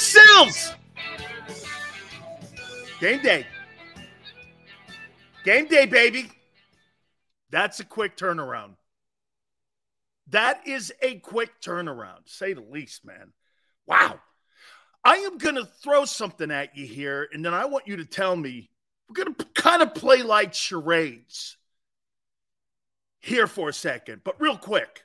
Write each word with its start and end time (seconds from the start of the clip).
Sills! 0.00 0.72
Game 3.00 3.20
day. 3.20 3.46
Game 5.44 5.66
day, 5.66 5.84
baby. 5.84 6.30
That's 7.50 7.80
a 7.80 7.84
quick 7.84 8.16
turnaround. 8.16 8.76
That 10.28 10.66
is 10.66 10.90
a 11.02 11.16
quick 11.16 11.60
turnaround, 11.60 12.26
say 12.26 12.54
the 12.54 12.62
least, 12.62 13.04
man. 13.04 13.34
Wow. 13.86 14.20
I 15.04 15.16
am 15.16 15.36
going 15.36 15.56
to 15.56 15.66
throw 15.66 16.06
something 16.06 16.50
at 16.50 16.76
you 16.78 16.86
here, 16.86 17.28
and 17.30 17.44
then 17.44 17.52
I 17.52 17.66
want 17.66 17.86
you 17.86 17.96
to 17.96 18.06
tell 18.06 18.34
me. 18.34 18.70
We're 19.06 19.24
going 19.24 19.34
to 19.34 19.44
kind 19.54 19.82
of 19.82 19.94
play 19.94 20.22
like 20.22 20.54
charades 20.54 21.58
here 23.18 23.46
for 23.46 23.68
a 23.68 23.72
second, 23.74 24.22
but 24.24 24.40
real 24.40 24.56
quick. 24.56 25.02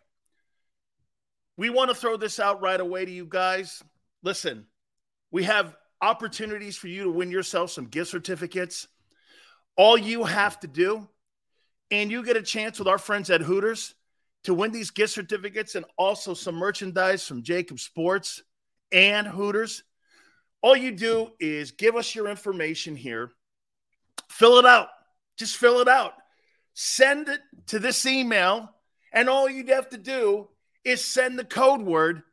We 1.57 1.69
want 1.69 1.89
to 1.89 1.95
throw 1.95 2.15
this 2.15 2.39
out 2.39 2.61
right 2.61 2.79
away 2.79 3.03
to 3.03 3.11
you 3.11 3.25
guys. 3.25 3.83
Listen, 4.23 4.67
we 5.35 5.43
have 5.43 5.75
opportunities 6.01 6.77
for 6.77 6.87
you 6.87 7.03
to 7.03 7.09
win 7.09 7.29
yourself 7.29 7.69
some 7.69 7.87
gift 7.87 8.09
certificates. 8.09 8.87
All 9.75 9.97
you 9.97 10.23
have 10.23 10.57
to 10.61 10.67
do, 10.67 11.09
and 11.91 12.09
you 12.09 12.23
get 12.23 12.37
a 12.37 12.41
chance 12.41 12.79
with 12.79 12.87
our 12.87 12.97
friends 12.97 13.29
at 13.29 13.41
Hooters 13.41 13.95
to 14.45 14.53
win 14.53 14.71
these 14.71 14.91
gift 14.91 15.11
certificates 15.11 15.75
and 15.75 15.83
also 15.97 16.33
some 16.33 16.55
merchandise 16.55 17.27
from 17.27 17.43
JAKIB 17.43 17.81
Sports 17.81 18.43
and 18.93 19.27
Hooters. 19.27 19.83
All 20.61 20.77
you 20.77 20.93
do 20.93 21.33
is 21.37 21.71
give 21.71 21.97
us 21.97 22.15
your 22.15 22.29
information 22.29 22.95
here, 22.95 23.33
fill 24.29 24.57
it 24.57 24.65
out, 24.65 24.87
just 25.35 25.57
fill 25.57 25.81
it 25.81 25.89
out, 25.89 26.13
send 26.75 27.27
it 27.27 27.41
to 27.67 27.79
this 27.79 28.05
email, 28.05 28.73
and 29.11 29.29
all 29.29 29.49
you'd 29.49 29.67
have 29.67 29.89
to 29.89 29.97
do 29.97 30.47
is 30.85 31.03
send 31.03 31.37
the 31.37 31.43
code 31.43 31.81
word 31.81 32.23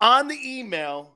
on 0.00 0.26
the 0.26 0.58
email, 0.58 1.13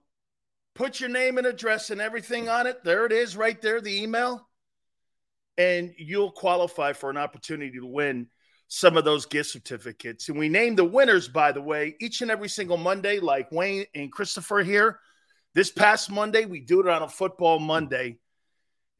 put 0.78 1.00
your 1.00 1.10
name 1.10 1.38
and 1.38 1.46
address 1.46 1.90
and 1.90 2.00
everything 2.00 2.48
on 2.48 2.68
it. 2.68 2.84
There 2.84 3.04
it 3.04 3.10
is, 3.10 3.36
right 3.36 3.60
there, 3.60 3.80
the 3.80 4.00
email. 4.00 4.48
And 5.58 5.92
you'll 5.98 6.30
qualify 6.30 6.92
for 6.92 7.10
an 7.10 7.16
opportunity 7.16 7.80
to 7.80 7.86
win 7.86 8.28
some 8.68 8.96
of 8.96 9.04
those 9.04 9.26
gift 9.26 9.50
certificates. 9.50 10.28
And 10.28 10.38
we 10.38 10.48
name 10.48 10.76
the 10.76 10.84
winners, 10.84 11.26
by 11.26 11.50
the 11.50 11.60
way, 11.60 11.96
each 12.00 12.22
and 12.22 12.30
every 12.30 12.48
single 12.48 12.76
Monday, 12.76 13.18
like 13.18 13.50
Wayne 13.50 13.86
and 13.92 14.12
Christopher 14.12 14.60
here. 14.60 15.00
This 15.52 15.72
past 15.72 16.12
Monday, 16.12 16.44
we 16.44 16.60
do 16.60 16.78
it 16.78 16.86
on 16.86 17.02
a 17.02 17.08
football 17.08 17.58
Monday. 17.58 18.20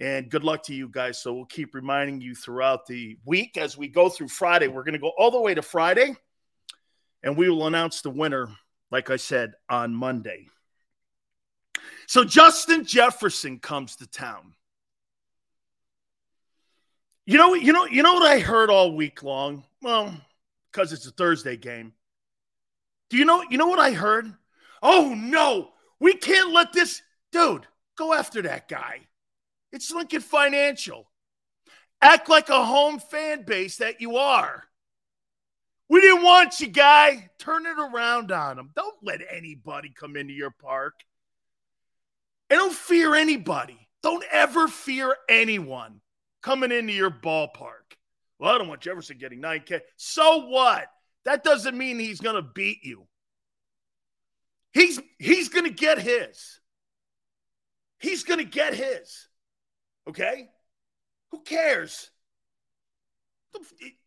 And 0.01 0.29
good 0.29 0.43
luck 0.43 0.65
to 0.65 0.75
you 0.75 0.89
guys. 0.89 1.23
So 1.23 1.33
we'll 1.33 1.45
keep 1.45 1.77
reminding 1.77 2.21
you 2.21 2.35
throughout 2.35 2.87
the 2.87 3.19
week 3.25 3.57
as 3.57 3.79
we 3.79 3.87
go 3.87 4.09
through 4.09 4.29
Friday. 4.29 4.67
We're 4.67 4.85
going 4.85 4.95
to 4.95 4.99
go 4.99 5.13
all 5.17 5.31
the 5.31 5.41
way 5.41 5.55
to 5.55 5.63
Friday, 5.63 6.17
and 7.23 7.37
we 7.37 7.49
will 7.49 7.69
announce 7.69 8.01
the 8.01 8.11
winner, 8.11 8.49
like 8.91 9.11
I 9.11 9.17
said, 9.17 9.53
on 9.69 9.95
Monday. 9.95 10.49
So 12.07 12.25
Justin 12.25 12.85
Jefferson 12.85 13.59
comes 13.59 13.97
to 13.97 14.07
town. 14.07 14.55
You 17.27 17.37
know, 17.37 17.55
you 17.55 17.73
know, 17.73 17.85
you 17.85 18.03
know 18.03 18.15
what 18.15 18.31
I 18.31 18.39
heard 18.39 18.71
all 18.71 18.95
week 18.95 19.23
long? 19.23 19.65
Well, 19.83 20.15
because 20.73 20.93
it's 20.93 21.07
a 21.07 21.11
Thursday 21.11 21.57
game. 21.57 21.93
Do 23.11 23.17
you 23.17 23.25
know, 23.25 23.45
you 23.51 23.59
know 23.59 23.67
what 23.67 23.79
I 23.79 23.91
heard? 23.91 24.33
Oh 24.83 25.15
no, 25.15 25.71
we 26.01 26.15
can't 26.15 26.53
let 26.53 26.73
this 26.73 27.03
dude 27.33 27.67
go 27.97 28.15
after 28.15 28.43
that 28.43 28.69
guy. 28.69 29.01
It's 29.73 29.91
Lincoln 29.91 30.21
Financial. 30.21 31.11
Act 32.01 32.29
like 32.29 32.49
a 32.49 32.65
home 32.65 33.01
fan 33.01 33.43
base 33.43 33.79
that 33.79 34.01
you 34.01 34.17
are. 34.17 34.65
We 35.91 36.01
didn't 36.01 36.23
want 36.23 36.61
you, 36.61 36.69
guy. 36.69 37.31
Turn 37.39 37.67
it 37.67 37.79
around 37.79 38.31
on 38.31 38.59
him. 38.59 38.71
Don't 38.77 38.97
let 39.03 39.21
anybody 39.31 39.93
come 39.95 40.17
into 40.17 40.33
your 40.33 40.51
park. 40.51 41.01
And 42.51 42.59
don't 42.59 42.73
fear 42.73 43.15
anybody. 43.15 43.79
Don't 44.03 44.25
ever 44.31 44.69
fear 44.69 45.15
anyone 45.29 46.01
coming 46.43 46.73
into 46.73 46.93
your 46.93 47.11
ballpark. 47.11 47.97
Well, 48.39 48.55
I 48.55 48.59
don't 48.59 48.69
want 48.69 48.81
Jefferson 48.81 49.19
getting 49.19 49.43
9K. 49.43 49.81
So 49.97 50.47
what? 50.47 50.87
That 51.25 51.45
doesn't 51.45 51.77
mean 51.77 51.99
he's 51.99 52.21
going 52.21 52.37
to 52.37 52.43
beat 52.43 52.79
you. 52.83 53.07
He's 54.73 55.01
he's 55.19 55.49
going 55.49 55.65
to 55.65 55.71
get 55.71 55.99
his. 55.99 56.61
He's 57.99 58.23
going 58.23 58.39
to 58.39 58.45
get 58.45 58.75
his. 58.75 59.29
Okay? 60.09 60.49
Who 61.33 61.41
cares? 61.41 62.11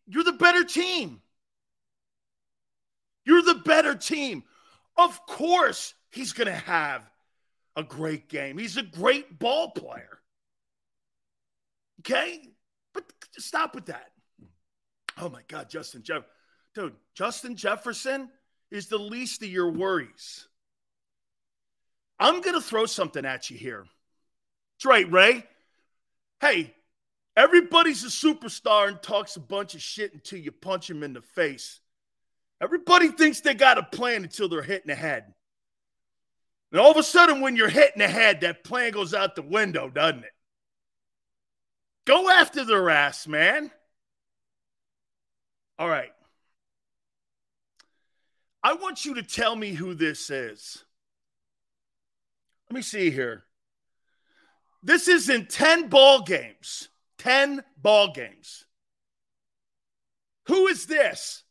You're 0.06 0.24
the 0.24 0.32
better 0.32 0.64
team. 0.64 1.20
You're 3.24 3.42
the 3.42 3.62
better 3.64 3.94
team. 3.94 4.44
Of 4.96 5.24
course, 5.26 5.94
he's 6.10 6.32
going 6.32 6.48
to 6.48 6.54
have 6.54 7.02
a 7.76 7.82
great 7.82 8.28
game. 8.28 8.58
He's 8.58 8.76
a 8.76 8.82
great 8.82 9.38
ball 9.38 9.70
player. 9.70 10.18
Okay? 12.00 12.40
But 12.92 13.04
stop 13.38 13.74
with 13.74 13.86
that. 13.86 14.10
Oh 15.18 15.28
my 15.28 15.42
God, 15.48 15.68
Justin 15.68 16.02
Jeff. 16.02 16.24
Dude, 16.74 16.94
Justin 17.14 17.56
Jefferson 17.56 18.30
is 18.70 18.88
the 18.88 18.98
least 18.98 19.42
of 19.42 19.48
your 19.48 19.70
worries. 19.70 20.48
I'm 22.18 22.40
going 22.40 22.54
to 22.54 22.60
throw 22.60 22.86
something 22.86 23.24
at 23.24 23.50
you 23.50 23.58
here. 23.58 23.84
That's 24.74 24.86
right, 24.86 25.10
Ray. 25.10 25.44
Hey, 26.40 26.74
everybody's 27.36 28.04
a 28.04 28.08
superstar 28.08 28.88
and 28.88 29.02
talks 29.02 29.36
a 29.36 29.40
bunch 29.40 29.74
of 29.74 29.82
shit 29.82 30.14
until 30.14 30.38
you 30.38 30.50
punch 30.52 30.88
him 30.88 31.02
in 31.02 31.12
the 31.12 31.20
face. 31.20 31.80
Everybody 32.60 33.08
thinks 33.08 33.40
they 33.40 33.54
got 33.54 33.78
a 33.78 33.82
plan 33.82 34.22
until 34.22 34.48
they're 34.48 34.62
hitting 34.62 34.88
the 34.88 34.94
head. 34.94 35.34
And 36.72 36.80
all 36.80 36.90
of 36.90 36.96
a 36.96 37.02
sudden, 37.02 37.42
when 37.42 37.54
you're 37.54 37.68
hitting 37.68 37.98
the 37.98 38.08
head, 38.08 38.40
that 38.40 38.64
plan 38.64 38.92
goes 38.92 39.12
out 39.12 39.36
the 39.36 39.42
window, 39.42 39.90
doesn't 39.90 40.24
it? 40.24 40.32
Go 42.06 42.30
after 42.30 42.64
their 42.64 42.88
ass, 42.88 43.28
man. 43.28 43.70
All 45.78 45.88
right. 45.88 46.12
I 48.62 48.72
want 48.72 49.04
you 49.04 49.14
to 49.14 49.22
tell 49.22 49.54
me 49.54 49.72
who 49.72 49.94
this 49.94 50.30
is. 50.30 50.82
Let 52.70 52.76
me 52.76 52.82
see 52.82 53.10
here. 53.10 53.44
This 54.82 55.08
is 55.08 55.28
in 55.28 55.46
10 55.46 55.88
ball 55.88 56.22
games. 56.22 56.88
10 57.18 57.62
ball 57.76 58.12
games. 58.12 58.64
Who 60.46 60.68
is 60.68 60.86
this? 60.86 61.44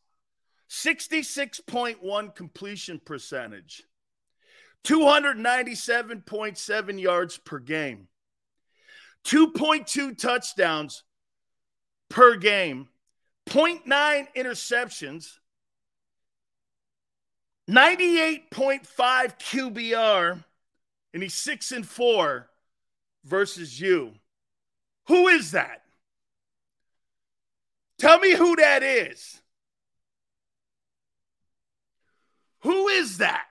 66.1 0.69 2.35
completion 2.35 2.99
percentage. 3.05 3.83
297.7 4.83 7.01
yards 7.01 7.37
per 7.37 7.59
game. 7.59 8.07
2.2 9.25 10.17
touchdowns 10.17 11.03
per 12.09 12.35
game, 12.35 12.89
0.9 13.47 14.27
interceptions, 14.35 15.37
98.5 17.69 18.81
QBR, 19.39 20.43
and 21.13 21.23
he's 21.23 21.35
6 21.35 21.72
and 21.72 21.87
4 21.87 22.49
versus 23.23 23.79
you. 23.79 24.16
Who 25.07 25.27
is 25.27 25.51
that? 25.51 25.84
Tell 27.99 28.19
me 28.19 28.34
who 28.34 28.55
that 28.55 28.81
is. 28.81 29.39
Who 32.61 32.87
is 32.87 33.19
that? 33.19 33.45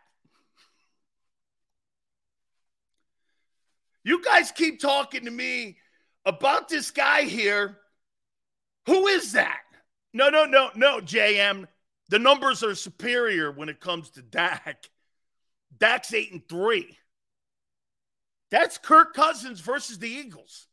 You 4.05 4.23
guys 4.23 4.51
keep 4.51 4.81
talking 4.81 5.25
to 5.25 5.31
me 5.31 5.77
about 6.25 6.69
this 6.69 6.91
guy 6.91 7.23
here. 7.23 7.79
Who 8.87 9.07
is 9.07 9.33
that? 9.33 9.61
No, 10.13 10.31
no, 10.31 10.45
no, 10.45 10.71
no, 10.75 11.01
JM. 11.01 11.67
The 12.09 12.19
numbers 12.19 12.65
are 12.65 12.75
superior 12.75 13.53
when 13.53 13.69
it 13.69 13.81
comes 13.81 14.11
to 14.11 14.23
Dak. 14.23 14.91
Dak's 15.79 16.13
eight 16.13 16.33
and 16.33 16.47
three. 16.49 16.97
That's 18.51 18.79
Kirk 18.79 19.15
Cousins 19.15 19.61
versus 19.61 19.99
the 19.99 20.09
Eagles. 20.09 20.67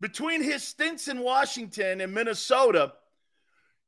Between 0.00 0.42
his 0.42 0.62
stints 0.62 1.08
in 1.08 1.20
Washington 1.20 2.00
and 2.00 2.14
Minnesota, 2.14 2.92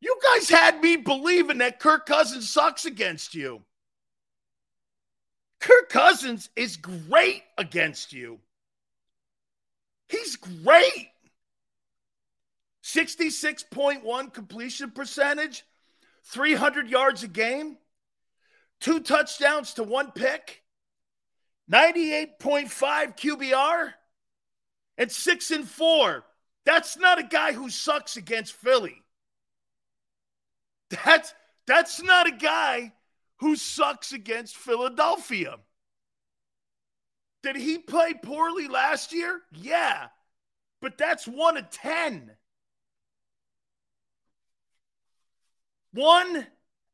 you 0.00 0.18
guys 0.22 0.48
had 0.50 0.80
me 0.80 0.96
believing 0.96 1.58
that 1.58 1.78
Kirk 1.78 2.04
Cousins 2.04 2.50
sucks 2.50 2.84
against 2.84 3.34
you. 3.34 3.62
Kirk 5.60 5.90
Cousins 5.90 6.48
is 6.56 6.76
great 6.76 7.42
against 7.58 8.12
you. 8.12 8.40
He's 10.08 10.36
great. 10.36 11.08
66.1 12.82 14.32
completion 14.32 14.90
percentage, 14.90 15.64
300 16.24 16.88
yards 16.88 17.22
a 17.22 17.28
game, 17.28 17.76
two 18.80 19.00
touchdowns 19.00 19.74
to 19.74 19.84
one 19.84 20.10
pick, 20.12 20.62
98.5 21.70 22.68
QBR, 23.16 23.92
and 24.98 25.12
six 25.12 25.50
and 25.50 25.68
four. 25.68 26.24
That's 26.64 26.96
not 26.98 27.18
a 27.18 27.22
guy 27.22 27.52
who 27.52 27.70
sucks 27.70 28.16
against 28.16 28.54
Philly. 28.54 29.02
That's 30.90 31.32
that's 31.66 32.02
not 32.02 32.26
a 32.26 32.32
guy 32.32 32.92
who 33.40 33.56
sucks 33.56 34.12
against 34.12 34.56
Philadelphia. 34.56 35.56
Did 37.42 37.56
he 37.56 37.78
play 37.78 38.14
poorly 38.14 38.68
last 38.68 39.12
year? 39.14 39.40
Yeah. 39.52 40.08
But 40.82 40.98
that's 40.98 41.26
one 41.26 41.56
of 41.56 41.70
10. 41.70 42.30
One 45.92 46.46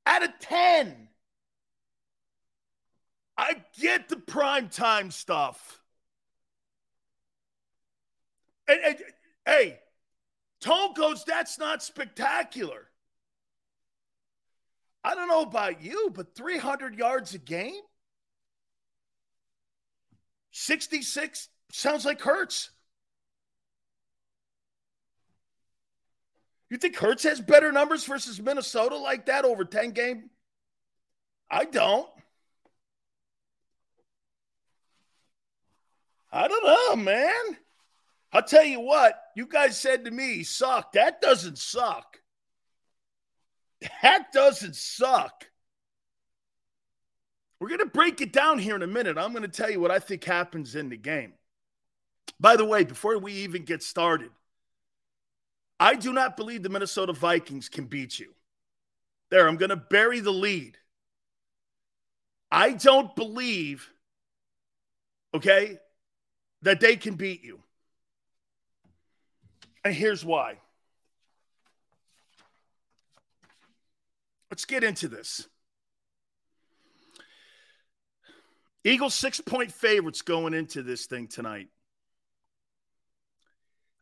out 0.06 0.22
of 0.22 0.30
10. 0.40 1.08
I 3.36 3.56
get 3.78 4.08
the 4.08 4.16
prime 4.16 4.68
time 4.68 5.10
stuff. 5.10 5.80
And, 8.68 8.80
and, 8.84 8.98
hey, 9.44 9.80
Tone 10.60 10.94
goes, 10.94 11.24
that's 11.24 11.58
not 11.58 11.82
spectacular. 11.82 12.88
I 15.06 15.14
don't 15.14 15.28
know 15.28 15.42
about 15.42 15.84
you, 15.84 16.10
but 16.12 16.34
300 16.34 16.98
yards 16.98 17.32
a 17.32 17.38
game? 17.38 17.80
66 20.50 21.48
sounds 21.70 22.04
like 22.04 22.20
Hurts. 22.20 22.70
You 26.68 26.76
think 26.76 26.96
Hurts 26.96 27.22
has 27.22 27.40
better 27.40 27.70
numbers 27.70 28.04
versus 28.04 28.42
Minnesota 28.42 28.96
like 28.96 29.26
that 29.26 29.44
over 29.44 29.64
10 29.64 29.92
game? 29.92 30.28
I 31.48 31.66
don't. 31.66 32.08
I 36.32 36.48
don't 36.48 36.66
know, 36.66 37.04
man. 37.04 37.58
I'll 38.32 38.42
tell 38.42 38.64
you 38.64 38.80
what, 38.80 39.14
you 39.36 39.46
guys 39.46 39.78
said 39.78 40.04
to 40.06 40.10
me, 40.10 40.42
suck. 40.42 40.94
That 40.94 41.20
doesn't 41.20 41.58
suck. 41.58 42.18
That 44.02 44.32
doesn't 44.32 44.76
suck. 44.76 45.46
We're 47.60 47.68
going 47.68 47.80
to 47.80 47.86
break 47.86 48.20
it 48.20 48.32
down 48.32 48.58
here 48.58 48.76
in 48.76 48.82
a 48.82 48.86
minute. 48.86 49.16
I'm 49.16 49.32
going 49.32 49.42
to 49.42 49.48
tell 49.48 49.70
you 49.70 49.80
what 49.80 49.90
I 49.90 49.98
think 49.98 50.24
happens 50.24 50.74
in 50.74 50.88
the 50.88 50.96
game. 50.96 51.32
By 52.38 52.56
the 52.56 52.64
way, 52.64 52.84
before 52.84 53.18
we 53.18 53.32
even 53.32 53.64
get 53.64 53.82
started, 53.82 54.30
I 55.80 55.94
do 55.94 56.12
not 56.12 56.36
believe 56.36 56.62
the 56.62 56.68
Minnesota 56.68 57.12
Vikings 57.12 57.68
can 57.68 57.86
beat 57.86 58.18
you. 58.18 58.34
There, 59.30 59.48
I'm 59.48 59.56
going 59.56 59.70
to 59.70 59.76
bury 59.76 60.20
the 60.20 60.32
lead. 60.32 60.76
I 62.50 62.72
don't 62.72 63.14
believe, 63.16 63.90
okay, 65.34 65.78
that 66.62 66.80
they 66.80 66.96
can 66.96 67.14
beat 67.14 67.42
you. 67.42 67.60
And 69.84 69.94
here's 69.94 70.24
why. 70.24 70.58
Let's 74.50 74.64
get 74.64 74.84
into 74.84 75.08
this. 75.08 75.48
Eagles 78.84 79.14
six 79.14 79.40
point 79.40 79.72
favorites 79.72 80.22
going 80.22 80.54
into 80.54 80.82
this 80.82 81.06
thing 81.06 81.26
tonight. 81.26 81.68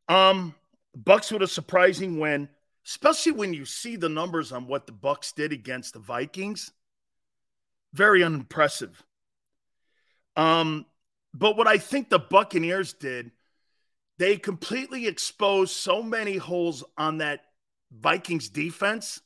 Um, 0.08 0.55
Bucks 0.94 1.32
with 1.32 1.43
a 1.43 1.49
surprising 1.49 2.19
win, 2.19 2.50
especially 2.87 3.32
when 3.32 3.55
you 3.55 3.64
see 3.64 3.96
the 3.96 4.11
numbers 4.11 4.52
on 4.52 4.67
what 4.67 4.87
the 4.87 4.93
Bucks 4.93 5.32
did 5.32 5.52
against 5.52 5.94
the 5.94 6.00
Vikings. 6.00 6.70
Very 7.94 8.23
unimpressive. 8.23 9.02
Um, 10.37 10.85
but 11.32 11.56
what 11.56 11.67
I 11.67 11.79
think 11.79 12.11
the 12.11 12.19
Buccaneers 12.19 12.93
did, 12.93 13.31
they 14.19 14.37
completely 14.37 15.06
exposed 15.06 15.73
so 15.73 16.02
many 16.02 16.37
holes 16.37 16.85
on 16.99 17.19
that 17.19 17.40
Vikings 17.90 18.50
defense 18.50 19.20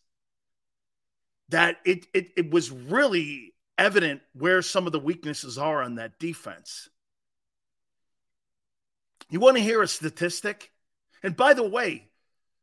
that 1.49 1.79
it, 1.85 2.07
it, 2.15 2.31
it 2.37 2.51
was 2.51 2.71
really 2.71 3.55
evident 3.77 4.21
where 4.35 4.63
some 4.63 4.87
of 4.87 4.93
the 4.93 4.99
weaknesses 4.99 5.57
are 5.57 5.83
on 5.83 5.97
that 5.97 6.19
defense. 6.19 6.89
You 9.31 9.41
want 9.41 9.57
to 9.57 9.63
hear 9.63 9.83
a 9.83 9.89
statistic? 9.89 10.73
And 11.23 11.37
by 11.37 11.55
the 11.55 11.69
way, 11.69 12.09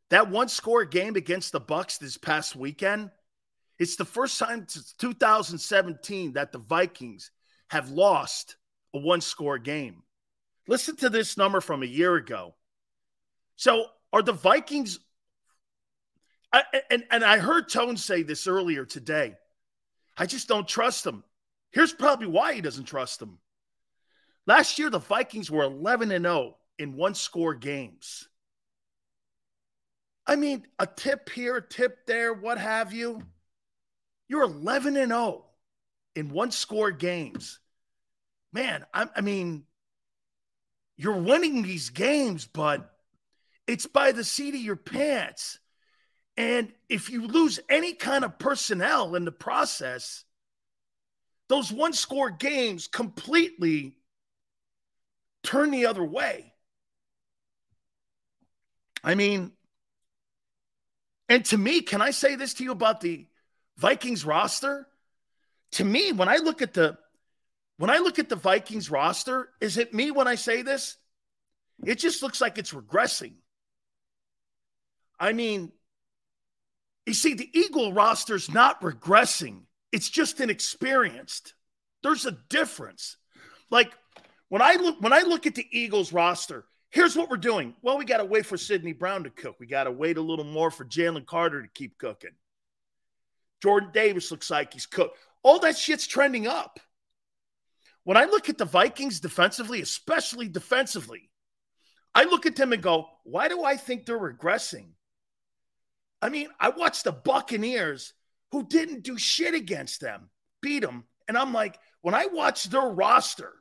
that 0.09 0.29
one 0.29 0.49
score 0.49 0.85
game 0.85 1.15
against 1.15 1.51
the 1.51 1.59
Bucks 1.59 1.97
this 1.97 2.17
past 2.17 2.55
weekend, 2.55 3.11
it's 3.79 3.95
the 3.95 4.05
first 4.05 4.39
time 4.39 4.65
since 4.67 4.93
2017 4.93 6.33
that 6.33 6.51
the 6.51 6.59
Vikings 6.59 7.31
have 7.69 7.89
lost 7.89 8.55
a 8.93 8.99
one 8.99 9.21
score 9.21 9.57
game. 9.57 10.03
Listen 10.67 10.95
to 10.97 11.09
this 11.09 11.37
number 11.37 11.61
from 11.61 11.83
a 11.83 11.87
year 11.87 12.15
ago. 12.15 12.55
So, 13.55 13.85
are 14.11 14.21
the 14.21 14.33
Vikings 14.33 14.99
And, 16.89 17.03
and 17.11 17.23
I 17.23 17.37
heard 17.37 17.69
Tone 17.69 17.97
say 17.97 18.23
this 18.23 18.47
earlier 18.47 18.85
today. 18.85 19.35
I 20.17 20.25
just 20.25 20.47
don't 20.47 20.67
trust 20.67 21.05
him. 21.05 21.23
Here's 21.71 21.93
probably 21.93 22.27
why 22.27 22.53
he 22.53 22.61
doesn't 22.61 22.85
trust 22.85 23.19
them. 23.19 23.39
Last 24.47 24.79
year, 24.79 24.89
the 24.89 24.99
Vikings 24.99 25.51
were 25.51 25.63
11 25.63 26.11
and 26.11 26.25
0 26.25 26.55
in 26.77 26.95
one 26.95 27.15
score 27.15 27.53
games. 27.53 28.29
I 30.27 30.35
mean, 30.35 30.65
a 30.79 30.87
tip 30.87 31.29
here, 31.29 31.57
a 31.57 31.61
tip 31.61 32.05
there, 32.05 32.33
what 32.33 32.57
have 32.57 32.93
you. 32.93 33.21
You're 34.27 34.43
11 34.43 34.97
and 34.97 35.11
0 35.11 35.45
in 36.15 36.29
one 36.29 36.51
score 36.51 36.91
games. 36.91 37.59
Man, 38.53 38.85
I, 38.93 39.07
I 39.15 39.21
mean, 39.21 39.65
you're 40.97 41.17
winning 41.17 41.61
these 41.61 41.89
games, 41.89 42.47
but 42.47 42.89
it's 43.67 43.85
by 43.85 44.13
the 44.13 44.23
seat 44.23 44.55
of 44.55 44.61
your 44.61 44.77
pants. 44.77 45.59
And 46.37 46.73
if 46.89 47.09
you 47.09 47.27
lose 47.27 47.59
any 47.69 47.93
kind 47.93 48.25
of 48.25 48.37
personnel 48.37 49.15
in 49.15 49.25
the 49.25 49.31
process, 49.31 50.25
those 51.47 51.71
one 51.71 51.93
score 51.93 52.29
games 52.29 52.87
completely 52.87 53.95
turn 55.43 55.71
the 55.71 55.85
other 55.85 56.03
way. 56.03 56.53
I 59.03 59.15
mean, 59.15 59.51
and 61.29 61.45
to 61.45 61.57
me, 61.57 61.81
can 61.81 62.01
I 62.01 62.11
say 62.11 62.35
this 62.35 62.55
to 62.55 62.63
you 62.63 62.71
about 62.71 63.01
the 63.01 63.27
Vikings 63.77 64.25
roster? 64.25 64.87
To 65.73 65.85
me, 65.85 66.11
when 66.11 66.27
I 66.27 66.37
look 66.37 66.61
at 66.61 66.73
the 66.73 66.97
when 67.77 67.89
I 67.89 67.97
look 67.97 68.19
at 68.19 68.29
the 68.29 68.35
Vikings 68.37 68.89
roster, 68.89 69.49
is 69.59 69.77
it 69.77 69.93
me 69.93 70.09
when 70.09 70.27
I 70.27 70.35
say 70.35 70.61
this? 70.61 70.95
It 71.83 71.95
just 71.95 72.23
looks 72.23 72.39
like 72.39 72.57
it's 72.57 72.71
regressing. 72.71 73.33
I 75.19 75.33
mean, 75.33 75.71
you 77.05 77.13
see, 77.13 77.33
the 77.33 77.49
Eagle 77.57 77.93
roster's 77.93 78.51
not 78.51 78.81
regressing, 78.81 79.61
it's 79.91 80.09
just 80.09 80.41
inexperienced. 80.41 81.53
There's 82.03 82.25
a 82.25 82.37
difference. 82.49 83.17
Like 83.71 83.91
when 84.49 84.61
I 84.61 84.75
look 84.75 85.01
when 85.01 85.13
I 85.13 85.21
look 85.21 85.47
at 85.47 85.55
the 85.55 85.67
Eagles 85.71 86.13
roster, 86.13 86.65
here's 86.89 87.15
what 87.15 87.29
we're 87.29 87.37
doing. 87.37 87.75
Well, 87.81 87.97
we 87.97 88.05
got 88.05 88.17
to 88.17 88.25
wait 88.25 88.45
for 88.45 88.57
Sydney 88.57 88.93
Brown 88.93 89.23
to 89.23 89.29
cook. 89.29 89.55
We 89.59 89.67
got 89.67 89.85
to 89.85 89.91
wait 89.91 90.17
a 90.17 90.21
little 90.21 90.45
more 90.45 90.71
for 90.71 90.85
Jalen 90.85 91.25
Carter 91.25 91.61
to 91.61 91.67
keep 91.73 91.97
cooking. 91.97 92.31
Jordan 93.61 93.89
Davis 93.93 94.31
looks 94.31 94.49
like 94.49 94.73
he's 94.73 94.85
cooked. 94.85 95.17
All 95.41 95.59
that 95.59 95.77
shit's 95.77 96.07
trending 96.07 96.47
up. 96.47 96.79
When 98.03 98.17
I 98.17 98.25
look 98.25 98.49
at 98.49 98.57
the 98.57 98.65
Vikings 98.65 99.19
defensively, 99.19 99.81
especially 99.81 100.47
defensively, 100.47 101.31
I 102.13 102.25
look 102.25 102.45
at 102.45 102.55
them 102.55 102.71
and 102.71 102.83
go, 102.83 103.07
why 103.23 103.47
do 103.47 103.63
I 103.63 103.77
think 103.77 104.05
they're 104.05 104.19
regressing? 104.19 104.89
I 106.21 106.29
mean, 106.29 106.47
I 106.59 106.69
watched 106.69 107.03
the 107.03 107.11
Buccaneers 107.11 108.13
who 108.51 108.65
didn't 108.65 109.03
do 109.03 109.17
shit 109.17 109.53
against 109.53 110.01
them, 110.01 110.29
beat 110.61 110.81
them. 110.81 111.03
And 111.27 111.37
I'm 111.37 111.53
like, 111.53 111.77
when 112.01 112.15
I 112.15 112.27
watch 112.27 112.65
their 112.65 112.87
roster, 112.87 113.53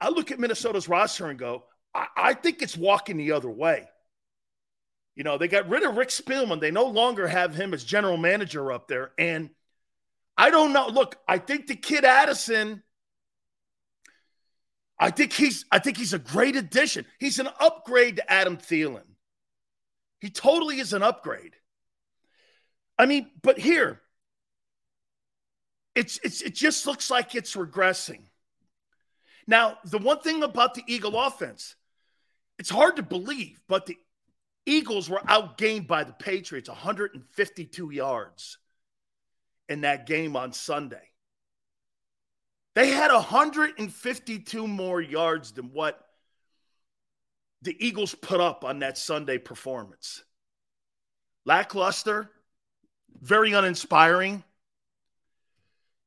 I 0.00 0.10
look 0.10 0.30
at 0.30 0.38
Minnesota's 0.38 0.88
roster 0.88 1.26
and 1.26 1.38
go, 1.38 1.64
I, 1.94 2.06
I 2.16 2.34
think 2.34 2.62
it's 2.62 2.76
walking 2.76 3.16
the 3.16 3.32
other 3.32 3.50
way. 3.50 3.86
You 5.16 5.24
know, 5.24 5.36
they 5.36 5.48
got 5.48 5.68
rid 5.68 5.82
of 5.82 5.96
Rick 5.96 6.08
Spielman. 6.08 6.60
They 6.60 6.70
no 6.70 6.84
longer 6.86 7.26
have 7.26 7.54
him 7.54 7.74
as 7.74 7.84
general 7.84 8.16
manager 8.16 8.72
up 8.72 8.88
there. 8.88 9.12
And 9.18 9.50
I 10.36 10.50
don't 10.50 10.72
know. 10.72 10.88
Look, 10.88 11.16
I 11.28 11.38
think 11.38 11.66
the 11.66 11.76
kid 11.76 12.04
Addison, 12.04 12.82
I 14.98 15.10
think 15.10 15.32
he's 15.32 15.64
I 15.70 15.78
think 15.78 15.96
he's 15.96 16.14
a 16.14 16.18
great 16.18 16.56
addition. 16.56 17.04
He's 17.18 17.38
an 17.38 17.48
upgrade 17.58 18.16
to 18.16 18.32
Adam 18.32 18.56
Thielen. 18.56 19.09
He 20.20 20.30
totally 20.30 20.80
is 20.80 20.92
an 20.92 21.02
upgrade. 21.02 21.54
I 22.98 23.06
mean, 23.06 23.30
but 23.42 23.58
here, 23.58 24.00
it's, 25.94 26.20
it's 26.22 26.42
it 26.42 26.54
just 26.54 26.86
looks 26.86 27.10
like 27.10 27.34
it's 27.34 27.56
regressing. 27.56 28.20
Now, 29.46 29.78
the 29.84 29.98
one 29.98 30.20
thing 30.20 30.42
about 30.42 30.74
the 30.74 30.84
Eagle 30.86 31.18
offense, 31.18 31.74
it's 32.58 32.70
hard 32.70 32.96
to 32.96 33.02
believe, 33.02 33.60
but 33.68 33.86
the 33.86 33.96
Eagles 34.66 35.08
were 35.08 35.20
outgained 35.20 35.86
by 35.86 36.04
the 36.04 36.12
Patriots 36.12 36.68
152 36.68 37.90
yards 37.90 38.58
in 39.68 39.80
that 39.80 40.06
game 40.06 40.36
on 40.36 40.52
Sunday. 40.52 41.10
They 42.74 42.90
had 42.90 43.12
152 43.12 44.68
more 44.68 45.00
yards 45.00 45.52
than 45.52 45.72
what 45.72 46.00
the 47.62 47.76
Eagles 47.84 48.14
put 48.14 48.40
up 48.40 48.64
on 48.64 48.78
that 48.80 48.96
Sunday 48.96 49.38
performance. 49.38 50.24
Lackluster, 51.44 52.30
very 53.20 53.52
uninspiring. 53.52 54.42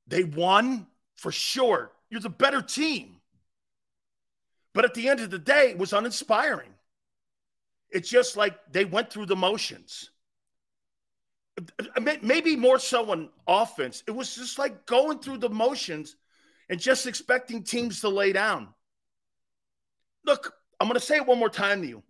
They 0.08 0.24
won 0.24 0.88
for 1.18 1.32
sure. 1.32 1.92
You're 2.10 2.22
the 2.22 2.30
better 2.30 2.62
team. 2.62 3.18
But 4.74 4.86
at 4.86 4.94
the 4.94 5.08
end 5.10 5.20
of 5.20 5.30
the 5.30 5.40
day, 5.40 5.70
it 5.70 5.78
was 5.78 5.94
uninspiring. 5.94 6.70
It's 7.92 8.10
just 8.10 8.36
like 8.36 8.58
they 8.72 8.86
went 8.86 9.12
through 9.12 9.28
the 9.28 9.36
motions. 9.36 10.10
Maybe 12.24 12.56
more 12.56 12.80
so 12.80 13.12
on 13.12 13.30
offense. 13.48 14.04
It 14.08 14.12
was 14.12 14.36
just 14.36 14.58
like 14.58 14.88
going 14.88 15.20
through 15.20 15.38
the 15.38 15.50
motions 15.50 16.16
and 16.70 16.80
just 16.80 17.06
expecting 17.06 17.64
teams 17.64 18.02
to 18.02 18.10
lay 18.10 18.34
down. 18.34 18.70
Look, 20.26 20.54
I'm 20.84 20.90
going 20.90 21.00
to 21.00 21.06
say 21.06 21.16
it 21.16 21.26
one 21.26 21.40
more 21.40 21.48
time 21.48 21.82
to 21.82 21.88
you. 21.88 22.04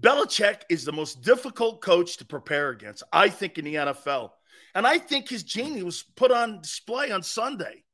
Belichick 0.00 0.62
is 0.70 0.86
the 0.86 0.92
most 0.92 1.20
difficult 1.20 1.82
coach 1.82 2.16
to 2.16 2.24
prepare 2.24 2.70
against, 2.70 3.02
I 3.12 3.28
think, 3.28 3.58
in 3.58 3.66
the 3.66 3.74
NFL. 3.74 4.30
And 4.74 4.86
I 4.86 4.96
think 4.96 5.28
his 5.28 5.42
genius 5.42 5.84
was 5.84 6.02
put 6.16 6.32
on 6.32 6.62
display 6.62 7.10
on 7.10 7.22
Sunday. 7.22 7.84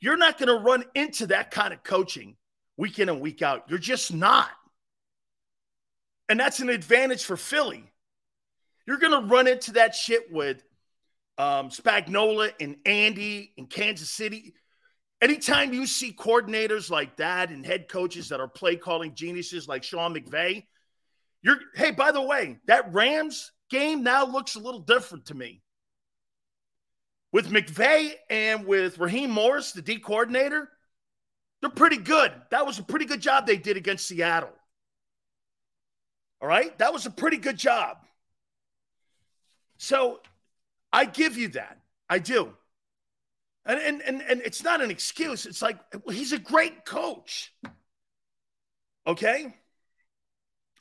You're 0.00 0.16
not 0.16 0.38
going 0.38 0.48
to 0.48 0.60
run 0.60 0.82
into 0.96 1.28
that 1.28 1.52
kind 1.52 1.72
of 1.72 1.84
coaching 1.84 2.34
week 2.76 2.98
in 2.98 3.08
and 3.08 3.20
week 3.20 3.42
out. 3.42 3.66
You're 3.68 3.78
just 3.78 4.12
not. 4.12 4.50
And 6.28 6.40
that's 6.40 6.58
an 6.58 6.68
advantage 6.68 7.22
for 7.22 7.36
Philly. 7.36 7.92
You're 8.88 8.98
going 8.98 9.22
to 9.22 9.32
run 9.32 9.46
into 9.46 9.74
that 9.74 9.94
shit 9.94 10.32
with 10.32 10.64
um, 11.38 11.68
Spagnuolo 11.68 12.52
and 12.60 12.74
Andy 12.86 13.52
in 13.56 13.66
Kansas 13.66 14.10
City. 14.10 14.52
Anytime 15.22 15.72
you 15.72 15.86
see 15.86 16.12
coordinators 16.12 16.90
like 16.90 17.16
that 17.18 17.50
and 17.50 17.64
head 17.64 17.88
coaches 17.88 18.30
that 18.30 18.40
are 18.40 18.48
play 18.48 18.74
calling 18.74 19.14
geniuses 19.14 19.68
like 19.68 19.84
Sean 19.84 20.12
McVay, 20.12 20.64
you're 21.42 21.58
hey, 21.76 21.92
by 21.92 22.10
the 22.10 22.20
way, 22.20 22.58
that 22.66 22.92
Rams 22.92 23.52
game 23.70 24.02
now 24.02 24.26
looks 24.26 24.56
a 24.56 24.60
little 24.60 24.80
different 24.80 25.26
to 25.26 25.34
me. 25.34 25.62
With 27.30 27.50
McVay 27.50 28.14
and 28.28 28.66
with 28.66 28.98
Raheem 28.98 29.30
Morris, 29.30 29.70
the 29.70 29.80
D 29.80 30.00
coordinator, 30.00 30.68
they're 31.60 31.70
pretty 31.70 31.98
good. 31.98 32.32
That 32.50 32.66
was 32.66 32.80
a 32.80 32.82
pretty 32.82 33.04
good 33.04 33.20
job 33.20 33.46
they 33.46 33.56
did 33.56 33.76
against 33.76 34.08
Seattle. 34.08 34.52
All 36.40 36.48
right. 36.48 36.76
That 36.78 36.92
was 36.92 37.06
a 37.06 37.10
pretty 37.10 37.36
good 37.36 37.56
job. 37.56 37.98
So 39.78 40.20
I 40.92 41.04
give 41.04 41.36
you 41.36 41.48
that. 41.50 41.78
I 42.10 42.18
do. 42.18 42.52
And, 43.64 43.78
and, 43.78 44.02
and, 44.02 44.22
and 44.22 44.40
it's 44.42 44.64
not 44.64 44.80
an 44.80 44.90
excuse. 44.90 45.46
It's 45.46 45.62
like, 45.62 45.78
he's 46.10 46.32
a 46.32 46.38
great 46.38 46.84
coach. 46.84 47.54
Okay. 49.06 49.54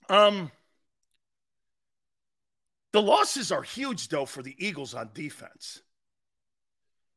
Um, 0.09 0.51
the 2.91 3.01
losses 3.01 3.51
are 3.51 3.61
huge, 3.61 4.09
though, 4.09 4.25
for 4.25 4.41
the 4.41 4.55
Eagles 4.57 4.93
on 4.93 5.11
defense 5.13 5.81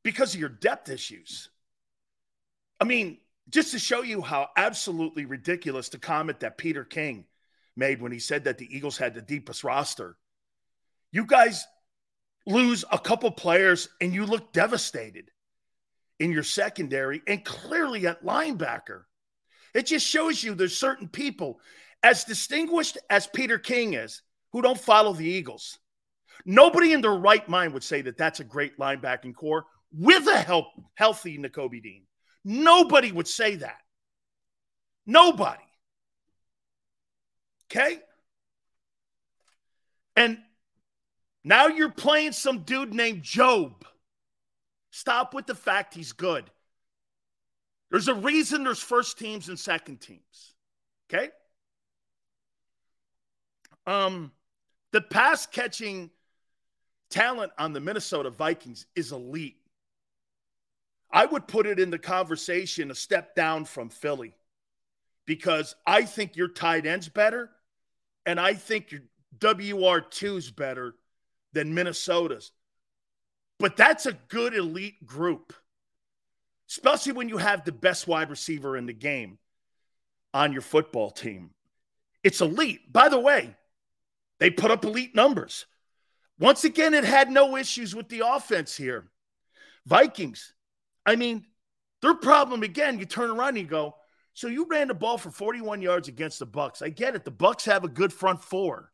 because 0.03 0.35
of 0.35 0.41
your 0.41 0.49
depth 0.49 0.89
issues. 0.89 1.49
I 2.81 2.85
mean, 2.85 3.19
just 3.49 3.73
to 3.73 3.79
show 3.79 4.03
you 4.03 4.21
how 4.21 4.49
absolutely 4.57 5.25
ridiculous 5.25 5.89
the 5.89 5.99
comment 5.99 6.41
that 6.41 6.59
Peter 6.59 6.85
King 6.85 7.25
made 7.77 8.01
when 8.01 8.13
he 8.13 8.19
said 8.19 8.45
that 8.45 8.59
the 8.59 8.75
Eagles 8.75 8.99
had 8.99 9.15
the 9.15 9.23
deepest 9.23 9.65
roster. 9.65 10.17
You 11.11 11.27
guys 11.27 11.67
lose 12.47 12.85
a 12.91 12.99
couple 12.99 13.31
players 13.31 13.89
and 14.01 14.15
you 14.15 14.27
look 14.27 14.53
devastated 14.53 15.31
in 16.19 16.33
your 16.33 16.43
secondary 16.43 17.23
and 17.27 17.45
clearly 17.45 18.07
at 18.07 18.25
linebacker. 18.25 19.03
It 19.75 19.87
just 19.87 20.07
shows 20.07 20.43
you 20.43 20.55
there's 20.55 20.79
certain 20.79 21.09
people, 21.09 21.61
as 22.03 22.25
distinguished 22.25 22.99
as 23.11 23.27
Peter 23.27 23.59
King 23.59 23.95
is, 23.95 24.23
who 24.53 24.63
don't 24.63 24.79
follow 24.79 25.13
the 25.13 25.27
Eagles. 25.27 25.79
Nobody 26.45 26.93
in 26.93 27.01
their 27.01 27.15
right 27.15 27.49
mind 27.49 27.73
would 27.75 27.83
say 27.83 28.03
that 28.03 28.17
that's 28.17 28.41
a 28.41 28.45
great 28.45 28.79
linebacking 28.79 29.35
core 29.35 29.65
with 29.93 30.27
a 30.29 30.39
help, 30.39 30.67
healthy 30.95 31.39
Nakobe 31.39 31.83
Dean. 31.83 32.05
Nobody 32.45 33.11
would 33.11 33.29
say 33.29 33.57
that. 33.57 33.79
Nobody. 35.07 35.63
Okay? 37.71 37.99
And 40.17 40.39
now 41.43 41.67
you're 41.67 41.91
playing 41.91 42.33
some 42.33 42.61
dude 42.61 42.95
named 42.95 43.23
Job. 43.23 43.85
Stop 44.95 45.35
with 45.35 45.47
the 45.47 45.57
fact 45.57 45.93
he's 45.93 46.13
good. 46.13 46.49
There's 47.91 48.07
a 48.07 48.15
reason 48.15 48.63
there's 48.63 48.79
first 48.79 49.19
teams 49.19 49.49
and 49.49 49.59
second 49.59 50.01
teams. 50.01 50.55
Okay? 51.11 51.31
Um 53.89 54.31
the 54.93 55.01
pass 55.01 55.47
catching 55.47 56.11
talent 57.11 57.51
on 57.59 57.73
the 57.73 57.81
Minnesota 57.81 58.31
Vikings 58.31 58.87
is 58.95 59.11
elite. 59.11 59.57
I 61.11 61.27
would 61.27 61.49
put 61.49 61.67
it 61.67 61.81
in 61.81 61.91
the 61.91 61.99
conversation 61.99 62.93
a 62.93 62.95
step 62.95 63.35
down 63.35 63.65
from 63.65 63.89
Philly 63.89 64.37
because 65.27 65.75
I 65.85 66.05
think 66.05 66.37
your 66.37 66.47
tight 66.47 66.87
end's 66.87 67.09
better 67.09 67.51
and 68.27 68.39
I 68.39 68.55
think 68.55 68.93
your 68.93 69.03
WR2's 69.41 70.53
better 70.53 70.95
than 71.53 71.75
Minnesota's. 71.75 72.53
But 73.59 73.77
that's 73.77 74.07
a 74.07 74.19
good 74.29 74.55
elite 74.55 75.07
group, 75.07 75.53
especially 76.69 77.13
when 77.13 77.29
you 77.29 77.39
have 77.39 77.65
the 77.65 77.73
best 77.73 78.07
wide 78.07 78.31
receiver 78.31 78.77
in 78.77 78.87
the 78.87 78.93
game 78.93 79.39
on 80.33 80.53
your 80.53 80.63
football 80.63 81.11
team. 81.11 81.51
It's 82.23 82.41
elite. 82.41 82.93
By 82.93 83.09
the 83.09 83.21
way, 83.21 83.55
they 84.41 84.51
put 84.51 84.71
up 84.71 84.85
elite 84.85 85.15
numbers. 85.15 85.67
Once 86.39 86.65
again, 86.65 86.95
it 86.95 87.05
had 87.05 87.31
no 87.31 87.57
issues 87.57 87.95
with 87.95 88.09
the 88.09 88.23
offense 88.27 88.77
here. 88.77 89.09
Vikings, 89.87 90.53
I 91.07 91.17
mean, 91.17 91.47
their 92.03 92.15
problem 92.15 92.63
again, 92.63 92.99
you 92.99 93.05
turn 93.05 93.31
around 93.31 93.51
and 93.51 93.59
you 93.59 93.65
go, 93.65 93.95
so 94.33 94.49
you 94.49 94.67
ran 94.67 94.89
the 94.89 94.95
ball 94.95 95.17
for 95.17 95.31
41 95.31 95.81
yards 95.81 96.09
against 96.09 96.41
the 96.41 96.47
Bucks. 96.47 96.83
I 96.83 96.89
get 96.89 97.15
it. 97.15 97.25
The 97.25 97.31
Bucks 97.31 97.67
have 97.67 97.85
a 97.85 97.89
good 97.89 98.13
front 98.13 98.43
four. 98.43 98.91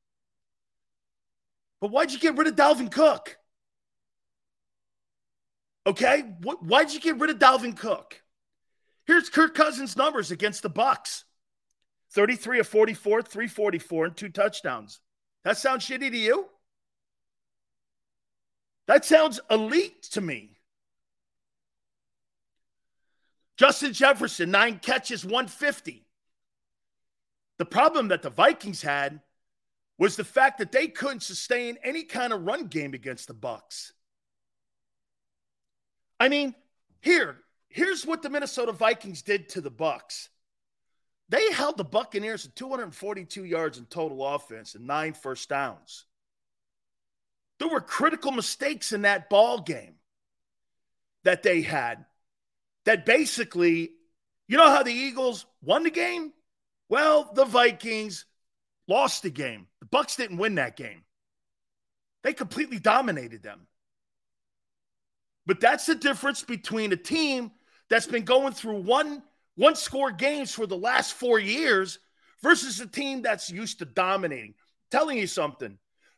But 1.80 1.90
why'd 1.90 2.12
you 2.12 2.18
get 2.18 2.36
rid 2.36 2.46
of 2.46 2.56
Dalvin 2.56 2.92
Cook? 2.92 3.38
Okay, 5.86 6.20
why'd 6.42 6.92
you 6.92 7.00
get 7.00 7.18
rid 7.18 7.30
of 7.30 7.38
Dalvin 7.38 7.76
Cook? 7.76 8.22
Here's 9.06 9.28
Kirk 9.28 9.54
Cousins' 9.54 9.96
numbers 9.96 10.30
against 10.30 10.62
the 10.62 10.68
Bucks: 10.68 11.24
33 12.12 12.60
of 12.60 12.68
44, 12.68 13.22
344, 13.22 14.04
and 14.04 14.16
two 14.16 14.28
touchdowns. 14.28 15.00
That 15.44 15.56
sounds 15.56 15.86
shitty 15.86 16.10
to 16.10 16.18
you? 16.18 16.48
That 18.86 19.04
sounds 19.04 19.40
elite 19.50 20.02
to 20.12 20.20
me. 20.20 20.58
Justin 23.56 23.92
Jefferson, 23.92 24.50
nine 24.50 24.78
catches, 24.78 25.24
150. 25.24 26.06
The 27.58 27.64
problem 27.64 28.08
that 28.08 28.22
the 28.22 28.30
Vikings 28.30 28.82
had 28.82 29.20
was 29.98 30.16
the 30.16 30.24
fact 30.24 30.58
that 30.58 30.72
they 30.72 30.88
couldn't 30.88 31.20
sustain 31.20 31.76
any 31.84 32.04
kind 32.04 32.32
of 32.32 32.46
run 32.46 32.68
game 32.68 32.94
against 32.94 33.28
the 33.28 33.34
Bucs. 33.34 33.92
I 36.20 36.28
mean, 36.28 36.54
here, 37.00 37.38
here's 37.70 38.06
what 38.06 38.20
the 38.20 38.28
Minnesota 38.28 38.72
Vikings 38.72 39.22
did 39.22 39.48
to 39.50 39.62
the 39.62 39.70
Bucks. 39.70 40.28
They 41.30 41.50
held 41.52 41.78
the 41.78 41.84
Buccaneers 41.84 42.42
to 42.42 42.50
242 42.50 43.44
yards 43.44 43.78
in 43.78 43.86
total 43.86 44.26
offense 44.26 44.74
and 44.74 44.86
nine 44.86 45.14
first 45.14 45.48
downs. 45.48 46.04
There 47.58 47.68
were 47.68 47.80
critical 47.80 48.32
mistakes 48.32 48.92
in 48.92 49.02
that 49.02 49.30
ball 49.30 49.60
game 49.60 49.94
that 51.24 51.42
they 51.42 51.62
had 51.62 52.04
that 52.84 53.06
basically, 53.06 53.90
you 54.48 54.56
know 54.56 54.68
how 54.68 54.82
the 54.82 54.92
Eagles 54.92 55.46
won 55.62 55.84
the 55.84 55.90
game? 55.90 56.32
Well, 56.88 57.30
the 57.32 57.44
Vikings 57.44 58.26
lost 58.88 59.22
the 59.22 59.30
game. 59.30 59.68
The 59.80 59.86
Bucks 59.86 60.16
didn't 60.16 60.38
win 60.38 60.56
that 60.56 60.76
game. 60.76 61.04
They 62.24 62.32
completely 62.32 62.78
dominated 62.78 63.42
them. 63.42 63.66
But 65.50 65.58
that's 65.58 65.86
the 65.86 65.96
difference 65.96 66.44
between 66.44 66.92
a 66.92 66.96
team 66.96 67.50
that's 67.88 68.06
been 68.06 68.22
going 68.22 68.52
through 68.52 68.82
one 68.82 69.20
one 69.56 69.74
score 69.74 70.12
games 70.12 70.54
for 70.54 70.64
the 70.64 70.76
last 70.76 71.14
4 71.14 71.40
years 71.40 71.98
versus 72.40 72.78
a 72.78 72.86
team 72.86 73.20
that's 73.20 73.50
used 73.50 73.80
to 73.80 73.84
dominating. 73.84 74.54
telling 74.92 75.18
you 75.18 75.26
something. 75.26 75.76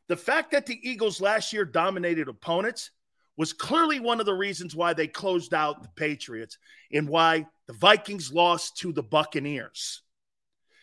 The 0.09 0.19
fact 0.19 0.51
that 0.51 0.67
the 0.67 0.79
Eagles 0.87 1.19
last 1.19 1.51
year 1.51 1.65
dominated 1.65 2.29
opponents 2.29 2.91
was 3.39 3.55
clearly 3.55 4.01
one 4.01 4.21
of 4.21 4.27
the 4.27 4.35
reasons 4.35 4.77
why 4.77 4.93
they 4.93 5.09
closed 5.09 5.55
out 5.55 5.83
the 5.83 5.89
Patriots 5.97 6.59
and 6.93 7.09
why 7.09 7.47
the 7.69 7.73
Vikings 7.73 8.35
lost 8.35 8.77
to 8.81 8.93
the 8.93 9.03
Buccaneers. 9.03 10.03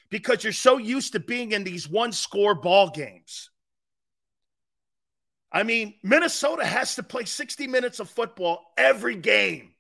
Because 0.10 0.44
you're 0.44 0.54
so 0.54 0.80
used 0.80 1.14
to 1.14 1.20
being 1.20 1.52
in 1.52 1.64
these 1.64 1.88
one 1.88 2.14
score 2.14 2.56
ball 2.56 2.90
games. 2.90 3.52
I 5.52 5.64
mean, 5.64 5.96
Minnesota 6.04 6.66
has 6.66 6.96
to 6.96 7.04
play 7.04 7.26
60 7.26 7.68
minutes 7.68 8.00
of 8.00 8.10
football 8.10 8.72
every 8.78 9.16
game 9.16 9.74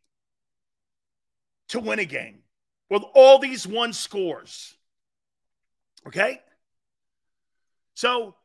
to 1.70 1.80
win 1.80 2.00
a 2.00 2.06
game 2.06 2.40
with 2.90 3.04
all 3.14 3.38
these 3.38 3.68
one 3.68 3.94
scores. 3.94 4.76
Okay? 6.08 6.42
So 7.94 8.36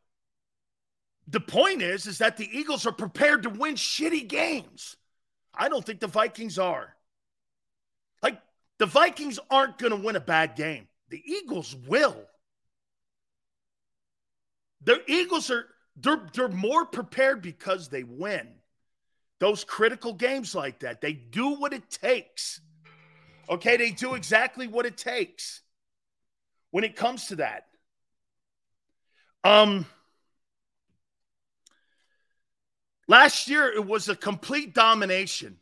the 1.28 1.40
point 1.40 1.81
is 1.81 2.07
is 2.07 2.19
that 2.19 2.37
the 2.37 2.49
Eagles 2.52 2.87
are 2.87 2.93
prepared 2.93 3.45
to 3.45 3.50
win 3.50 3.75
shitty 3.75 4.28
games. 4.28 4.97
I 5.54 5.69
don't 5.69 5.85
think 5.85 6.00
the 6.00 6.07
Vikings 6.07 6.59
are. 6.59 6.95
Like 8.23 8.40
the 8.78 8.87
Vikings 8.87 9.38
aren't 9.50 9.78
going 9.78 9.93
to 9.93 10.04
win 10.04 10.16
a 10.16 10.21
bad 10.21 10.57
game. 10.57 10.88
The 11.09 11.23
Eagles 11.25 11.75
will. 11.75 12.16
The 14.83 15.00
Eagles 15.07 15.50
are 15.50 15.66
they're 15.96 16.26
they're 16.34 16.48
more 16.48 16.84
prepared 16.84 17.42
because 17.42 17.88
they 17.88 18.02
win. 18.02 18.48
Those 19.40 19.64
critical 19.64 20.12
games 20.12 20.54
like 20.54 20.80
that, 20.80 21.00
they 21.00 21.12
do 21.12 21.54
what 21.54 21.72
it 21.72 21.90
takes. 21.90 22.60
Okay, 23.48 23.76
they 23.76 23.90
do 23.90 24.14
exactly 24.14 24.66
what 24.66 24.86
it 24.86 24.96
takes 24.96 25.60
when 26.70 26.84
it 26.84 26.96
comes 26.96 27.26
to 27.26 27.36
that. 27.36 27.66
Um 29.42 29.86
last 33.06 33.48
year 33.48 33.70
it 33.70 33.84
was 33.84 34.08
a 34.08 34.16
complete 34.16 34.74
domination. 34.74 35.58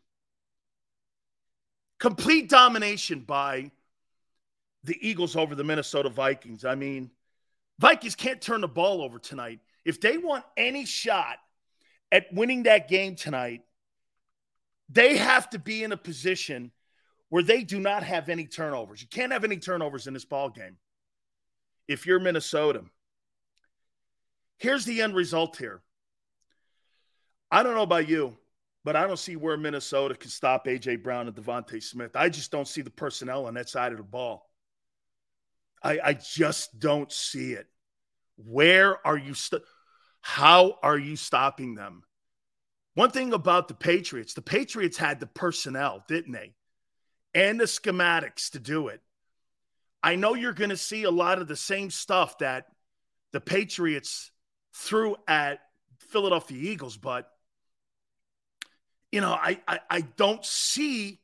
Complete 1.99 2.49
domination 2.49 3.21
by 3.21 3.71
the 4.85 4.97
Eagles 5.01 5.37
over 5.37 5.55
the 5.55 5.65
Minnesota 5.65 6.09
Vikings. 6.09 6.65
I 6.65 6.75
mean, 6.75 7.11
Vikings 7.79 8.15
can't 8.15 8.41
turn 8.41 8.61
the 8.61 8.69
ball 8.69 9.03
over 9.03 9.19
tonight. 9.19 9.61
If 9.85 10.01
they 10.01 10.19
want 10.19 10.45
any 10.57 10.85
shot 10.85 11.39
at 12.11 12.33
winning 12.33 12.65
that 12.65 12.89
game 12.89 13.17
tonight, 13.17 13.63
they 14.89 15.17
have 15.17 15.49
to 15.51 15.59
be 15.59 15.83
in 15.83 15.93
a 15.93 15.97
position 15.97 16.71
where 17.31 17.43
they 17.43 17.65
do 17.65 17.81
not 17.81 18.03
have 18.03 18.29
any 18.29 18.47
turnovers. 18.47 19.01
You 19.01 19.09
can't 19.09 19.33
have 19.33 19.45
any 19.45 19.57
turnovers 19.57 20.07
in 20.07 20.15
this 20.15 20.25
ball 20.25 20.51
game. 20.51 20.77
If 21.89 22.07
you're 22.07 22.21
Minnesota, 22.21 22.85
here's 24.59 24.85
the 24.85 25.01
end 25.01 25.15
result 25.15 25.57
here. 25.57 25.81
I 27.51 27.63
don't 27.63 27.75
know 27.75 27.83
about 27.83 28.09
you, 28.09 28.37
but 28.85 28.97
I 28.97 29.07
don't 29.07 29.19
see 29.19 29.37
where 29.37 29.57
Minnesota 29.57 30.15
can 30.15 30.31
stop 30.31 30.67
AJ 30.67 31.03
Brown 31.03 31.27
and 31.27 31.37
DeVonta 31.37 31.83
Smith. 31.83 32.17
I 32.17 32.29
just 32.29 32.51
don't 32.51 32.69
see 32.69 32.83
the 32.83 32.91
personnel 32.91 33.47
on 33.47 33.55
that 33.55 33.69
side 33.69 33.93
of 33.93 33.99
the 33.99 34.05
ball. 34.05 34.51
I, 35.83 35.99
I 36.05 36.13
just 36.15 36.79
don't 36.79 37.11
see 37.11 37.53
it. 37.53 37.67
Where 38.47 39.05
are 39.07 39.17
you? 39.17 39.35
St- 39.35 39.63
how 40.21 40.79
are 40.83 40.99
you 40.99 41.17
stopping 41.17 41.75
them? 41.75 42.05
One 42.95 43.11
thing 43.11 43.33
about 43.33 43.69
the 43.69 43.75
Patriots, 43.75 44.35
the 44.35 44.43
Patriots 44.43 44.97
had 44.97 45.19
the 45.19 45.27
personnel, 45.27 46.05
didn't 46.09 46.33
they? 46.33 46.55
And 47.35 47.59
the 47.59 47.65
schematics 47.65 48.51
to 48.51 48.61
do 48.61 48.89
it. 48.89 49.01
I 50.03 50.17
know 50.17 50.35
you're 50.35 50.53
going 50.53 50.71
to 50.71 50.77
see 50.77 51.05
a 51.05 51.11
lot 51.11 51.41
of 51.41 51.49
the 51.49 51.57
same 51.57 51.91
stuff 51.91 52.39
that 52.39 52.67
the 53.33 53.41
Patriots 53.41 54.31
threw 54.75 55.17
at 55.27 55.61
Philadelphia 55.99 56.59
Eagles, 56.71 56.97
but 56.97 57.31
you 59.11 59.21
know, 59.21 59.33
I, 59.33 59.61
I, 59.69 59.81
I 59.91 60.01
don't 60.01 60.45
see 60.45 61.21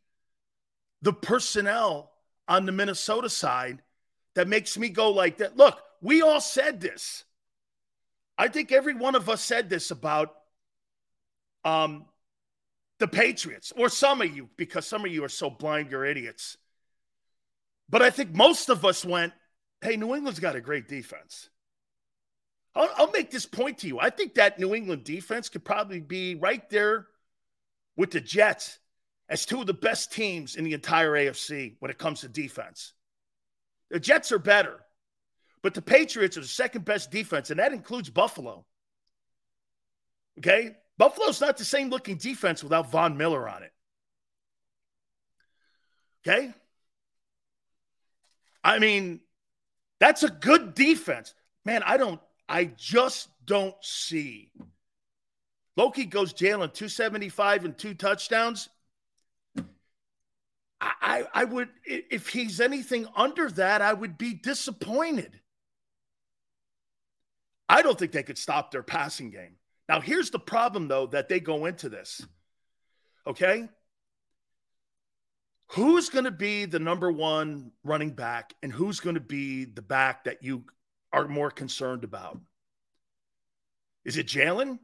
the 1.03 1.13
personnel 1.13 2.13
on 2.47 2.67
the 2.67 2.73
Minnesota 2.73 3.31
side 3.31 3.83
that 4.35 4.47
makes 4.47 4.77
me 4.79 4.89
go 4.91 5.11
like 5.11 5.39
that. 5.39 5.57
Look, 5.57 5.81
we 6.01 6.23
all 6.23 6.41
said 6.41 6.81
this. 6.81 7.25
I 8.37 8.49
think 8.49 8.71
every 8.71 8.95
one 8.95 9.15
of 9.15 9.29
us 9.29 9.43
said 9.43 9.69
this 9.69 9.91
about 9.91 10.35
um, 11.65 12.07
the 12.99 13.09
Patriots, 13.09 13.73
or 13.77 13.89
some 13.89 14.23
of 14.23 14.35
you, 14.35 14.49
because 14.57 14.87
some 14.87 15.05
of 15.05 15.13
you 15.13 15.25
are 15.25 15.29
so 15.29 15.51
blind, 15.51 15.91
you're 15.91 16.05
idiots. 16.05 16.57
But 17.89 18.03
I 18.03 18.11
think 18.11 18.35
most 18.35 18.69
of 18.69 18.85
us 18.85 19.05
went, 19.05 19.33
hey, 19.81 19.97
New 19.97 20.15
England's 20.15 20.41
got 20.41 20.57
a 20.57 20.61
great 20.61 20.89
defense. 20.89 21.49
I'll, 22.75 22.91
I'll 22.97 23.11
make 23.11 23.31
this 23.31 23.47
point 23.47 23.79
to 23.79 23.87
you. 23.87 23.99
I 23.99 24.11
think 24.11 24.35
that 24.35 24.59
New 24.59 24.75
England 24.75 25.05
defense 25.05 25.49
could 25.49 25.65
probably 25.65 26.01
be 26.01 26.35
right 26.35 26.69
there 26.71 27.07
with 27.97 28.11
the 28.11 28.21
Jets 28.21 28.79
as 29.29 29.45
two 29.45 29.61
of 29.61 29.67
the 29.67 29.75
best 29.75 30.13
teams 30.13 30.57
in 30.57 30.65
the 30.65 30.75
entire 30.75 31.13
AFC 31.13 31.77
when 31.81 31.91
it 31.91 31.99
comes 31.99 32.21
to 32.21 32.29
defense. 32.29 32.93
The 33.91 34.01
Jets 34.01 34.33
are 34.33 34.39
better, 34.39 34.81
but 35.63 35.75
the 35.75 35.83
Patriots 35.83 36.37
are 36.37 36.43
the 36.43 36.47
second 36.47 36.85
best 36.85 37.11
defense, 37.11 37.51
and 37.51 37.59
that 37.59 37.73
includes 37.73 38.11
Buffalo. 38.11 38.65
Okay? 40.39 40.77
Buffalo's 40.97 41.41
not 41.41 41.57
the 41.57 41.65
same 41.65 41.91
looking 41.91 42.17
defense 42.17 42.63
without 42.63 42.91
Von 42.91 43.17
Miller 43.17 43.49
on 43.49 43.63
it. 43.63 43.73
Okay? 46.27 46.53
I 48.63 48.79
mean, 48.79 49.21
that's 50.01 50.23
a 50.23 50.31
good 50.31 50.75
defense. 50.75 51.35
Man, 51.65 51.83
I 51.85 51.97
don't, 51.97 52.21
I 52.49 52.65
just 52.65 53.29
don't 53.45 53.75
see. 53.83 54.51
Loki 55.77 56.07
goes 56.07 56.33
Jalen 56.33 56.75
275 56.75 57.65
and 57.65 57.79
two 57.79 57.95
touchdowns. 57.95 58.69
I, 60.81 61.25
I 61.33 61.45
would, 61.45 61.69
if 61.85 62.29
he's 62.29 62.61
anything 62.61 63.07
under 63.17 63.51
that, 63.53 63.83
I 63.83 63.93
would 63.93 64.19
be 64.19 64.35
disappointed. 64.35 65.41
I 67.69 67.83
don't 67.83 67.99
think 67.99 68.13
they 68.13 68.23
could 68.23 68.39
stop 68.39 68.71
their 68.71 68.83
passing 68.83 69.31
game. 69.31 69.57
Now, 69.89 70.01
here's 70.01 70.31
the 70.31 70.39
problem, 70.39 70.89
though, 70.89 71.07
that 71.07 71.29
they 71.29 71.41
go 71.41 71.67
into 71.67 71.89
this. 71.89 72.25
Okay. 73.27 73.69
Who's 75.73 76.09
going 76.09 76.25
to 76.25 76.31
be 76.31 76.65
the 76.65 76.79
number 76.79 77.13
one 77.13 77.73
running 77.85 78.11
back 78.11 78.55
and 78.63 78.73
who's 78.73 79.01
going 79.01 79.17
to 79.17 79.21
be 79.21 79.67
the 79.67 79.83
back 79.83 80.25
that 80.25 80.43
you 80.43 80.65
are 81.13 81.29
more 81.29 81.51
concerned 81.51 82.05
about? 82.05 82.39
Is 84.05 84.17
it 84.17 84.27
Jalen 84.27 84.79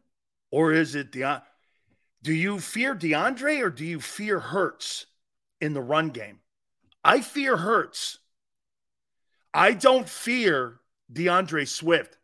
or 0.51 0.73
is 0.73 0.94
it 0.94 1.11
Deon? 1.11 1.40
Do 2.23 2.35
you 2.35 2.61
fear 2.61 2.94
D'Andre 2.94 3.61
or 3.61 3.70
do 3.70 3.85
you 3.85 4.01
fear 4.01 4.38
Hurts? 4.38 5.07
in 5.64 5.73
the 5.73 5.83
run 5.83 6.11
game. 6.11 6.40
I 7.03 7.23
fear 7.23 7.57
Hurts. 7.57 8.18
I 9.53 9.73
don't 9.73 10.09
fear 10.09 10.81
D'Andre 11.11 11.64
Swift. 11.64 12.18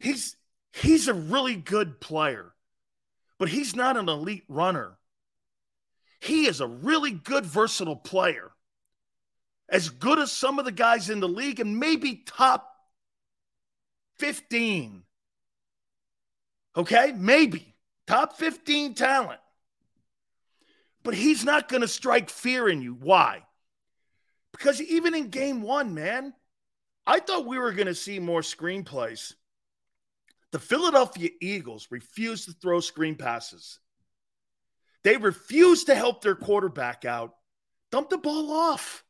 He's 0.00 0.34
he's 0.72 1.06
a 1.06 1.14
really 1.14 1.54
good 1.54 2.00
player, 2.00 2.52
but 3.38 3.50
he's 3.50 3.76
not 3.76 3.96
an 3.96 4.08
elite 4.08 4.44
runner. 4.48 4.98
He 6.20 6.46
is 6.46 6.60
a 6.60 6.66
really 6.66 7.12
good 7.12 7.46
versatile 7.46 7.96
player. 7.96 8.50
As 9.68 9.88
good 9.88 10.18
as 10.18 10.32
some 10.32 10.58
of 10.58 10.64
the 10.64 10.72
guys 10.72 11.08
in 11.08 11.20
the 11.20 11.28
league 11.28 11.60
and 11.60 11.78
maybe 11.78 12.24
top 12.26 12.74
15. 14.18 15.02
Okay? 16.76 17.12
Maybe 17.16 17.74
top 18.06 18.36
15 18.36 18.94
talent. 18.94 19.40
But 21.02 21.14
he's 21.14 21.44
not 21.44 21.68
going 21.68 21.80
to 21.82 21.88
strike 21.88 22.28
fear 22.28 22.68
in 22.68 22.82
you. 22.82 22.94
Why? 22.94 23.44
Because 24.52 24.82
even 24.82 25.14
in 25.14 25.28
game 25.28 25.62
one, 25.62 25.94
man, 25.94 26.34
I 27.06 27.20
thought 27.20 27.46
we 27.46 27.58
were 27.58 27.72
going 27.72 27.86
to 27.86 27.94
see 27.94 28.18
more 28.18 28.42
screenplays. 28.42 29.34
The 30.52 30.58
Philadelphia 30.58 31.30
Eagles 31.40 31.88
refused 31.90 32.46
to 32.46 32.52
throw 32.52 32.80
screen 32.80 33.14
passes. 33.14 33.78
They 35.04 35.16
refused 35.16 35.86
to 35.86 35.94
help 35.94 36.22
their 36.22 36.34
quarterback 36.34 37.04
out, 37.04 37.34
dump 37.90 38.10
the 38.10 38.18
ball 38.18 38.52
off. 38.52 39.04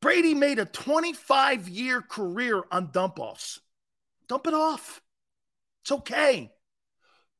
Brady 0.00 0.34
made 0.34 0.58
a 0.58 0.64
25 0.64 1.68
year 1.68 2.02
career 2.02 2.62
on 2.70 2.90
dump 2.90 3.20
offs. 3.20 3.60
Dump 4.28 4.46
it 4.46 4.54
off. 4.54 5.00
It's 5.82 5.92
okay. 5.92 6.52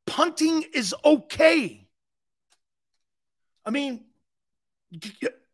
Punting 0.06 0.64
is 0.72 0.94
okay. 1.04 1.88
I 3.64 3.70
mean, 3.70 4.04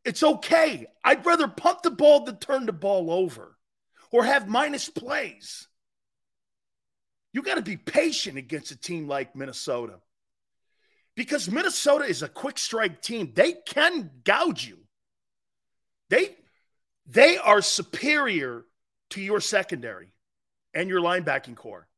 it's 0.05 0.23
okay. 0.23 0.87
I'd 1.05 1.27
rather 1.27 1.49
punt 1.49 1.83
the 1.83 1.91
ball 1.91 2.25
than 2.25 2.37
turn 2.37 2.67
the 2.67 2.73
ball 2.73 3.11
over 3.11 3.57
or 4.11 4.25
have 4.25 4.49
minus 4.49 4.89
plays. 4.89 5.69
You 7.33 7.43
got 7.43 7.57
to 7.57 7.63
be 7.63 7.77
patient 7.77 8.39
against 8.39 8.71
a 8.71 8.77
team 8.77 9.07
like 9.07 9.37
Minnesota 9.37 10.01
because 11.15 11.51
Minnesota 11.51 12.05
is 12.05 12.23
a 12.23 12.29
quick 12.29 12.59
strike 12.59 13.03
team. 13.03 13.33
They 13.35 13.53
can 13.53 14.11
gouge 14.25 14.67
you. 14.67 14.79
They 16.11 16.37
they 17.07 17.39
are 17.39 17.63
superior 17.63 18.65
to 19.11 19.21
your 19.21 19.41
secondary 19.41 20.13
and 20.75 20.89
your 20.89 21.01
linebacking 21.01 21.57
core. 21.57 21.89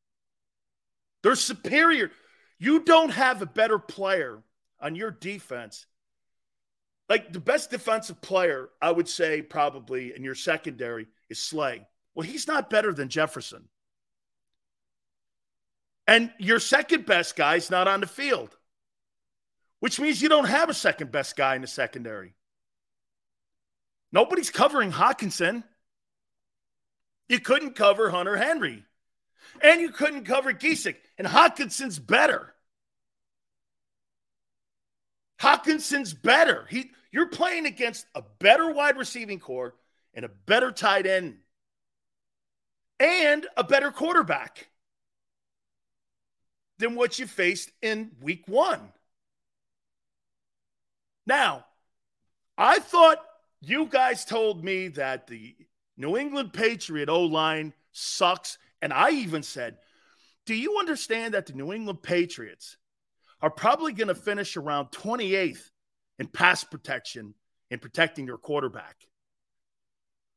They're 1.22 1.34
superior. 1.34 2.10
You 2.58 2.84
don't 2.84 3.10
have 3.10 3.42
a 3.42 3.46
better 3.46 3.78
player 3.78 4.42
on 4.80 4.94
your 4.94 5.10
defense. 5.10 5.86
Like 7.08 7.32
the 7.32 7.40
best 7.40 7.70
defensive 7.70 8.20
player, 8.20 8.70
I 8.80 8.92
would 8.92 9.08
say, 9.08 9.42
probably 9.42 10.14
in 10.14 10.22
your 10.22 10.34
secondary 10.34 11.08
is 11.28 11.40
Slay. 11.40 11.86
Well, 12.14 12.26
he's 12.26 12.46
not 12.46 12.70
better 12.70 12.92
than 12.92 13.08
Jefferson. 13.08 13.68
And 16.10 16.32
your 16.38 16.58
second 16.58 17.06
best 17.06 17.36
guy 17.36 17.54
is 17.54 17.70
not 17.70 17.86
on 17.86 18.00
the 18.00 18.06
field, 18.08 18.50
which 19.78 20.00
means 20.00 20.20
you 20.20 20.28
don't 20.28 20.48
have 20.48 20.68
a 20.68 20.74
second 20.74 21.12
best 21.12 21.36
guy 21.36 21.54
in 21.54 21.60
the 21.60 21.68
secondary. 21.68 22.34
Nobody's 24.10 24.50
covering 24.50 24.90
Hockenson. 24.90 25.62
You 27.28 27.38
couldn't 27.38 27.76
cover 27.76 28.10
Hunter 28.10 28.36
Henry. 28.36 28.82
And 29.62 29.80
you 29.80 29.90
couldn't 29.90 30.24
cover 30.24 30.52
Gesicki. 30.52 30.96
And 31.16 31.28
Hockenson's 31.28 32.00
better. 32.00 32.54
Hockenson's 35.40 36.12
better. 36.12 36.66
He, 36.70 36.90
you're 37.12 37.28
playing 37.28 37.66
against 37.66 38.04
a 38.16 38.24
better 38.40 38.72
wide 38.72 38.96
receiving 38.96 39.38
core 39.38 39.76
and 40.12 40.24
a 40.24 40.30
better 40.46 40.72
tight 40.72 41.06
end 41.06 41.36
and 42.98 43.46
a 43.56 43.62
better 43.62 43.92
quarterback 43.92 44.69
than 46.80 46.96
what 46.96 47.18
you 47.18 47.26
faced 47.26 47.70
in 47.82 48.10
week 48.20 48.48
one. 48.48 48.80
Now, 51.26 51.64
I 52.58 52.80
thought 52.80 53.18
you 53.60 53.86
guys 53.86 54.24
told 54.24 54.64
me 54.64 54.88
that 54.88 55.26
the 55.26 55.54
New 55.96 56.16
England 56.16 56.52
Patriot 56.52 57.08
O 57.08 57.22
line 57.22 57.74
sucks. 57.92 58.58
And 58.82 58.92
I 58.92 59.10
even 59.10 59.42
said, 59.42 59.76
Do 60.46 60.54
you 60.54 60.78
understand 60.78 61.34
that 61.34 61.46
the 61.46 61.52
New 61.52 61.72
England 61.72 62.02
Patriots 62.02 62.78
are 63.42 63.50
probably 63.50 63.92
going 63.92 64.08
to 64.08 64.14
finish 64.14 64.56
around 64.56 64.86
28th 64.86 65.70
in 66.18 66.26
pass 66.26 66.64
protection 66.64 67.34
in 67.70 67.78
protecting 67.78 68.26
your 68.26 68.38
quarterback? 68.38 68.96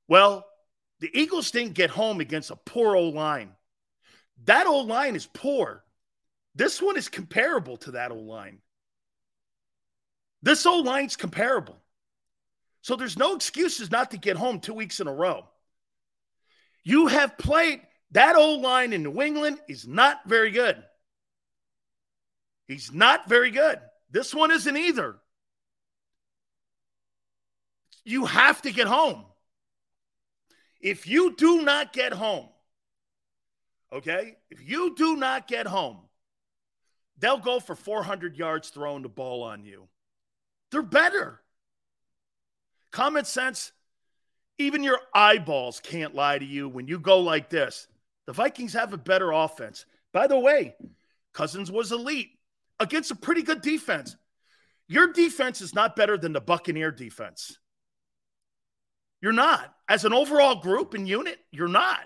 Well, 0.09 0.45
the 0.99 1.09
Eagles 1.17 1.51
didn't 1.51 1.73
get 1.73 1.89
home 1.89 2.19
against 2.19 2.51
a 2.51 2.57
poor 2.57 2.95
O 2.95 3.09
line. 3.09 3.51
That 4.43 4.67
O 4.67 4.79
line 4.81 5.15
is 5.15 5.25
poor. 5.25 5.82
This 6.55 6.81
one 6.81 6.97
is 6.97 7.09
comparable 7.09 7.77
to 7.77 7.91
that 7.91 8.11
O 8.11 8.15
line. 8.15 8.59
This 10.41 10.65
O 10.65 10.79
line's 10.79 11.15
comparable. 11.15 11.77
So 12.81 12.95
there's 12.95 13.17
no 13.17 13.35
excuses 13.35 13.89
not 13.89 14.11
to 14.11 14.17
get 14.17 14.35
home 14.35 14.59
two 14.59 14.73
weeks 14.73 14.99
in 14.99 15.07
a 15.07 15.13
row. 15.13 15.47
You 16.83 17.07
have 17.07 17.37
played 17.37 17.81
that 18.11 18.35
O 18.35 18.55
line 18.55 18.93
in 18.93 19.03
New 19.03 19.21
England 19.21 19.59
is 19.67 19.87
not 19.87 20.21
very 20.27 20.51
good. 20.51 20.83
He's 22.67 22.91
not 22.91 23.27
very 23.27 23.51
good. 23.51 23.79
This 24.11 24.33
one 24.33 24.51
isn't 24.51 24.77
either. 24.77 25.15
You 28.05 28.25
have 28.25 28.61
to 28.63 28.71
get 28.71 28.87
home. 28.87 29.25
If 30.81 31.07
you 31.07 31.35
do 31.35 31.61
not 31.61 31.93
get 31.93 32.11
home, 32.11 32.49
okay, 33.93 34.35
if 34.49 34.61
you 34.67 34.93
do 34.95 35.15
not 35.15 35.47
get 35.47 35.65
home, 35.65 36.01
they'll 37.17 37.37
go 37.37 37.59
for 37.59 37.75
400 37.75 38.37
yards 38.37 38.69
throwing 38.69 39.03
the 39.03 39.09
ball 39.09 39.43
on 39.43 39.63
you. 39.63 39.87
They're 40.71 40.81
better. 40.81 41.41
Common 42.91 43.25
sense, 43.25 43.71
even 44.57 44.83
your 44.83 44.99
eyeballs 45.13 45.79
can't 45.79 46.15
lie 46.15 46.37
to 46.37 46.45
you 46.45 46.69
when 46.69 46.87
you 46.87 46.99
go 46.99 47.19
like 47.19 47.49
this. 47.49 47.87
The 48.27 48.33
Vikings 48.33 48.73
have 48.73 48.93
a 48.93 48.97
better 48.97 49.31
offense. 49.31 49.85
By 50.11 50.27
the 50.27 50.39
way, 50.39 50.75
Cousins 51.33 51.71
was 51.71 51.91
elite 51.91 52.31
against 52.79 53.11
a 53.11 53.15
pretty 53.15 53.41
good 53.41 53.61
defense. 53.61 54.15
Your 54.87 55.11
defense 55.11 55.61
is 55.61 55.73
not 55.73 55.95
better 55.95 56.17
than 56.17 56.33
the 56.33 56.41
Buccaneer 56.41 56.91
defense. 56.91 57.57
You're 59.21 59.31
not. 59.31 59.73
As 59.87 60.05
an 60.05 60.13
overall 60.13 60.55
group 60.55 60.93
and 60.93 61.07
unit, 61.07 61.39
you're 61.51 61.67
not. 61.67 62.01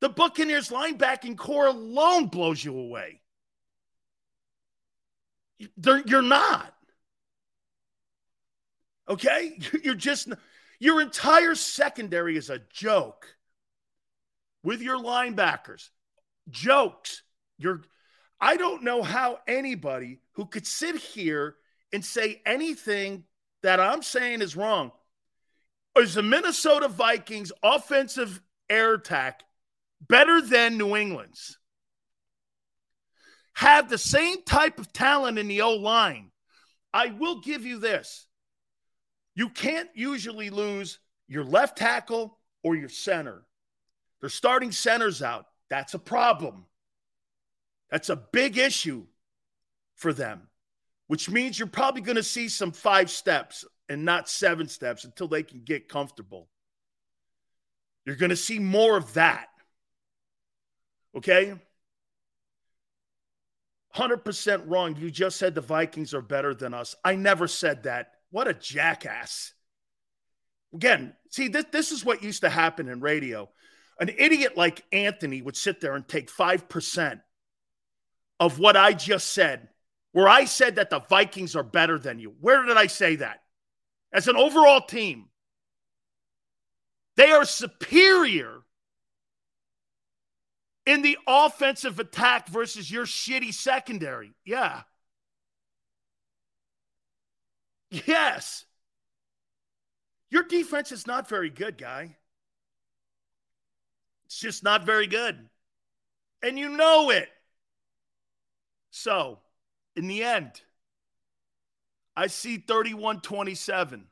The 0.00 0.08
Buccaneers 0.08 0.70
linebacking 0.70 1.36
core 1.36 1.66
alone 1.66 2.26
blows 2.26 2.64
you 2.64 2.76
away. 2.76 3.20
You're 5.58 6.22
not. 6.22 6.74
Okay? 9.08 9.58
You're 9.82 9.94
just, 9.94 10.28
your 10.78 11.00
entire 11.00 11.54
secondary 11.54 12.36
is 12.36 12.50
a 12.50 12.60
joke 12.70 13.36
with 14.62 14.80
your 14.80 14.98
linebackers. 14.98 15.88
Jokes. 16.50 17.22
You're, 17.58 17.82
I 18.40 18.56
don't 18.56 18.82
know 18.82 19.02
how 19.02 19.38
anybody 19.46 20.20
who 20.32 20.46
could 20.46 20.66
sit 20.66 20.96
here 20.96 21.56
and 21.92 22.04
say 22.04 22.42
anything 22.44 23.24
that 23.62 23.80
I'm 23.80 24.02
saying 24.02 24.42
is 24.42 24.56
wrong 24.56 24.92
is 25.96 26.14
the 26.14 26.22
Minnesota 26.22 26.88
Vikings 26.88 27.52
offensive 27.62 28.40
air 28.68 28.94
attack 28.94 29.44
better 30.00 30.40
than 30.40 30.76
New 30.76 30.96
England's? 30.96 31.58
Have 33.54 33.88
the 33.88 33.98
same 33.98 34.42
type 34.42 34.78
of 34.78 34.92
talent 34.92 35.38
in 35.38 35.48
the 35.48 35.62
O 35.62 35.74
line. 35.74 36.30
I 36.92 37.08
will 37.08 37.40
give 37.40 37.64
you 37.64 37.78
this. 37.78 38.26
You 39.34 39.48
can't 39.48 39.88
usually 39.94 40.50
lose 40.50 40.98
your 41.28 41.44
left 41.44 41.78
tackle 41.78 42.38
or 42.62 42.76
your 42.76 42.88
center. 42.88 43.42
They're 44.20 44.30
starting 44.30 44.72
centers 44.72 45.22
out. 45.22 45.46
That's 45.70 45.94
a 45.94 45.98
problem. 45.98 46.66
That's 47.90 48.08
a 48.08 48.16
big 48.16 48.58
issue 48.58 49.06
for 49.94 50.12
them, 50.12 50.48
which 51.06 51.30
means 51.30 51.58
you're 51.58 51.68
probably 51.68 52.02
going 52.02 52.16
to 52.16 52.22
see 52.22 52.48
some 52.48 52.72
five 52.72 53.10
steps 53.10 53.64
and 53.88 54.04
not 54.04 54.28
seven 54.28 54.68
steps 54.68 55.04
until 55.04 55.28
they 55.28 55.42
can 55.42 55.62
get 55.62 55.88
comfortable. 55.88 56.48
You're 58.04 58.16
going 58.16 58.30
to 58.30 58.36
see 58.36 58.58
more 58.58 58.96
of 58.96 59.14
that. 59.14 59.48
Okay? 61.16 61.54
100% 63.96 64.64
wrong. 64.66 64.96
You 64.96 65.10
just 65.10 65.36
said 65.36 65.54
the 65.54 65.60
Vikings 65.60 66.14
are 66.14 66.22
better 66.22 66.54
than 66.54 66.74
us. 66.74 66.94
I 67.04 67.16
never 67.16 67.46
said 67.46 67.84
that. 67.84 68.12
What 68.30 68.48
a 68.48 68.54
jackass. 68.54 69.52
Again, 70.74 71.14
see, 71.30 71.48
this, 71.48 71.66
this 71.70 71.92
is 71.92 72.04
what 72.04 72.22
used 72.22 72.42
to 72.42 72.50
happen 72.50 72.88
in 72.88 73.00
radio. 73.00 73.48
An 74.00 74.10
idiot 74.16 74.56
like 74.56 74.84
Anthony 74.92 75.40
would 75.40 75.56
sit 75.56 75.80
there 75.80 75.94
and 75.94 76.06
take 76.06 76.32
5% 76.32 77.20
of 78.40 78.58
what 78.58 78.76
I 78.76 78.92
just 78.92 79.32
said, 79.32 79.68
where 80.12 80.28
I 80.28 80.46
said 80.46 80.76
that 80.76 80.90
the 80.90 81.00
Vikings 81.00 81.54
are 81.54 81.62
better 81.62 81.98
than 81.98 82.18
you. 82.18 82.34
Where 82.40 82.64
did 82.64 82.76
I 82.76 82.88
say 82.88 83.16
that? 83.16 83.40
as 84.14 84.28
an 84.28 84.36
overall 84.36 84.80
team. 84.80 85.26
They 87.16 87.32
are 87.32 87.44
superior 87.44 88.60
in 90.86 91.02
the 91.02 91.18
offensive 91.26 91.98
attack 91.98 92.48
versus 92.48 92.90
your 92.90 93.06
shitty 93.06 93.52
secondary. 93.52 94.32
Yeah. 94.44 94.82
Yes. 97.90 98.64
Your 100.30 100.42
defense 100.42 100.90
is 100.92 101.06
not 101.06 101.28
very 101.28 101.50
good, 101.50 101.78
guy. 101.78 102.16
It's 104.26 104.38
just 104.38 104.64
not 104.64 104.84
very 104.84 105.06
good. 105.06 105.48
And 106.42 106.58
you 106.58 106.68
know 106.70 107.10
it. 107.10 107.28
So, 108.90 109.38
in 109.96 110.08
the 110.08 110.24
end, 110.24 110.60
I 112.16 112.26
see 112.26 112.58
31 112.58 113.20
27. 113.20 114.06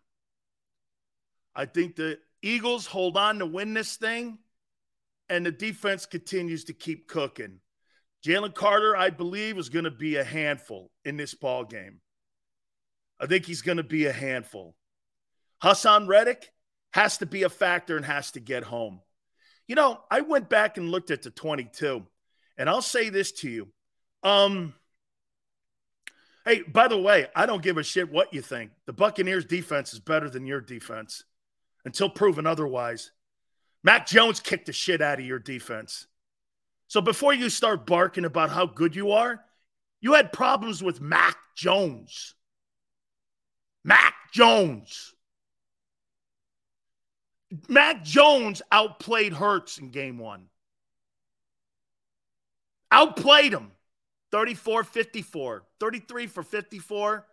I 1.55 1.67
think 1.67 1.97
the 1.97 2.19
Eagles 2.41 2.87
hold 2.87 3.17
on 3.17 3.39
to 3.41 3.47
win 3.47 3.75
this 3.75 3.97
thing, 3.97 4.39
and 5.33 5.47
the 5.47 5.51
defense 5.51 6.05
continues 6.05 6.65
to 6.65 6.75
keep 6.75 7.09
cooking. 7.09 7.61
Jalen 8.23 8.55
Carter, 8.55 8.95
I 8.95 9.09
believe, 9.09 9.57
is 9.57 9.71
going 9.71 9.87
to 9.87 9.91
be 9.91 10.17
a 10.17 10.25
handful 10.25 10.91
in 11.07 11.17
this 11.17 11.33
ball 11.33 11.65
game. 11.65 12.01
I 13.19 13.27
think 13.27 13.47
he's 13.47 13.63
going 13.63 13.79
to 13.79 13.83
be 13.83 14.05
a 14.05 14.13
handful. 14.13 14.77
Haason 15.63 16.07
Reddick 16.07 16.53
has 16.93 17.17
to 17.19 17.27
be 17.27 17.45
a 17.45 17.49
factor 17.49 17.97
and 17.97 18.05
has 18.05 18.33
to 18.33 18.41
get 18.41 18.63
home. 18.63 19.01
You 19.67 19.75
know, 19.75 20.01
I 20.11 20.21
went 20.21 20.51
back 20.51 20.77
and 20.77 20.91
looked 20.91 21.11
at 21.11 21.23
the 21.23 21.31
22, 21.31 22.05
and 22.59 22.69
I'll 22.69 22.83
say 22.83 23.09
this 23.09 23.33
to 23.33 23.49
you. 23.49 23.69
Um, 24.23 24.75
Hey, 26.45 26.63
by 26.63 26.89
the 26.89 26.99
way, 26.99 27.29
I 27.37 27.47
don't 27.47 27.63
give 27.63 27.79
a 27.79 27.85
shit 27.85 28.11
what 28.11 28.35
you 28.35 28.43
think. 28.43 28.73
The 28.87 28.93
Buccaneers 28.93 29.45
defense 29.45 29.93
is 29.93 30.01
better 30.01 30.29
than 30.29 30.45
your 30.45 30.61
defense 30.61 31.23
until 31.85 32.11
proven 32.11 32.49
otherwise. 32.49 33.13
Mac 33.85 34.07
Jones 34.07 34.41
kicked 34.41 34.67
the 34.67 34.73
shit 34.73 35.01
out 35.01 35.19
of 35.19 35.27
your 35.27 35.39
defense. 35.39 36.07
So 36.89 37.01
before 37.01 37.33
you 37.33 37.49
start 37.49 37.87
barking 37.87 38.25
about 38.25 38.51
how 38.51 38.67
good 38.67 38.95
you 38.95 39.13
are, 39.13 39.43
you 40.01 40.15
had 40.15 40.33
problems 40.33 40.83
with 40.83 41.01
Mac 41.01 41.37
Jones. 41.57 42.35
Mac 43.85 44.15
Jones. 44.33 45.15
Mac 47.69 48.05
Jones 48.05 48.63
outplayed 48.71 49.33
Hurts 49.33 49.79
in 49.79 49.91
game 49.91 50.19
one. 50.19 50.47
Outplayed 52.91 53.53
him. 53.53 53.73
34 54.31 54.85
54, 54.85 55.63
33 55.79 56.27
for 56.27 56.43
54 56.43 57.27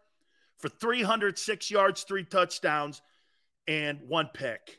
for 0.58 0.70
306 0.70 1.72
yards, 1.72 2.04
three 2.04 2.26
touchdowns, 2.26 3.02
and 3.68 4.02
one 4.08 4.30
pick. 4.34 4.79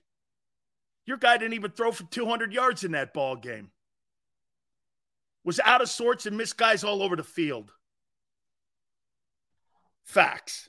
Your 1.06 1.16
guy 1.16 1.36
didn't 1.38 1.54
even 1.54 1.70
throw 1.70 1.92
for 1.92 2.04
200 2.04 2.52
yards 2.52 2.84
in 2.84 2.92
that 2.92 3.14
ball 3.14 3.36
game. 3.36 3.70
Was 5.44 5.60
out 5.64 5.80
of 5.80 5.88
sorts 5.88 6.26
and 6.26 6.36
missed 6.36 6.58
guys 6.58 6.84
all 6.84 7.02
over 7.02 7.16
the 7.16 7.24
field. 7.24 7.72
Facts. 10.04 10.68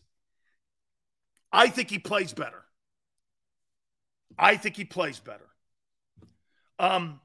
I 1.51 1.67
think 1.67 1.89
he 1.89 1.99
plays 1.99 2.33
better. 2.33 2.63
I 4.37 4.55
think 4.55 4.77
he 4.77 4.85
plays 4.85 5.19
better. 5.19 5.47
Um, 6.79 7.19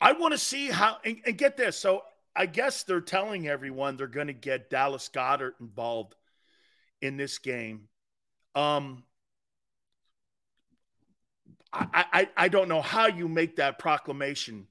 I 0.00 0.12
want 0.12 0.32
to 0.32 0.38
see 0.38 0.68
how, 0.68 0.98
and, 1.04 1.20
and, 1.24 1.38
get 1.38 1.56
this. 1.56 1.76
So 1.76 2.02
I 2.36 2.46
guess 2.46 2.82
they're 2.82 3.00
telling 3.00 3.48
everyone 3.48 3.96
they're 3.96 4.06
going 4.06 4.26
to 4.26 4.32
get 4.32 4.70
Dallas 4.70 5.08
Goedert 5.12 5.52
involved 5.60 6.14
in 7.00 7.16
this 7.16 7.38
game. 7.38 7.88
Um, 8.54 9.04
I, 11.78 12.28
I, 12.36 12.48
don't 12.48 12.68
know 12.68 12.82
how 12.82 13.06
you 13.06 13.28
make 13.28 13.56
that 13.56 13.78
proclamation 13.78 14.66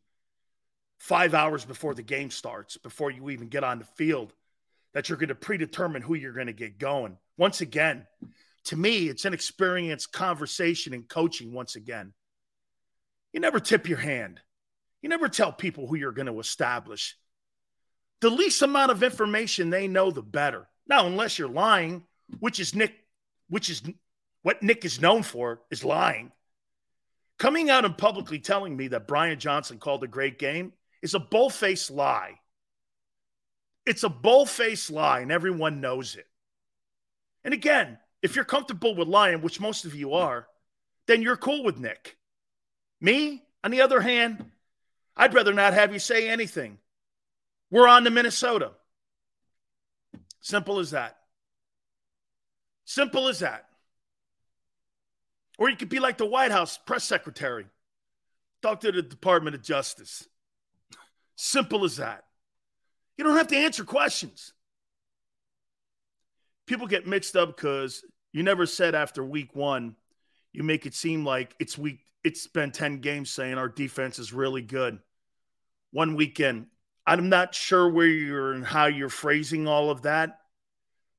five 0.97 1.33
hours 1.33 1.63
before 1.63 1.93
the 1.93 2.01
game 2.03 2.29
starts, 2.29 2.77
before 2.77 3.11
you 3.11 3.29
even 3.29 3.47
get 3.47 3.63
on 3.63 3.79
the 3.79 3.85
field, 3.85 4.33
that 4.93 5.07
you're 5.07 5.17
going 5.17 5.29
to 5.29 5.35
predetermine 5.35 6.01
who 6.01 6.15
you're 6.15 6.33
going 6.33 6.47
to 6.47 6.53
get 6.53 6.79
going. 6.79 7.17
Once 7.37 7.61
again, 7.61 8.05
to 8.65 8.75
me, 8.75 9.07
it's 9.07 9.25
an 9.25 9.33
experience 9.33 10.05
conversation 10.05 10.93
and 10.93 11.07
coaching 11.07 11.53
once 11.53 11.75
again. 11.75 12.13
You 13.31 13.39
never 13.39 13.59
tip 13.59 13.87
your 13.87 13.99
hand. 13.99 14.41
You 15.01 15.09
never 15.09 15.29
tell 15.29 15.53
people 15.53 15.87
who 15.87 15.95
you're 15.95 16.11
going 16.11 16.27
to 16.27 16.39
establish. 16.39 17.15
The 18.19 18.29
least 18.29 18.61
amount 18.61 18.91
of 18.91 19.03
information 19.03 19.69
they 19.69 19.87
know, 19.87 20.11
the 20.11 20.23
better. 20.23 20.67
Now, 20.87 21.05
unless 21.05 21.37
you're 21.37 21.47
lying, 21.47 22.03
which 22.39 22.59
is 22.59 22.73
Nick, 22.73 22.93
which 23.49 23.69
is 23.69 23.83
what 24.41 24.63
Nick 24.63 24.83
is 24.83 24.99
known 24.99 25.23
for, 25.23 25.61
is 25.69 25.85
lying. 25.85 26.31
Coming 27.37 27.69
out 27.69 27.85
and 27.85 27.97
publicly 27.97 28.39
telling 28.39 28.75
me 28.75 28.87
that 28.89 29.07
Brian 29.07 29.39
Johnson 29.39 29.77
called 29.77 30.03
a 30.03 30.07
great 30.07 30.39
game 30.39 30.73
is 31.01 31.13
a 31.13 31.19
bull-faced 31.19 31.91
lie. 31.91 32.39
It's 33.85 34.03
a 34.03 34.09
bull-faced 34.09 34.89
lie, 34.89 35.19
and 35.19 35.31
everyone 35.31 35.79
knows 35.79 36.15
it. 36.15 36.25
And 37.43 37.53
again, 37.53 37.99
if 38.21 38.35
you're 38.35 38.43
comfortable 38.43 38.95
with 38.95 39.07
lying, 39.07 39.41
which 39.41 39.61
most 39.61 39.85
of 39.85 39.93
you 39.93 40.13
are, 40.13 40.47
then 41.05 41.21
you're 41.21 41.37
cool 41.37 41.63
with 41.63 41.77
Nick. 41.77 42.17
Me, 42.99 43.43
on 43.63 43.71
the 43.71 43.81
other 43.81 44.01
hand, 44.01 44.43
I'd 45.15 45.33
rather 45.33 45.53
not 45.53 45.73
have 45.73 45.93
you 45.93 45.99
say 45.99 46.27
anything. 46.27 46.79
We're 47.69 47.87
on 47.87 48.03
to 48.05 48.09
Minnesota. 48.09 48.71
Simple 50.41 50.79
as 50.79 50.91
that. 50.91 51.17
Simple 52.85 53.27
as 53.27 53.39
that. 53.39 53.66
Or 55.57 55.69
you 55.69 55.75
could 55.75 55.89
be 55.89 55.99
like 55.99 56.17
the 56.17 56.25
White 56.25 56.51
House 56.51 56.77
press 56.77 57.03
secretary. 57.03 57.65
Talk 58.61 58.81
to 58.81 58.91
the 58.91 59.01
Department 59.01 59.55
of 59.55 59.63
Justice. 59.63 60.27
Simple 61.35 61.83
as 61.83 61.97
that. 61.97 62.23
You 63.17 63.23
don't 63.23 63.37
have 63.37 63.47
to 63.47 63.57
answer 63.57 63.83
questions. 63.83 64.53
People 66.65 66.87
get 66.87 67.07
mixed 67.07 67.35
up 67.35 67.55
because 67.55 68.03
you 68.33 68.43
never 68.43 68.65
said 68.65 68.93
after 68.93 69.23
week 69.23 69.55
one, 69.55 69.95
you 70.53 70.63
make 70.63 70.85
it 70.85 70.93
seem 70.93 71.25
like 71.25 71.55
it's 71.59 71.77
week, 71.77 71.99
it's 72.23 72.47
been 72.47 72.71
10 72.71 72.99
games 72.99 73.29
saying 73.29 73.57
our 73.57 73.69
defense 73.69 74.19
is 74.19 74.33
really 74.33 74.61
good. 74.61 74.99
One 75.91 76.15
weekend. 76.15 76.67
I'm 77.05 77.29
not 77.29 77.55
sure 77.55 77.89
where 77.89 78.05
you're 78.05 78.51
and 78.51 78.65
how 78.65 78.87
you're 78.87 79.07
phrasing 79.07 79.67
all 79.67 79.89
of 79.89 80.01
that, 80.01 80.39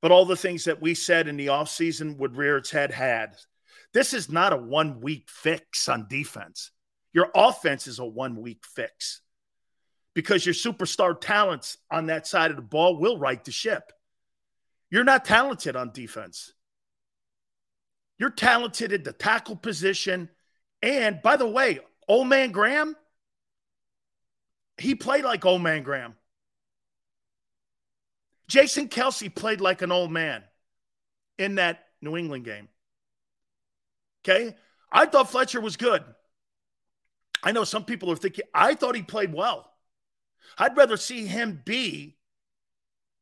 but 0.03 0.13
all 0.13 0.27
the 0.27 0.37
things 0.37 0.65
that 0.65 0.83
we 0.83 0.95
said 0.95 1.29
in 1.29 1.39
the 1.39 1.47
offseason 1.47 2.19
would 2.19 2.37
rear 2.37 2.59
its 2.59 2.71
head 2.71 2.91
had. 2.91 3.37
This 3.95 4.13
is 4.15 4.31
not 4.31 4.53
a 4.53 4.57
one 4.57 5.01
week 5.01 5.29
fix 5.29 5.89
on 5.89 6.07
defense. 6.09 6.71
Your 7.13 7.31
offense 7.35 7.87
is 7.87 7.99
a 7.99 8.05
one 8.05 8.41
week 8.41 8.65
fix 8.65 9.23
because 10.15 10.45
your 10.45 10.55
superstar 10.55 11.19
talents 11.19 11.79
on 11.91 12.07
that 12.07 12.27
side 12.27 12.51
of 12.51 12.57
the 12.57 12.63
ball 12.63 12.99
will 12.99 13.19
right 13.19 13.43
the 13.45 13.53
ship. 13.53 13.93
You're 14.91 15.05
not 15.05 15.25
talented 15.25 15.77
on 15.77 15.93
defense. 15.93 16.53
You're 18.19 18.31
talented 18.31 18.93
at 18.93 19.05
the 19.05 19.13
tackle 19.13 19.57
position. 19.57 20.29
And 20.83 21.23
by 21.23 21.37
the 21.37 21.47
way, 21.47 21.81
old 22.09 22.27
man 22.29 22.51
Graham, 22.51 22.97
he 24.77 24.95
played 24.95 25.25
like 25.25 25.45
old 25.45 25.63
man 25.63 25.83
Graham. 25.83 26.15
Jason 28.49 28.89
Kelce 28.89 29.35
played 29.35 29.61
like 29.61 29.83
an 29.83 29.93
old 29.93 30.11
man 30.11 30.43
in 31.39 31.57
that 31.57 31.85
New 32.01 32.17
England 32.17 32.45
game. 32.45 32.69
Okay. 34.25 34.55
I 34.91 35.07
thought 35.07 35.31
Fletcher 35.31 35.61
was 35.61 35.77
good. 35.77 36.03
I 37.43 37.53
know 37.53 37.65
some 37.65 37.85
people 37.85 38.11
are 38.11 38.17
thinking, 38.17 38.45
I 38.53 38.75
thought 38.75 38.97
he 38.97 39.03
played 39.03 39.33
well. 39.33 39.71
I'd 40.57 40.77
rather 40.77 40.97
see 40.97 41.27
him 41.27 41.63
be 41.65 42.17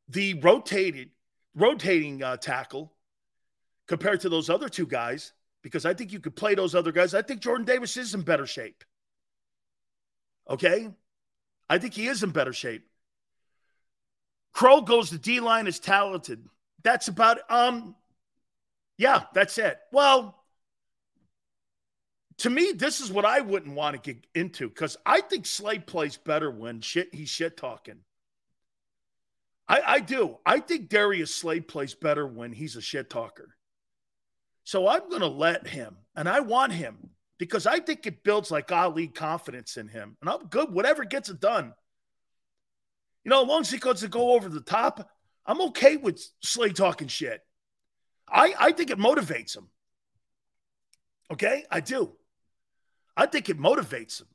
the 0.08 0.34
rotated, 0.34 1.10
rotating 1.54 2.22
uh, 2.22 2.36
tackle 2.36 2.92
compared 3.86 4.20
to 4.20 4.28
those 4.28 4.48
other 4.48 4.68
two 4.68 4.86
guys 4.86 5.32
because 5.62 5.84
I 5.84 5.94
think 5.94 6.12
you 6.12 6.20
could 6.20 6.36
play 6.36 6.54
those 6.54 6.74
other 6.74 6.92
guys. 6.92 7.14
I 7.14 7.22
think 7.22 7.40
Jordan 7.40 7.66
Davis 7.66 7.96
is 7.96 8.14
in 8.14 8.22
better 8.22 8.46
shape. 8.46 8.84
Okay? 10.48 10.88
I 11.68 11.78
think 11.78 11.94
he 11.94 12.06
is 12.06 12.22
in 12.22 12.30
better 12.30 12.52
shape. 12.52 12.86
Crow 14.52 14.80
goes 14.80 15.10
the 15.10 15.18
D 15.18 15.40
line 15.40 15.66
is 15.66 15.78
talented. 15.78 16.46
That's 16.82 17.08
about 17.08 17.38
um 17.50 17.94
yeah, 18.96 19.24
that's 19.34 19.58
it. 19.58 19.76
Well, 19.92 20.42
to 22.38 22.50
me, 22.50 22.72
this 22.72 23.00
is 23.00 23.10
what 23.10 23.24
I 23.24 23.40
wouldn't 23.40 23.74
want 23.74 23.96
to 23.96 24.12
get 24.12 24.26
into 24.34 24.68
because 24.68 24.96
I 25.06 25.20
think 25.22 25.46
Slay 25.46 25.78
plays 25.78 26.16
better 26.16 26.50
when 26.50 26.80
shit 26.80 27.14
he's 27.14 27.30
shit 27.30 27.56
talking. 27.56 28.00
I, 29.68 29.82
I 29.86 30.00
do. 30.00 30.36
I 30.44 30.60
think 30.60 30.88
Darius 30.88 31.34
Slay 31.34 31.60
plays 31.60 31.94
better 31.94 32.26
when 32.26 32.52
he's 32.52 32.76
a 32.76 32.82
shit 32.82 33.10
talker. 33.10 33.56
So 34.64 34.86
I'm 34.86 35.08
going 35.08 35.22
to 35.22 35.28
let 35.28 35.66
him, 35.66 35.96
and 36.14 36.28
I 36.28 36.40
want 36.40 36.72
him 36.72 37.10
because 37.38 37.66
I 37.66 37.80
think 37.80 38.06
it 38.06 38.22
builds 38.22 38.50
like 38.50 38.70
Ali 38.70 39.08
confidence 39.08 39.76
in 39.76 39.88
him. 39.88 40.16
And 40.20 40.30
I'm 40.30 40.46
good, 40.46 40.72
whatever 40.72 41.04
gets 41.04 41.28
it 41.28 41.40
done. 41.40 41.72
You 43.24 43.30
know, 43.30 43.42
as 43.42 43.48
long 43.48 43.60
as 43.62 43.70
he 43.70 43.78
goes 43.78 44.00
to 44.00 44.08
go 44.08 44.34
over 44.34 44.48
the 44.48 44.60
top, 44.60 45.10
I'm 45.44 45.60
okay 45.62 45.96
with 45.96 46.20
Slay 46.42 46.70
talking 46.70 47.08
shit. 47.08 47.40
I, 48.28 48.54
I 48.58 48.72
think 48.72 48.90
it 48.90 48.98
motivates 48.98 49.56
him. 49.56 49.68
Okay, 51.32 51.64
I 51.70 51.80
do. 51.80 52.12
I 53.16 53.26
think 53.26 53.48
it 53.48 53.58
motivates 53.58 54.20
him. 54.20 54.28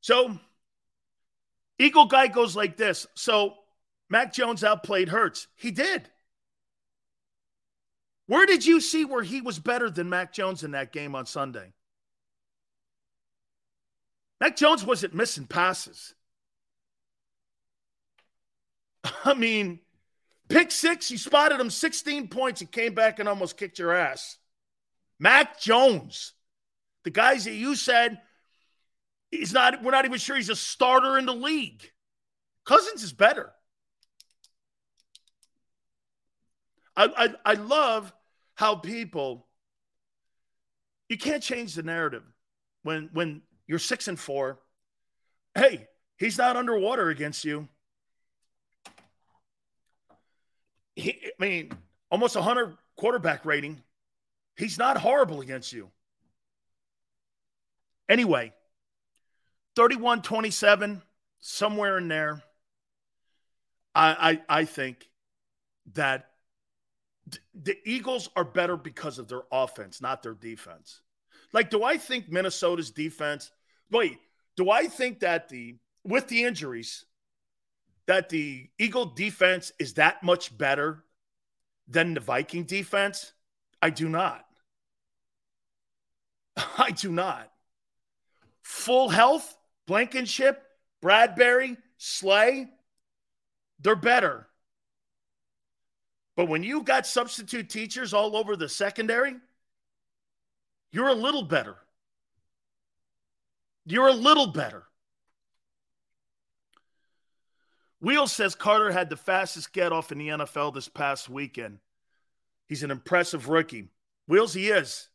So, 0.00 0.38
Eagle 1.78 2.06
guy 2.06 2.28
goes 2.28 2.54
like 2.54 2.76
this. 2.76 3.06
So, 3.14 3.54
Mac 4.08 4.32
Jones 4.32 4.62
outplayed 4.62 5.08
Hurts. 5.08 5.48
He 5.56 5.70
did. 5.70 6.08
Where 8.26 8.46
did 8.46 8.66
you 8.66 8.80
see 8.80 9.04
where 9.04 9.22
he 9.22 9.40
was 9.40 9.58
better 9.58 9.88
than 9.88 10.08
Mac 10.08 10.32
Jones 10.32 10.64
in 10.64 10.72
that 10.72 10.92
game 10.92 11.14
on 11.14 11.26
Sunday? 11.26 11.72
Mac 14.40 14.56
Jones 14.56 14.84
wasn't 14.84 15.14
missing 15.14 15.46
passes. 15.46 16.14
I 19.24 19.34
mean, 19.34 19.80
pick 20.48 20.70
six, 20.70 21.10
you 21.10 21.18
spotted 21.18 21.60
him 21.60 21.70
16 21.70 22.28
points 22.28 22.60
and 22.60 22.70
came 22.70 22.94
back 22.94 23.18
and 23.18 23.28
almost 23.28 23.56
kicked 23.56 23.78
your 23.78 23.94
ass. 23.94 24.36
Mac 25.18 25.60
Jones. 25.60 26.32
The 27.06 27.12
guys 27.12 27.44
that 27.44 27.54
you 27.54 27.76
said 27.76 28.20
he's 29.30 29.52
not, 29.52 29.80
we're 29.80 29.92
not 29.92 30.06
even 30.06 30.18
sure 30.18 30.34
he's 30.34 30.50
a 30.50 30.56
starter 30.56 31.16
in 31.16 31.24
the 31.24 31.32
league. 31.32 31.88
Cousins 32.64 33.04
is 33.04 33.12
better. 33.12 33.52
I, 36.96 37.04
I, 37.16 37.52
I 37.52 37.54
love 37.54 38.12
how 38.56 38.74
people 38.74 39.46
you 41.08 41.16
can't 41.16 41.44
change 41.44 41.76
the 41.76 41.84
narrative 41.84 42.24
when 42.82 43.10
when 43.12 43.42
you're 43.68 43.78
six 43.78 44.08
and 44.08 44.18
four. 44.18 44.58
Hey, 45.54 45.86
he's 46.18 46.38
not 46.38 46.56
underwater 46.56 47.08
against 47.08 47.44
you. 47.44 47.68
He, 50.96 51.20
I 51.24 51.44
mean, 51.44 51.70
almost 52.10 52.34
a 52.34 52.42
hundred 52.42 52.76
quarterback 52.96 53.46
rating. 53.46 53.80
He's 54.56 54.76
not 54.76 54.96
horrible 54.96 55.40
against 55.40 55.72
you. 55.72 55.92
Anyway, 58.08 58.52
31 59.74 60.22
27, 60.22 61.02
somewhere 61.40 61.98
in 61.98 62.08
there. 62.08 62.42
I, 63.94 64.40
I, 64.48 64.60
I 64.60 64.64
think 64.64 65.08
that 65.94 66.30
the 67.54 67.76
Eagles 67.84 68.28
are 68.36 68.44
better 68.44 68.76
because 68.76 69.18
of 69.18 69.28
their 69.28 69.42
offense, 69.50 70.00
not 70.00 70.22
their 70.22 70.34
defense. 70.34 71.00
Like, 71.52 71.70
do 71.70 71.82
I 71.82 71.96
think 71.96 72.30
Minnesota's 72.30 72.90
defense? 72.90 73.50
Wait, 73.90 74.18
do 74.56 74.70
I 74.70 74.86
think 74.86 75.20
that 75.20 75.48
the 75.48 75.76
with 76.04 76.28
the 76.28 76.44
injuries 76.44 77.04
that 78.06 78.28
the 78.28 78.68
Eagle 78.78 79.06
defense 79.06 79.72
is 79.78 79.94
that 79.94 80.22
much 80.22 80.56
better 80.56 81.04
than 81.88 82.14
the 82.14 82.20
Viking 82.20 82.64
defense? 82.64 83.32
I 83.82 83.90
do 83.90 84.08
not. 84.08 84.44
I 86.56 86.90
do 86.90 87.10
not. 87.10 87.50
Full 88.66 89.08
health, 89.08 89.56
Blankenship, 89.86 90.60
Bradberry, 91.00 91.76
Slay, 91.98 92.66
they're 93.78 93.94
better. 93.94 94.48
But 96.34 96.48
when 96.48 96.64
you 96.64 96.82
got 96.82 97.06
substitute 97.06 97.70
teachers 97.70 98.12
all 98.12 98.36
over 98.36 98.56
the 98.56 98.68
secondary, 98.68 99.36
you're 100.90 101.06
a 101.06 101.14
little 101.14 101.44
better. 101.44 101.76
You're 103.84 104.08
a 104.08 104.12
little 104.12 104.48
better. 104.48 104.82
Wheel 108.00 108.26
says 108.26 108.56
Carter 108.56 108.90
had 108.90 109.10
the 109.10 109.16
fastest 109.16 109.72
get 109.72 109.92
off 109.92 110.10
in 110.10 110.18
the 110.18 110.28
NFL 110.28 110.74
this 110.74 110.88
past 110.88 111.28
weekend. 111.28 111.78
He's 112.66 112.82
an 112.82 112.90
impressive 112.90 113.48
rookie. 113.48 113.90
Wheels, 114.26 114.54
he 114.54 114.70
is. 114.70 115.08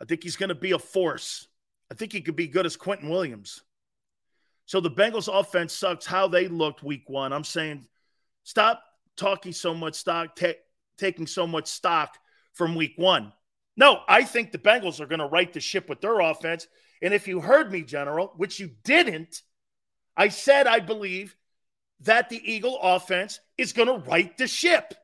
I 0.00 0.06
think 0.06 0.22
he's 0.22 0.36
going 0.36 0.48
to 0.48 0.54
be 0.54 0.70
a 0.72 0.78
force. 0.78 1.48
I 1.92 1.94
think 1.94 2.14
he 2.14 2.22
could 2.22 2.36
be 2.36 2.48
good 2.48 2.64
as 2.64 2.74
Quinnen 2.74 3.10
Williams. 3.10 3.60
So 4.64 4.80
the 4.80 4.90
Bengals 4.90 5.28
offense 5.28 5.74
sucks 5.74 6.06
how 6.06 6.26
they 6.26 6.48
looked 6.48 6.82
week 6.82 7.04
one. 7.06 7.34
I'm 7.34 7.44
saying 7.44 7.84
stop 8.44 8.82
talking 9.14 9.52
so 9.52 9.74
much 9.74 9.96
stock, 9.96 10.34
ta- 10.34 10.54
taking 10.96 11.26
so 11.26 11.46
much 11.46 11.66
stock 11.66 12.16
from 12.54 12.76
week 12.76 12.94
one. 12.96 13.34
No, 13.76 14.00
I 14.08 14.24
think 14.24 14.52
the 14.52 14.58
Bengals 14.58 15.00
are 15.00 15.06
going 15.06 15.18
to 15.18 15.26
right 15.26 15.52
the 15.52 15.60
ship 15.60 15.90
with 15.90 16.00
their 16.00 16.18
offense. 16.20 16.66
And 17.02 17.12
if 17.12 17.28
you 17.28 17.42
heard 17.42 17.70
me, 17.70 17.82
General, 17.82 18.32
which 18.38 18.58
you 18.58 18.70
didn't, 18.84 19.42
I 20.16 20.28
said 20.28 20.66
I 20.66 20.80
believe 20.80 21.36
that 22.00 22.30
the 22.30 22.40
Eagle 22.50 22.78
offense 22.80 23.38
is 23.58 23.74
going 23.74 23.88
to 23.88 24.08
right 24.08 24.34
the 24.38 24.46
ship. 24.46 24.94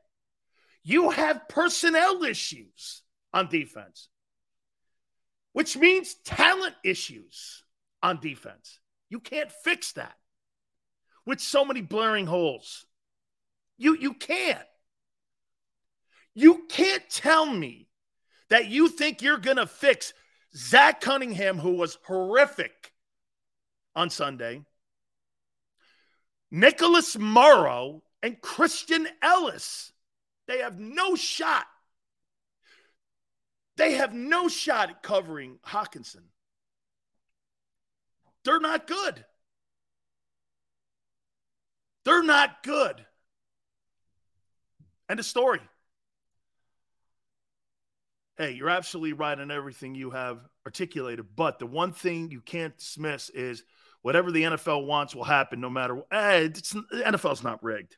You 0.83 1.11
have 1.11 1.47
personnel 1.49 2.23
issues 2.23 3.03
on 3.31 3.47
defense, 3.47 4.09
which 5.59 5.75
means 5.75 6.13
talent 6.23 6.73
issues 6.85 7.65
on 8.01 8.21
defense. 8.21 8.79
You 9.09 9.19
can't 9.19 9.51
fix 9.51 9.91
that 9.91 10.15
with 11.25 11.41
so 11.41 11.65
many 11.65 11.81
blaring 11.81 12.27
holes. 12.27 12.85
You, 13.77 13.97
you 13.97 14.13
can't. 14.13 14.65
You 16.33 16.65
can't 16.69 17.03
tell 17.09 17.45
me 17.45 17.89
that 18.49 18.69
you 18.69 18.87
think 18.87 19.21
you're 19.21 19.35
to 19.57 19.67
fix 19.67 20.13
Zach 20.55 21.01
Cunningham, 21.01 21.57
who 21.59 21.73
was 21.73 21.97
horrific 22.07 22.93
on 23.97 24.09
Sunday, 24.09 24.63
Nicholas 26.49 27.17
Morrow, 27.17 28.01
and 28.23 28.39
Christian 28.39 29.09
Elliss. 29.21 29.91
They 30.47 30.59
have 30.59 30.79
no 30.79 31.17
shot. 31.17 31.65
They 33.79 33.93
have 33.93 34.13
no 34.13 34.49
shot 34.49 34.89
at 34.89 35.01
covering 35.01 35.57
Hockenson. 35.65 36.23
They're 38.43 38.59
not 38.59 38.87
good. 38.87 39.23
They're 42.03 42.21
not 42.21 42.61
good. 42.61 43.05
End 45.09 45.21
of 45.21 45.25
story. 45.25 45.61
Hey, 48.37 48.51
you're 48.51 48.69
absolutely 48.69 49.13
right 49.13 49.39
on 49.39 49.49
everything 49.49 49.95
you 49.95 50.09
have 50.11 50.39
articulated. 50.65 51.27
But 51.37 51.57
the 51.59 51.65
one 51.65 51.93
thing 51.93 52.31
you 52.31 52.41
can't 52.41 52.77
dismiss 52.77 53.29
is 53.29 53.63
whatever 54.01 54.29
the 54.29 54.43
NFL 54.43 54.87
wants 54.87 55.15
will 55.15 55.23
happen 55.23 55.61
no 55.61 55.69
matter 55.69 55.95
what. 55.95 56.07
Eh, 56.11 56.39
it's, 56.39 56.71
the 56.71 57.03
NFL's 57.05 57.43
not 57.43 57.63
rigged. 57.63 57.95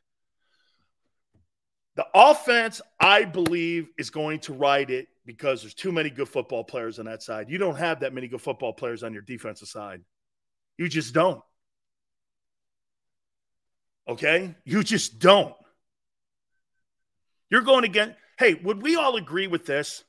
The 1.96 2.06
offense, 2.14 2.80
I 2.98 3.24
believe, 3.24 3.88
is 3.98 4.10
going 4.10 4.40
to 4.40 4.54
ride 4.54 4.90
it 4.90 5.08
because 5.26 5.62
there's 5.62 5.74
too 5.74 5.92
many 5.92 6.10
good 6.10 6.28
football 6.28 6.64
players 6.64 6.98
on 6.98 7.04
that 7.04 7.22
side. 7.22 7.50
You 7.50 7.58
don't 7.58 7.76
have 7.76 8.00
that 8.00 8.14
many 8.14 8.28
good 8.28 8.40
football 8.40 8.72
players 8.72 9.02
on 9.02 9.12
your 9.12 9.22
defensive 9.22 9.68
side. 9.68 10.00
You 10.78 10.88
just 10.88 11.12
don't. 11.12 11.42
Okay? 14.08 14.54
You 14.64 14.82
just 14.82 15.18
don't. 15.18 15.54
You're 17.50 17.62
going 17.62 17.84
again. 17.84 18.16
Hey, 18.38 18.54
would 18.54 18.82
we 18.82 18.96
all 18.96 19.16
agree 19.16 19.46
with 19.46 19.66
this? 19.66 20.02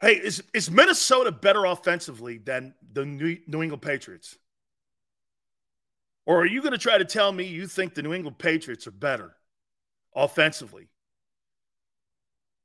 Hey, 0.00 0.14
is, 0.14 0.42
is 0.52 0.70
Minnesota 0.70 1.32
better 1.32 1.64
offensively 1.64 2.38
than 2.38 2.74
the 2.92 3.06
New, 3.06 3.38
New 3.46 3.62
England 3.62 3.82
Patriots? 3.82 4.36
Or 6.26 6.40
are 6.40 6.46
you 6.46 6.60
going 6.60 6.72
to 6.72 6.78
try 6.78 6.98
to 6.98 7.04
tell 7.04 7.32
me 7.32 7.44
you 7.44 7.68
think 7.68 7.94
the 7.94 8.02
New 8.02 8.12
England 8.12 8.38
Patriots 8.38 8.86
are 8.88 8.92
better 8.92 9.36
offensively 10.14 10.88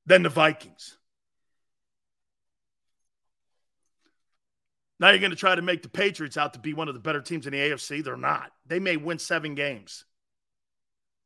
than 0.07 0.23
the 0.23 0.29
Vikings? 0.29 0.97
Now 4.99 5.09
you're 5.09 5.19
going 5.19 5.31
to 5.31 5.37
try 5.37 5.55
to 5.55 5.61
make 5.61 5.83
the 5.83 5.89
Patriots 5.89 6.37
out 6.37 6.53
to 6.53 6.59
be 6.59 6.73
one 6.73 6.87
of 6.87 6.93
the 6.93 6.99
better 6.99 7.21
teams 7.21 7.47
in 7.47 7.53
the 7.53 7.59
AFC. 7.59 8.03
They're 8.03 8.17
not. 8.17 8.51
They 8.67 8.79
may 8.79 8.97
win 8.97 9.19
seven 9.19 9.55
games. 9.55 10.05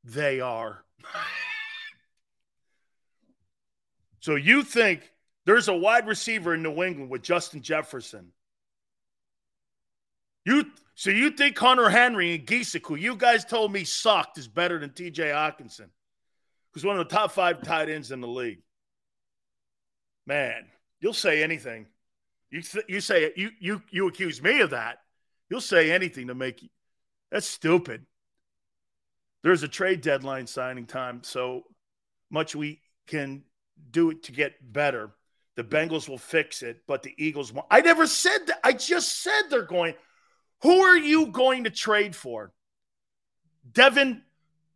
They 0.04 0.40
are. 0.40 0.84
so 4.22 4.36
you 4.36 4.64
think 4.64 5.12
there's 5.46 5.68
a 5.68 5.76
wide 5.76 6.08
receiver 6.08 6.54
in 6.54 6.64
New 6.64 6.84
England 6.84 7.10
with 7.10 7.22
Justin 7.22 7.62
Jefferson. 7.62 8.32
You 10.46 10.66
so 10.94 11.10
you 11.10 11.32
think 11.32 11.58
Hunter 11.58 11.90
Henry 11.90 12.36
and 12.36 12.46
Gesicki, 12.46 12.86
who 12.86 12.96
you 12.96 13.16
guys 13.16 13.44
told 13.44 13.74
me 13.74 13.84
sucked, 13.84 14.38
is 14.38 14.48
better 14.48 14.80
than 14.80 14.92
TJ 14.92 15.34
Hockenson, 15.34 15.90
who's 16.72 16.86
one 16.86 16.98
of 16.98 17.10
the 17.10 17.14
top 17.14 17.32
five 17.32 17.62
tight 17.64 17.90
ends 17.90 18.12
in 18.12 18.22
the 18.22 18.28
league. 18.28 18.62
Man, 20.26 20.66
you'll 21.02 21.14
say 21.14 21.44
anything. 21.44 21.88
You 22.50 22.62
th- 22.62 22.86
you 22.88 23.02
say 23.02 23.34
you 23.36 23.52
you 23.60 23.82
you 23.90 24.08
accuse 24.08 24.42
me 24.42 24.62
of 24.62 24.70
that. 24.70 25.00
You'll 25.50 25.62
say 25.62 25.92
anything 25.92 26.28
to 26.28 26.36
make 26.36 26.64
you. 26.64 26.70
That's 27.32 27.48
stupid. 27.48 28.06
There's 29.44 29.64
a 29.64 29.68
trade 29.68 30.02
deadline 30.02 30.48
signing 30.48 30.86
time, 30.86 31.22
so 31.24 31.64
much 32.32 32.56
we 32.56 32.82
can 33.08 33.44
do 33.92 34.12
it 34.12 34.24
to 34.24 34.32
get 34.32 34.56
better. 34.74 35.12
The 35.56 35.64
Bengals 35.64 36.10
will 36.10 36.18
fix 36.18 36.64
it, 36.64 36.82
but 36.88 37.04
the 37.04 37.14
Eagles 37.18 37.54
won't. 37.54 37.68
I 37.70 37.82
never 37.82 38.08
said 38.08 38.48
that. 38.48 38.60
I 38.64 38.74
just 38.74 39.22
said 39.22 39.44
they're 39.50 39.62
going. 39.62 39.94
Who 40.66 40.80
are 40.80 40.98
you 40.98 41.28
going 41.28 41.66
to 41.66 41.70
trade 41.70 42.16
for? 42.16 42.52
Devin, 43.72 44.24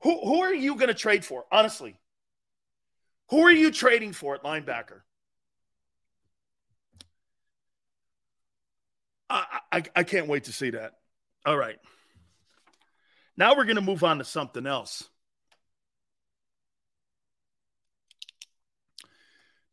who, 0.04 0.20
who 0.20 0.44
are 0.44 0.54
you 0.54 0.76
going 0.76 0.90
to 0.90 0.94
trade 0.94 1.26
for? 1.26 1.46
Honestly, 1.52 2.00
who 3.32 3.40
are 3.40 3.52
you 3.52 3.72
trading 3.72 4.14
for 4.14 4.36
at 4.36 4.44
linebacker? 4.44 5.02
I, 9.32 9.62
I, 9.72 9.84
I 9.96 10.04
can't 10.04 10.28
wait 10.28 10.44
to 10.44 10.54
see 10.54 10.70
that. 10.70 10.94
All 11.44 11.58
right. 11.58 11.80
Now 13.36 13.56
we're 13.58 13.66
going 13.66 13.78
to 13.78 13.82
move 13.82 14.04
on 14.04 14.20
to 14.20 14.24
something 14.24 14.68
else. 14.68 15.10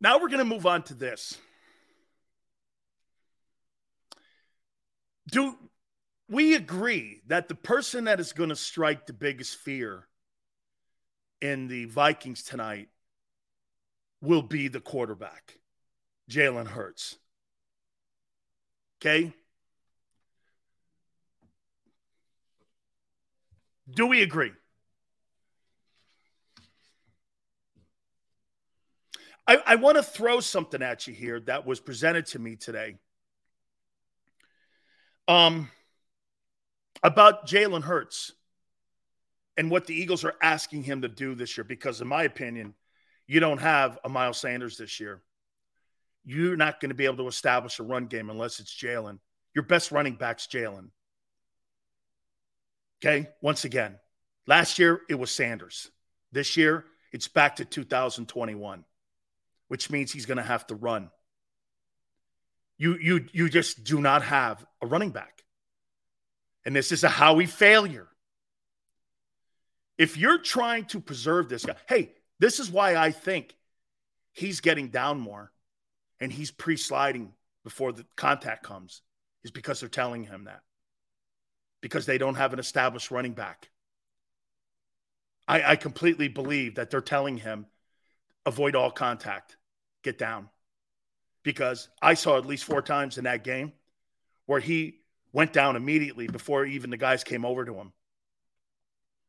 Now 0.01 0.19
we're 0.19 0.31
going 0.31 0.39
to 0.39 0.47
move 0.47 0.65
on 0.65 0.83
to 0.85 0.95
this. 0.95 1.37
Do 5.31 5.59
we 6.29 6.55
agree 6.55 7.23
that 7.27 7.49
the 7.49 7.55
person 7.55 8.05
that 8.05 8.21
is 8.21 8.33
going 8.33 8.49
to 8.49 8.57
strike 8.57 9.07
the 9.07 9.13
biggest 9.13 9.57
fear 9.57 10.07
in 11.41 11.69
the 11.69 11.85
Vikings 11.85 12.43
tonight 12.43 12.89
will 14.21 14.43
be 14.43 14.69
the 14.69 14.81
quarterback, 14.81 15.59
Jalen 16.31 16.67
Hurts? 16.67 17.17
Okay. 19.01 19.33
Do 23.89 24.07
we 24.07 24.23
agree? 24.23 24.53
I, 29.47 29.63
I 29.65 29.75
want 29.77 29.97
to 29.97 30.03
throw 30.03 30.41
something 30.41 30.83
at 30.83 31.07
you 31.07 31.15
here 31.15 31.39
that 31.41 31.65
was 31.65 31.79
presented 31.79 32.27
to 32.27 32.41
me 32.41 32.57
today. 32.57 32.97
Um, 35.29 35.71
about 37.07 37.47
Jalen 37.47 37.85
Hurts 37.85 38.33
and 39.57 39.71
what 39.71 39.87
the 39.87 39.95
Eagles 39.95 40.25
are 40.25 40.35
asking 40.43 40.83
him 40.83 41.03
to 41.03 41.09
do 41.09 41.37
this 41.37 41.57
year. 41.57 41.63
Because, 41.63 42.01
in 42.01 42.09
my 42.09 42.25
opinion, 42.25 42.75
you 43.29 43.39
don't 43.39 43.61
have 43.61 43.97
a 44.05 44.09
Miles 44.09 44.39
Sanders 44.39 44.77
this 44.77 44.99
year. 44.99 45.23
You're 46.25 46.57
not 46.57 46.81
going 46.81 46.89
to 46.89 46.97
be 46.97 47.05
able 47.05 47.19
to 47.19 47.29
establish 47.29 47.79
a 47.79 47.85
run 47.85 48.07
game 48.07 48.29
unless 48.29 48.59
it's 48.59 48.75
Jalen. 48.75 49.21
Your 49.55 49.63
best 49.63 49.93
running 49.93 50.17
back's 50.17 50.49
Jalen. 50.49 50.89
Okay. 52.99 53.29
Once 53.41 53.65
again, 53.65 54.01
last 54.49 54.81
year 54.81 55.01
it 55.09 55.15
was 55.15 55.31
Sanders. 55.31 55.89
This 56.33 56.57
year 56.57 56.87
it's 57.13 57.29
back 57.29 57.57
to 57.57 57.65
2021, 57.65 58.85
which 59.69 59.91
means 59.91 60.11
he's 60.11 60.27
going 60.27 60.39
to 60.39 60.43
have 60.43 60.67
to 60.67 60.75
run. 60.75 61.11
You, 62.79 62.99
you, 63.01 63.27
you 63.33 63.49
just 63.49 63.85
do 63.85 64.01
not 64.01 64.23
have 64.23 64.67
a 64.83 64.89
running 64.89 65.11
back. 65.11 65.36
And 66.67 66.75
this 66.75 66.91
is 66.91 67.05
a 67.05 67.09
Howie 67.09 67.47
failure. 67.47 68.09
If 69.97 70.17
you're 70.19 70.39
trying 70.39 70.87
to 70.87 71.01
preserve 71.01 71.49
this 71.49 71.65
guy, 71.65 71.77
hey, 71.89 72.13
this 72.41 72.59
is 72.59 72.71
why 72.71 72.97
I 72.97 73.13
think 73.13 73.55
he's 74.33 74.61
getting 74.61 74.89
down 74.89 75.21
more 75.21 75.53
and 76.21 76.31
he's 76.31 76.51
pre 76.51 76.77
sliding 76.77 77.33
before 77.63 77.93
the 77.93 78.05
contact 78.17 78.65
comes, 78.65 79.03
is 79.45 79.53
because 79.53 79.79
they're 79.79 79.89
telling 79.89 80.25
him 80.25 80.45
that. 80.45 80.61
Because 81.81 82.05
they 82.05 82.19
don't 82.19 82.35
have 82.35 82.53
an 82.53 82.59
established 82.59 83.13
running 83.13 83.33
back. 83.33 83.71
I, 85.47 85.73
I 85.73 85.77
completely 85.77 86.27
believe 86.27 86.75
that 86.75 86.91
they're 86.91 87.01
telling 87.01 87.37
him 87.37 87.67
avoid 88.45 88.75
all 88.75 88.91
contact, 88.91 89.57
get 90.03 90.19
down. 90.19 90.49
Because 91.45 91.89
I 92.03 92.15
saw 92.15 92.37
at 92.37 92.47
least 92.47 92.65
four 92.65 92.83
times 92.83 93.19
in 93.19 93.25
that 93.25 93.45
game 93.45 93.73
where 94.47 94.61
he 94.61 95.01
went 95.37 95.53
down 95.53 95.77
immediately 95.77 96.27
before 96.27 96.65
even 96.65 96.89
the 96.89 96.97
guys 96.97 97.23
came 97.23 97.45
over 97.45 97.63
to 97.63 97.75
him. 97.75 97.93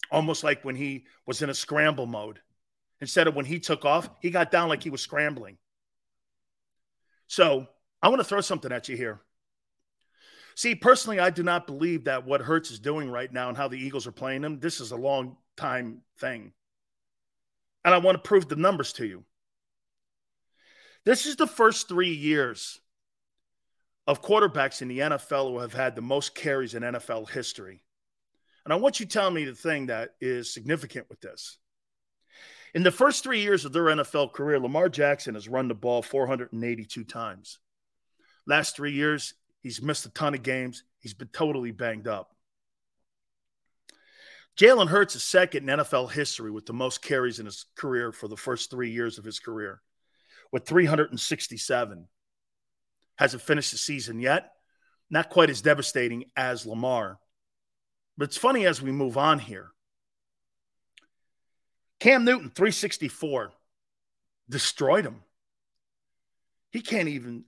Almost 0.10 0.41
like 0.41 0.64
when 0.64 0.78
he 0.78 1.03
was 1.26 1.41
in 1.41 1.49
a 1.49 1.53
scramble 1.53 2.05
mode. 2.05 2.39
Instead 3.01 3.28
of 3.28 3.36
when 3.36 3.43
he 3.43 3.60
took 3.60 3.84
off, 3.84 4.10
he 4.22 4.30
got 4.30 4.49
down 4.49 4.70
like 4.70 4.82
he 4.82 4.89
was 4.89 5.01
scrambling. 5.01 5.58
So 7.28 7.68
I 8.01 8.08
want 8.08 8.22
to 8.22 8.24
throw 8.24 8.39
something 8.39 8.72
at 8.72 8.88
you 8.88 8.95
here. 8.95 9.20
See, 10.55 10.76
personally, 10.76 11.20
I 11.20 11.30
do 11.30 11.43
not 11.43 11.68
believe 11.68 12.05
that 12.05 12.26
what 12.26 12.39
Hurts 12.39 12.72
is 12.72 12.80
doing 12.80 13.12
right 13.12 13.32
now 13.32 13.49
and 13.49 13.58
how 13.58 13.68
the 13.68 13.78
Eagles 13.78 14.08
are 14.08 14.14
playing 14.14 14.45
him, 14.45 14.62
this 14.62 14.80
is 14.80 14.91
a 14.91 14.95
long 14.95 15.36
time 15.58 16.03
thing. 16.20 16.53
And 17.84 17.93
I 17.93 17.97
want 17.97 18.16
to 18.16 18.26
prove 18.26 18.47
the 18.47 18.55
numbers 18.55 18.93
to 18.93 19.05
you. 19.05 19.26
This 21.03 21.26
is 21.26 21.36
the 21.36 21.47
first 21.47 21.89
three 21.89 22.14
years 22.14 22.80
of 24.08 24.22
quarterbacks 24.22 24.82
in 24.82 24.88
the 24.88 24.99
NFL 24.99 25.51
who 25.51 25.60
have 25.60 25.74
had 25.74 25.95
the 25.95 26.01
most 26.01 26.34
carries 26.34 26.74
in 26.74 26.82
NFL 26.82 27.30
history. 27.30 27.84
And 28.64 28.74
I 28.74 28.78
want 28.78 28.99
you 28.99 29.05
to 29.05 29.12
tell 29.12 29.30
me 29.30 29.43
the 29.43 29.53
thing 29.53 29.88
that 29.88 30.12
is 30.22 30.53
significant 30.53 31.08
with 31.10 31.20
this. 31.20 31.58
In 32.74 32.84
the 32.84 32.91
first 32.91 33.24
three 33.24 33.41
years 33.41 33.66
of 33.66 33.74
their 33.74 33.86
NFL 33.86 34.34
career, 34.34 34.60
Lamar 34.60 34.89
Jackson 34.89 35.34
has 35.36 35.49
run 35.49 35.68
the 35.68 35.76
ball 35.76 36.01
482 36.01 37.03
times. 37.03 37.60
Last 38.45 38.76
three 38.76 38.93
years, 38.93 39.34
he's 39.62 39.82
missed 39.82 40.05
a 40.05 40.10
ton 40.10 40.34
of 40.34 40.43
games. 40.43 40.84
He's 40.99 41.14
been 41.14 41.30
totally 41.30 41.72
banged 41.72 42.08
up. 42.08 42.34
Jalen 44.58 44.88
Hurts 44.88 45.16
is 45.16 45.24
second 45.24 45.70
in 45.70 45.80
NFL 45.80 46.12
history 46.12 46.49
with 46.49 46.66
the 46.66 46.74
most 46.74 47.01
carries 47.01 47.39
in 47.39 47.45
his 47.45 47.66
career 47.76 48.12
for 48.12 48.28
the 48.28 48.38
first 48.38 48.72
three 48.72 48.89
years 48.89 49.18
of 49.18 49.26
his 49.26 49.39
career, 49.39 49.82
with 50.51 50.66
367 50.66 52.08
hasn't 53.18 53.43
finished 53.43 53.72
the 53.72 53.78
season 53.78 54.20
yet. 54.20 54.51
Not 55.09 55.30
quite 55.30 55.49
as 55.49 55.61
devastating 55.61 56.26
as 56.36 56.65
Lamar. 56.65 57.20
But 58.18 58.26
it's 58.26 58.38
funny 58.38 58.65
as 58.65 58.82
we 58.82 58.91
move 58.91 59.18
on 59.18 59.39
here. 59.39 59.72
Cam 61.99 62.26
Newton, 62.26 62.49
364, 62.49 63.51
destroyed 64.49 65.05
him. 65.05 65.24
He 66.72 66.82
can't 66.82 67.07
even, 67.07 67.45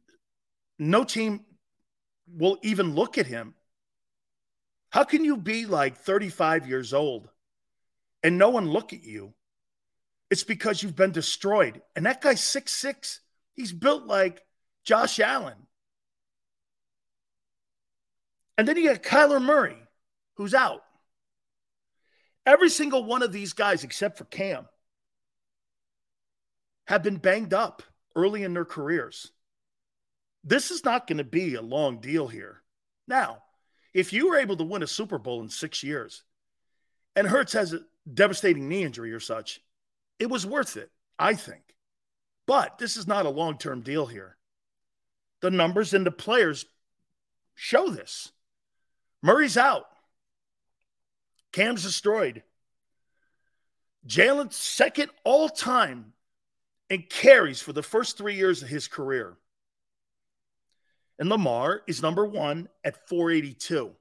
no 0.78 1.03
team 1.03 1.41
will 2.28 2.57
even 2.63 2.95
look 2.95 3.17
at 3.17 3.28
him. 3.28 3.53
How 4.91 5.03
can 5.03 5.24
you 5.24 5.38
be 5.38 5.65
like 5.65 5.97
35 5.97 6.67
years 6.67 6.93
old 6.93 7.30
and 8.24 8.38
no 8.38 8.49
one 8.49 8.70
look 8.70 8.93
at 8.93 9.03
you? 9.03 9.34
It's 10.32 10.43
because 10.43 10.82
you've 10.82 10.95
been 10.95 11.11
destroyed. 11.11 11.82
And 11.95 12.05
that 12.05 12.22
guy's 12.22 12.41
six. 12.41 13.22
He's 13.53 13.74
built 13.74 14.05
like 14.05 14.41
Josh 14.90 15.20
Allen. 15.20 15.68
And 18.58 18.68
then 18.68 18.76
you 18.76 18.90
got 18.90 19.04
Kyler 19.04 19.40
Murray, 19.40 19.78
who's 20.34 20.56
out. 20.56 20.82
Every 22.44 22.72
single 22.72 23.04
one 23.04 23.22
of 23.22 23.32
these 23.32 23.54
guys, 23.54 23.84
except 23.84 24.18
for 24.18 24.24
Cam, 24.26 24.66
have 26.88 27.04
been 27.04 27.18
banged 27.18 27.54
up 27.54 27.84
early 28.16 28.42
in 28.42 28.56
their 28.56 28.66
careers. 28.66 29.32
This 30.44 30.72
is 30.72 30.84
not 30.84 31.06
going 31.06 31.20
to 31.20 31.24
be 31.24 31.54
a 31.54 31.62
long 31.62 32.00
deal 32.00 32.28
here. 32.28 32.64
Now, 33.08 33.44
if 33.94 34.12
you 34.12 34.28
were 34.28 34.38
able 34.38 34.58
to 34.58 34.64
win 34.64 34.82
a 34.82 34.88
Super 34.88 35.20
Bowl 35.20 35.44
in 35.44 35.50
six 35.50 35.84
years 35.84 36.24
and 37.16 37.28
Hurts 37.28 37.54
has 37.54 37.74
a 37.74 37.82
devastating 38.12 38.68
knee 38.68 38.86
injury 38.86 39.14
or 39.14 39.20
such, 39.20 39.62
it 40.18 40.32
was 40.32 40.48
worth 40.48 40.78
it, 40.78 40.90
I 41.20 41.36
think. 41.36 41.76
But 42.48 42.80
this 42.80 42.98
is 42.98 43.06
not 43.06 43.28
a 43.28 43.30
long 43.30 43.60
term 43.60 43.82
deal 43.82 44.08
here. 44.08 44.36
The 45.42 45.52
numbers 45.52 45.94
and 45.94 46.06
the 46.06 46.12
players 46.12 46.66
show 47.56 47.90
this. 47.90 48.32
Murray's 49.22 49.58
out. 49.58 49.86
Cam's 51.52 51.84
destroyed. 51.84 52.44
Jalen's 54.06 54.56
second 54.56 55.12
all 55.24 55.50
time 55.50 56.14
in 56.90 57.04
carries 57.04 57.62
for 57.62 57.74
the 57.74 57.84
first 57.84 58.18
three 58.18 58.36
years 58.36 58.64
of 58.64 58.70
his 58.70 58.88
career. 58.88 59.38
And 61.18 61.30
Lamar 61.30 61.82
is 61.86 62.02
number 62.02 62.26
one 62.26 62.70
at 62.84 63.08
482. 63.10 63.92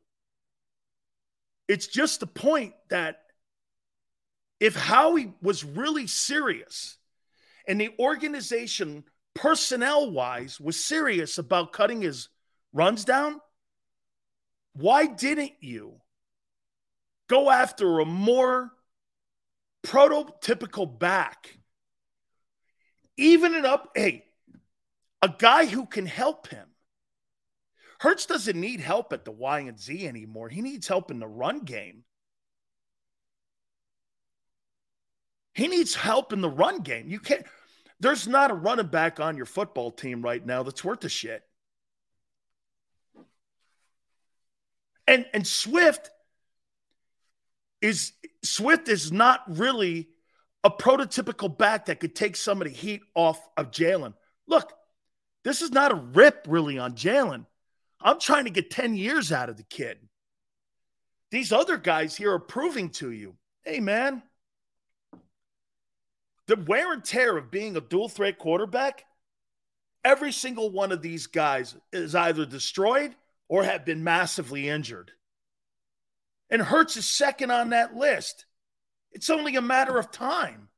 It's 1.66 1.86
just 1.86 2.20
the 2.20 2.26
point 2.26 2.74
that 2.88 3.22
if 4.60 4.74
Howie 4.74 5.34
was 5.42 5.64
really 5.64 6.06
serious 6.06 6.96
and 7.66 7.80
the 7.80 7.90
organization 7.98 9.04
personnel 9.38 10.10
wise 10.10 10.60
was 10.60 10.84
serious 10.84 11.38
about 11.38 11.72
cutting 11.72 12.02
his 12.02 12.28
runs 12.72 13.04
down, 13.04 13.40
why 14.74 15.06
didn't 15.06 15.52
you 15.60 15.94
go 17.28 17.48
after 17.48 18.00
a 18.00 18.04
more 18.04 18.72
prototypical 19.86 20.98
back? 20.98 21.56
Even 23.16 23.54
it 23.54 23.64
up, 23.64 23.90
hey, 23.94 24.24
a 25.22 25.32
guy 25.38 25.66
who 25.66 25.86
can 25.86 26.06
help 26.06 26.48
him. 26.48 26.66
Hurts 28.00 28.26
doesn't 28.26 28.60
need 28.60 28.80
help 28.80 29.12
at 29.12 29.24
the 29.24 29.32
Y 29.32 29.60
and 29.60 29.78
Z 29.78 30.06
anymore. 30.06 30.48
He 30.48 30.62
needs 30.62 30.88
help 30.88 31.12
in 31.12 31.20
the 31.20 31.26
run 31.28 31.60
game. 31.60 32.02
He 35.54 35.68
needs 35.68 35.94
help 35.94 36.32
in 36.32 36.40
the 36.40 36.50
run 36.50 36.80
game. 36.80 37.08
You 37.08 37.18
can't 37.18 37.44
there's 38.00 38.28
not 38.28 38.50
a 38.50 38.54
running 38.54 38.86
back 38.86 39.20
on 39.20 39.36
your 39.36 39.46
football 39.46 39.90
team 39.90 40.22
right 40.22 40.44
now 40.44 40.62
that's 40.62 40.84
worth 40.84 41.04
a 41.04 41.08
shit. 41.08 41.42
And 45.06 45.26
and 45.32 45.46
Swift 45.46 46.10
is 47.80 48.12
Swift 48.42 48.88
is 48.88 49.10
not 49.10 49.42
really 49.48 50.08
a 50.64 50.70
prototypical 50.70 51.56
back 51.56 51.86
that 51.86 52.00
could 52.00 52.14
take 52.14 52.36
some 52.36 52.60
of 52.60 52.68
the 52.68 52.74
heat 52.74 53.00
off 53.14 53.40
of 53.56 53.70
Jalen. 53.70 54.14
Look, 54.46 54.72
this 55.44 55.62
is 55.62 55.70
not 55.70 55.92
a 55.92 55.96
rip 55.96 56.46
really 56.48 56.78
on 56.78 56.94
Jalen. 56.94 57.46
I'm 58.00 58.20
trying 58.20 58.44
to 58.44 58.50
get 58.50 58.70
10 58.70 58.94
years 58.94 59.32
out 59.32 59.48
of 59.48 59.56
the 59.56 59.62
kid. 59.62 59.98
These 61.30 61.52
other 61.52 61.76
guys 61.76 62.16
here 62.16 62.32
are 62.32 62.38
proving 62.38 62.90
to 62.90 63.10
you, 63.10 63.36
hey 63.64 63.80
man, 63.80 64.22
the 66.48 66.56
wear 66.56 66.92
and 66.94 67.04
tear 67.04 67.36
of 67.36 67.50
being 67.50 67.76
a 67.76 67.80
dual 67.80 68.08
threat 68.08 68.38
quarterback, 68.38 69.04
every 70.02 70.32
single 70.32 70.70
one 70.70 70.90
of 70.90 71.02
these 71.02 71.26
guys 71.26 71.76
is 71.92 72.14
either 72.14 72.46
destroyed 72.46 73.14
or 73.48 73.62
have 73.62 73.84
been 73.84 74.02
massively 74.02 74.68
injured. 74.68 75.12
And 76.50 76.62
Hurts 76.62 76.96
is 76.96 77.06
second 77.06 77.50
on 77.50 77.70
that 77.70 77.94
list. 77.94 78.46
It's 79.12 79.28
only 79.28 79.56
a 79.56 79.62
matter 79.62 79.98
of 79.98 80.10
time. 80.10 80.68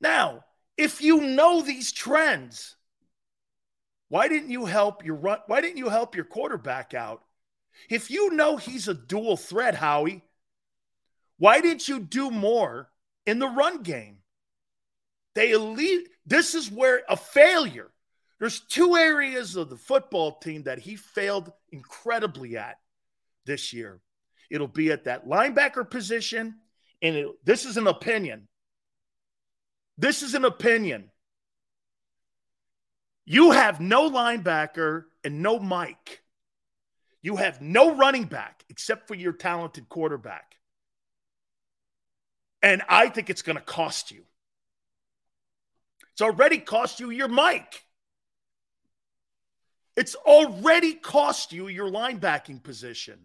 Now, 0.00 0.44
if 0.76 1.02
you 1.02 1.22
know 1.22 1.62
these 1.62 1.90
trends, 1.90 2.76
why 4.08 4.28
didn't 4.28 4.50
you 4.50 4.66
help 4.66 5.04
your 5.04 5.16
run, 5.16 5.38
why 5.48 5.60
didn't 5.60 5.78
you 5.78 5.88
help 5.88 6.14
your 6.14 6.24
quarterback 6.24 6.94
out? 6.94 7.22
If 7.90 8.08
you 8.08 8.30
know 8.30 8.56
he's 8.56 8.86
a 8.86 8.94
dual 8.94 9.36
threat, 9.36 9.74
Howie, 9.74 10.22
why 11.38 11.60
didn't 11.60 11.88
you 11.88 11.98
do 11.98 12.30
more 12.30 12.88
in 13.26 13.38
the 13.38 13.48
run 13.48 13.82
game? 13.82 14.18
They 15.34 15.50
elite 15.50 16.08
this 16.24 16.54
is 16.54 16.70
where 16.70 17.02
a 17.08 17.16
failure. 17.16 17.90
There's 18.38 18.60
two 18.60 18.96
areas 18.96 19.56
of 19.56 19.70
the 19.70 19.76
football 19.76 20.38
team 20.38 20.64
that 20.64 20.78
he 20.78 20.96
failed 20.96 21.52
incredibly 21.70 22.56
at 22.56 22.78
this 23.46 23.72
year. 23.72 24.00
It'll 24.50 24.68
be 24.68 24.90
at 24.90 25.04
that 25.04 25.26
linebacker 25.26 25.88
position. 25.88 26.56
And 27.00 27.16
it, 27.16 27.28
this 27.44 27.64
is 27.64 27.76
an 27.76 27.86
opinion. 27.86 28.48
This 29.96 30.22
is 30.22 30.34
an 30.34 30.44
opinion. 30.44 31.10
You 33.24 33.52
have 33.52 33.80
no 33.80 34.10
linebacker 34.10 35.04
and 35.24 35.42
no 35.42 35.58
Mike. 35.58 36.22
You 37.22 37.36
have 37.36 37.60
no 37.60 37.96
running 37.96 38.24
back 38.24 38.64
except 38.68 39.08
for 39.08 39.14
your 39.14 39.32
talented 39.32 39.88
quarterback. 39.88 40.56
And 42.62 42.82
I 42.88 43.08
think 43.08 43.30
it's 43.30 43.42
going 43.42 43.56
to 43.56 43.62
cost 43.62 44.10
you. 44.10 44.24
It's 46.12 46.22
already 46.22 46.58
cost 46.58 47.00
you 47.00 47.10
your 47.10 47.28
mic. 47.28 47.84
It's 49.96 50.14
already 50.14 50.94
cost 50.94 51.52
you 51.52 51.68
your 51.68 51.90
linebacking 51.90 52.62
position. 52.62 53.18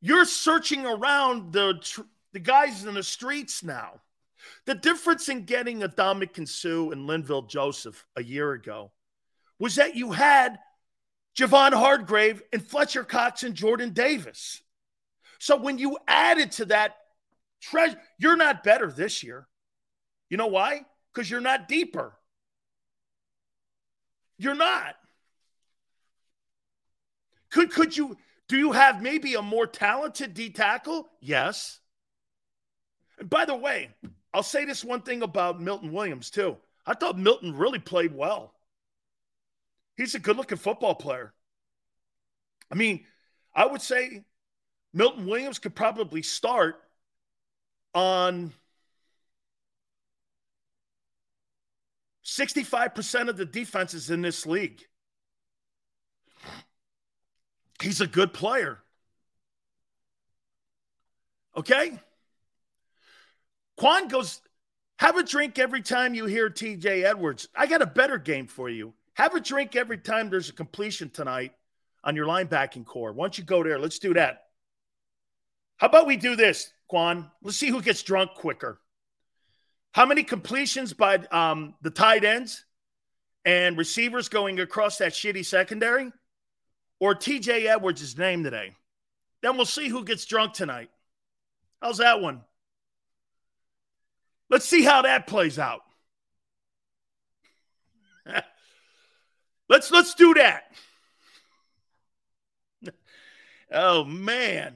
You're 0.00 0.24
searching 0.24 0.86
around 0.86 1.52
the 1.52 1.74
tr- 1.80 2.02
the 2.32 2.38
guys 2.38 2.84
in 2.84 2.94
the 2.94 3.02
streets 3.02 3.62
now. 3.62 4.00
The 4.66 4.74
difference 4.74 5.28
in 5.28 5.44
getting 5.44 5.82
a 5.82 5.88
Ndamukong 5.88 6.48
Suh 6.48 6.90
and 6.90 7.08
Linval 7.08 7.48
Joseph 7.48 8.06
a 8.14 8.22
year 8.22 8.52
ago 8.52 8.92
was 9.58 9.74
that 9.76 9.96
you 9.96 10.12
had 10.12 10.58
Javon 11.36 11.72
Hargrave 11.72 12.42
and 12.52 12.64
Fletcher 12.64 13.04
Cox 13.04 13.42
and 13.42 13.54
Jordan 13.54 13.90
Davis. 13.90 14.62
So 15.38 15.56
when 15.56 15.78
you 15.78 15.98
added 16.06 16.52
to 16.52 16.66
that 16.66 16.96
treasure, 17.60 17.98
you're 18.18 18.36
not 18.36 18.64
better 18.64 18.90
this 18.90 19.22
year. 19.22 19.46
You 20.30 20.36
know 20.36 20.46
why? 20.46 20.84
Because 21.12 21.30
you're 21.30 21.40
not 21.40 21.68
deeper. 21.68 22.12
You're 24.38 24.54
not. 24.54 24.94
Could 27.50 27.70
could 27.70 27.96
you 27.96 28.16
do 28.48 28.56
you 28.56 28.72
have 28.72 29.02
maybe 29.02 29.34
a 29.34 29.42
more 29.42 29.66
talented 29.66 30.34
D 30.34 30.50
tackle? 30.50 31.08
Yes. 31.20 31.80
And 33.18 33.28
by 33.28 33.44
the 33.44 33.56
way, 33.56 33.90
I'll 34.32 34.42
say 34.42 34.64
this 34.64 34.84
one 34.84 35.02
thing 35.02 35.22
about 35.22 35.60
Milton 35.60 35.92
Williams 35.92 36.30
too. 36.30 36.56
I 36.86 36.94
thought 36.94 37.18
Milton 37.18 37.56
really 37.56 37.78
played 37.78 38.14
well. 38.14 38.54
He's 39.96 40.14
a 40.14 40.20
good-looking 40.20 40.58
football 40.58 40.94
player. 40.94 41.34
I 42.70 42.76
mean, 42.76 43.04
I 43.54 43.66
would 43.66 43.82
say 43.82 44.24
Milton 44.94 45.26
Williams 45.26 45.58
could 45.58 45.74
probably 45.74 46.22
start 46.22 46.76
on 47.98 48.52
65% 52.24 53.28
of 53.28 53.36
the 53.36 53.44
defenses 53.44 54.10
in 54.10 54.22
this 54.22 54.46
league. 54.46 54.84
He's 57.82 58.00
a 58.00 58.06
good 58.06 58.32
player. 58.32 58.78
Okay? 61.56 61.98
Quan 63.76 64.06
goes, 64.06 64.40
have 65.00 65.16
a 65.16 65.24
drink 65.24 65.58
every 65.58 65.82
time 65.82 66.14
you 66.14 66.26
hear 66.26 66.48
TJ 66.48 67.02
Edwards. 67.04 67.48
I 67.56 67.66
got 67.66 67.82
a 67.82 67.86
better 67.86 68.18
game 68.18 68.46
for 68.46 68.68
you. 68.68 68.94
Have 69.14 69.34
a 69.34 69.40
drink 69.40 69.74
every 69.74 69.98
time 69.98 70.30
there's 70.30 70.50
a 70.50 70.52
completion 70.52 71.10
tonight 71.10 71.52
on 72.04 72.14
your 72.14 72.26
linebacking 72.26 72.84
core. 72.84 73.12
Why 73.12 73.24
don't 73.24 73.38
you 73.38 73.44
go 73.44 73.64
there? 73.64 73.80
Let's 73.80 73.98
do 73.98 74.14
that. 74.14 74.44
How 75.78 75.88
about 75.88 76.06
we 76.06 76.16
do 76.16 76.36
this, 76.36 76.72
Quan? 76.88 77.30
Let's 77.42 77.58
see 77.58 77.68
who 77.68 77.82
gets 77.82 78.02
drunk 78.02 78.34
quicker. 78.34 78.80
How 79.92 80.06
many 80.06 80.22
completions 80.22 80.92
by 80.92 81.16
um, 81.30 81.74
the 81.82 81.90
tight 81.90 82.24
ends 82.24 82.64
and 83.44 83.76
receivers 83.76 84.28
going 84.28 84.60
across 84.60 84.98
that 84.98 85.12
shitty 85.12 85.44
secondary? 85.44 86.12
Or 87.00 87.14
TJ 87.14 87.66
Edwards' 87.66 88.18
name 88.18 88.42
today? 88.42 88.74
Then 89.42 89.56
we'll 89.56 89.66
see 89.66 89.88
who 89.88 90.04
gets 90.04 90.24
drunk 90.26 90.52
tonight. 90.52 90.90
How's 91.80 91.98
that 91.98 92.20
one? 92.20 92.42
Let's 94.50 94.66
see 94.66 94.82
how 94.82 95.02
that 95.02 95.26
plays 95.26 95.58
out. 95.58 95.82
let's 99.68 99.90
let's 99.90 100.14
do 100.14 100.34
that. 100.34 100.64
oh 103.72 104.04
man. 104.04 104.74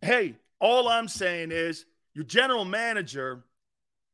Hey, 0.00 0.36
all 0.60 0.88
I'm 0.88 1.08
saying 1.08 1.50
is 1.52 1.84
your 2.14 2.24
general 2.24 2.64
manager 2.64 3.44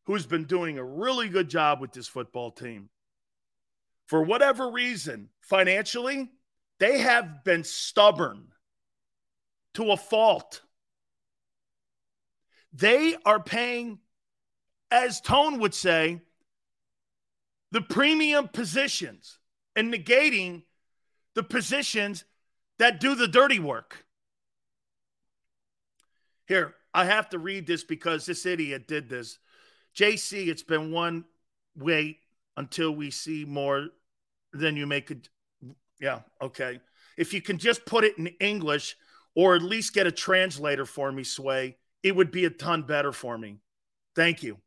who's 0.07 0.26
been 0.26 0.45
doing 0.45 0.78
a 0.78 0.84
really 0.84 1.28
good 1.28 1.49
job 1.49 1.80
with 1.80 1.92
this 1.92 2.07
football 2.07 2.51
team. 2.51 2.90
For 4.07 4.22
whatever 4.22 4.70
reason, 4.70 5.30
financially, 5.40 6.30
they 6.78 6.99
have 6.99 7.45
been 7.45 7.64
stubborn 7.64 8.49
to 9.74 9.92
a 9.92 9.97
fault. 9.97 10.61
They 12.72 13.16
are 13.24 13.40
paying, 13.42 14.01
as 14.90 15.20
Tone 15.20 15.59
would 15.61 15.74
say, 15.74 16.20
the 17.70 17.80
premium 17.80 18.49
positions 18.49 19.38
and 19.74 19.92
negating 19.92 20.62
the 21.34 21.42
positions 21.42 22.24
that 22.78 23.01
do 23.01 23.14
the 23.14 23.28
dirty 23.28 23.59
work. 23.59 24.05
Here, 26.47 26.74
I 26.92 27.05
have 27.05 27.30
to 27.30 27.38
read 27.38 27.66
this 27.66 27.84
because 27.84 28.26
this 28.26 28.47
idiot 28.47 28.86
did 28.86 29.09
this. 29.09 29.38
JC, 29.97 30.49
it's 30.49 30.62
been 30.62 30.92
one 30.92 31.24
wait 31.76 32.18
until 32.57 32.92
we 32.92 33.11
see 33.11 33.45
more. 33.45 33.88
Then 34.53 34.76
you 34.76 34.86
make 34.86 35.11
it. 35.11 35.28
Yeah, 36.01 36.20
okay. 36.40 36.80
If 37.16 37.32
you 37.32 37.40
can 37.40 37.59
just 37.59 37.84
put 37.86 38.05
it 38.05 38.18
in 38.18 38.26
English 38.40 38.97
or 39.34 39.55
at 39.55 39.62
least 39.62 39.95
get 39.95 40.07
a 40.07 40.12
translator 40.12 40.84
for 40.84 41.11
me, 41.11 41.24
Sway, 41.24 41.76
it 42.03 42.14
would 42.14 42.30
be 42.30 42.45
a 42.45 42.51
ton 42.51 42.82
better 42.82 43.12
for 43.12 43.36
me. 43.38 43.59
Thank 44.14 44.42
you. 44.42 44.59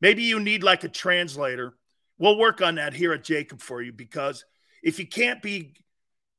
Maybe 0.00 0.22
you 0.22 0.38
need 0.38 0.62
like 0.62 0.84
a 0.84 0.88
translator. 0.88 1.74
We'll 2.18 2.38
work 2.38 2.62
on 2.62 2.76
that 2.76 2.94
here 2.94 3.12
at 3.12 3.24
JAKIB 3.24 3.60
for 3.60 3.82
you 3.82 3.92
because 3.92 4.44
if 4.82 4.98
you 4.98 5.06
can't 5.06 5.42
be 5.42 5.74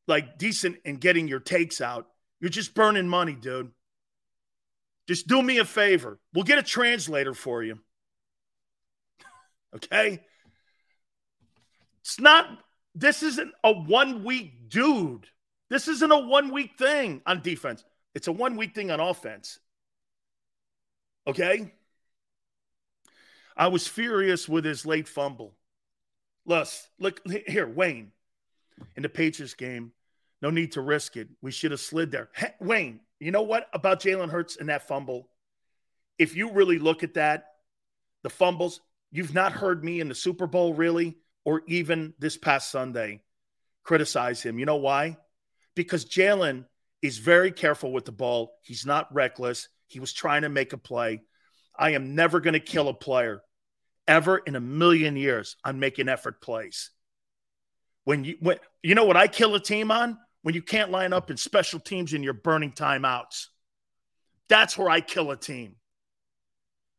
like 0.08 0.38
decent 0.38 0.78
in 0.86 0.96
getting 0.98 1.28
your 1.28 1.40
takes 1.40 1.82
out, 1.82 2.08
you're 2.40 2.50
just 2.50 2.74
burning 2.74 3.08
money, 3.08 3.34
dude. 3.34 3.72
Just 5.10 5.26
do 5.26 5.42
me 5.42 5.58
a 5.58 5.66
favor. 5.66 6.20
We'll 6.36 6.44
get 6.44 6.60
a 6.60 6.64
translator 6.64 7.34
for 7.34 7.64
you. 7.64 7.80
Okay? 9.76 10.20
It's 12.02 12.20
not, 12.20 12.48
this 12.94 13.24
isn't 13.24 13.52
a 13.64 13.72
one 13.72 14.24
week 14.24 14.70
dude. 14.70 15.26
This 15.70 15.88
isn't 15.88 16.12
a 16.12 16.20
one 16.20 16.52
week 16.52 16.78
thing 16.78 17.22
on 17.26 17.42
defense. 17.42 17.84
It's 18.14 18.28
a 18.28 18.32
one 18.32 18.56
week 18.56 18.76
thing 18.76 18.92
on 18.92 19.00
offense. 19.00 19.58
Okay? 21.26 21.72
I 23.58 23.68
was 23.68 23.88
furious 23.88 24.48
with 24.48 24.64
his 24.64 24.86
late 24.86 25.08
fumble. 25.08 25.56
Less, 26.46 26.88
look 27.00 27.20
here, 27.48 27.68
Wayne, 27.68 28.12
in 28.96 29.02
the 29.02 29.10
Patriots 29.10 29.56
game, 29.56 29.92
no 30.42 30.50
need 30.50 30.74
to 30.74 30.82
risk 30.82 31.18
it. 31.18 31.28
We 31.42 31.52
should 31.52 31.72
have 31.72 31.80
slid 31.80 32.12
there. 32.12 32.30
Hey, 32.36 32.54
Wayne, 32.60 33.02
you 33.20 33.32
know 33.32 33.44
what 33.44 33.68
about 33.74 34.02
Jalen 34.02 34.30
Hurts 34.30 34.58
and 34.58 34.70
that 34.70 34.88
fumble? 34.88 35.30
If 36.18 36.36
you 36.36 36.52
really 36.52 36.80
look 36.80 37.04
at 37.04 37.16
that, 37.16 37.46
the 38.24 38.30
fumbles, 38.30 38.82
You've 39.12 39.34
not 39.34 39.54
heard 39.54 39.84
me 39.84 40.00
in 40.00 40.08
the 40.08 40.16
Super 40.16 40.46
Bowl, 40.46 40.74
really, 40.74 41.18
or 41.44 41.64
even 41.68 42.14
this 42.20 42.38
past 42.38 42.72
Sunday, 42.72 43.22
criticize 43.84 44.42
him. 44.42 44.60
You 44.60 44.66
know 44.66 44.76
why? 44.76 45.18
Because 45.76 46.06
Jalen 46.06 46.66
is 47.02 47.18
very 47.18 47.52
careful 47.52 47.92
with 47.92 48.06
the 48.06 48.12
ball. 48.12 48.54
He's 48.62 48.86
not 48.86 49.14
reckless. 49.14 49.68
He 49.88 50.00
was 50.00 50.14
trying 50.14 50.44
to 50.44 50.50
make 50.50 50.74
a 50.74 50.78
play. 50.78 51.22
I 51.78 51.92
am 51.92 52.14
never 52.14 52.40
going 52.40 52.54
to 52.54 52.60
kill 52.60 52.88
a 52.88 52.94
player 52.94 53.42
ever 54.08 54.38
in 54.38 54.56
a 54.56 54.60
million 54.60 55.16
years 55.16 55.56
on 55.64 55.80
making 55.80 56.10
effort 56.10 56.42
plays. 56.42 56.92
When 58.04 58.24
you 58.24 58.38
when 58.40 58.58
you 58.84 58.96
know 58.96 59.06
what 59.06 59.18
I 59.18 59.28
kill 59.28 59.56
a 59.56 59.60
team 59.60 59.92
on? 59.92 60.18
When 60.50 60.56
you 60.56 60.64
can't 60.64 60.90
line 60.90 61.14
up 61.14 61.30
in 61.30 61.38
special 61.38 61.80
teams 61.80 62.14
and 62.14 62.24
you're 62.24 62.34
burning 62.34 62.72
timeouts. 62.72 63.50
That's 64.48 64.76
where 64.76 64.90
I 64.90 65.00
kill 65.00 65.30
a 65.30 65.38
team. 65.38 65.76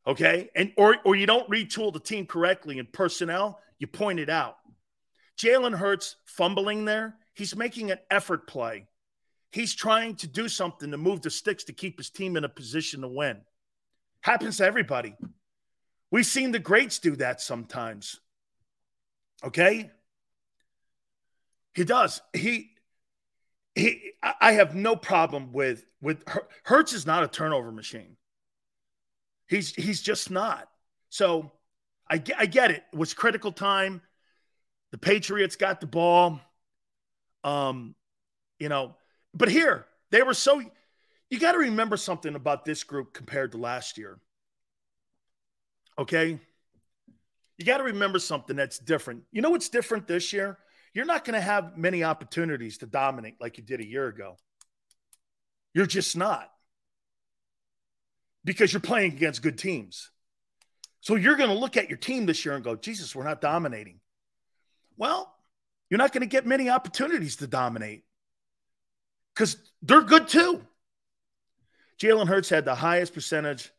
Okay. 0.06 0.50
And 0.54 0.72
or 0.76 0.98
or 1.04 1.16
you 1.16 1.26
don't 1.26 1.50
retool 1.50 1.92
the 1.92 1.98
team 1.98 2.26
correctly 2.26 2.78
in 2.78 2.86
personnel, 2.86 3.58
you 3.80 3.88
point 3.88 4.20
it 4.20 4.30
out. 4.30 4.54
Jalen 5.36 5.76
Hurts 5.76 6.14
fumbling 6.26 6.84
there, 6.84 7.16
he's 7.34 7.56
making 7.56 7.90
an 7.90 7.98
effort 8.08 8.46
play. 8.46 8.86
He's 9.50 9.74
trying 9.74 10.14
to 10.18 10.28
do 10.28 10.46
something 10.46 10.92
to 10.92 10.96
move 10.96 11.20
the 11.20 11.30
sticks 11.30 11.64
to 11.64 11.72
keep 11.72 11.98
his 11.98 12.10
team 12.10 12.36
in 12.36 12.44
a 12.44 12.48
position 12.48 13.00
to 13.00 13.08
win. 13.08 13.40
Happens 14.20 14.58
to 14.58 14.64
everybody. 14.64 15.16
We've 16.12 16.24
seen 16.24 16.52
the 16.52 16.60
greats 16.60 17.00
do 17.00 17.16
that 17.16 17.40
sometimes. 17.40 18.20
Okay? 19.42 19.90
He 21.74 21.82
does. 21.82 22.20
He 22.32 22.70
he 23.80 24.12
I 24.22 24.52
have 24.52 24.74
no 24.74 24.94
problem 24.94 25.52
with 25.52 25.84
with 26.00 26.22
Hurts 26.64 26.92
is 26.92 27.06
not 27.06 27.24
a 27.24 27.28
turnover 27.28 27.72
machine. 27.72 28.16
He's 29.48 29.74
he's 29.74 30.02
just 30.02 30.30
not. 30.30 30.68
So 31.08 31.52
I, 32.08 32.22
I 32.36 32.46
get 32.46 32.70
it. 32.70 32.84
It 32.92 32.98
was 32.98 33.14
critical 33.14 33.52
time. 33.52 34.02
The 34.92 34.98
Patriots 34.98 35.56
got 35.56 35.80
the 35.80 35.86
ball. 35.86 36.40
Um, 37.42 37.94
you 38.58 38.68
know, 38.68 38.96
but 39.32 39.48
here 39.48 39.86
they 40.10 40.22
were 40.22 40.34
so 40.34 40.62
you 41.30 41.38
got 41.38 41.52
to 41.52 41.58
remember 41.58 41.96
something 41.96 42.34
about 42.34 42.64
this 42.64 42.84
group 42.84 43.14
compared 43.14 43.52
to 43.52 43.58
last 43.58 43.96
year. 43.96 44.18
Okay? 45.98 46.38
You 47.56 47.64
got 47.64 47.78
to 47.78 47.84
remember 47.84 48.18
something 48.18 48.56
that's 48.56 48.78
different. 48.78 49.22
You 49.32 49.40
know 49.40 49.50
what's 49.50 49.68
different 49.68 50.06
this 50.06 50.32
year? 50.32 50.58
You're 50.92 51.04
not 51.04 51.24
going 51.24 51.34
to 51.34 51.40
have 51.40 51.76
many 51.76 52.04
opportunities 52.04 52.78
to 52.78 52.86
dominate 52.86 53.36
like 53.40 53.58
you 53.58 53.64
did 53.64 53.80
a 53.80 53.86
year 53.86 54.06
ago. 54.08 54.36
You're 55.72 55.86
just 55.86 56.16
not 56.16 56.50
because 58.44 58.72
you're 58.72 58.80
playing 58.80 59.12
against 59.12 59.42
good 59.42 59.58
teams. 59.58 60.10
So 61.00 61.14
you're 61.14 61.36
going 61.36 61.50
to 61.50 61.56
look 61.56 61.76
at 61.76 61.88
your 61.88 61.98
team 61.98 62.26
this 62.26 62.44
year 62.44 62.54
and 62.54 62.64
go, 62.64 62.74
Jesus, 62.74 63.14
we're 63.14 63.24
not 63.24 63.40
dominating. 63.40 64.00
Well, 64.96 65.32
you're 65.88 65.98
not 65.98 66.12
going 66.12 66.22
to 66.22 66.26
get 66.26 66.46
many 66.46 66.68
opportunities 66.68 67.36
to 67.36 67.46
dominate 67.46 68.04
because 69.34 69.56
they're 69.82 70.02
good 70.02 70.28
too. 70.28 70.60
Jalen 72.00 72.28
Hurts 72.28 72.48
had 72.48 72.64
the 72.64 72.74
highest 72.74 73.14
percentage 73.14 73.70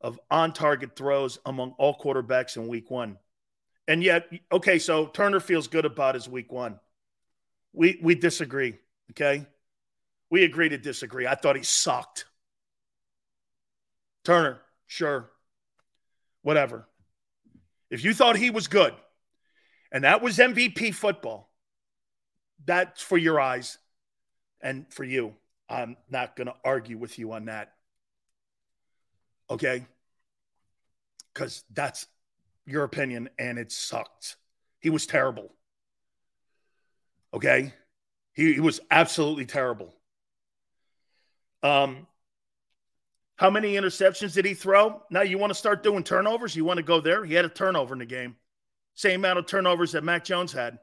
of 0.00 0.18
on 0.30 0.52
target 0.52 0.96
throws 0.96 1.38
among 1.44 1.74
all 1.78 1.98
quarterbacks 1.98 2.56
in 2.56 2.68
week 2.68 2.90
one. 2.90 3.18
And 3.88 4.04
yet, 4.04 4.30
okay, 4.52 4.78
so 4.78 5.06
Turner 5.06 5.40
feels 5.40 5.66
good 5.66 5.86
about 5.86 6.14
his 6.14 6.28
week 6.28 6.52
one. 6.52 6.78
We 7.72 7.98
we 8.02 8.14
disagree. 8.14 8.74
Okay. 9.12 9.46
We 10.30 10.44
agree 10.44 10.68
to 10.68 10.76
disagree. 10.76 11.26
I 11.26 11.34
thought 11.34 11.56
he 11.56 11.62
sucked. 11.62 12.26
Turner, 14.24 14.60
sure. 14.86 15.30
Whatever. 16.42 16.86
If 17.90 18.04
you 18.04 18.12
thought 18.12 18.36
he 18.36 18.50
was 18.50 18.68
good 18.68 18.94
and 19.90 20.04
that 20.04 20.20
was 20.20 20.36
MVP 20.36 20.94
football, 20.94 21.50
that's 22.66 23.00
for 23.00 23.16
your 23.16 23.40
eyes 23.40 23.78
and 24.60 24.84
for 24.92 25.04
you. 25.04 25.34
I'm 25.70 25.96
not 26.10 26.36
going 26.36 26.48
to 26.48 26.54
argue 26.62 26.98
with 26.98 27.18
you 27.18 27.32
on 27.32 27.46
that. 27.46 27.72
Okay? 29.50 29.86
Because 31.32 31.64
that's 31.72 32.06
your 32.68 32.84
opinion 32.84 33.28
and 33.38 33.58
it 33.58 33.72
sucked. 33.72 34.36
He 34.80 34.90
was 34.90 35.06
terrible. 35.06 35.50
Okay? 37.34 37.72
He, 38.32 38.54
he 38.54 38.60
was 38.60 38.80
absolutely 38.90 39.46
terrible. 39.46 39.94
Um, 41.62 42.06
how 43.36 43.50
many 43.50 43.74
interceptions 43.74 44.34
did 44.34 44.44
he 44.44 44.54
throw? 44.54 45.02
Now 45.10 45.22
you 45.22 45.38
want 45.38 45.50
to 45.50 45.58
start 45.58 45.82
doing 45.82 46.04
turnovers? 46.04 46.54
You 46.54 46.64
want 46.64 46.78
to 46.78 46.82
go 46.82 47.00
there? 47.00 47.24
He 47.24 47.34
had 47.34 47.44
a 47.44 47.48
turnover 47.48 47.94
in 47.94 48.00
the 48.00 48.06
game. 48.06 48.36
Same 48.94 49.20
amount 49.20 49.38
of 49.38 49.46
turnovers 49.46 49.92
that 49.92 50.04
Mac 50.04 50.24
Jones 50.24 50.52
had. 50.52 50.78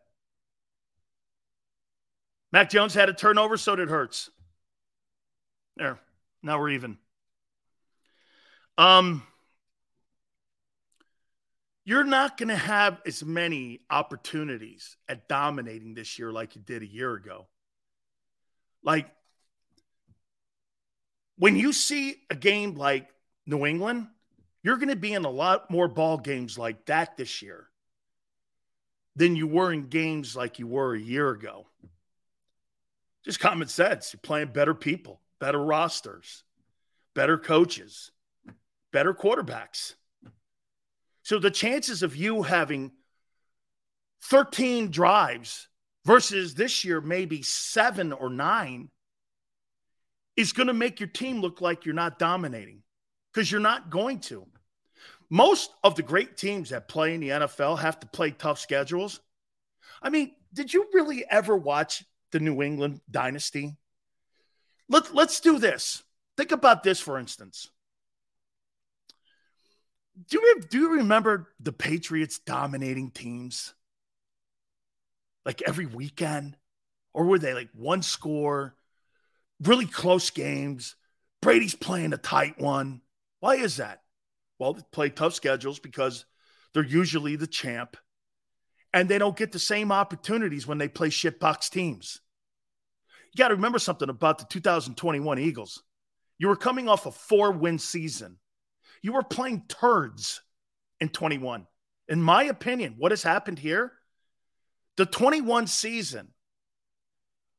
Mac 2.52 2.70
Jones 2.70 2.94
had 2.94 3.10
a 3.10 3.14
turnover, 3.14 3.58
so 3.58 3.76
did 3.76 3.90
Hurts. 3.90 4.30
There. 5.76 6.00
Now 6.42 6.60
we're 6.60 6.70
even. 6.70 6.98
Um 8.78 9.24
you're 11.86 12.04
not 12.04 12.38
going 12.38 12.50
to 12.50 12.56
have 12.56 13.00
as 13.06 13.24
many 13.24 13.82
opportunities 13.92 14.98
at 15.08 15.30
dominating 15.30 15.94
this 15.94 16.18
year 16.18 16.32
like 16.32 16.56
you 16.56 16.62
did 16.62 16.82
a 16.82 16.88
year 16.88 17.14
ago. 17.14 17.46
Like 18.84 19.08
when 21.38 21.56
you 21.56 21.72
see 21.72 22.16
a 22.30 22.36
game 22.36 22.74
like 22.74 23.08
New 23.46 23.66
England, 23.66 24.08
you're 24.64 24.78
going 24.78 24.90
to 24.90 24.96
be 24.96 25.14
in 25.14 25.26
a 25.26 25.30
lot 25.30 25.70
more 25.70 25.88
ball 25.88 26.18
games 26.18 26.58
like 26.58 26.86
that 26.88 27.18
this 27.18 27.44
year 27.44 27.68
than 29.16 29.36
you 29.36 29.46
were 29.46 29.72
in 29.72 29.84
games 29.84 30.36
like 30.36 30.58
you 30.58 30.66
were 30.66 30.96
a 30.96 31.00
year 31.00 31.30
ago. 31.30 31.68
Just 33.24 33.40
common 33.40 33.68
sense. 33.68 34.12
You're 34.12 34.20
playing 34.22 34.48
better 34.48 34.74
people, 34.74 35.20
better 35.40 35.64
rosters, 35.64 36.44
better 37.14 37.38
coaches, 37.38 38.12
better 38.92 39.14
quarterbacks. 39.14 39.94
So 41.26 41.40
the 41.40 41.50
chances 41.50 42.04
of 42.04 42.16
you 42.16 42.44
having 42.44 42.92
13 44.26 44.92
drives 44.92 45.68
versus 46.06 46.54
this 46.54 46.86
year 46.86 47.02
maybe 47.02 47.42
seven 47.42 48.14
or 48.14 48.30
nine 48.30 48.92
is 50.38 50.54
going 50.54 50.68
to 50.68 50.74
make 50.74 51.00
your 51.00 51.10
team 51.10 51.42
look 51.42 51.62
like 51.62 51.84
you're 51.84 51.96
not 51.96 52.20
dominating 52.20 52.84
because 53.34 53.52
you're 53.52 53.60
not 53.60 53.90
going 53.90 54.20
to. 54.20 54.46
Most 55.32 55.72
of 55.84 55.96
the 55.96 56.04
great 56.04 56.38
teams 56.38 56.70
that 56.70 56.88
play 56.88 57.16
in 57.16 57.22
the 57.22 57.30
NFL 57.30 57.80
have 57.80 58.00
to 58.02 58.08
play 58.08 58.30
tough 58.30 58.60
schedules. 58.60 59.20
I 60.04 60.12
mean, 60.12 60.32
did 60.54 60.72
you 60.72 60.86
really 60.94 61.26
ever 61.28 61.58
watch 61.58 62.06
the 62.34 62.40
New 62.40 62.62
England 62.62 63.02
dynasty? 63.10 63.76
Let, 64.90 65.16
let's 65.16 65.40
do 65.40 65.58
this. 65.58 66.04
Think 66.38 66.52
about 66.52 66.84
this, 66.84 67.00
for 67.00 67.18
instance. 67.18 67.72
Do 70.30 70.40
you, 70.40 70.62
do 70.70 70.80
you 70.80 70.94
remember 70.98 71.50
the 71.60 71.74
Patriots 71.74 72.40
dominating 72.40 73.12
teams? 73.12 73.74
Like 75.46 75.62
every 75.68 75.86
weekend? 75.86 76.58
Or 77.14 77.26
were 77.26 77.40
they 77.40 77.54
like 77.54 77.70
one 77.74 78.02
score, 78.02 78.76
really 79.64 79.86
close 79.86 80.30
games. 80.30 80.96
Brady's 81.42 81.76
playing 81.76 82.14
a 82.14 82.18
tight 82.18 82.60
one. 82.60 83.02
Why 83.40 83.56
is 83.56 83.78
that? 83.78 84.02
Well, 84.60 84.74
they 84.74 84.82
play 84.92 85.10
tough 85.10 85.34
schedules 85.34 85.80
because 85.80 86.26
they're 86.74 86.84
usually 86.84 87.36
the 87.36 87.48
champ 87.48 87.98
and 88.94 89.10
they 89.10 89.18
don't 89.18 89.38
get 89.38 89.52
the 89.52 89.60
same 89.60 89.92
opportunities 89.92 90.66
when 90.66 90.78
they 90.78 90.88
play 90.88 91.10
shitbox 91.10 91.70
teams. 91.70 92.22
You 93.34 93.38
got 93.38 93.50
to 93.50 93.56
remember 93.56 93.80
something 93.80 94.10
about 94.10 94.38
the 94.38 94.46
2021 94.46 95.40
Eagles. 95.40 95.84
You 96.38 96.48
were 96.48 96.56
coming 96.56 96.88
off 96.88 97.06
a 97.06 97.12
four 97.12 97.52
win 97.52 97.78
season, 97.78 98.38
you 99.06 99.14
were 99.14 99.22
playing 99.22 99.62
turds 99.68 100.42
in 101.00 101.10
21. 101.10 101.68
In 102.08 102.20
my 102.20 102.46
opinion, 102.46 102.96
what 102.98 103.12
has 103.12 103.22
happened 103.22 103.60
here? 103.60 103.92
The 104.98 105.06
21 105.06 105.68
season, 105.68 106.30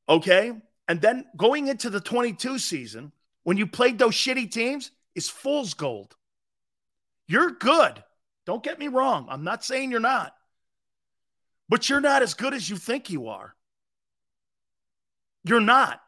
okay, 0.09 0.53
and 0.89 1.01
then 1.01 1.25
going 1.37 1.69
into 1.69 1.89
the 1.89 2.01
22 2.01 2.59
season, 2.59 3.13
when 3.45 3.57
you 3.57 3.69
played 3.69 3.97
those 3.97 4.15
shitty 4.15 4.51
teams, 4.51 4.91
is 5.15 5.29
fool's 5.31 5.75
gold. 5.75 6.17
You're 7.29 7.53
good. 7.53 8.03
Don't 8.45 8.65
get 8.65 8.81
me 8.81 8.89
wrong. 8.89 9.29
I'm 9.31 9.45
not 9.45 9.63
saying 9.63 9.93
you're 9.93 10.01
not. 10.01 10.35
But 11.69 11.89
you're 11.89 12.01
not 12.01 12.23
as 12.23 12.35
good 12.35 12.55
as 12.55 12.69
you 12.69 12.75
think 12.75 13.09
you 13.09 13.29
are. 13.29 13.55
You're 15.45 15.61
not. 15.61 16.01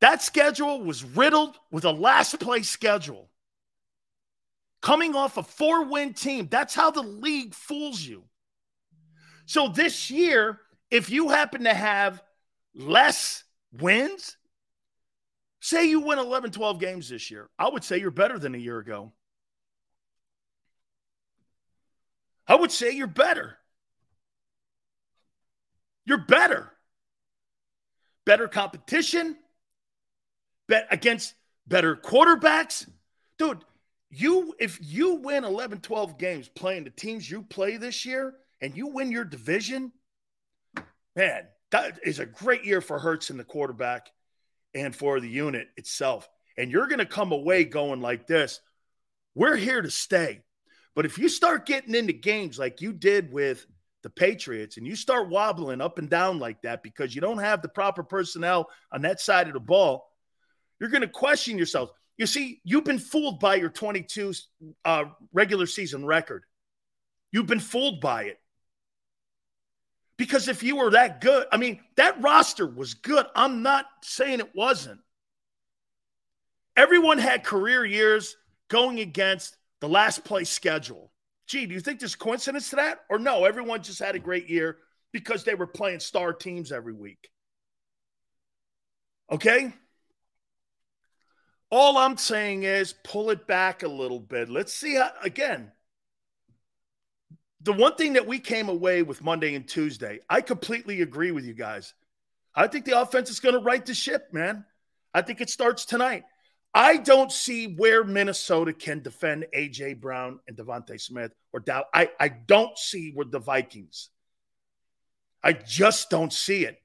That 0.00 0.22
schedule 0.22 0.84
was 0.84 1.02
riddled 1.02 1.58
with 1.72 1.84
a 1.84 1.90
last 1.90 2.38
place 2.38 2.68
schedule. 2.68 3.28
Coming 4.80 5.14
off 5.14 5.36
a 5.36 5.42
four 5.42 5.84
win 5.84 6.14
team, 6.14 6.48
that's 6.50 6.74
how 6.74 6.90
the 6.90 7.02
league 7.02 7.54
fools 7.54 8.00
you. 8.00 8.24
So 9.46 9.68
this 9.68 10.10
year, 10.10 10.60
if 10.90 11.10
you 11.10 11.28
happen 11.28 11.64
to 11.64 11.74
have 11.74 12.22
less 12.74 13.44
wins, 13.72 14.36
say 15.60 15.88
you 15.88 16.00
win 16.00 16.18
11, 16.18 16.52
12 16.52 16.78
games 16.78 17.08
this 17.08 17.30
year, 17.30 17.48
I 17.58 17.68
would 17.68 17.82
say 17.82 17.98
you're 17.98 18.10
better 18.10 18.38
than 18.38 18.54
a 18.54 18.58
year 18.58 18.78
ago. 18.78 19.12
I 22.46 22.54
would 22.54 22.72
say 22.72 22.92
you're 22.92 23.06
better. 23.06 23.58
You're 26.06 26.18
better. 26.18 26.72
Better 28.24 28.48
competition, 28.48 29.36
bet 30.66 30.86
against 30.90 31.34
better 31.66 31.96
quarterbacks. 31.96 32.86
Dude, 33.38 33.64
you 34.10 34.54
if 34.58 34.78
you 34.80 35.16
win 35.16 35.44
11, 35.44 35.80
12 35.80 36.18
games 36.18 36.48
playing 36.48 36.84
the 36.84 36.90
teams 36.90 37.30
you 37.30 37.42
play 37.42 37.76
this 37.76 38.06
year 38.06 38.34
and 38.60 38.76
you 38.76 38.88
win 38.88 39.12
your 39.12 39.24
division, 39.24 39.92
man, 41.14 41.44
that 41.70 41.98
is 42.04 42.18
a 42.18 42.26
great 42.26 42.64
year 42.64 42.80
for 42.80 42.98
Hurts 42.98 43.30
and 43.30 43.38
the 43.38 43.44
quarterback 43.44 44.10
and 44.74 44.94
for 44.94 45.20
the 45.20 45.28
unit 45.28 45.68
itself. 45.76 46.28
And 46.56 46.70
you're 46.70 46.88
going 46.88 46.98
to 46.98 47.06
come 47.06 47.32
away 47.32 47.64
going 47.64 48.00
like 48.00 48.26
this. 48.26 48.60
We're 49.34 49.56
here 49.56 49.82
to 49.82 49.90
stay. 49.90 50.40
But 50.94 51.06
if 51.06 51.18
you 51.18 51.28
start 51.28 51.66
getting 51.66 51.94
into 51.94 52.12
games 52.12 52.58
like 52.58 52.80
you 52.80 52.92
did 52.92 53.32
with 53.32 53.64
the 54.02 54.10
Patriots 54.10 54.76
and 54.76 54.86
you 54.86 54.96
start 54.96 55.28
wobbling 55.28 55.80
up 55.80 55.98
and 55.98 56.08
down 56.08 56.38
like 56.38 56.62
that 56.62 56.82
because 56.82 57.14
you 57.14 57.20
don't 57.20 57.38
have 57.38 57.62
the 57.62 57.68
proper 57.68 58.02
personnel 58.02 58.68
on 58.90 59.02
that 59.02 59.20
side 59.20 59.46
of 59.46 59.52
the 59.52 59.60
ball, 59.60 60.10
you're 60.80 60.90
going 60.90 61.02
to 61.02 61.08
question 61.08 61.58
yourself. 61.58 61.90
You 62.18 62.26
see, 62.26 62.60
you've 62.64 62.84
been 62.84 62.98
fooled 62.98 63.38
by 63.38 63.54
your 63.54 63.70
22 63.70 64.34
uh, 64.84 65.04
regular 65.32 65.66
season 65.66 66.04
record. 66.04 66.42
You've 67.30 67.46
been 67.46 67.60
fooled 67.60 68.00
by 68.00 68.24
it. 68.24 68.38
Because 70.16 70.48
if 70.48 70.64
you 70.64 70.76
were 70.76 70.90
that 70.90 71.20
good, 71.20 71.46
I 71.52 71.56
mean, 71.58 71.80
that 71.96 72.20
roster 72.20 72.66
was 72.66 72.94
good. 72.94 73.24
I'm 73.36 73.62
not 73.62 73.86
saying 74.02 74.40
it 74.40 74.52
wasn't. 74.52 75.00
Everyone 76.76 77.18
had 77.18 77.44
career 77.44 77.84
years 77.84 78.36
going 78.68 78.98
against 78.98 79.56
the 79.80 79.88
last 79.88 80.24
place 80.24 80.50
schedule. 80.50 81.12
Gee, 81.46 81.66
do 81.66 81.74
you 81.74 81.80
think 81.80 82.00
there's 82.00 82.16
coincidence 82.16 82.70
to 82.70 82.76
that? 82.76 82.98
Or 83.08 83.20
no, 83.20 83.44
everyone 83.44 83.82
just 83.82 84.00
had 84.00 84.16
a 84.16 84.20
great 84.20 84.50
year 84.50 84.78
because 85.12 85.44
they 85.44 85.54
were 85.54 85.68
playing 85.68 86.00
star 86.00 86.32
teams 86.32 86.72
every 86.72 86.92
week. 86.92 87.30
Okay? 89.30 89.72
All 91.70 91.98
I'm 91.98 92.16
saying 92.16 92.62
is 92.62 92.94
pull 93.04 93.30
it 93.30 93.46
back 93.46 93.82
a 93.82 93.88
little 93.88 94.20
bit. 94.20 94.48
Let's 94.48 94.72
see 94.72 94.94
how, 94.94 95.10
again, 95.22 95.70
the 97.60 97.72
one 97.72 97.96
thing 97.96 98.14
that 98.14 98.26
we 98.26 98.38
came 98.38 98.68
away 98.68 99.02
with 99.02 99.22
Monday 99.22 99.54
and 99.54 99.68
Tuesday, 99.68 100.20
I 100.30 100.40
completely 100.40 101.02
agree 101.02 101.30
with 101.30 101.44
you 101.44 101.54
guys. 101.54 101.92
I 102.54 102.66
think 102.68 102.84
the 102.84 103.00
offense 103.00 103.30
is 103.30 103.40
going 103.40 103.54
to 103.54 103.60
right 103.60 103.84
the 103.84 103.94
ship, 103.94 104.32
man. 104.32 104.64
I 105.12 105.22
think 105.22 105.40
it 105.40 105.50
starts 105.50 105.84
tonight. 105.84 106.24
I 106.72 106.96
don't 106.96 107.32
see 107.32 107.74
where 107.74 108.04
Minnesota 108.04 108.72
can 108.72 109.02
defend 109.02 109.46
AJ 109.54 110.00
Brown 110.00 110.38
and 110.46 110.56
DeVonta 110.56 111.00
Smith 111.00 111.32
or 111.52 111.60
Dow. 111.60 111.84
I, 111.92 112.10
I 112.20 112.28
don't 112.28 112.76
see 112.78 113.12
where 113.12 113.26
the 113.26 113.38
Vikings. 113.38 114.10
I 115.42 115.52
just 115.52 116.10
don't 116.10 116.32
see 116.32 116.64
it. 116.64 116.78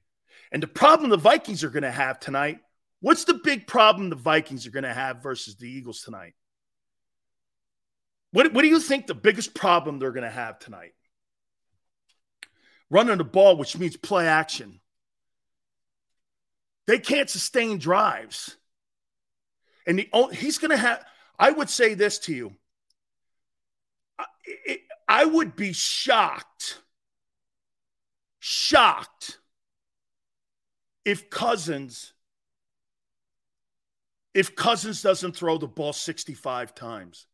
And 0.52 0.62
the 0.62 0.68
problem 0.68 1.10
the 1.10 1.16
Vikings 1.16 1.64
are 1.64 1.70
going 1.70 1.82
to 1.82 1.90
have 1.90 2.18
tonight 2.18 2.58
What's 3.04 3.24
the 3.24 3.34
big 3.34 3.66
problem 3.66 4.08
the 4.08 4.16
Vikings 4.16 4.66
are 4.66 4.70
going 4.70 4.84
to 4.84 4.94
have 4.94 5.22
versus 5.22 5.56
the 5.56 5.68
Eagles 5.68 6.00
tonight? 6.00 6.32
What, 8.30 8.54
what 8.54 8.62
do 8.62 8.68
you 8.68 8.80
think 8.80 9.06
the 9.06 9.14
biggest 9.14 9.52
problem 9.54 9.98
they're 9.98 10.10
going 10.10 10.24
to 10.24 10.30
have 10.30 10.58
tonight? 10.58 10.94
Running 12.88 13.18
the 13.18 13.24
ball, 13.24 13.58
which 13.58 13.76
means 13.76 13.98
play 13.98 14.26
action. 14.26 14.80
They 16.86 16.98
can't 16.98 17.28
sustain 17.28 17.76
drives. 17.76 18.56
And 19.86 19.98
the 19.98 20.08
he's 20.32 20.56
going 20.56 20.70
to 20.70 20.78
have, 20.78 21.04
I 21.38 21.50
would 21.50 21.68
say 21.68 21.92
this 21.92 22.18
to 22.20 22.34
you. 22.34 22.56
I, 24.18 24.78
I 25.06 25.26
would 25.26 25.56
be 25.56 25.74
shocked, 25.74 26.80
shocked 28.40 29.40
if 31.04 31.28
Cousins 31.28 32.13
if 34.34 34.56
Cousins 34.56 35.00
doesn't 35.00 35.36
throw 35.36 35.58
the 35.58 35.68
ball 35.68 35.92
65 35.92 36.74
times. 36.74 37.26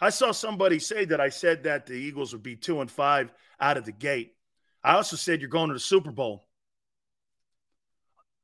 I 0.00 0.10
saw 0.10 0.32
somebody 0.32 0.78
say 0.78 1.06
that 1.06 1.20
I 1.20 1.30
said 1.30 1.64
that 1.64 1.86
the 1.86 1.94
Eagles 1.94 2.32
would 2.32 2.42
be 2.42 2.56
two 2.56 2.80
and 2.80 2.90
five 2.90 3.32
out 3.58 3.76
of 3.76 3.84
the 3.84 3.92
gate. 3.92 4.34
I 4.84 4.94
also 4.94 5.16
said 5.16 5.40
you're 5.40 5.50
going 5.50 5.68
to 5.68 5.74
the 5.74 5.80
Super 5.80 6.10
Bowl. 6.10 6.46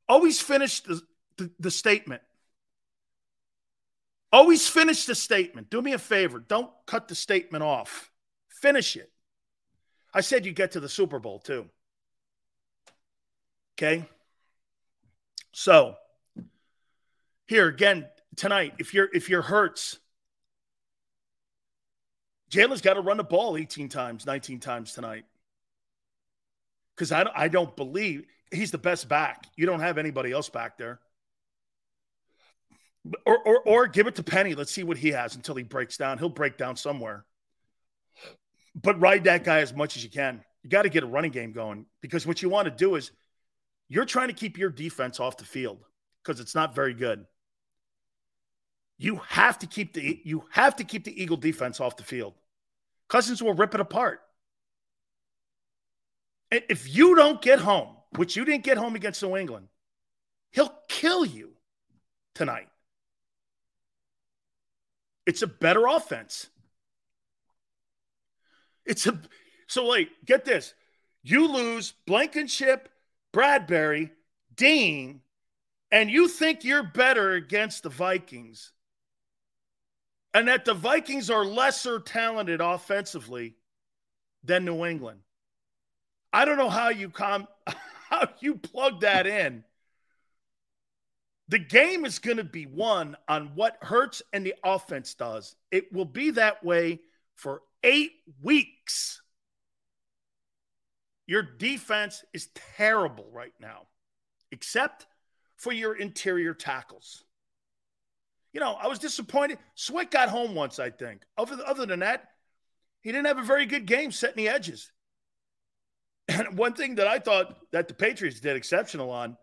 Always 0.09 0.41
finish 0.41 0.81
the, 0.81 1.01
the, 1.37 1.51
the 1.59 1.71
statement. 1.71 2.23
Always 4.33 4.69
finish 4.69 5.07
the 5.07 5.15
statement. 5.15 5.71
Do 5.71 5.81
me 5.81 5.93
a 5.93 5.99
favor. 5.99 6.39
Don't 6.39 6.71
cut 6.87 7.09
the 7.09 7.15
statement 7.15 7.65
off. 7.65 8.11
Finish 8.49 8.97
it. 8.97 9.11
I 10.13 10.21
said 10.21 10.45
you 10.45 10.53
get 10.53 10.73
to 10.73 10.81
the 10.81 10.89
Super 10.89 11.19
Bowl 11.19 11.39
too. 11.39 11.67
Okay. 13.79 14.05
So 15.53 15.97
here 17.47 17.69
again 17.69 18.07
tonight, 18.37 18.75
if 18.79 18.95
you're 18.95 19.09
if 19.13 19.29
you're 19.29 19.43
Hurts, 19.43 19.99
Jalen's 22.51 22.81
got 22.81 22.95
to 22.95 23.01
run 23.01 23.17
the 23.17 23.25
ball 23.25 23.57
18 23.57 23.89
times, 23.89 24.27
19 24.27 24.61
times 24.61 24.93
tonight. 24.93 25.25
Because 26.95 27.13
I, 27.13 27.25
don't, 27.25 27.37
I 27.37 27.49
don't 27.49 27.77
believe 27.77 28.25
he's 28.51 28.71
the 28.71 28.79
best 28.79 29.09
back. 29.09 29.47
You 29.57 29.67
don't 29.67 29.81
have 29.81 29.99
anybody 29.99 30.33
else 30.33 30.49
back 30.49 30.79
there. 30.79 31.01
Or, 33.25 33.39
or, 33.39 33.61
or 33.61 33.87
give 33.87 34.07
it 34.07 34.15
to 34.17 34.23
Penny. 34.23 34.55
Let's 34.55 34.73
see 34.73 34.83
what 34.83 34.97
he 34.97 35.11
has 35.11 35.37
until 35.37 35.55
he 35.55 35.63
breaks 35.63 35.97
down. 35.97 36.19
He'll 36.19 36.29
break 36.29 36.57
down 36.57 36.77
somewhere. 36.77 37.25
But 38.75 39.01
ride 39.01 39.25
that 39.25 39.45
guy 39.45 39.61
as 39.61 39.75
much 39.75 39.97
as 39.97 40.05
you 40.05 40.11
can. 40.11 40.43
You 40.63 40.71
got 40.71 40.83
to 40.83 40.89
get 40.89 41.03
a 41.03 41.07
running 41.07 41.31
game 41.31 41.53
going 41.53 41.87
because 42.01 42.27
what 42.27 42.43
you 42.43 42.49
want 42.49 42.67
to 42.67 42.75
do 42.75 42.97
is 42.97 43.11
you're 43.89 44.05
trying 44.05 44.29
to 44.29 44.35
keep 44.35 44.59
your 44.59 44.71
defense 44.71 45.21
off 45.21 45.37
the 45.37 45.45
field 45.45 45.79
because 46.23 46.41
it's 46.41 46.55
not 46.55 46.75
very 46.75 46.95
good. 46.95 47.27
You 48.99 49.17
have 49.29 49.59
to 49.59 49.67
keep 49.67 49.93
the 49.93 50.21
you 50.25 50.45
have 50.51 50.77
to 50.77 50.85
keep 50.85 51.05
the 51.05 51.23
Eagle 51.23 51.37
defense 51.37 51.81
off 51.81 51.97
the 51.97 52.03
field. 52.03 52.35
Cousins 53.09 53.43
will 53.43 53.55
rip 53.55 53.75
it 53.75 53.81
apart. 53.81 54.21
If 56.51 56.95
you 56.95 57.15
don't 57.15 57.43
get 57.43 57.59
home, 57.59 57.97
which 58.17 58.37
you 58.37 58.45
didn't 58.45 58.65
get 58.65 58.79
home 58.79 58.95
against 58.95 59.23
New 59.23 59.37
England, 59.37 59.69
he'll 60.53 60.75
kill 60.89 61.27
you 61.27 61.53
tonight. 62.35 62.69
It's 65.27 65.43
a 65.43 65.47
better 65.47 65.87
offense. 65.87 66.49
It's 68.87 69.07
a 69.07 69.21
so 69.67 69.85
like 69.85 70.09
get 70.25 70.45
this. 70.45 70.73
You 71.23 71.49
lose 71.49 71.93
Blankenship, 72.07 72.89
Bradberry, 73.35 74.11
Dean, 74.55 75.21
and 75.91 76.09
you 76.11 76.29
think 76.29 76.65
you're 76.65 76.85
better 76.85 77.33
against 77.33 77.83
the 77.83 77.89
Vikings 77.89 78.73
and 80.37 80.49
that 80.49 80.67
the 80.67 80.75
Vikings 80.75 81.31
are 81.31 81.47
lesser 81.47 81.99
talented 81.99 82.61
offensively 82.61 83.55
than 84.45 84.67
New 84.67 84.85
England. 84.85 85.21
I 86.31 86.45
don't 86.45 86.59
know 86.59 86.69
how 86.69 86.91
you 86.91 87.09
com 87.09 87.49
how 88.11 88.29
you 88.41 88.57
plug 88.57 89.01
that 89.01 89.27
in. 89.27 89.65
The 91.49 91.59
game 91.59 92.05
is 92.05 92.19
going 92.19 92.37
to 92.37 92.45
be 92.45 92.67
won 92.67 93.17
on 93.27 93.53
what 93.55 93.79
Hurts 93.81 94.21
and 94.35 94.45
the 94.45 94.55
offense 94.63 95.15
does. 95.15 95.57
It 95.71 95.91
will 95.91 96.05
be 96.05 96.33
that 96.33 96.63
way 96.63 97.01
for 97.37 97.63
8 97.83 98.11
weeks. 98.43 99.23
Your 101.27 101.43
defense 101.43 102.23
is 102.35 102.51
terrible 102.77 103.31
right 103.33 103.55
now, 103.59 103.87
except 104.53 105.07
for 105.57 105.73
your 105.73 105.97
interior 105.97 106.53
tackles 106.53 107.25
you 108.57 108.61
know, 108.61 108.73
I 108.73 108.87
was 108.87 108.99
disappointed. 108.99 109.59
Swick 109.75 110.11
got 110.11 110.31
home 110.31 110.55
once, 110.55 110.79
I 110.79 110.89
think. 110.89 111.21
Other, 111.37 111.59
other 111.67 111.85
than 111.85 112.01
that, 112.01 112.31
he 113.03 113.13
didn't 113.13 113.27
have 113.27 113.37
a 113.37 113.43
very 113.43 113.67
good 113.67 113.85
game 113.85 114.11
setting 114.11 114.43
the 114.43 114.49
edges. 114.49 114.91
And 116.29 116.57
one 116.57 116.73
thing 116.73 116.95
that 116.95 117.07
I 117.07 117.19
thought 117.19 117.55
that 117.73 117.87
the 117.87 117.93
Patriots 117.93 118.41
did 118.41 118.57
exceptional 118.57 119.11
on, 119.11 119.37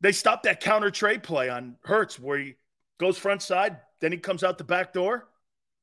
they 0.00 0.10
stopped 0.10 0.44
that 0.44 0.60
counter 0.60 0.90
Trey 0.90 1.18
play 1.18 1.50
on 1.50 1.76
Hurts 1.84 2.18
where 2.18 2.38
he 2.38 2.54
goes 2.98 3.18
front 3.18 3.42
side, 3.42 3.76
then 4.00 4.10
he 4.10 4.16
comes 4.16 4.42
out 4.42 4.56
the 4.56 4.64
back 4.64 4.94
door. 4.94 5.28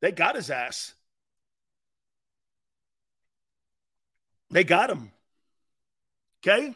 They 0.01 0.11
got 0.11 0.35
his 0.35 0.49
ass. 0.49 0.95
They 4.49 4.63
got 4.63 4.89
him. 4.89 5.11
Okay? 6.43 6.75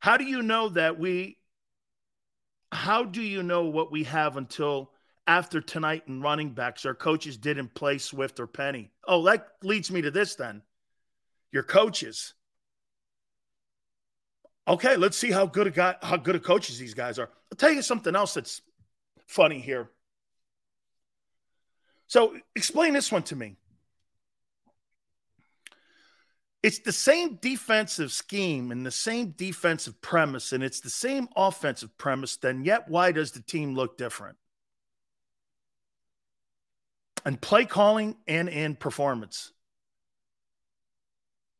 How 0.00 0.16
do 0.16 0.24
you 0.24 0.42
know 0.42 0.70
that 0.70 0.98
we 0.98 1.38
how 2.72 3.04
do 3.04 3.22
you 3.22 3.42
know 3.42 3.64
what 3.64 3.90
we 3.90 4.04
have 4.04 4.36
until 4.36 4.90
after 5.26 5.60
tonight 5.60 6.04
in 6.06 6.20
running 6.20 6.50
backs? 6.50 6.84
Our 6.86 6.94
coaches 6.94 7.36
didn't 7.36 7.74
play 7.74 7.98
Swift 7.98 8.40
or 8.40 8.46
Penny. 8.46 8.90
Oh, 9.06 9.22
that 9.24 9.48
leads 9.62 9.90
me 9.90 10.02
to 10.02 10.10
this 10.10 10.34
then. 10.34 10.62
Your 11.52 11.62
coaches. 11.62 12.34
Okay, 14.66 14.96
let's 14.96 15.16
see 15.16 15.30
how 15.30 15.46
good 15.46 15.66
a 15.66 15.70
guy, 15.70 15.96
how 16.02 16.18
good 16.18 16.36
a 16.36 16.40
coaches 16.40 16.78
these 16.78 16.94
guys 16.94 17.18
are. 17.18 17.30
I'll 17.50 17.56
tell 17.56 17.72
you 17.72 17.80
something 17.80 18.14
else 18.14 18.34
that's 18.34 18.60
funny 19.26 19.60
here. 19.60 19.90
So 22.06 22.36
explain 22.54 22.92
this 22.92 23.10
one 23.10 23.22
to 23.24 23.36
me. 23.36 23.56
It's 26.62 26.80
the 26.80 26.92
same 26.92 27.36
defensive 27.36 28.10
scheme 28.10 28.72
and 28.72 28.84
the 28.84 28.90
same 28.90 29.30
defensive 29.30 30.00
premise, 30.00 30.52
and 30.52 30.64
it's 30.64 30.80
the 30.80 30.90
same 30.90 31.28
offensive 31.36 31.96
premise. 31.98 32.36
Then, 32.36 32.64
yet, 32.64 32.88
why 32.88 33.12
does 33.12 33.30
the 33.30 33.40
team 33.40 33.74
look 33.74 33.96
different? 33.96 34.36
And 37.24 37.40
play 37.40 37.64
calling 37.64 38.16
and 38.26 38.48
in 38.48 38.74
performance. 38.74 39.52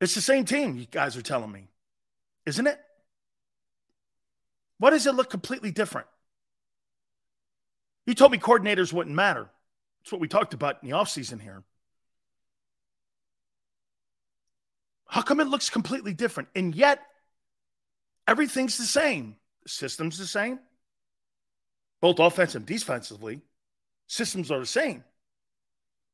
It's 0.00 0.14
the 0.14 0.20
same 0.20 0.44
team, 0.44 0.76
you 0.76 0.86
guys 0.90 1.16
are 1.16 1.22
telling 1.22 1.50
me, 1.50 1.68
isn't 2.46 2.66
it? 2.66 2.78
Why 4.78 4.90
does 4.90 5.06
it 5.06 5.14
look 5.14 5.28
completely 5.28 5.72
different? 5.72 6.06
You 8.06 8.14
told 8.14 8.32
me 8.32 8.38
coordinators 8.38 8.92
wouldn't 8.92 9.14
matter. 9.14 9.50
That's 10.00 10.12
what 10.12 10.20
we 10.20 10.28
talked 10.28 10.54
about 10.54 10.82
in 10.82 10.88
the 10.88 10.96
offseason 10.96 11.40
here. 11.40 11.62
How 15.08 15.22
come 15.22 15.40
it 15.40 15.48
looks 15.48 15.70
completely 15.70 16.12
different? 16.12 16.50
And 16.54 16.74
yet, 16.74 17.00
everything's 18.26 18.76
the 18.76 18.84
same. 18.84 19.36
The 19.62 19.70
system's 19.70 20.18
the 20.18 20.26
same, 20.26 20.60
both 22.00 22.18
offensive 22.18 22.60
and 22.60 22.66
defensively. 22.66 23.40
Systems 24.06 24.50
are 24.50 24.60
the 24.60 24.66
same. 24.66 25.02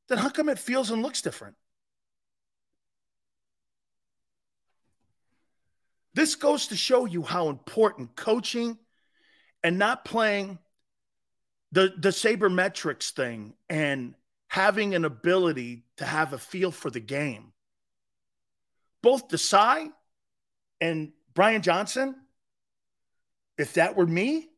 Then 0.09 0.19
how 0.19 0.29
come 0.29 0.49
it 0.49 0.59
feels 0.59 0.91
and 0.91 1.03
looks 1.03 1.23
different? 1.23 1.57
This 6.15 6.37
goes 6.37 6.69
to 6.69 6.77
show 6.77 7.07
you 7.07 7.23
how 7.23 7.49
important 7.49 8.15
coaching 8.15 8.79
and 9.65 9.79
not 9.79 10.05
playing 10.05 10.59
the, 11.73 11.93
the 11.99 12.11
sabermetrics 12.11 13.11
thing 13.11 13.55
and 13.69 14.15
having 14.47 14.95
an 14.95 15.05
ability 15.05 15.85
to 15.97 16.05
have 16.05 16.33
a 16.33 16.39
feel 16.39 16.71
for 16.71 16.91
the 16.91 17.01
game 17.01 17.54
both 19.05 19.29
Desai 19.29 19.91
and 20.81 21.13
Brian 21.35 21.61
Johnson, 21.61 22.17
if 23.59 23.75
that 23.75 23.97
were 23.97 24.07
me, 24.07 24.49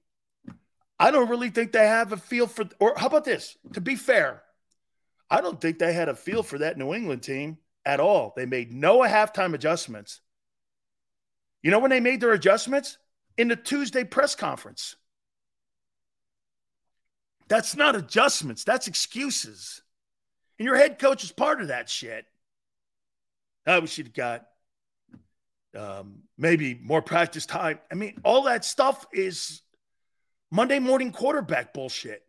I 1.00 1.10
don't 1.10 1.28
really 1.28 1.50
think 1.50 1.72
they 1.72 1.86
have 1.86 2.12
a 2.12 2.16
feel 2.16 2.46
for, 2.46 2.64
or 2.78 2.94
how 2.96 3.08
about 3.08 3.24
this? 3.24 3.58
To 3.72 3.80
be 3.80 3.96
fair, 3.96 4.44
I 5.28 5.40
don't 5.40 5.60
think 5.60 5.80
they 5.80 5.92
had 5.92 6.08
a 6.08 6.14
feel 6.14 6.44
for 6.44 6.58
that 6.58 6.78
New 6.78 6.94
England 6.94 7.24
team 7.24 7.58
at 7.84 7.98
all. 7.98 8.34
They 8.36 8.46
made 8.46 8.72
no 8.72 9.00
halftime 9.00 9.52
adjustments. 9.52 10.20
You 11.64 11.72
know 11.72 11.80
when 11.80 11.90
they 11.90 11.98
made 11.98 12.20
their 12.20 12.32
adjustments? 12.32 12.98
In 13.36 13.48
the 13.48 13.56
Tuesday 13.56 14.04
press 14.04 14.36
conference. 14.36 14.94
That's 17.48 17.74
not 17.74 17.96
adjustments, 17.96 18.62
that's 18.62 18.86
excuses. 18.86 19.82
And 20.60 20.66
your 20.66 20.76
head 20.76 21.00
coach 21.00 21.24
is 21.24 21.32
part 21.32 21.60
of 21.60 21.68
that 21.68 21.88
shit. 21.88 22.26
We 23.66 23.86
should 23.86 24.06
have 24.06 24.14
got. 24.14 24.46
um, 25.76 26.22
maybe 26.38 26.74
more 26.82 27.02
practice 27.02 27.46
time. 27.46 27.78
I 27.90 27.94
mean, 27.94 28.18
all 28.24 28.44
that 28.44 28.64
stuff 28.64 29.06
is 29.12 29.62
Monday 30.50 30.78
morning 30.78 31.12
quarterback 31.12 31.74
bullshit. 31.74 32.22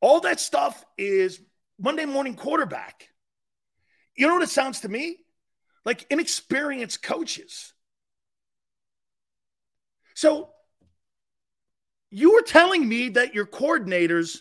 All 0.00 0.20
that 0.20 0.40
stuff 0.40 0.84
is 0.96 1.40
Monday 1.78 2.06
morning 2.06 2.34
quarterback. 2.34 3.08
You 4.16 4.26
know 4.26 4.34
what 4.34 4.42
it 4.42 4.50
sounds 4.50 4.80
to 4.80 4.88
me? 4.88 5.18
Like 5.84 6.06
inexperienced 6.10 7.02
coaches. 7.02 7.72
So 10.14 10.50
you 12.10 12.34
were 12.34 12.42
telling 12.42 12.88
me 12.88 13.10
that 13.10 13.34
your 13.34 13.46
coordinators, 13.46 14.38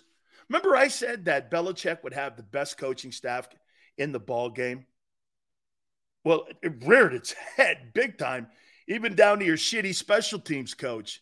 remember 0.49 0.75
I 0.75 0.88
said 0.88 1.25
that 1.25 1.51
Belichick 1.51 2.03
would 2.03 2.13
have 2.13 2.38
the 2.38 2.43
best 2.43 2.78
coaching 2.78 3.11
staff 3.11 3.49
in 3.98 4.12
the 4.12 4.20
ball 4.20 4.50
game? 4.50 4.86
Well, 6.24 6.45
it 6.62 6.86
reared 6.86 7.14
its 7.14 7.32
head 7.56 7.91
big 7.93 8.18
time, 8.18 8.48
even 8.88 9.16
down 9.16 9.39
to 9.39 9.45
your 9.45 9.58
shitty 9.58 9.95
special 9.95 10.39
teams 10.39 10.74
coach. 10.74 11.22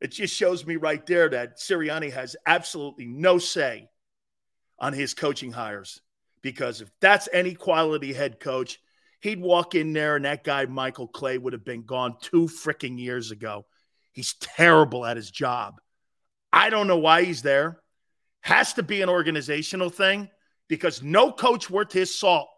It 0.00 0.08
just 0.08 0.34
shows 0.34 0.66
me 0.66 0.76
right 0.76 1.04
there 1.06 1.28
that 1.28 1.58
Sirianni 1.58 2.12
has 2.12 2.36
absolutely 2.44 3.06
no 3.06 3.38
say 3.38 3.88
on 4.78 4.92
his 4.92 5.14
coaching 5.14 5.52
hires. 5.52 6.00
Because 6.42 6.80
if 6.80 6.90
that's 7.00 7.28
any 7.32 7.54
quality 7.54 8.12
head 8.12 8.40
coach, 8.40 8.80
he'd 9.20 9.40
walk 9.40 9.76
in 9.76 9.92
there 9.92 10.16
and 10.16 10.24
that 10.24 10.42
guy, 10.42 10.66
Michael 10.66 11.06
Clay, 11.06 11.38
would 11.38 11.52
have 11.52 11.64
been 11.64 11.84
gone 11.84 12.16
two 12.20 12.48
freaking 12.48 12.98
years 12.98 13.30
ago. 13.30 13.64
He's 14.10 14.34
terrible 14.34 15.06
at 15.06 15.16
his 15.16 15.30
job. 15.30 15.80
I 16.52 16.68
don't 16.68 16.88
know 16.88 16.98
why 16.98 17.22
he's 17.22 17.42
there. 17.42 17.80
Has 18.40 18.74
to 18.74 18.82
be 18.82 19.00
an 19.00 19.08
organizational 19.08 19.88
thing 19.88 20.28
because 20.72 21.02
no 21.02 21.30
coach 21.30 21.68
worth 21.68 21.92
his 21.92 22.18
salt 22.18 22.48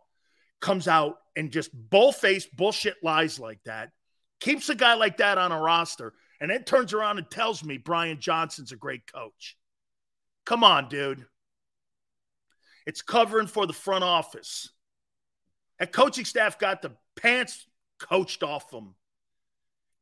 comes 0.61 0.87
out 0.87 1.17
and 1.35 1.51
just 1.51 1.73
bull-faced 1.91 2.55
bullshit 2.55 2.95
lies 3.03 3.41
like 3.41 3.59
that. 3.65 3.91
Keeps 4.39 4.69
a 4.69 4.77
guy 4.77 4.95
like 4.95 5.17
that 5.17 5.37
on 5.37 5.51
a 5.51 5.61
roster 5.61 6.12
and 6.41 6.49
then 6.49 6.62
turns 6.62 6.93
around 6.93 7.19
and 7.19 7.29
tells 7.29 7.65
me 7.65 7.77
Brian 7.77 8.21
Johnson's 8.21 8.71
a 8.71 8.77
great 8.77 9.12
coach. 9.12 9.57
Come 10.47 10.62
on, 10.62 10.89
dude. 10.89 11.27
It's 12.87 13.03
covering 13.03 13.49
for 13.49 13.67
the 13.67 13.73
front 13.73 14.05
office. 14.05 14.71
That 15.81 15.91
coaching 15.91 16.25
staff 16.25 16.57
got 16.57 16.83
the 16.83 16.93
pants 17.17 17.67
coached 17.99 18.45
off 18.45 18.71
them 18.71 18.95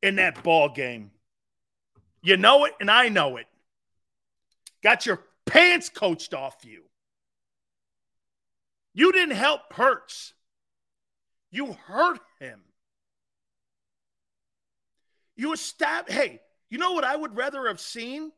in 0.02 0.16
that 0.16 0.42
ball 0.42 0.68
game. 0.68 1.12
You 2.20 2.36
know 2.36 2.66
it, 2.66 2.74
and 2.78 2.90
I 2.90 3.08
know 3.08 3.38
it. 3.38 3.46
Got 4.82 5.06
your 5.06 5.22
pants 5.46 5.88
coached 5.88 6.34
off 6.34 6.56
you. 6.62 6.82
You 8.94 9.12
didn't 9.12 9.36
help 9.36 9.72
Hurts. 9.72 10.34
You 11.50 11.72
hurt 11.72 12.20
him. 12.40 12.60
You 15.36 15.52
established, 15.52 16.18
hey, 16.18 16.40
you 16.70 16.78
know 16.78 16.92
what 16.92 17.04
I 17.04 17.14
would 17.14 17.36
rather 17.36 17.68
have 17.68 17.80
seen? 17.80 18.32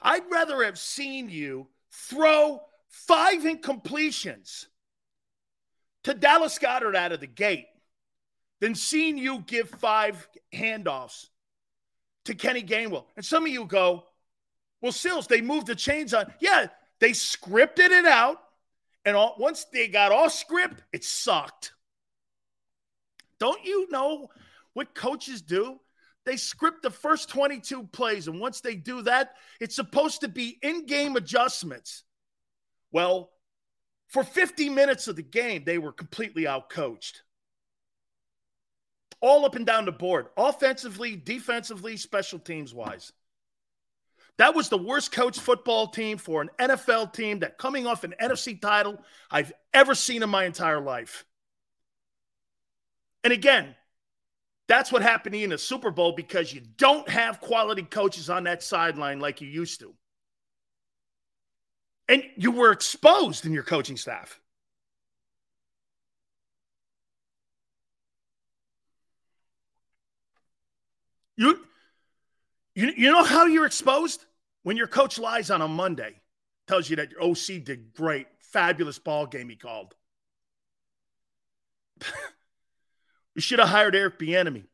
I'd 0.00 0.30
rather 0.30 0.64
have 0.64 0.78
seen 0.78 1.28
you 1.28 1.68
throw 1.92 2.60
five 2.88 3.42
incompletions 3.42 4.66
to 6.04 6.14
Dallas 6.14 6.58
Goedert 6.58 6.96
out 6.96 7.12
of 7.12 7.20
the 7.20 7.26
gate 7.26 7.66
than 8.60 8.74
seeing 8.74 9.16
you 9.16 9.40
give 9.46 9.68
five 9.70 10.28
handoffs 10.52 11.26
to 12.24 12.34
Kenny 12.34 12.62
Gainwell. 12.62 13.04
And 13.16 13.24
some 13.24 13.44
of 13.44 13.52
you 13.52 13.64
go, 13.64 14.04
well, 14.80 14.92
Sills, 14.92 15.26
they 15.26 15.40
moved 15.40 15.68
the 15.68 15.74
chains 15.74 16.12
on. 16.14 16.32
Yeah, 16.40 16.66
they 16.98 17.10
scripted 17.10 17.90
it 17.90 18.06
out. 18.06 18.38
And 19.04 19.16
all, 19.16 19.34
once 19.38 19.66
they 19.72 19.88
got 19.88 20.12
all 20.12 20.30
script, 20.30 20.82
it 20.92 21.04
sucked. 21.04 21.72
Don't 23.40 23.64
you 23.64 23.88
know 23.90 24.28
what 24.74 24.94
coaches 24.94 25.42
do? 25.42 25.80
They 26.24 26.36
script 26.36 26.82
the 26.82 26.90
first 26.90 27.28
22 27.28 27.88
plays. 27.88 28.28
And 28.28 28.40
once 28.40 28.60
they 28.60 28.76
do 28.76 29.02
that, 29.02 29.34
it's 29.60 29.74
supposed 29.74 30.20
to 30.20 30.28
be 30.28 30.58
in 30.62 30.86
game 30.86 31.16
adjustments. 31.16 32.04
Well, 32.92 33.30
for 34.08 34.22
50 34.22 34.68
minutes 34.68 35.08
of 35.08 35.16
the 35.16 35.22
game, 35.22 35.64
they 35.64 35.78
were 35.78 35.92
completely 35.92 36.44
outcoached. 36.44 37.22
All 39.20 39.44
up 39.44 39.54
and 39.54 39.66
down 39.66 39.86
the 39.86 39.92
board, 39.92 40.26
offensively, 40.36 41.16
defensively, 41.16 41.96
special 41.96 42.38
teams 42.38 42.74
wise. 42.74 43.12
That 44.42 44.56
was 44.56 44.68
the 44.68 44.76
worst 44.76 45.12
coach 45.12 45.38
football 45.38 45.86
team 45.86 46.18
for 46.18 46.42
an 46.42 46.50
NFL 46.58 47.12
team 47.12 47.38
that 47.38 47.58
coming 47.58 47.86
off 47.86 48.02
an 48.02 48.12
NFC 48.20 48.60
title 48.60 48.98
I've 49.30 49.52
ever 49.72 49.94
seen 49.94 50.20
in 50.24 50.30
my 50.30 50.46
entire 50.46 50.80
life. 50.80 51.24
And 53.22 53.32
again, 53.32 53.76
that's 54.66 54.90
what 54.90 55.00
happened 55.00 55.36
in 55.36 55.52
a 55.52 55.58
Super 55.58 55.92
Bowl 55.92 56.16
because 56.16 56.52
you 56.52 56.60
don't 56.76 57.08
have 57.08 57.40
quality 57.40 57.84
coaches 57.84 58.28
on 58.28 58.42
that 58.42 58.64
sideline 58.64 59.20
like 59.20 59.40
you 59.40 59.46
used 59.46 59.78
to. 59.78 59.94
And 62.08 62.24
you 62.36 62.50
were 62.50 62.72
exposed 62.72 63.46
in 63.46 63.52
your 63.52 63.62
coaching 63.62 63.96
staff. 63.96 64.40
You, 71.36 71.64
you, 72.74 72.92
you 72.96 73.12
know 73.12 73.22
how 73.22 73.46
you're 73.46 73.66
exposed? 73.66 74.26
When 74.62 74.76
your 74.76 74.86
coach 74.86 75.18
lies 75.18 75.50
on 75.50 75.60
a 75.60 75.68
Monday, 75.68 76.20
tells 76.66 76.88
you 76.88 76.96
that 76.96 77.10
your 77.10 77.22
OC 77.22 77.64
did 77.64 77.92
great, 77.94 78.26
fabulous 78.38 78.98
ball 78.98 79.26
game 79.26 79.48
he 79.48 79.56
called. 79.56 79.94
you 83.34 83.40
should 83.40 83.58
have 83.58 83.68
hired 83.68 83.94
Eric 83.94 84.18
Bieniemy. 84.18 84.64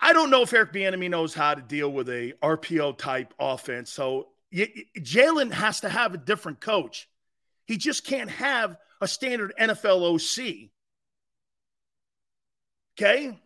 I 0.00 0.12
don't 0.12 0.30
know 0.30 0.42
if 0.42 0.52
Eric 0.52 0.72
Bieniemy 0.72 1.08
knows 1.08 1.34
how 1.34 1.54
to 1.54 1.62
deal 1.62 1.90
with 1.90 2.08
a 2.08 2.34
RPO 2.42 2.98
type 2.98 3.32
offense. 3.38 3.90
So 3.90 4.28
Jalen 4.52 5.52
has 5.52 5.80
to 5.80 5.88
have 5.88 6.14
a 6.14 6.18
different 6.18 6.60
coach. 6.60 7.08
He 7.66 7.76
just 7.76 8.04
can't 8.04 8.30
have 8.30 8.76
a 9.00 9.08
standard 9.08 9.54
NFL 9.58 10.14
OC. 10.14 10.70
Okay? 12.98 13.38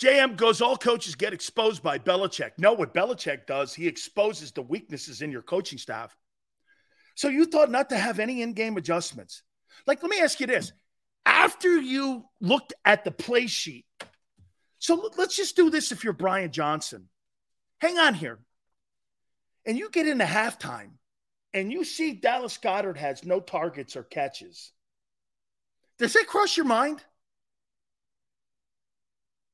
JM 0.00 0.36
goes, 0.36 0.60
all 0.60 0.76
coaches 0.76 1.14
get 1.14 1.34
exposed 1.34 1.82
by 1.82 1.98
Belichick. 1.98 2.52
No, 2.58 2.72
what 2.72 2.94
Belichick 2.94 3.46
does, 3.46 3.74
he 3.74 3.86
exposes 3.86 4.50
the 4.52 4.62
weaknesses 4.62 5.20
in 5.20 5.30
your 5.30 5.42
coaching 5.42 5.78
staff. 5.78 6.16
So 7.14 7.28
you 7.28 7.44
thought 7.44 7.70
not 7.70 7.90
to 7.90 7.98
have 7.98 8.18
any 8.18 8.40
in 8.40 8.54
game 8.54 8.76
adjustments. 8.76 9.42
Like, 9.86 10.02
let 10.02 10.10
me 10.10 10.20
ask 10.20 10.40
you 10.40 10.46
this. 10.46 10.72
After 11.26 11.78
you 11.78 12.24
looked 12.40 12.72
at 12.84 13.04
the 13.04 13.10
play 13.10 13.46
sheet 13.46 13.84
so 14.80 15.10
let's 15.18 15.36
just 15.36 15.56
do 15.56 15.68
this 15.68 15.92
if 15.92 16.02
you're 16.02 16.14
Brian 16.14 16.50
Johnson. 16.50 17.08
Hang 17.80 17.98
on 17.98 18.14
here. 18.14 18.38
And 19.66 19.78
you 19.78 19.90
get 19.90 20.08
into 20.08 20.24
halftime 20.24 20.92
and 21.52 21.70
you 21.70 21.84
see 21.84 22.14
Dallas 22.14 22.58
Goedert 22.58 22.96
has 22.96 23.22
no 23.22 23.40
targets 23.40 23.94
or 23.94 24.02
catches. 24.02 24.72
Does 25.98 26.14
that 26.14 26.26
cross 26.26 26.56
your 26.56 26.64
mind? 26.64 27.04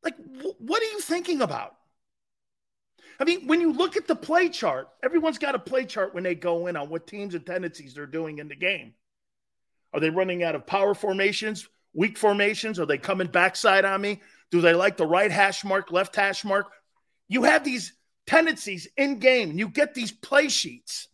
Like, 0.07 0.15
what 0.61 0.81
are 0.81 0.93
you 0.93 1.01
thinking 1.01 1.43
about? 1.43 1.75
I 3.19 3.25
mean, 3.25 3.49
when 3.49 3.61
you 3.61 3.73
look 3.73 3.97
at 3.97 4.07
the 4.07 4.15
play 4.15 4.49
chart, 4.49 4.89
everyone's 5.03 5.39
got 5.39 5.57
a 5.57 5.59
play 5.59 5.85
chart 5.85 6.15
when 6.15 6.23
they 6.23 6.37
go 6.37 6.69
in 6.69 6.77
on 6.77 6.89
what 6.91 7.09
teams 7.09 7.35
and 7.35 7.45
tendencies 7.45 7.95
they're 7.95 8.07
doing 8.07 8.39
in 8.39 8.47
the 8.47 8.55
game. 8.55 8.95
Are 9.93 9.99
they 9.99 10.11
running 10.11 10.45
out 10.45 10.55
of 10.55 10.65
power 10.65 10.95
formations, 10.95 11.69
weak 11.93 12.19
formations? 12.19 12.79
Are 12.79 12.87
they 12.87 12.99
coming 12.99 13.27
backside 13.27 13.85
on 13.85 14.01
me? 14.01 14.21
Do 14.53 14.61
they 14.61 14.75
like 14.75 14.97
the 14.97 15.09
right 15.09 15.33
hash 15.33 15.65
mark, 15.65 15.91
left 15.91 16.15
hash 16.15 16.45
mark? 16.45 16.71
You 17.27 17.43
have 17.43 17.65
these 17.65 17.93
tendencies 18.29 18.87
in 18.97 19.19
game, 19.19 19.59
you 19.59 19.69
get 19.69 19.93
these 19.93 20.13
play 20.13 20.49
sheets. 20.49 21.09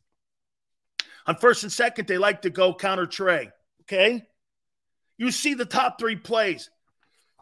On 1.27 1.35
first 1.37 1.63
and 1.63 1.73
second, 1.73 2.09
they 2.09 2.19
like 2.19 2.43
to 2.43 2.51
go 2.51 2.75
counter 2.75 3.07
Trey. 3.07 3.53
Okay. 3.85 4.27
You 5.17 5.31
see 5.31 5.55
the 5.55 5.65
top 5.65 5.99
three 5.99 6.17
plays. 6.17 6.69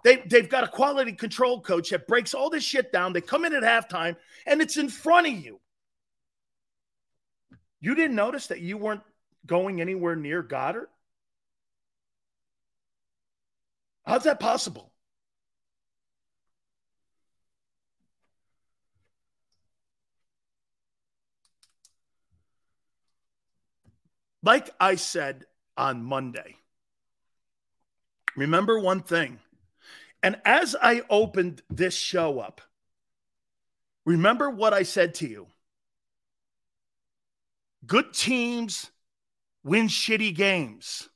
They, 0.03 0.16
they've 0.16 0.48
got 0.48 0.64
a 0.64 0.68
quality 0.68 1.12
control 1.12 1.61
coach 1.61 1.90
that 1.90 2.07
breaks 2.07 2.34
all 2.34 2.51
this 2.51 2.64
shit 2.64 2.92
down. 2.92 3.12
They 3.12 3.20
come 3.20 3.44
in 3.44 3.55
at 3.55 3.62
halftime, 3.62 4.16
and 4.46 4.61
it's 4.62 4.76
in 4.76 4.88
front 4.88 5.26
of 5.26 5.32
you. 5.34 5.61
You 7.80 7.94
didn't 7.94 8.16
notice 8.16 8.48
that 8.48 8.61
you 8.61 8.76
weren't 8.76 9.03
going 9.46 9.80
anywhere 9.80 10.16
near 10.16 10.42
Goedert? 10.42 10.88
How's 14.05 14.24
that 14.24 14.40
possible? 14.40 14.90
Like 24.42 24.70
I 24.80 24.94
said 24.94 25.44
on 25.76 26.03
Monday, 26.03 26.57
remember 28.36 28.80
one 28.80 29.03
thing. 29.03 29.38
And 30.23 30.37
as 30.45 30.77
I 30.81 31.03
opened 31.09 31.62
this 31.71 31.95
show 31.95 32.41
up, 32.41 32.61
remember 34.05 34.51
what 34.51 34.75
I 34.75 34.83
said 34.83 35.14
to 35.16 35.29
you. 35.29 35.47
Good 37.87 38.12
teams 38.12 38.91
win 39.64 39.89
shitty 39.89 40.35
games. 40.35 41.09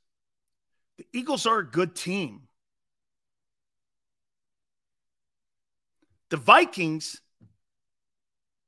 The 0.96 1.06
Eagles 1.12 1.46
are 1.46 1.58
a 1.58 1.66
good 1.66 1.94
team. 1.94 2.48
The 6.30 6.36
Vikings 6.36 7.20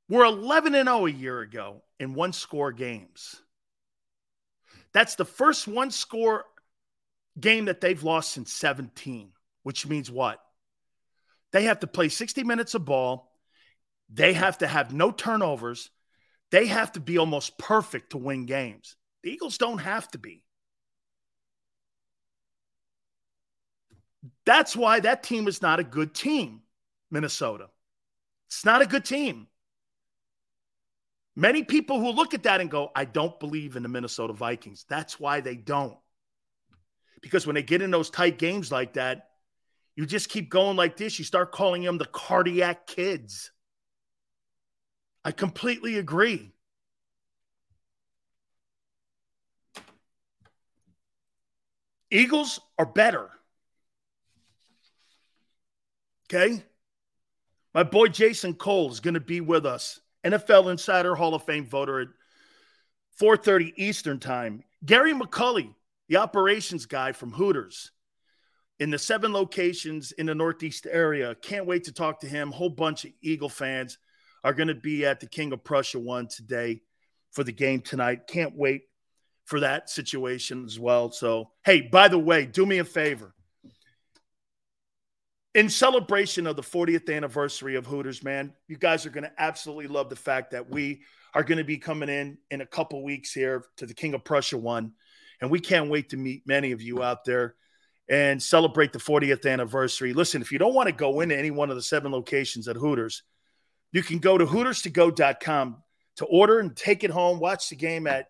were 0.07 0.23
11 0.23 0.75
and 0.75 0.87
0 0.87 1.07
a 1.07 1.11
year 1.11 1.41
ago 1.41 1.83
in 1.99 2.13
one 2.13 2.33
score 2.33 2.71
games. 2.71 3.41
That's 4.93 5.15
the 5.15 5.25
first 5.25 5.67
one 5.67 5.91
score 5.91 6.45
game 7.39 7.65
that 7.65 7.81
they've 7.81 8.01
lost 8.01 8.31
since 8.31 8.51
17, 8.53 9.31
which 9.67 9.85
means 9.85 10.09
what? 10.09 10.39
They 11.51 11.63
have 11.63 11.81
to 11.81 11.87
play 11.87 12.07
60 12.07 12.45
minutes 12.45 12.73
of 12.73 12.85
ball. 12.85 13.29
They 14.09 14.31
have 14.31 14.59
to 14.59 14.65
have 14.67 14.93
no 14.93 15.11
turnovers. 15.11 15.89
They 16.51 16.67
have 16.67 16.93
to 16.93 17.01
be 17.01 17.17
almost 17.17 17.57
perfect 17.57 18.11
to 18.11 18.17
win 18.17 18.45
games. 18.45 18.95
The 19.23 19.31
Eagles 19.31 19.57
don't 19.57 19.79
have 19.79 20.09
to 20.11 20.19
be. 20.19 20.45
That's 24.45 24.73
why 24.73 25.01
that 25.01 25.23
team 25.23 25.49
is 25.49 25.61
not 25.61 25.81
a 25.81 25.83
good 25.83 26.15
team, 26.15 26.61
Minnesota. 27.11 27.67
It's 28.45 28.63
not 28.63 28.81
a 28.81 28.85
good 28.85 29.03
team. 29.03 29.47
Many 31.35 31.65
people 31.65 31.99
who 31.99 32.11
look 32.11 32.33
at 32.33 32.43
that 32.43 32.61
and 32.61 32.71
go, 32.71 32.89
I 32.95 33.03
don't 33.03 33.37
believe 33.37 33.75
in 33.75 33.83
the 33.83 33.89
Minnesota 33.89 34.31
Vikings. 34.31 34.85
That's 34.87 35.19
why 35.19 35.41
they 35.41 35.55
don't. 35.55 35.97
Because 37.21 37.45
when 37.45 37.55
they 37.55 37.63
get 37.63 37.81
in 37.81 37.91
those 37.91 38.09
tight 38.09 38.37
games 38.37 38.71
like 38.71 38.93
that, 38.93 39.27
you 39.97 40.05
just 40.05 40.29
keep 40.29 40.51
going 40.51 40.77
like 40.77 40.95
this. 40.95 41.17
You 41.17 41.25
start 41.25 41.51
calling 41.51 41.81
them 41.81 41.97
the 41.97 42.05
cardiac 42.05 42.85
kids. 42.85 43.51
I 45.25 45.31
completely 45.31 45.97
agree. 45.97 46.51
Eagles 52.11 52.59
are 52.77 52.85
better. 52.85 53.27
Okay? 56.31 56.61
My 57.73 57.81
boy 57.81 58.07
Jason 58.07 58.53
Cole 58.53 58.91
is 58.91 58.99
going 58.99 59.15
to 59.15 59.19
be 59.19 59.41
with 59.41 59.65
us. 59.65 59.99
NFL 60.23 60.69
Insider 60.69 61.15
Hall 61.15 61.33
of 61.33 61.43
Fame 61.43 61.65
voter 61.65 62.01
at 62.01 62.07
4:30 63.19 63.73
Eastern 63.77 64.19
Time. 64.19 64.63
Gary 64.85 65.13
McCulley, 65.13 65.73
the 66.07 66.17
operations 66.17 66.85
guy 66.85 67.13
from 67.13 67.31
Hooters 67.31 67.91
in 68.79 68.91
the 68.91 68.99
seven 68.99 69.33
locations 69.33 70.11
in 70.11 70.27
the 70.27 70.35
Northeast 70.35 70.87
area. 70.89 71.35
Can't 71.35 71.65
wait 71.65 71.85
to 71.85 71.91
talk 71.91 72.19
to 72.21 72.27
him. 72.27 72.51
Whole 72.51 72.69
bunch 72.69 73.05
of 73.05 73.11
Eagle 73.21 73.49
fans 73.49 73.97
are 74.43 74.53
going 74.53 74.67
to 74.67 74.75
be 74.75 75.05
at 75.05 75.19
the 75.19 75.27
King 75.27 75.51
of 75.51 75.63
Prussia 75.63 75.99
one 75.99 76.27
today 76.27 76.81
for 77.31 77.43
the 77.43 77.51
game 77.51 77.81
tonight. 77.81 78.27
Can't 78.27 78.55
wait 78.55 78.83
for 79.45 79.61
that 79.61 79.89
situation 79.89 80.65
as 80.65 80.79
well. 80.79 81.11
So, 81.11 81.51
hey, 81.65 81.81
by 81.81 82.07
the 82.07 82.19
way, 82.19 82.45
do 82.45 82.65
me 82.65 82.77
a 82.77 82.83
favor. 82.83 83.33
In 85.55 85.69
celebration 85.69 86.45
of 86.45 86.55
the 86.55 86.61
40th 86.61 87.13
anniversary 87.13 87.75
of 87.75 87.87
Hooters, 87.87 88.23
man, 88.23 88.53
you 88.67 88.77
guys 88.77 89.07
are 89.07 89.09
going 89.09 89.23
to 89.23 89.31
absolutely 89.39 89.87
love 89.87 90.09
the 90.09 90.15
fact 90.15 90.51
that 90.51 90.69
we 90.69 91.01
are 91.33 91.43
going 91.43 91.57
to 91.57 91.63
be 91.63 91.77
coming 91.77 92.09
in 92.09 92.37
in 92.51 92.61
a 92.61 92.65
couple 92.65 93.03
weeks 93.03 93.33
here 93.33 93.65
to 93.77 93.87
the 93.87 93.95
King 93.95 94.13
of 94.13 94.23
Prussia 94.23 94.57
one. 94.57 94.91
And 95.41 95.49
we 95.49 95.59
can't 95.59 95.89
wait 95.89 96.09
to 96.09 96.17
meet 96.17 96.43
many 96.45 96.73
of 96.73 96.81
you 96.81 97.01
out 97.01 97.25
there 97.25 97.55
and 98.09 98.41
celebrate 98.41 98.93
the 98.93 98.99
40th 98.99 99.49
anniversary. 99.51 100.13
Listen, 100.13 100.41
if 100.41 100.51
you 100.51 100.59
don't 100.59 100.73
want 100.73 100.87
to 100.87 100.93
go 100.93 101.19
into 101.19 101.37
any 101.37 101.51
one 101.51 101.69
of 101.69 101.75
the 101.75 101.81
seven 101.81 102.11
locations 102.11 102.67
at 102.67 102.75
Hooters, 102.75 103.23
you 103.91 104.01
can 104.01 104.19
go 104.19 104.37
to 104.37 104.45
hooterstogo.com 104.45 105.83
to 106.17 106.25
order 106.25 106.59
and 106.59 106.75
take 106.75 107.03
it 107.03 107.11
home, 107.11 107.39
watch 107.39 107.69
the 107.69 107.75
game 107.75 108.07
at 108.07 108.27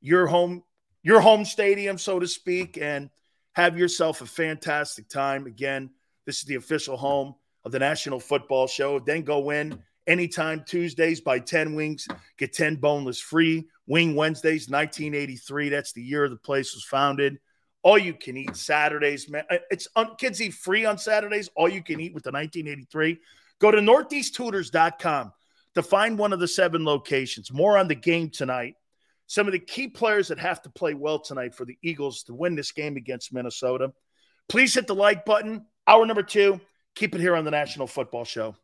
your 0.00 0.26
home 0.26 0.62
your 1.02 1.20
home 1.20 1.44
stadium 1.44 1.98
so 1.98 2.18
to 2.18 2.26
speak 2.26 2.78
and 2.78 3.10
have 3.52 3.78
yourself 3.78 4.20
a 4.20 4.26
fantastic 4.26 5.08
time. 5.08 5.46
Again 5.46 5.90
this 6.26 6.38
is 6.38 6.44
the 6.44 6.56
official 6.56 6.96
home 6.96 7.34
of 7.64 7.72
the 7.72 7.78
national 7.78 8.20
football 8.20 8.66
show. 8.66 8.98
Then 8.98 9.22
go 9.22 9.50
in 9.50 9.82
anytime 10.06 10.64
tuesdays 10.66 11.20
by 11.20 11.38
10 11.38 11.74
wings 11.74 12.06
get 12.36 12.52
10 12.52 12.76
boneless 12.76 13.20
free. 13.20 13.68
Wing 13.86 14.14
wednesdays 14.14 14.68
1983 14.68 15.68
that's 15.68 15.92
the 15.92 16.02
year 16.02 16.28
the 16.28 16.36
place 16.36 16.74
was 16.74 16.84
founded 16.84 17.38
all 17.88 17.96
you 17.96 18.12
can 18.12 18.36
eat 18.36 18.54
saturdays 18.54 19.30
man 19.30 19.44
it's 19.70 19.88
on, 19.96 20.14
kids 20.16 20.42
eat 20.42 20.52
free 20.52 20.84
on 20.84 20.98
saturdays 20.98 21.48
all 21.56 21.68
you 21.68 21.82
can 21.82 22.00
eat 22.00 22.12
with 22.12 22.24
the 22.24 22.32
1983 22.32 23.18
go 23.60 23.70
to 23.70 23.78
northeasttutors.com 23.78 25.32
to 25.74 25.82
find 25.82 26.18
one 26.18 26.32
of 26.32 26.40
the 26.40 26.48
seven 26.48 26.84
locations 26.84 27.50
more 27.52 27.78
on 27.78 27.88
the 27.88 27.94
game 27.94 28.28
tonight 28.28 28.74
some 29.28 29.46
of 29.46 29.52
the 29.52 29.58
key 29.58 29.88
players 29.88 30.28
that 30.28 30.38
have 30.38 30.62
to 30.62 30.70
play 30.70 30.94
well 30.94 31.18
tonight 31.18 31.54
for 31.54 31.66
the 31.66 31.76
Eagles 31.82 32.22
to 32.24 32.34
win 32.34 32.56
this 32.56 32.72
game 32.72 32.96
against 32.96 33.32
Minnesota. 33.32 33.92
Please 34.48 34.74
hit 34.74 34.86
the 34.86 34.94
like 34.94 35.26
button. 35.26 35.66
Hour 35.86 36.06
number 36.06 36.22
two. 36.22 36.60
Keep 36.94 37.14
it 37.14 37.20
here 37.20 37.36
on 37.36 37.44
the 37.44 37.50
National 37.50 37.86
Football 37.86 38.24
Show. 38.24 38.56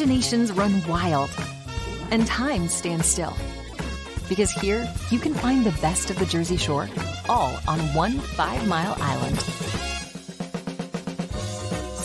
Imaginations 0.00 0.50
run 0.52 0.82
wild 0.88 1.28
and 2.10 2.26
time 2.26 2.68
stands 2.68 3.06
still. 3.06 3.36
Because 4.30 4.50
here, 4.50 4.90
you 5.10 5.18
can 5.18 5.34
find 5.34 5.62
the 5.62 5.78
best 5.82 6.08
of 6.08 6.18
the 6.18 6.24
Jersey 6.24 6.56
Shore 6.56 6.88
all 7.28 7.58
on 7.68 7.78
one 7.92 8.18
five 8.18 8.66
mile 8.66 8.96
island. 8.98 9.38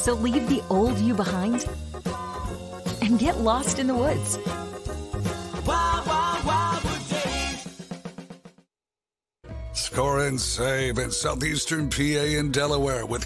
So 0.03 0.13
leave 0.13 0.49
the 0.49 0.61
old 0.69 0.97
you 0.97 1.13
behind 1.13 1.65
and 3.01 3.17
get 3.17 3.39
lost 3.39 3.79
in 3.79 3.87
the 3.87 3.95
woods. 3.95 4.39
Score 9.71 10.27
and 10.27 10.41
save 10.41 10.97
in 10.97 11.11
southeastern 11.11 11.89
PA 11.89 12.01
and 12.01 12.53
Delaware 12.53 13.05
with 13.05 13.24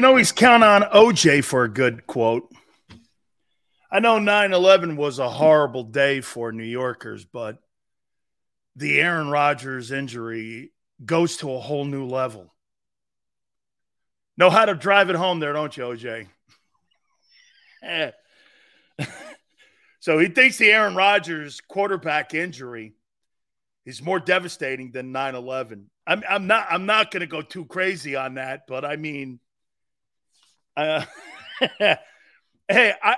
Can 0.00 0.06
always 0.06 0.32
count 0.32 0.64
on 0.64 0.80
OJ 0.80 1.44
for 1.44 1.64
a 1.64 1.68
good 1.68 2.06
quote. 2.06 2.50
I 3.92 4.00
know 4.00 4.18
9 4.18 4.54
11 4.54 4.96
was 4.96 5.18
a 5.18 5.28
horrible 5.28 5.84
day 5.84 6.22
for 6.22 6.52
New 6.52 6.64
Yorkers, 6.64 7.26
but 7.26 7.58
the 8.74 8.98
Aaron 8.98 9.28
Rodgers 9.28 9.92
injury 9.92 10.72
goes 11.04 11.36
to 11.36 11.52
a 11.52 11.60
whole 11.60 11.84
new 11.84 12.06
level. 12.06 12.54
Know 14.38 14.48
how 14.48 14.64
to 14.64 14.74
drive 14.74 15.10
it 15.10 15.16
home 15.16 15.38
there, 15.38 15.52
don't 15.52 15.76
you, 15.76 15.82
OJ? 15.82 16.28
so 20.00 20.18
he 20.18 20.28
thinks 20.28 20.56
the 20.56 20.72
Aaron 20.72 20.94
Rodgers 20.94 21.60
quarterback 21.60 22.32
injury 22.32 22.94
is 23.84 24.00
more 24.00 24.18
devastating 24.18 24.92
than 24.92 25.12
9 25.12 25.34
11. 25.34 25.90
I'm, 26.06 26.24
I'm 26.26 26.46
not 26.46 26.68
I'm 26.70 26.86
not 26.86 27.10
going 27.10 27.20
to 27.20 27.26
go 27.26 27.42
too 27.42 27.66
crazy 27.66 28.16
on 28.16 28.36
that, 28.36 28.62
but 28.66 28.86
I 28.86 28.96
mean, 28.96 29.40
uh, 30.76 31.04
hey, 32.68 32.94
I, 33.02 33.16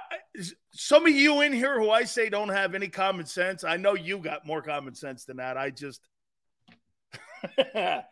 some 0.73 1.07
of 1.07 1.13
you 1.13 1.41
in 1.43 1.53
here 1.53 1.79
who 1.79 1.91
I 1.91 2.05
say 2.05 2.29
don't 2.29 2.49
have 2.49 2.75
any 2.75 2.89
common 2.89 3.27
sense, 3.27 3.65
I 3.65 3.77
know 3.77 3.95
you 3.95 4.19
got 4.19 4.47
more 4.47 4.63
common 4.63 4.95
sense 4.95 5.25
than 5.25 5.37
that. 5.37 5.57
I 5.57 5.71
just, 5.71 6.01
I, 7.75 8.03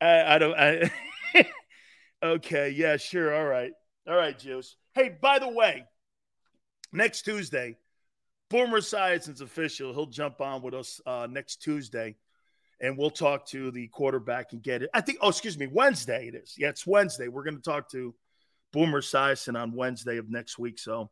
I, 0.00 0.38
don't. 0.38 0.58
I, 0.58 0.90
okay, 2.22 2.70
yeah, 2.70 2.96
sure, 2.96 3.34
all 3.34 3.46
right, 3.46 3.72
all 4.08 4.16
right, 4.16 4.38
Juice. 4.38 4.76
Hey, 4.94 5.16
by 5.20 5.38
the 5.38 5.48
way, 5.48 5.84
next 6.92 7.22
Tuesday, 7.22 7.76
former 8.50 8.80
Esiason's 8.80 9.40
official. 9.40 9.92
He'll 9.92 10.06
jump 10.06 10.40
on 10.40 10.62
with 10.62 10.74
us 10.74 11.00
uh, 11.06 11.28
next 11.30 11.62
Tuesday, 11.62 12.16
and 12.80 12.98
we'll 12.98 13.10
talk 13.10 13.46
to 13.48 13.70
the 13.70 13.88
quarterback 13.88 14.52
and 14.52 14.62
get 14.62 14.82
it. 14.82 14.90
I 14.92 15.00
think. 15.00 15.18
Oh, 15.20 15.28
excuse 15.28 15.58
me, 15.58 15.68
Wednesday 15.68 16.28
it 16.28 16.34
is. 16.34 16.54
Yeah, 16.58 16.70
it's 16.70 16.86
Wednesday. 16.86 17.28
We're 17.28 17.44
going 17.44 17.56
to 17.56 17.62
talk 17.62 17.90
to 17.92 18.14
Boomer 18.72 19.00
Esiason 19.00 19.60
on 19.60 19.72
Wednesday 19.72 20.18
of 20.18 20.30
next 20.30 20.58
week. 20.58 20.78
So 20.78 21.10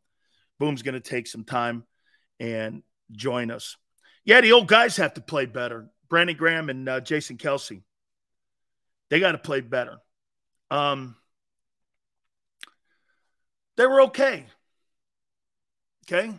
Boom's 0.58 0.82
going 0.82 0.94
to 0.94 1.00
take 1.00 1.26
some 1.26 1.44
time 1.44 1.84
and 2.38 2.82
join 3.12 3.50
us. 3.50 3.76
Yeah, 4.24 4.40
the 4.40 4.52
old 4.52 4.68
guys 4.68 4.96
have 4.96 5.14
to 5.14 5.20
play 5.20 5.46
better. 5.46 5.88
Brandon 6.08 6.36
Graham 6.36 6.70
and 6.70 6.88
uh, 6.88 7.00
Jason 7.00 7.36
Kelce, 7.36 7.82
they 9.10 9.20
got 9.20 9.32
to 9.32 9.38
play 9.38 9.60
better. 9.60 9.98
Um, 10.70 11.16
they 13.76 13.86
were 13.86 14.02
okay. 14.02 14.46
Okay. 16.06 16.32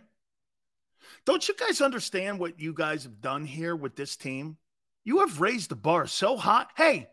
Don't 1.25 1.47
you 1.47 1.55
guys 1.55 1.81
understand 1.81 2.39
what 2.39 2.59
you 2.59 2.73
guys 2.73 3.03
have 3.03 3.21
done 3.21 3.45
here 3.45 3.75
with 3.75 3.95
this 3.95 4.15
team? 4.15 4.57
You 5.03 5.19
have 5.19 5.41
raised 5.41 5.69
the 5.69 5.75
bar 5.75 6.07
so 6.07 6.37
high. 6.37 6.65
Hey, 6.75 7.07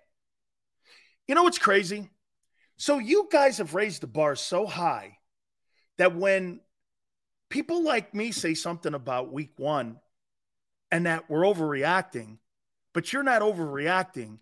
you 1.27 1.35
know 1.35 1.43
what's 1.43 1.59
crazy? 1.59 2.09
So 2.77 2.99
you 2.99 3.29
guys 3.31 3.59
have 3.59 3.75
raised 3.75 4.03
the 4.03 4.07
bar 4.07 4.35
so 4.37 4.67
high 4.67 5.19
that 5.99 6.17
when 6.17 6.61
people 7.49 7.83
like 7.83 8.15
me 8.15 8.33
say 8.33 8.55
something 8.55 8.95
about 8.95 9.33
week 9.33 9.53
one 9.57 10.01
and 10.91 11.07
that 11.07 11.31
we're 11.31 11.43
overreacting, 11.43 12.39
but 12.93 13.13
you're 13.13 13.23
not 13.23 13.43
overreacting 13.43 14.39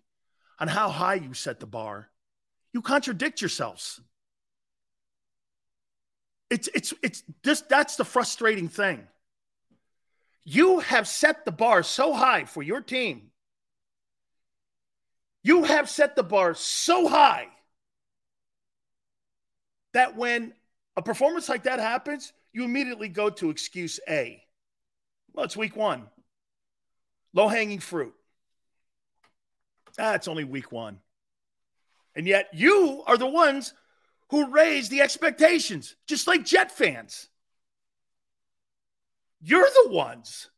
on 0.59 0.67
how 0.67 0.89
high 0.89 1.15
you 1.15 1.33
set 1.33 1.59
the 1.59 1.67
bar, 1.67 2.09
you 2.73 2.81
contradict 2.81 3.41
yourselves. 3.41 3.99
It's 6.49 6.69
it's 6.73 6.93
it's 7.01 7.23
just 7.43 7.69
that's 7.69 7.95
the 7.95 8.05
frustrating 8.05 8.67
thing. 8.67 9.07
You 10.43 10.79
have 10.79 11.07
set 11.07 11.45
the 11.45 11.51
bar 11.51 11.83
so 11.83 12.13
high 12.13 12.45
for 12.45 12.61
your 12.61 12.81
team. 12.81 13.31
You 15.43 15.63
have 15.63 15.89
set 15.89 16.15
the 16.15 16.23
bar 16.23 16.53
so 16.53 17.07
high 17.07 17.47
that 19.93 20.15
when 20.15 20.53
a 20.95 21.01
performance 21.01 21.49
like 21.49 21.63
that 21.63 21.79
happens, 21.79 22.33
you 22.51 22.63
immediately 22.63 23.09
go 23.09 23.29
to 23.29 23.49
excuse 23.49 23.99
A. 24.07 24.43
Well, 25.33 25.45
it's 25.45 25.57
week 25.57 25.75
one. 25.75 26.07
Low 27.33 27.47
hanging 27.47 27.79
fruit. 27.79 28.13
Ah, 29.99 30.17
only 30.27 30.43
week 30.43 30.71
one. 30.71 30.99
And 32.15 32.27
yet 32.27 32.49
you 32.53 33.03
are 33.07 33.17
the 33.17 33.27
ones 33.27 33.73
who 34.29 34.51
raise 34.51 34.89
the 34.89 35.01
expectations, 35.01 35.95
just 36.07 36.27
like 36.27 36.45
Jet 36.45 36.71
fans. 36.71 37.27
You're 39.41 39.67
the 39.83 39.89
ones. 39.89 40.49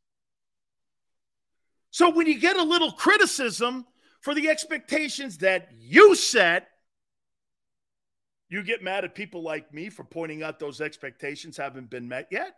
So 1.92 2.10
when 2.10 2.28
you 2.28 2.40
get 2.40 2.58
a 2.58 2.64
little 2.64 2.92
criticism 2.92 3.86
for 4.20 4.36
the 4.36 4.50
expectations 4.50 5.40
that 5.40 5.70
you 5.78 6.16
set, 6.16 6.68
you 8.50 8.64
get 8.64 8.84
mad 8.84 9.04
at 9.06 9.16
people 9.16 9.42
like 9.42 9.74
me 9.74 9.90
for 9.90 10.04
pointing 10.04 10.44
out 10.44 10.60
those 10.60 10.82
expectations 10.82 11.58
haven't 11.58 11.90
been 11.90 12.08
met 12.08 12.28
yet? 12.32 12.56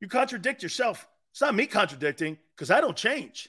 You 0.00 0.08
contradict 0.08 0.62
yourself. 0.62 1.08
It's 1.32 1.40
not 1.40 1.54
me 1.54 1.66
contradicting 1.66 2.38
because 2.54 2.70
I 2.70 2.80
don't 2.80 2.96
change. 2.96 3.48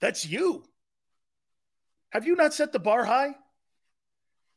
That's 0.00 0.26
you. 0.26 0.64
Have 2.10 2.26
you 2.26 2.36
not 2.36 2.54
set 2.54 2.72
the 2.72 2.78
bar 2.78 3.04
high? 3.04 3.34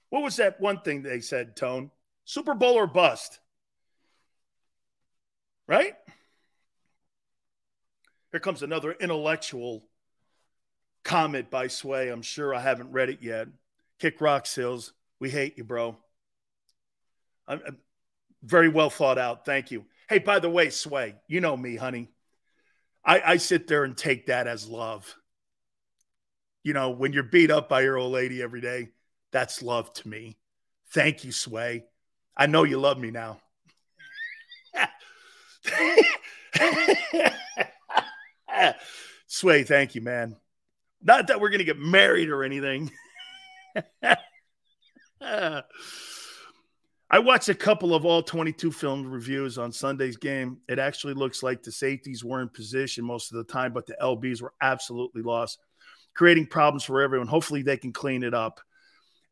What 0.09 0.23
was 0.23 0.35
that 0.37 0.59
one 0.61 0.81
thing 0.81 1.01
they 1.01 1.21
said, 1.21 1.55
Tone? 1.55 1.91
Super 2.25 2.53
Bowl 2.53 2.75
or 2.75 2.87
bust. 2.87 3.39
Right? 5.67 5.93
Here 8.31 8.39
comes 8.39 8.61
another 8.61 8.91
intellectual 8.91 9.85
comment 11.07 11.49
by 11.49 11.67
Sway. 11.67 12.09
I'm 12.09 12.21
sure 12.21 12.53
I 12.53 12.59
haven't 12.59 12.91
read 12.91 13.09
it 13.09 13.19
yet. 13.21 13.47
Kick 13.97 14.19
rock 14.19 14.45
Sills. 14.45 14.91
We 15.19 15.29
hate 15.29 15.57
you, 15.57 15.63
bro. 15.63 15.95
I'm, 17.47 17.61
I'm 17.65 17.77
very 18.43 18.67
well 18.67 18.89
thought 18.89 19.17
out. 19.17 19.45
Thank 19.45 19.71
you. 19.71 19.85
Hey, 20.09 20.19
by 20.19 20.39
the 20.39 20.49
way, 20.49 20.69
Sway, 20.69 21.15
you 21.27 21.39
know 21.39 21.55
me, 21.55 21.77
honey. 21.77 22.09
I, 23.05 23.21
I 23.25 23.37
sit 23.37 23.67
there 23.67 23.85
and 23.85 23.97
take 23.97 24.27
that 24.27 24.47
as 24.47 24.67
love. 24.67 25.15
You 26.63 26.73
know, 26.73 26.89
when 26.89 27.13
you're 27.13 27.23
beat 27.23 27.51
up 27.51 27.69
by 27.69 27.81
your 27.81 27.97
old 27.97 28.11
lady 28.11 28.41
every 28.41 28.59
day, 28.59 28.89
that's 29.31 29.63
love 29.63 29.93
to 29.93 30.07
me. 30.07 30.37
Thank 30.93 31.23
you, 31.23 31.31
Sway. 31.31 31.85
I 32.35 32.47
know 32.47 32.63
you 32.63 32.79
love 32.79 32.99
me 32.99 33.11
now. 33.11 33.39
Sway, 39.27 39.63
thank 39.63 39.95
you, 39.95 40.01
man. 40.01 40.35
Not 41.01 41.27
that 41.27 41.39
we're 41.39 41.49
going 41.49 41.59
to 41.59 41.65
get 41.65 41.79
married 41.79 42.29
or 42.29 42.43
anything. 42.43 42.91
I 47.09 47.19
watched 47.19 47.47
a 47.47 47.55
couple 47.55 47.95
of 47.95 48.05
all 48.05 48.21
22 48.21 48.71
film 48.71 49.09
reviews 49.09 49.57
on 49.57 49.71
Sunday's 49.71 50.17
game. 50.17 50.57
It 50.67 50.77
actually 50.77 51.13
looks 51.13 51.41
like 51.41 51.63
the 51.63 51.71
safeties 51.71 52.23
were 52.23 52.41
in 52.41 52.49
position 52.49 53.05
most 53.05 53.31
of 53.31 53.37
the 53.37 53.45
time, 53.45 53.71
but 53.71 53.85
the 53.85 53.95
LBs 54.01 54.41
were 54.41 54.53
absolutely 54.59 55.21
lost, 55.21 55.59
creating 56.13 56.47
problems 56.47 56.83
for 56.83 57.01
everyone. 57.01 57.27
Hopefully, 57.27 57.61
they 57.61 57.77
can 57.77 57.93
clean 57.93 58.23
it 58.23 58.33
up. 58.33 58.59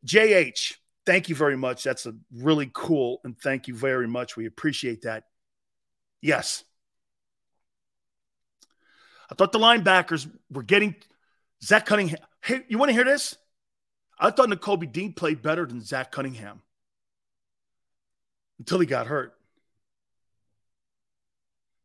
JH, 0.06 0.76
thank 1.04 1.28
you 1.28 1.34
very 1.34 1.56
much. 1.56 1.82
That's 1.82 2.06
a 2.06 2.14
really 2.32 2.70
cool, 2.72 3.20
and 3.24 3.38
thank 3.38 3.68
you 3.68 3.74
very 3.74 4.08
much. 4.08 4.36
We 4.36 4.46
appreciate 4.46 5.02
that. 5.02 5.24
Yes. 6.22 6.64
I 9.30 9.34
thought 9.34 9.52
the 9.52 9.58
linebackers 9.58 10.30
were 10.50 10.62
getting 10.62 10.94
Zach 11.62 11.86
Cunningham. 11.86 12.18
Hey, 12.42 12.62
you 12.68 12.78
want 12.78 12.90
to 12.90 12.94
hear 12.94 13.04
this? 13.04 13.36
I 14.18 14.30
thought 14.30 14.48
Nakobe 14.48 14.92
Dean 14.92 15.12
played 15.12 15.42
better 15.42 15.66
than 15.66 15.80
Zach 15.80 16.10
Cunningham 16.10 16.62
until 18.58 18.78
he 18.78 18.86
got 18.86 19.06
hurt. 19.06 19.34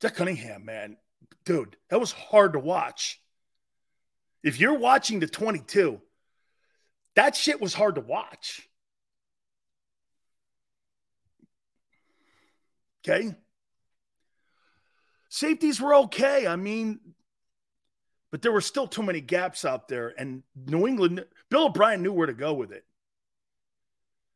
Zach 0.01 0.15
Cunningham, 0.15 0.65
man, 0.65 0.97
dude, 1.45 1.75
that 1.89 1.99
was 1.99 2.11
hard 2.11 2.53
to 2.53 2.59
watch. 2.59 3.21
If 4.43 4.59
you're 4.59 4.77
watching 4.77 5.19
the 5.19 5.27
22, 5.27 6.01
that 7.15 7.35
shit 7.35 7.61
was 7.61 7.73
hard 7.73 7.95
to 7.95 8.01
watch. 8.01 8.67
Okay. 13.03 13.35
Safeties 15.29 15.79
were 15.81 15.95
okay. 15.95 16.47
I 16.47 16.55
mean, 16.55 16.99
but 18.31 18.41
there 18.41 18.51
were 18.51 18.61
still 18.61 18.87
too 18.87 19.03
many 19.03 19.19
gaps 19.19 19.65
out 19.65 19.89
there. 19.89 20.13
And 20.17 20.41
New 20.55 20.87
England, 20.87 21.23
Bill 21.49 21.65
O'Brien 21.65 22.01
knew 22.01 22.13
where 22.13 22.27
to 22.27 22.33
go 22.33 22.53
with 22.53 22.71
it. 22.71 22.85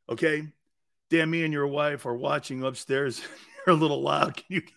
Okay. 0.10 0.48
Dan, 1.10 1.30
me 1.30 1.44
and 1.44 1.54
your 1.54 1.68
wife 1.68 2.06
are 2.06 2.16
watching 2.16 2.62
upstairs. 2.64 3.22
You're 3.66 3.76
a 3.76 3.80
little 3.80 4.02
loud. 4.02 4.36
Can 4.36 4.46
you? 4.50 4.62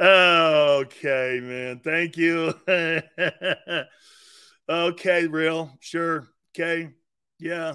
Okay, 0.00 1.40
man. 1.42 1.80
Thank 1.80 2.16
you. 2.16 2.54
okay, 4.68 5.26
real. 5.26 5.76
Sure. 5.80 6.28
Okay. 6.54 6.90
Yeah. 7.40 7.74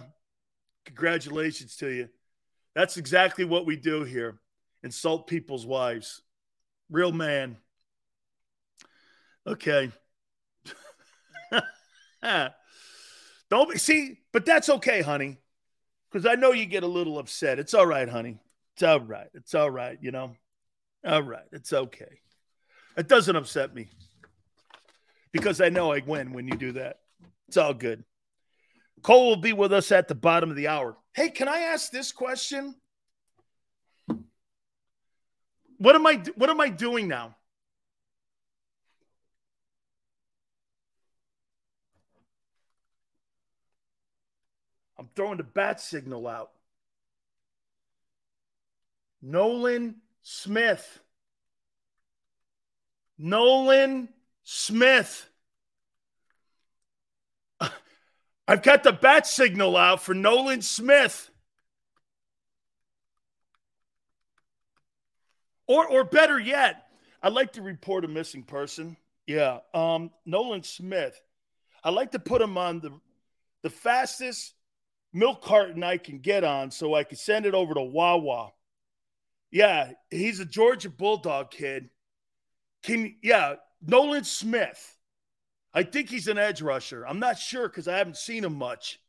Congratulations 0.85 1.75
to 1.77 1.89
you. 1.89 2.07
That's 2.75 2.95
exactly 2.95 3.43
what 3.43 3.65
we 3.65 3.75
do 3.75 4.05
here 4.05 4.39
insult 4.83 5.27
people's 5.27 5.65
wives. 5.65 6.21
Real 6.89 7.11
man. 7.11 7.57
Okay. 9.47 9.91
Don't 13.49 13.69
be, 13.71 13.77
see, 13.77 14.17
but 14.31 14.45
that's 14.45 14.69
okay, 14.69 15.01
honey, 15.01 15.37
because 16.11 16.25
I 16.25 16.35
know 16.35 16.51
you 16.51 16.65
get 16.65 16.83
a 16.83 16.87
little 16.87 17.19
upset. 17.19 17.59
It's 17.59 17.73
all 17.73 17.85
right, 17.85 18.07
honey. 18.07 18.39
It's 18.75 18.83
all 18.83 18.99
right. 18.99 19.27
It's 19.33 19.53
all 19.53 19.69
right. 19.69 19.97
You 20.01 20.11
know, 20.11 20.35
all 21.05 21.23
right. 21.23 21.45
It's 21.51 21.71
okay. 21.71 22.19
It 22.97 23.07
doesn't 23.07 23.35
upset 23.35 23.73
me 23.73 23.89
because 25.31 25.61
I 25.61 25.69
know 25.69 25.91
I 25.91 26.01
win 26.05 26.33
when 26.33 26.47
you 26.47 26.55
do 26.55 26.73
that. 26.73 26.99
It's 27.47 27.57
all 27.57 27.73
good. 27.73 28.03
Cole 29.01 29.29
will 29.29 29.35
be 29.35 29.53
with 29.53 29.73
us 29.73 29.91
at 29.91 30.07
the 30.07 30.15
bottom 30.15 30.49
of 30.49 30.55
the 30.55 30.69
hour. 30.69 30.95
Hey, 31.13 31.29
can 31.29 31.47
I 31.47 31.59
ask 31.59 31.91
this 31.91 32.11
question? 32.11 32.75
What 35.83 35.95
am 35.95 36.07
I 36.07 36.13
what 36.35 36.49
am 36.49 36.61
I 36.61 36.69
doing 36.69 37.09
now? 37.09 37.35
I'm 44.97 45.09
throwing 45.13 45.39
the 45.39 45.43
bat 45.43 45.81
signal 45.81 46.25
out. 46.25 46.51
Nolan 49.21 49.95
Smith. 50.21 51.01
Nolan 53.17 54.07
Smith. 54.43 55.29
I've 58.47 58.63
got 58.63 58.83
the 58.83 58.93
bat 58.93 59.27
signal 59.27 59.75
out 59.75 60.01
for 60.01 60.13
Nolan 60.13 60.61
Smith. 60.61 61.29
Or 65.67 65.87
or 65.87 66.03
better 66.03 66.39
yet, 66.39 66.83
I'd 67.21 67.33
like 67.33 67.53
to 67.53 67.61
report 67.61 68.05
a 68.05 68.07
missing 68.07 68.43
person. 68.43 68.97
Yeah. 69.25 69.59
Um, 69.73 70.11
Nolan 70.25 70.63
Smith. 70.63 71.19
I'd 71.83 71.93
like 71.93 72.11
to 72.11 72.19
put 72.19 72.41
him 72.41 72.57
on 72.57 72.79
the 72.79 72.91
the 73.61 73.69
fastest 73.69 74.53
milk 75.13 75.41
carton 75.41 75.83
I 75.83 75.97
can 75.97 76.19
get 76.19 76.43
on 76.43 76.71
so 76.71 76.93
I 76.93 77.03
can 77.03 77.17
send 77.17 77.45
it 77.45 77.53
over 77.53 77.73
to 77.73 77.81
Wawa. 77.81 78.51
Yeah, 79.51 79.91
he's 80.09 80.39
a 80.39 80.45
Georgia 80.45 80.89
Bulldog 80.89 81.51
kid. 81.51 81.89
Can 82.83 83.15
yeah, 83.21 83.55
Nolan 83.81 84.23
Smith. 84.23 84.97
I 85.73 85.83
think 85.83 86.09
he's 86.09 86.27
an 86.27 86.37
edge 86.37 86.61
rusher. 86.61 87.05
I'm 87.07 87.19
not 87.19 87.39
sure 87.39 87.67
because 87.67 87.87
I 87.87 87.97
haven't 87.97 88.17
seen 88.17 88.43
him 88.43 88.55
much. 88.55 88.99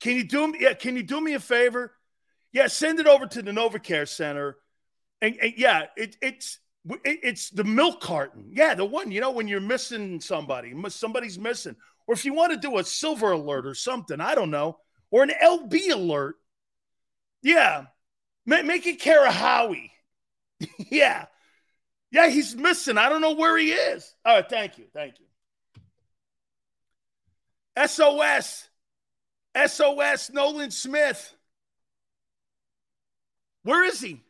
Can 0.00 0.16
you 0.16 0.24
do 0.24 0.48
me? 0.48 0.58
Yeah, 0.60 0.74
can 0.74 0.96
you 0.96 1.02
do 1.02 1.20
me 1.20 1.34
a 1.34 1.40
favor? 1.40 1.92
Yeah, 2.52 2.66
send 2.66 2.98
it 2.98 3.06
over 3.06 3.26
to 3.26 3.42
the 3.42 3.52
NovaCare 3.52 4.08
Center. 4.08 4.56
And, 5.22 5.36
and 5.40 5.52
yeah, 5.56 5.86
it, 5.96 6.16
it's 6.22 6.58
it, 6.88 7.00
it's 7.04 7.50
the 7.50 7.64
milk 7.64 8.00
carton. 8.00 8.50
Yeah, 8.52 8.74
the 8.74 8.84
one 8.84 9.10
you 9.10 9.20
know 9.20 9.30
when 9.30 9.48
you're 9.48 9.60
missing 9.60 10.20
somebody, 10.20 10.74
somebody's 10.88 11.38
missing, 11.38 11.76
or 12.06 12.14
if 12.14 12.24
you 12.24 12.34
want 12.34 12.52
to 12.52 12.58
do 12.58 12.78
a 12.78 12.84
silver 12.84 13.32
alert 13.32 13.66
or 13.66 13.74
something, 13.74 14.20
I 14.20 14.34
don't 14.34 14.50
know, 14.50 14.78
or 15.10 15.22
an 15.22 15.32
LB 15.42 15.90
alert. 15.92 16.36
Yeah, 17.42 17.86
make, 18.46 18.86
it 18.86 19.00
Kara 19.00 19.30
Howie. 19.30 19.92
yeah, 20.90 21.26
yeah, 22.10 22.28
he's 22.28 22.56
missing. 22.56 22.98
I 22.98 23.08
don't 23.08 23.20
know 23.20 23.34
where 23.34 23.56
he 23.56 23.72
is. 23.72 24.14
All 24.24 24.36
right, 24.36 24.48
thank 24.48 24.78
you, 24.78 24.84
thank 24.92 25.14
you. 25.18 25.26
SOS. 27.86 28.68
SOS 29.66 30.30
Nolan 30.30 30.70
Smith. 30.70 31.34
Where 33.62 33.84
is 33.84 34.00
he? 34.00 34.22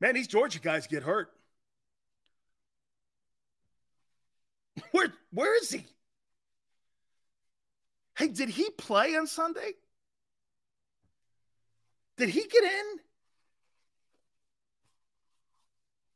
Man, 0.00 0.14
these 0.14 0.28
Georgia 0.28 0.60
guys 0.60 0.86
get 0.86 1.02
hurt. 1.02 1.30
Where 4.92 5.12
where 5.32 5.56
is 5.60 5.70
he? 5.70 5.84
Hey, 8.16 8.28
did 8.28 8.48
he 8.48 8.70
play 8.70 9.16
on 9.16 9.26
Sunday? 9.26 9.72
Did 12.16 12.28
he 12.30 12.46
get 12.46 12.64
in? 12.64 12.84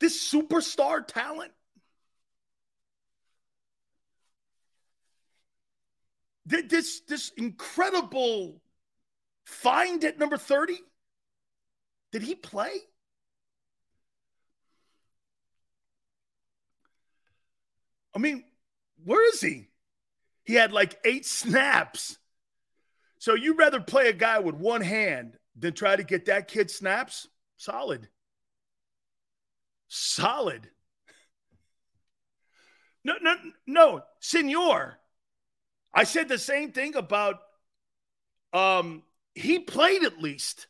This 0.00 0.32
superstar 0.32 1.06
talent? 1.06 1.52
Did 6.46 6.70
this 6.70 7.00
this 7.06 7.30
incredible 7.36 8.60
find 9.46 10.02
at 10.04 10.18
number 10.18 10.36
30? 10.36 10.78
Did 12.10 12.22
he 12.22 12.34
play? 12.34 12.80
I 18.14 18.18
mean, 18.18 18.44
where 19.05 19.26
is 19.32 19.40
he? 19.40 19.68
He 20.44 20.55
had 20.55 20.72
like 20.72 20.98
eight 21.05 21.26
snaps. 21.26 22.18
So 23.18 23.34
you'd 23.34 23.59
rather 23.59 23.80
play 23.80 24.09
a 24.09 24.12
guy 24.12 24.40
with 24.40 24.55
one 24.56 24.80
hand 24.80 25.36
than 25.56 25.74
try 25.74 25.94
to 25.97 26.02
get 26.02 26.26
that 26.26 26.48
kid 26.48 26.70
snaps? 26.70 27.28
Solid. 27.56 28.09
Solid. 29.89 30.68
No, 33.05 33.14
no, 33.20 33.34
no, 33.66 34.02
senor. 34.20 34.98
I 35.94 36.05
said 36.05 36.28
the 36.28 36.39
same 36.39 36.72
thing 36.72 36.94
about 36.94 37.40
um 38.52 39.02
he 39.34 39.59
played 39.59 40.05
at 40.05 40.20
least. 40.20 40.66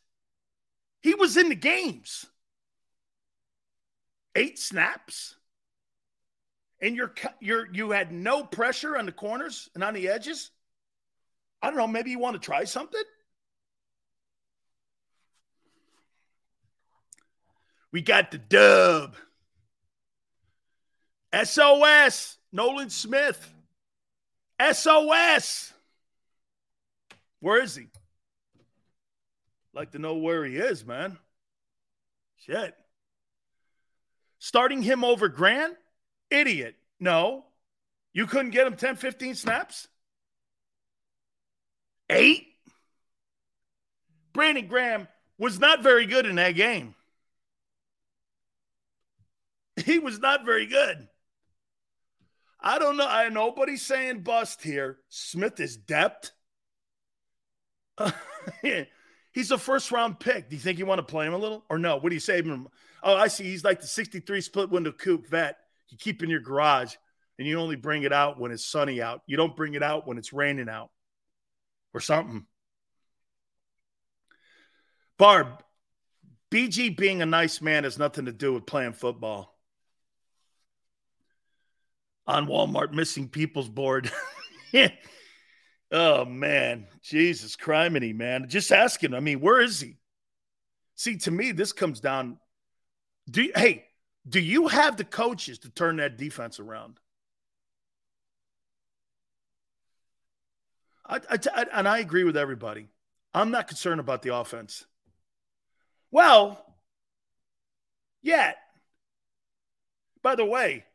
He 1.01 1.15
was 1.15 1.37
in 1.37 1.49
the 1.49 1.55
games. 1.55 2.25
Eight 4.35 4.57
snaps. 4.57 5.35
And 6.83 6.97
you're 6.97 7.13
you're 7.39 7.73
you 7.73 7.91
had 7.91 8.11
no 8.11 8.43
pressure 8.43 8.97
on 8.97 9.05
the 9.05 9.13
corners 9.13 9.69
and 9.73 9.85
on 9.85 9.93
the 9.93 10.09
edges. 10.09 10.51
I 11.61 11.67
don't 11.67 11.77
know, 11.77 11.87
maybe 11.87 12.11
you 12.11 12.19
want 12.19 12.33
to 12.33 12.45
try 12.45 12.65
something? 12.65 13.01
We 17.93 18.01
got 18.01 18.31
the 18.31 18.37
dub. 18.37 19.15
SOS, 21.33 22.37
Nolan 22.51 22.89
Smith. 22.89 23.53
SOS. 24.59 25.71
Where 27.39 27.61
is 27.61 27.77
he? 27.77 27.87
Like 29.73 29.91
to 29.91 29.99
know 29.99 30.15
where 30.15 30.43
he 30.43 30.57
is, 30.57 30.85
man. 30.85 31.17
Shit. 32.35 32.75
Starting 34.39 34.81
him 34.81 35.05
over 35.05 35.29
Grant? 35.29 35.77
Idiot. 36.33 36.75
No. 36.99 37.45
You 38.11 38.25
couldn't 38.25 38.51
get 38.51 38.67
him 38.67 38.75
10, 38.75 38.95
15 38.95 39.35
snaps? 39.35 39.87
Eight? 42.09 42.47
Brandon 44.33 44.67
Graham 44.67 45.07
was 45.37 45.59
not 45.59 45.83
very 45.83 46.05
good 46.05 46.25
in 46.25 46.35
that 46.35 46.51
game. 46.51 46.95
He 49.85 49.97
was 49.97 50.19
not 50.19 50.45
very 50.45 50.67
good. 50.67 51.07
I 52.61 52.77
don't 52.77 52.95
know. 52.95 53.07
I 53.07 53.29
nobody's 53.29 53.81
saying 53.81 54.21
bust 54.21 54.61
here. 54.61 54.99
Smith 55.09 55.59
is 55.59 55.75
depth. 55.75 56.31
He's 59.33 59.49
a 59.49 59.57
first 59.57 59.91
round 59.91 60.19
pick. 60.19 60.49
Do 60.49 60.55
you 60.55 60.61
think 60.61 60.77
you 60.77 60.85
want 60.85 60.99
to 60.99 61.11
play 61.11 61.25
him 61.25 61.33
a 61.33 61.39
little 61.39 61.65
or 61.71 61.79
no? 61.79 61.97
What 61.97 62.09
do 62.09 62.15
you 62.15 62.19
say? 62.19 62.43
Oh, 63.01 63.15
I 63.15 63.29
see. 63.29 63.45
He's 63.45 63.63
like 63.63 63.81
the 63.81 63.87
63 63.87 64.41
split 64.41 64.69
window 64.69 64.91
coupe 64.91 65.27
vet 65.27 65.57
you 65.93 65.97
keep 65.97 66.23
in 66.23 66.29
your 66.29 66.41
garage 66.41 66.95
and 67.37 67.47
you 67.47 67.59
only 67.59 67.75
bring 67.75 68.03
it 68.03 68.11
out 68.11 68.39
when 68.39 68.51
it's 68.51 68.65
sunny 68.65 69.01
out. 69.01 69.21
You 69.27 69.37
don't 69.37 69.55
bring 69.55 69.75
it 69.75 69.83
out 69.83 70.05
when 70.07 70.17
it's 70.17 70.33
raining 70.33 70.67
out 70.67 70.89
or 71.93 71.99
something. 71.99 72.45
Barb, 75.17 75.63
BG 76.51 76.97
being 76.97 77.21
a 77.21 77.25
nice 77.25 77.61
man 77.61 77.83
has 77.83 77.97
nothing 77.97 78.25
to 78.25 78.31
do 78.31 78.53
with 78.53 78.65
playing 78.65 78.93
football 78.93 79.55
on 82.25 82.47
Walmart 82.47 82.91
missing 82.91 83.29
people's 83.29 83.69
board. 83.69 84.11
oh 85.91 86.25
man, 86.25 86.87
Jesus 87.03 87.55
criminy, 87.55 88.15
man. 88.15 88.49
Just 88.49 88.71
asking. 88.71 89.13
I 89.13 89.19
mean, 89.19 89.39
where 89.39 89.61
is 89.61 89.79
he? 89.79 89.97
See, 90.95 91.17
to 91.17 91.31
me, 91.31 91.51
this 91.51 91.71
comes 91.71 91.99
down. 91.99 92.37
Do 93.29 93.43
you, 93.43 93.51
hey, 93.55 93.85
do 94.27 94.39
you 94.39 94.67
have 94.67 94.97
the 94.97 95.03
coaches 95.03 95.59
to 95.59 95.69
turn 95.69 95.97
that 95.97 96.17
defense 96.17 96.59
around? 96.59 96.99
I, 101.05 101.17
I, 101.29 101.37
I, 101.55 101.65
and 101.73 101.87
I 101.87 101.99
agree 101.99 102.23
with 102.23 102.37
everybody. 102.37 102.89
I'm 103.33 103.51
not 103.51 103.67
concerned 103.67 103.99
about 103.99 104.21
the 104.21 104.35
offense. 104.35 104.85
Well, 106.11 106.63
yet 108.21 108.57
By 110.23 110.35
the 110.35 110.45
way, 110.45 110.85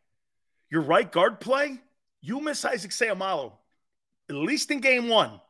your 0.71 0.83
right 0.83 1.11
guard 1.11 1.39
play, 1.39 1.81
you 2.21 2.41
miss 2.41 2.65
Isaac 2.65 2.91
Seumalo, 2.91 3.53
at 4.29 4.35
least 4.35 4.71
in 4.71 4.81
game 4.81 5.09
one. 5.09 5.41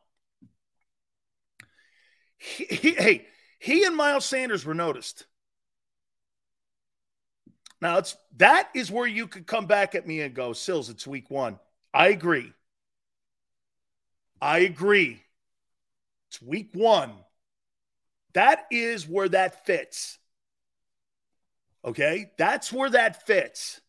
He, 2.37 2.65
he, 2.65 2.91
hey, 2.91 3.27
he 3.59 3.83
and 3.83 3.95
Miles 3.95 4.25
Sanders 4.25 4.65
were 4.65 4.73
noticed. 4.73 5.25
Now 7.81 7.97
it's 7.97 8.17
that 8.37 8.69
is 8.73 8.91
where 8.91 9.07
you 9.07 9.27
could 9.27 9.47
come 9.47 9.65
back 9.65 9.95
at 9.95 10.07
me 10.07 10.21
and 10.21 10.33
go, 10.33 10.53
Sills, 10.53 10.89
it's 10.89 11.07
week 11.07 11.29
one. 11.29 11.59
I 11.93 12.09
agree. 12.09 12.53
I 14.41 14.59
agree. 14.59 15.21
It's 16.29 16.41
week 16.41 16.69
one. 16.73 17.11
That 18.33 18.65
is 18.71 19.07
where 19.07 19.29
that 19.29 19.65
fits. 19.65 20.17
Okay? 21.83 22.31
That's 22.37 22.71
where 22.71 22.89
that 22.89 23.25
fits. 23.25 23.81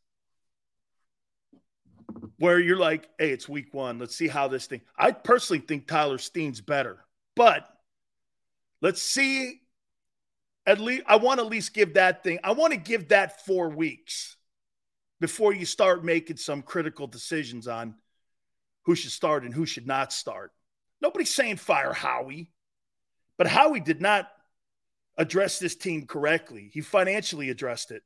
Where 2.38 2.58
you're 2.58 2.78
like, 2.78 3.08
hey, 3.18 3.30
it's 3.30 3.48
week 3.48 3.74
one. 3.74 3.98
Let's 3.98 4.16
see 4.16 4.28
how 4.28 4.48
this 4.48 4.66
thing. 4.66 4.80
I 4.96 5.12
personally 5.12 5.60
think 5.60 5.86
Tyler 5.86 6.18
Steen's 6.18 6.60
better, 6.60 6.98
but 7.36 7.68
let's 8.80 9.02
see. 9.02 9.60
At 10.70 10.78
least 10.78 11.02
I 11.08 11.16
want 11.16 11.40
to 11.40 11.44
at 11.44 11.50
least 11.50 11.74
give 11.74 11.94
that 11.94 12.22
thing. 12.22 12.38
I 12.44 12.52
want 12.52 12.72
to 12.72 12.78
give 12.78 13.08
that 13.08 13.44
four 13.44 13.70
weeks 13.70 14.36
before 15.18 15.52
you 15.52 15.66
start 15.66 16.04
making 16.04 16.36
some 16.36 16.62
critical 16.62 17.08
decisions 17.08 17.66
on 17.66 17.96
who 18.84 18.94
should 18.94 19.10
start 19.10 19.42
and 19.42 19.52
who 19.52 19.66
should 19.66 19.88
not 19.88 20.12
start. 20.12 20.52
Nobody's 21.00 21.34
saying 21.34 21.56
fire 21.56 21.92
Howie, 21.92 22.52
but 23.36 23.48
Howie 23.48 23.80
did 23.80 24.00
not 24.00 24.30
address 25.18 25.58
this 25.58 25.74
team 25.74 26.06
correctly. 26.06 26.70
He 26.72 26.82
financially 26.82 27.50
addressed 27.50 27.90
it. 27.90 28.04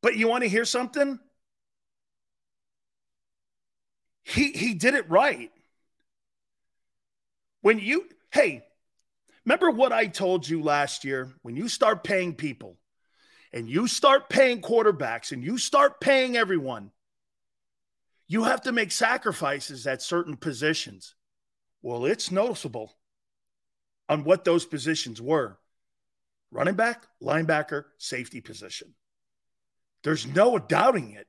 But 0.00 0.16
you 0.16 0.26
want 0.26 0.42
to 0.42 0.48
hear 0.48 0.64
something? 0.64 1.18
He 4.22 4.52
he 4.52 4.72
did 4.72 4.94
it 4.94 5.10
right. 5.10 5.50
When 7.60 7.78
you 7.78 8.08
hey, 8.30 8.64
remember 9.44 9.70
what 9.70 9.92
I 9.92 10.06
told 10.06 10.48
you 10.48 10.62
last 10.62 11.04
year? 11.04 11.32
When 11.42 11.56
you 11.56 11.68
start 11.68 12.04
paying 12.04 12.34
people 12.34 12.78
and 13.52 13.68
you 13.68 13.86
start 13.86 14.28
paying 14.28 14.62
quarterbacks 14.62 15.32
and 15.32 15.42
you 15.42 15.58
start 15.58 16.00
paying 16.00 16.36
everyone, 16.36 16.90
you 18.28 18.44
have 18.44 18.62
to 18.62 18.72
make 18.72 18.92
sacrifices 18.92 19.86
at 19.86 20.02
certain 20.02 20.36
positions. 20.36 21.14
Well, 21.82 22.06
it's 22.06 22.30
noticeable 22.30 22.94
on 24.08 24.24
what 24.24 24.44
those 24.44 24.64
positions 24.64 25.20
were 25.20 25.58
running 26.50 26.74
back, 26.74 27.06
linebacker, 27.22 27.84
safety 27.98 28.40
position. 28.40 28.94
There's 30.04 30.26
no 30.26 30.58
doubting 30.58 31.12
it. 31.12 31.26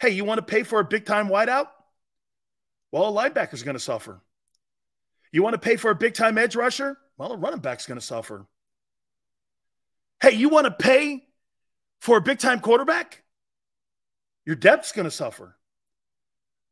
Hey, 0.00 0.10
you 0.10 0.24
want 0.24 0.38
to 0.38 0.42
pay 0.42 0.64
for 0.64 0.80
a 0.80 0.84
big 0.84 1.06
time 1.06 1.28
wideout? 1.28 1.68
Well, 2.90 3.08
a 3.08 3.30
linebacker's 3.30 3.62
going 3.62 3.76
to 3.76 3.80
suffer. 3.80 4.20
You 5.32 5.42
want 5.42 5.54
to 5.54 5.58
pay 5.58 5.76
for 5.76 5.90
a 5.90 5.94
big 5.94 6.14
time 6.14 6.38
edge 6.38 6.54
rusher? 6.54 6.98
Well, 7.16 7.32
a 7.32 7.36
running 7.36 7.60
back's 7.60 7.86
going 7.86 7.98
to 7.98 8.04
suffer. 8.04 8.46
Hey, 10.20 10.32
you 10.32 10.48
want 10.48 10.66
to 10.66 10.70
pay 10.70 11.24
for 12.00 12.18
a 12.18 12.20
big 12.20 12.38
time 12.38 12.60
quarterback? 12.60 13.22
Your 14.44 14.56
depth's 14.56 14.92
going 14.92 15.04
to 15.04 15.10
suffer. 15.10 15.56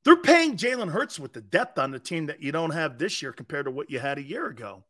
They're 0.05 0.16
paying 0.16 0.57
Jalen 0.57 0.91
Hurts 0.91 1.19
with 1.19 1.32
the 1.32 1.41
depth 1.41 1.78
on 1.78 1.91
the 1.91 1.99
team 1.99 2.27
that 2.27 2.43
you 2.43 2.53
don't 2.53 2.70
have 2.70 2.99
this 2.99 3.23
year 3.23 3.32
compared 3.32 3.66
to 3.66 3.70
what 3.70 3.91
you 3.91 3.99
had 3.99 4.19
a 4.19 4.23
year 4.23 4.47
ago. 4.47 4.85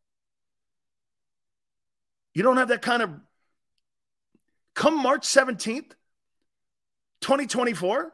You 2.35 2.43
don't 2.43 2.59
have 2.59 2.69
that 2.69 2.83
kind 2.83 3.03
of. 3.03 3.11
Come 4.75 5.03
March 5.03 5.23
17th, 5.23 5.93
2024, 7.21 8.13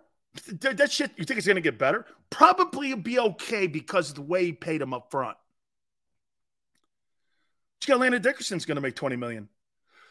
that 0.60 0.90
shit, 0.90 1.10
you 1.16 1.24
think 1.24 1.38
it's 1.38 1.46
going 1.46 1.56
to 1.56 1.60
get 1.60 1.78
better? 1.78 2.06
Probably 2.30 2.94
be 2.94 3.18
okay 3.18 3.66
because 3.66 4.08
of 4.08 4.16
the 4.16 4.22
way 4.22 4.46
he 4.46 4.52
paid 4.52 4.80
him 4.80 4.94
up 4.94 5.10
front. 5.10 5.36
Landon 7.88 8.22
Dickerson's 8.22 8.64
going 8.64 8.76
to 8.76 8.82
make 8.82 8.96
20 8.96 9.16
million. 9.16 9.48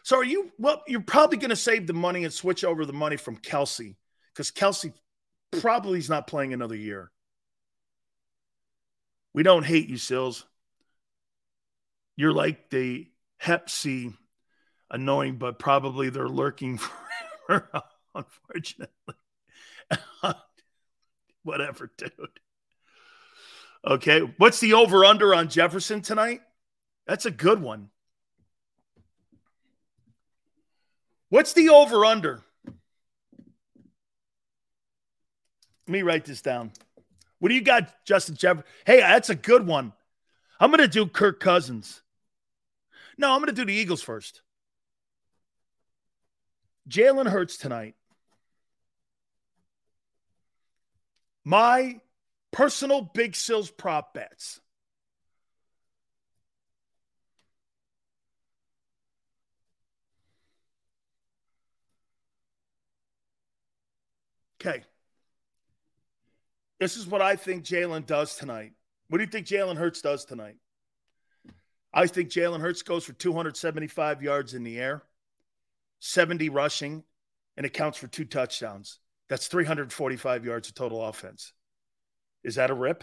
So 0.04 0.18
are 0.18 0.24
you, 0.24 0.52
well, 0.60 0.84
you're 0.88 1.02
probably 1.02 1.38
going 1.38 1.50
to 1.50 1.56
save 1.56 1.88
the 1.88 1.94
money 1.94 2.24
and 2.24 2.34
switch 2.34 2.64
over 2.64 2.86
the 2.86 2.94
money 2.94 3.18
from 3.18 3.38
Kelce 3.38 3.96
because 4.34 4.52
Kelce 4.52 4.94
probably 5.52 6.00
is 6.00 6.10
not 6.10 6.28
playing 6.28 6.54
another 6.54 6.76
year. 6.76 7.12
We 9.34 9.44
don't 9.44 9.66
hate 9.66 9.90
you, 9.90 9.98
Sills. 9.98 10.46
You're 12.16 12.32
like 12.32 12.70
the 12.70 13.08
Hep 13.38 13.70
C, 13.70 14.14
annoying, 14.90 15.38
but 15.38 15.60
probably 15.60 16.10
they're 16.10 16.30
lurking 16.30 16.80
forever, 17.48 17.84
unfortunately. 18.14 19.16
Whatever, 21.44 21.92
dude. 21.98 22.12
Okay. 23.86 24.22
What's 24.38 24.60
the 24.60 24.74
over 24.74 25.04
under 25.04 25.36
on 25.36 25.50
Jefferson 25.50 26.02
tonight? 26.02 26.42
That's 27.08 27.26
a 27.26 27.32
good 27.32 27.62
one. 27.62 27.90
What's 31.30 31.54
the 31.54 31.70
over 31.70 32.06
under? 32.06 32.44
Let 35.88 35.92
me 35.94 36.02
write 36.02 36.26
this 36.26 36.42
down. 36.42 36.72
What 37.40 37.50
do 37.50 37.56
you 37.56 37.62
got, 37.62 38.06
Justin 38.06 38.36
Jefferson? 38.36 38.66
Hey, 38.86 39.02
that's 39.02 39.30
a 39.30 39.36
good 39.36 39.68
one. 39.68 39.94
I'm 40.60 40.72
going 40.72 40.80
to 40.80 40.88
do 40.88 41.06
Kirk 41.06 41.40
Cousins. 41.40 42.02
No, 43.18 43.32
I'm 43.32 43.40
going 43.40 43.48
to 43.48 43.54
do 43.54 43.66
the 43.66 43.74
Eagles 43.74 44.02
first. 44.02 44.42
Jalen 46.90 47.30
Hurts 47.30 47.58
tonight. 47.58 47.96
My 51.44 52.00
personal 52.52 53.02
Big 53.02 53.36
Sills 53.36 53.70
prop 53.70 54.14
bets. 54.14 54.60
Okay. 64.66 64.84
This 66.80 66.98
is 66.98 67.08
what 67.08 67.22
I 67.22 67.36
think 67.36 67.64
Jalen 67.64 68.06
does 68.06 68.36
tonight. 68.36 68.74
What 69.10 69.20
do 69.20 69.24
you 69.24 69.30
think 69.30 69.46
Jalen 69.46 69.78
Hurts 69.78 70.02
does 70.02 70.26
tonight? 70.26 70.56
I 71.94 72.08
think 72.08 72.30
Jalen 72.30 72.60
Hurts 72.60 72.82
goes 72.82 73.06
for 73.06 73.14
275 73.14 74.22
yards 74.22 74.54
in 74.54 74.64
the 74.64 74.80
air, 74.80 75.04
70 76.00 76.50
rushing, 76.50 77.04
and 77.56 77.66
it 77.66 77.74
counts 77.74 77.98
for 77.98 78.08
two 78.08 78.26
touchdowns. 78.26 79.00
That's 79.30 79.48
345 79.48 80.46
yards 80.46 80.68
of 80.68 80.76
total 80.76 81.06
offense. 81.06 81.54
Is 82.44 82.56
that 82.56 82.72
a 82.72 82.74
rip? 82.74 83.00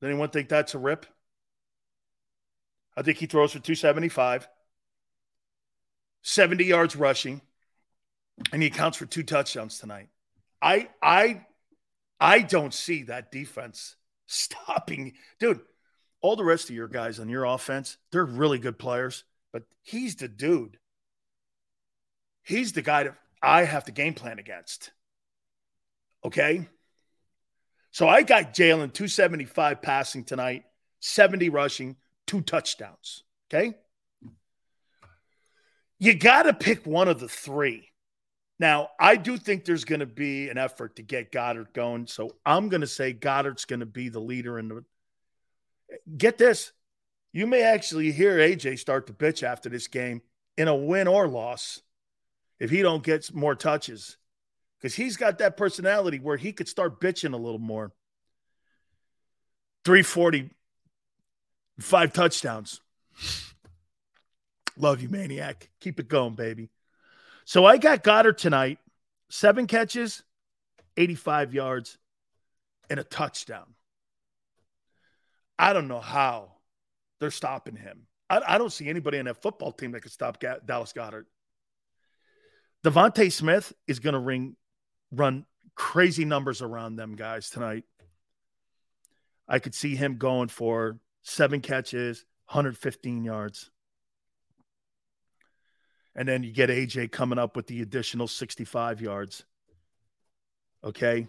Does 0.00 0.08
anyone 0.08 0.28
think 0.28 0.48
that's 0.48 0.74
a 0.74 0.78
rip? 0.78 1.06
I 2.96 3.02
think 3.02 3.18
he 3.18 3.26
throws 3.26 3.52
for 3.52 3.58
275, 3.58 4.48
70 6.22 6.64
yards 6.64 6.96
rushing, 6.96 7.40
and 8.52 8.62
he 8.62 8.68
accounts 8.68 8.96
for 8.96 9.06
two 9.06 9.22
touchdowns 9.22 9.78
tonight. 9.78 10.08
I 10.60 10.88
I 11.02 11.46
I 12.20 12.40
don't 12.40 12.74
see 12.74 13.04
that 13.04 13.30
defense 13.30 13.96
stopping. 14.26 15.14
Dude, 15.38 15.60
all 16.20 16.36
the 16.36 16.44
rest 16.44 16.70
of 16.70 16.76
your 16.76 16.88
guys 16.88 17.20
on 17.20 17.28
your 17.28 17.44
offense, 17.44 17.96
they're 18.10 18.24
really 18.24 18.58
good 18.58 18.78
players, 18.78 19.24
but 19.52 19.64
he's 19.82 20.16
the 20.16 20.28
dude. 20.28 20.78
He's 22.42 22.72
the 22.72 22.82
guy 22.82 23.04
that 23.04 23.16
I 23.42 23.64
have 23.64 23.84
to 23.84 23.92
game 23.92 24.14
plan 24.14 24.38
against. 24.38 24.92
Okay. 26.24 26.68
So 27.90 28.08
I 28.08 28.22
got 28.22 28.54
Jalen 28.54 28.92
275 28.92 29.82
passing 29.82 30.24
tonight, 30.24 30.64
70 31.00 31.48
rushing, 31.48 31.96
two 32.26 32.40
touchdowns. 32.42 33.24
Okay. 33.48 33.74
You 35.98 36.14
got 36.14 36.42
to 36.42 36.52
pick 36.52 36.86
one 36.86 37.08
of 37.08 37.20
the 37.20 37.28
three. 37.28 37.88
Now, 38.58 38.88
I 38.98 39.16
do 39.16 39.36
think 39.36 39.64
there's 39.64 39.84
going 39.84 40.00
to 40.00 40.06
be 40.06 40.48
an 40.48 40.56
effort 40.56 40.96
to 40.96 41.02
get 41.02 41.30
Goedert 41.30 41.72
going. 41.74 42.06
So 42.06 42.36
I'm 42.44 42.68
going 42.68 42.80
to 42.80 42.86
say 42.86 43.12
Goedert's 43.12 43.66
going 43.66 43.80
to 43.80 43.86
be 43.86 44.08
the 44.08 44.20
leader 44.20 44.58
in 44.58 44.68
the. 44.68 44.84
Get 46.16 46.38
this. 46.38 46.72
You 47.32 47.46
may 47.46 47.62
actually 47.62 48.12
hear 48.12 48.38
AJ 48.38 48.78
start 48.78 49.06
to 49.08 49.12
bitch 49.12 49.42
after 49.42 49.68
this 49.68 49.88
game 49.88 50.22
in 50.56 50.68
a 50.68 50.74
win 50.74 51.06
or 51.06 51.28
loss 51.28 51.82
if 52.58 52.70
he 52.70 52.80
don't 52.80 53.02
get 53.02 53.32
more 53.34 53.54
touches 53.54 54.16
because 54.78 54.94
he's 54.94 55.16
got 55.16 55.38
that 55.38 55.56
personality 55.56 56.18
where 56.18 56.38
he 56.38 56.52
could 56.52 56.68
start 56.68 57.00
bitching 57.00 57.34
a 57.34 57.36
little 57.36 57.58
more. 57.58 57.92
340, 59.84 60.50
five 61.78 62.12
touchdowns. 62.12 62.80
Love 64.78 65.00
you, 65.00 65.08
maniac. 65.08 65.70
Keep 65.80 66.00
it 66.00 66.08
going, 66.08 66.34
baby. 66.34 66.70
So 67.46 67.64
I 67.64 67.78
got 67.78 68.02
Goedert 68.02 68.38
tonight, 68.38 68.80
seven 69.30 69.68
catches, 69.68 70.24
85 70.96 71.54
yards, 71.54 71.96
and 72.90 72.98
a 72.98 73.04
touchdown. 73.04 73.74
I 75.56 75.72
don't 75.72 75.86
know 75.86 76.00
how 76.00 76.50
they're 77.20 77.30
stopping 77.30 77.76
him. 77.76 78.08
I, 78.28 78.42
I 78.44 78.58
don't 78.58 78.72
see 78.72 78.88
anybody 78.88 79.20
on 79.20 79.26
that 79.26 79.40
football 79.40 79.70
team 79.70 79.92
that 79.92 80.00
could 80.00 80.10
stop 80.10 80.40
Ga- 80.40 80.58
Dallas 80.66 80.92
Goedert. 80.92 81.26
DeVonta 82.84 83.30
Smith 83.30 83.72
is 83.86 84.00
going 84.00 84.14
to 84.14 84.18
ring 84.18 84.56
run 85.12 85.46
crazy 85.76 86.24
numbers 86.24 86.62
around 86.62 86.96
them 86.96 87.14
guys 87.14 87.48
tonight. 87.48 87.84
I 89.46 89.60
could 89.60 89.74
see 89.74 89.94
him 89.94 90.18
going 90.18 90.48
for 90.48 90.98
seven 91.22 91.60
catches, 91.60 92.24
115 92.48 93.22
yards. 93.22 93.70
And 96.16 96.26
then 96.26 96.42
you 96.42 96.50
get 96.50 96.70
AJ 96.70 97.12
coming 97.12 97.38
up 97.38 97.54
with 97.54 97.66
the 97.66 97.82
additional 97.82 98.26
65 98.26 99.02
yards. 99.02 99.44
Okay. 100.82 101.28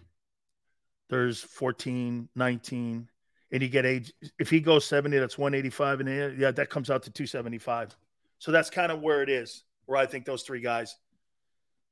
There's 1.10 1.42
14, 1.42 2.30
19. 2.34 3.10
And 3.50 3.62
you 3.62 3.70
get 3.70 3.86
age 3.86 4.14
if 4.40 4.50
he 4.50 4.60
goes 4.60 4.86
70, 4.86 5.18
that's 5.20 5.38
185. 5.38 6.00
And 6.00 6.40
yeah, 6.40 6.52
that 6.52 6.70
comes 6.70 6.90
out 6.90 7.04
to 7.04 7.12
275. 7.12 7.96
So 8.40 8.52
that's 8.52 8.70
kind 8.70 8.92
of 8.92 9.02
where 9.02 9.22
it 9.22 9.30
is, 9.30 9.64
where 9.86 9.98
I 9.98 10.06
think 10.06 10.26
those 10.26 10.44
three 10.44 10.62
guys. 10.62 10.96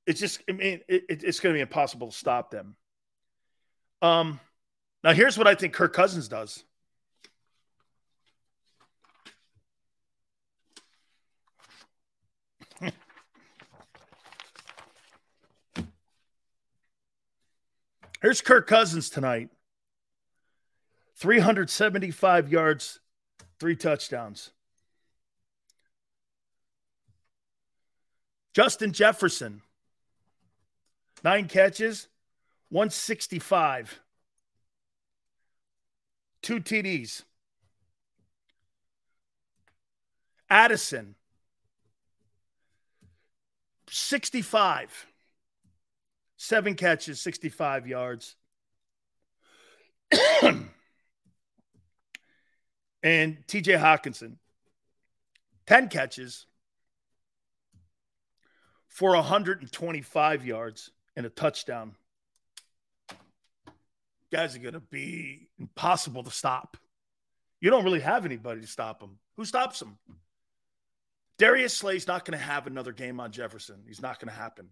It's 0.05 0.19
just, 0.19 0.41
I 0.49 0.53
mean, 0.53 0.81
it, 0.87 1.03
it's 1.09 1.39
going 1.39 1.53
to 1.53 1.57
be 1.57 1.61
impossible 1.61 2.11
to 2.11 2.15
stop 2.15 2.51
them. 2.51 2.75
Um, 4.01 4.39
now 5.03 5.13
here's 5.13 5.37
what 5.37 5.47
I 5.47 5.55
think 5.55 5.73
Kirk 5.73 5.93
Cousins 5.93 6.27
does. 6.27 6.63
Here's 18.25 18.41
Kirk 18.41 18.65
Cousins 18.65 19.11
tonight 19.11 19.51
375 21.15 22.51
yards, 22.51 22.99
three 23.59 23.75
touchdowns. 23.75 24.49
Justin 28.55 28.93
Jefferson, 28.93 29.61
nine 31.23 31.47
catches, 31.47 32.07
165, 32.69 33.99
two 36.41 36.59
TDs. 36.59 37.25
Addison, 40.49 41.13
65 43.87 45.05
seven 46.45 46.75
catches, 46.75 47.19
65 47.21 47.87
yards. 47.87 48.35
and 50.41 50.67
TJ 53.03 53.79
Hockenson, 53.79 54.35
10 55.67 55.89
catches 55.89 56.45
for 58.87 59.15
125 59.15 60.45
yards 60.45 60.91
and 61.15 61.25
a 61.25 61.29
touchdown. 61.29 61.95
Guys 64.31 64.55
are 64.55 64.59
going 64.59 64.73
to 64.73 64.79
be 64.79 65.47
impossible 65.59 66.23
to 66.23 66.31
stop. 66.31 66.77
You 67.59 67.69
don't 67.71 67.83
really 67.83 68.01
have 68.01 68.25
anybody 68.25 68.61
to 68.61 68.67
stop 68.67 68.99
them. 68.99 69.17
Who 69.37 69.45
stops 69.45 69.79
them? 69.79 69.97
Darius 71.37 71.73
Slay's 71.73 72.07
not 72.07 72.25
going 72.25 72.37
to 72.37 72.45
have 72.45 72.67
another 72.67 72.91
game 72.91 73.19
on 73.19 73.31
Jefferson. 73.31 73.83
He's 73.87 74.01
not 74.01 74.19
going 74.19 74.29
to 74.29 74.39
happen. 74.39 74.69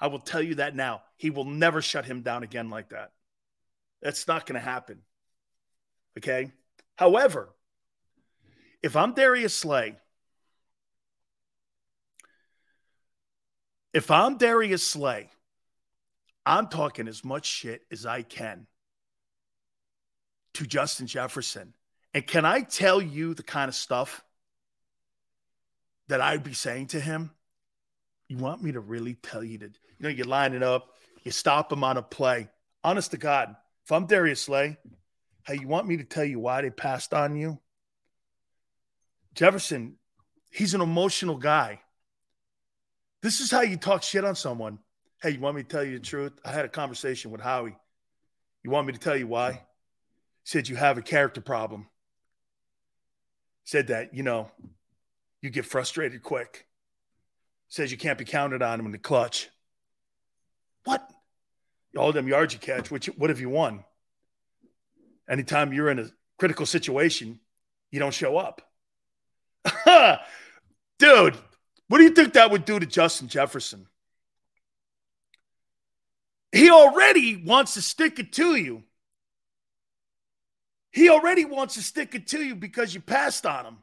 I 0.00 0.06
will 0.06 0.18
tell 0.18 0.42
you 0.42 0.56
that 0.56 0.74
now. 0.74 1.02
He 1.16 1.30
will 1.30 1.44
never 1.44 1.82
shut 1.82 2.06
him 2.06 2.22
down 2.22 2.42
again 2.42 2.70
like 2.70 2.88
that. 2.90 3.12
That's 4.00 4.26
not 4.26 4.46
going 4.46 4.58
to 4.58 4.64
happen. 4.64 5.02
Okay. 6.18 6.52
However, 6.96 7.50
if 8.82 8.96
I'm 8.96 9.12
Darius 9.12 9.54
Slay, 9.54 9.96
if 13.92 14.10
I'm 14.10 14.38
Darius 14.38 14.86
Slay, 14.86 15.28
I'm 16.46 16.68
talking 16.68 17.08
as 17.08 17.24
much 17.24 17.46
shit 17.46 17.82
as 17.90 18.06
I 18.06 18.22
can 18.22 18.66
to 20.54 20.66
Justin 20.66 21.06
Jefferson. 21.06 21.74
And 22.14 22.26
can 22.26 22.44
I 22.44 22.62
tell 22.62 23.00
you 23.00 23.34
the 23.34 23.42
kind 23.42 23.68
of 23.68 23.74
stuff 23.74 24.24
that 26.08 26.20
I'd 26.20 26.42
be 26.42 26.54
saying 26.54 26.88
to 26.88 27.00
him? 27.00 27.30
You 28.30 28.36
want 28.36 28.62
me 28.62 28.70
to 28.70 28.78
really 28.78 29.14
tell 29.14 29.42
you 29.42 29.58
to, 29.58 29.64
you 29.64 29.72
know, 29.98 30.08
you 30.08 30.22
line 30.22 30.54
it 30.54 30.62
up, 30.62 30.94
you 31.24 31.32
stop 31.32 31.72
him 31.72 31.82
on 31.82 31.96
a 31.96 32.02
play. 32.02 32.48
Honest 32.84 33.10
to 33.10 33.16
God, 33.16 33.56
if 33.84 33.90
I'm 33.90 34.06
Darius 34.06 34.42
Slay, 34.42 34.78
hey, 35.44 35.58
you 35.60 35.66
want 35.66 35.88
me 35.88 35.96
to 35.96 36.04
tell 36.04 36.24
you 36.24 36.38
why 36.38 36.62
they 36.62 36.70
passed 36.70 37.12
on 37.12 37.34
you? 37.34 37.58
Jefferson, 39.34 39.96
he's 40.48 40.74
an 40.74 40.80
emotional 40.80 41.38
guy. 41.38 41.80
This 43.20 43.40
is 43.40 43.50
how 43.50 43.62
you 43.62 43.76
talk 43.76 44.04
shit 44.04 44.24
on 44.24 44.36
someone. 44.36 44.78
Hey, 45.20 45.30
you 45.30 45.40
want 45.40 45.56
me 45.56 45.64
to 45.64 45.68
tell 45.68 45.82
you 45.82 45.98
the 45.98 46.04
truth? 46.04 46.38
I 46.44 46.52
had 46.52 46.64
a 46.64 46.68
conversation 46.68 47.32
with 47.32 47.40
Howie. 47.40 47.76
You 48.62 48.70
want 48.70 48.86
me 48.86 48.92
to 48.92 49.00
tell 49.00 49.16
you 49.16 49.26
why? 49.26 49.50
He 49.54 49.58
said 50.44 50.68
you 50.68 50.76
have 50.76 50.98
a 50.98 51.02
character 51.02 51.40
problem. 51.40 51.88
Said 53.64 53.88
that, 53.88 54.14
you 54.14 54.22
know, 54.22 54.52
you 55.42 55.50
get 55.50 55.66
frustrated 55.66 56.22
quick 56.22 56.68
says 57.70 57.90
you 57.90 57.96
can't 57.96 58.18
be 58.18 58.24
counted 58.24 58.60
on 58.60 58.78
him 58.78 58.86
in 58.86 58.92
the 58.92 58.98
clutch. 58.98 59.48
What? 60.84 61.08
All 61.96 62.12
them 62.12 62.28
yards 62.28 62.52
you 62.52 62.60
catch, 62.60 62.90
which 62.90 63.06
what 63.06 63.30
have 63.30 63.40
you 63.40 63.48
won? 63.48 63.84
Anytime 65.28 65.72
you're 65.72 65.90
in 65.90 66.00
a 66.00 66.10
critical 66.38 66.66
situation, 66.66 67.40
you 67.90 68.00
don't 68.00 68.14
show 68.14 68.36
up. 68.36 68.62
Dude, 70.98 71.36
what 71.88 71.98
do 71.98 72.04
you 72.04 72.10
think 72.10 72.34
that 72.34 72.50
would 72.50 72.64
do 72.64 72.78
to 72.78 72.86
Justin 72.86 73.28
Jefferson? 73.28 73.86
He 76.52 76.70
already 76.70 77.36
wants 77.36 77.74
to 77.74 77.82
stick 77.82 78.18
it 78.18 78.32
to 78.34 78.56
you. 78.56 78.82
He 80.90 81.08
already 81.08 81.44
wants 81.44 81.74
to 81.74 81.82
stick 81.82 82.16
it 82.16 82.26
to 82.28 82.42
you 82.42 82.56
because 82.56 82.92
you 82.92 83.00
passed 83.00 83.46
on 83.46 83.64
him. 83.64 83.76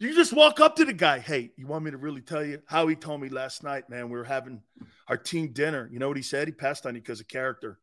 You 0.00 0.14
just 0.14 0.32
walk 0.32 0.60
up 0.60 0.76
to 0.76 0.84
the 0.84 0.92
guy. 0.92 1.18
Hey, 1.18 1.50
you 1.56 1.66
want 1.66 1.84
me 1.84 1.90
to 1.90 1.96
really 1.96 2.20
tell 2.20 2.44
you 2.44 2.62
how 2.66 2.86
he 2.86 2.94
told 2.94 3.20
me 3.20 3.28
last 3.28 3.64
night, 3.64 3.90
man? 3.90 4.10
We 4.10 4.16
were 4.16 4.24
having 4.24 4.62
our 5.08 5.16
team 5.16 5.48
dinner. 5.52 5.88
You 5.92 5.98
know 5.98 6.06
what 6.06 6.16
he 6.16 6.22
said? 6.22 6.46
He 6.46 6.52
passed 6.52 6.86
on 6.86 6.94
you 6.94 7.00
because 7.00 7.20
of 7.20 7.26
character. 7.26 7.80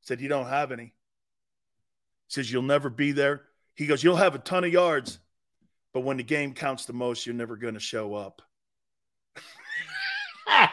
Said 0.00 0.20
you 0.20 0.28
don't 0.28 0.48
have 0.48 0.72
any. 0.72 0.92
Says 2.26 2.50
you'll 2.50 2.62
never 2.62 2.90
be 2.90 3.12
there. 3.12 3.42
He 3.74 3.86
goes, 3.86 4.02
you'll 4.02 4.16
have 4.16 4.34
a 4.34 4.38
ton 4.38 4.64
of 4.64 4.72
yards, 4.72 5.20
but 5.94 6.00
when 6.00 6.16
the 6.16 6.24
game 6.24 6.52
counts 6.52 6.84
the 6.84 6.92
most, 6.92 7.26
you're 7.26 7.34
never 7.34 7.56
going 7.56 7.74
to 7.74 7.80
show 7.80 8.14
up. 8.14 8.42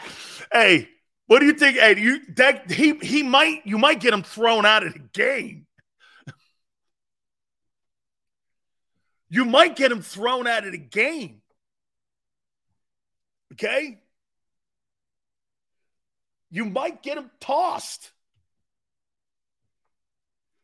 hey, 0.51 0.89
what 1.27 1.39
do 1.39 1.45
you 1.45 1.53
think? 1.53 1.77
Hey, 1.77 1.99
you 1.99 2.21
that 2.35 2.71
he 2.71 2.95
he 2.95 3.21
might 3.23 3.61
you 3.65 3.77
might 3.77 3.99
get 3.99 4.13
him 4.13 4.23
thrown 4.23 4.65
out 4.65 4.85
of 4.85 4.93
the 4.93 4.99
game. 5.13 5.67
You 9.29 9.45
might 9.45 9.75
get 9.75 9.91
him 9.91 10.01
thrown 10.01 10.47
out 10.47 10.65
of 10.65 10.71
the 10.71 10.77
game. 10.77 11.41
Okay? 13.53 13.99
You 16.49 16.65
might 16.65 17.03
get 17.03 17.17
him 17.17 17.29
tossed. 17.39 18.11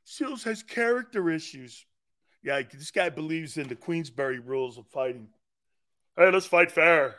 Seals 0.03 0.43
has 0.43 0.63
character 0.63 1.29
issues. 1.29 1.85
Yeah, 2.43 2.61
this 2.71 2.91
guy 2.91 3.09
believes 3.09 3.57
in 3.57 3.67
the 3.67 3.75
Queensberry 3.75 4.39
rules 4.39 4.77
of 4.77 4.87
fighting. 4.87 5.27
Hey, 6.17 6.31
let's 6.31 6.45
fight 6.45 6.71
fair. 6.71 7.15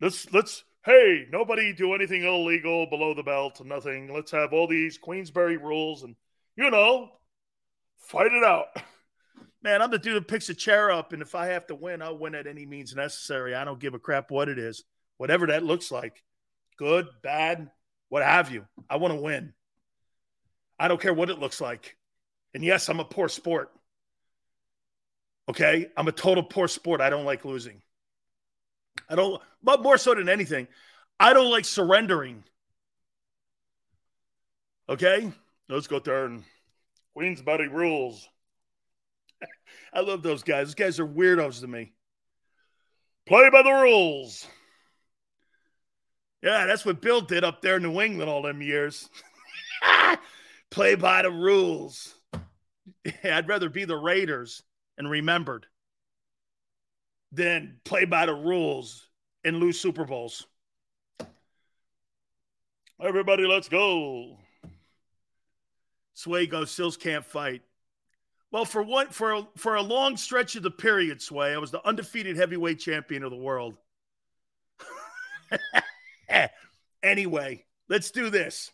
Let's 0.00 0.30
let's 0.32 0.64
hey, 0.84 1.26
nobody 1.30 1.72
do 1.72 1.94
anything 1.94 2.24
illegal 2.24 2.86
below 2.86 3.14
the 3.14 3.22
belt, 3.22 3.64
nothing. 3.64 4.12
Let's 4.12 4.32
have 4.32 4.52
all 4.52 4.66
these 4.66 4.98
Queensberry 4.98 5.56
rules 5.56 6.02
and 6.02 6.16
you 6.56 6.70
know, 6.70 7.10
fight 7.96 8.32
it 8.32 8.44
out. 8.44 8.66
man, 9.64 9.82
I'm 9.82 9.90
the 9.90 9.98
dude 9.98 10.16
that 10.16 10.28
picks 10.28 10.48
a 10.50 10.54
chair 10.54 10.92
up, 10.92 11.12
and 11.12 11.22
if 11.22 11.34
I 11.34 11.46
have 11.46 11.66
to 11.66 11.74
win, 11.74 12.02
I'll 12.02 12.18
win 12.18 12.36
at 12.36 12.46
any 12.46 12.66
means 12.66 12.94
necessary. 12.94 13.54
I 13.54 13.64
don't 13.64 13.80
give 13.80 13.94
a 13.94 13.98
crap 13.98 14.30
what 14.30 14.48
it 14.48 14.58
is, 14.58 14.84
whatever 15.16 15.48
that 15.48 15.64
looks 15.64 15.90
like 15.90 16.22
good, 16.76 17.06
bad, 17.22 17.70
what 18.08 18.22
have 18.22 18.50
you. 18.50 18.66
I 18.88 18.96
want 18.96 19.14
to 19.14 19.20
win. 19.20 19.52
I 20.78 20.88
don't 20.88 21.00
care 21.00 21.14
what 21.14 21.30
it 21.30 21.38
looks 21.38 21.60
like. 21.60 21.96
And 22.52 22.64
yes, 22.64 22.88
I'm 22.88 23.00
a 23.00 23.04
poor 23.04 23.28
sport. 23.28 23.70
Okay. 25.48 25.90
I'm 25.96 26.08
a 26.08 26.12
total 26.12 26.42
poor 26.42 26.68
sport. 26.68 27.00
I 27.00 27.10
don't 27.10 27.24
like 27.24 27.44
losing. 27.44 27.82
I 29.08 29.14
don't, 29.14 29.40
but 29.62 29.82
more 29.82 29.98
so 29.98 30.14
than 30.14 30.28
anything, 30.28 30.68
I 31.18 31.32
don't 31.32 31.50
like 31.50 31.64
surrendering. 31.64 32.44
Okay. 34.88 35.32
Let's 35.68 35.86
go 35.86 35.98
there 35.98 36.26
and 36.26 36.44
Queensberry 37.14 37.68
rules. 37.68 38.28
I 39.92 40.00
love 40.00 40.22
those 40.22 40.42
guys. 40.42 40.68
Those 40.68 40.74
guys 40.74 41.00
are 41.00 41.06
weirdos 41.06 41.60
to 41.60 41.66
me. 41.66 41.92
Play 43.26 43.48
by 43.50 43.62
the 43.62 43.72
rules. 43.72 44.46
Yeah, 46.42 46.66
that's 46.66 46.84
what 46.84 47.00
Bill 47.00 47.22
did 47.22 47.42
up 47.42 47.62
there 47.62 47.76
in 47.76 47.82
New 47.82 48.00
England 48.00 48.30
all 48.30 48.42
them 48.42 48.60
years. 48.60 49.08
Play 50.70 50.94
by 50.94 51.22
the 51.22 51.30
rules. 51.30 52.14
Yeah, 53.04 53.38
I'd 53.38 53.48
rather 53.48 53.70
be 53.70 53.86
the 53.86 53.96
Raiders 53.96 54.62
and 54.98 55.08
remembered 55.08 55.66
than 57.32 57.78
play 57.84 58.04
by 58.04 58.26
the 58.26 58.34
rules 58.34 59.08
and 59.44 59.58
lose 59.58 59.80
Super 59.80 60.04
Bowls. 60.04 60.46
Everybody, 63.00 63.46
let's 63.46 63.68
go. 63.68 64.38
Sway 66.14 66.46
goes, 66.46 66.70
Sills 66.70 66.96
can't 66.96 67.24
fight. 67.24 67.62
Well, 68.54 68.64
for 68.64 68.84
one, 68.84 69.08
for 69.08 69.32
a, 69.32 69.48
for 69.56 69.74
a 69.74 69.82
long 69.82 70.16
stretch 70.16 70.54
of 70.54 70.62
the 70.62 70.70
period, 70.70 71.20
Sway, 71.20 71.52
I 71.52 71.58
was 71.58 71.72
the 71.72 71.84
undefeated 71.84 72.36
heavyweight 72.36 72.78
champion 72.78 73.24
of 73.24 73.32
the 73.32 73.36
world. 73.36 73.74
anyway, 77.02 77.64
let's 77.88 78.12
do 78.12 78.30
this. 78.30 78.70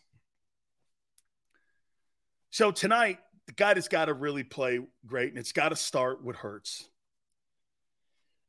So 2.51 2.69
tonight, 2.69 3.17
the 3.47 3.53
guy 3.53 3.73
that's 3.73 3.87
got 3.87 4.05
to 4.05 4.13
really 4.13 4.43
play 4.43 4.81
great, 5.07 5.29
and 5.29 5.39
it's 5.39 5.51
got 5.51 5.69
to 5.69 5.75
start 5.75 6.23
with 6.23 6.35
Hurts. 6.35 6.87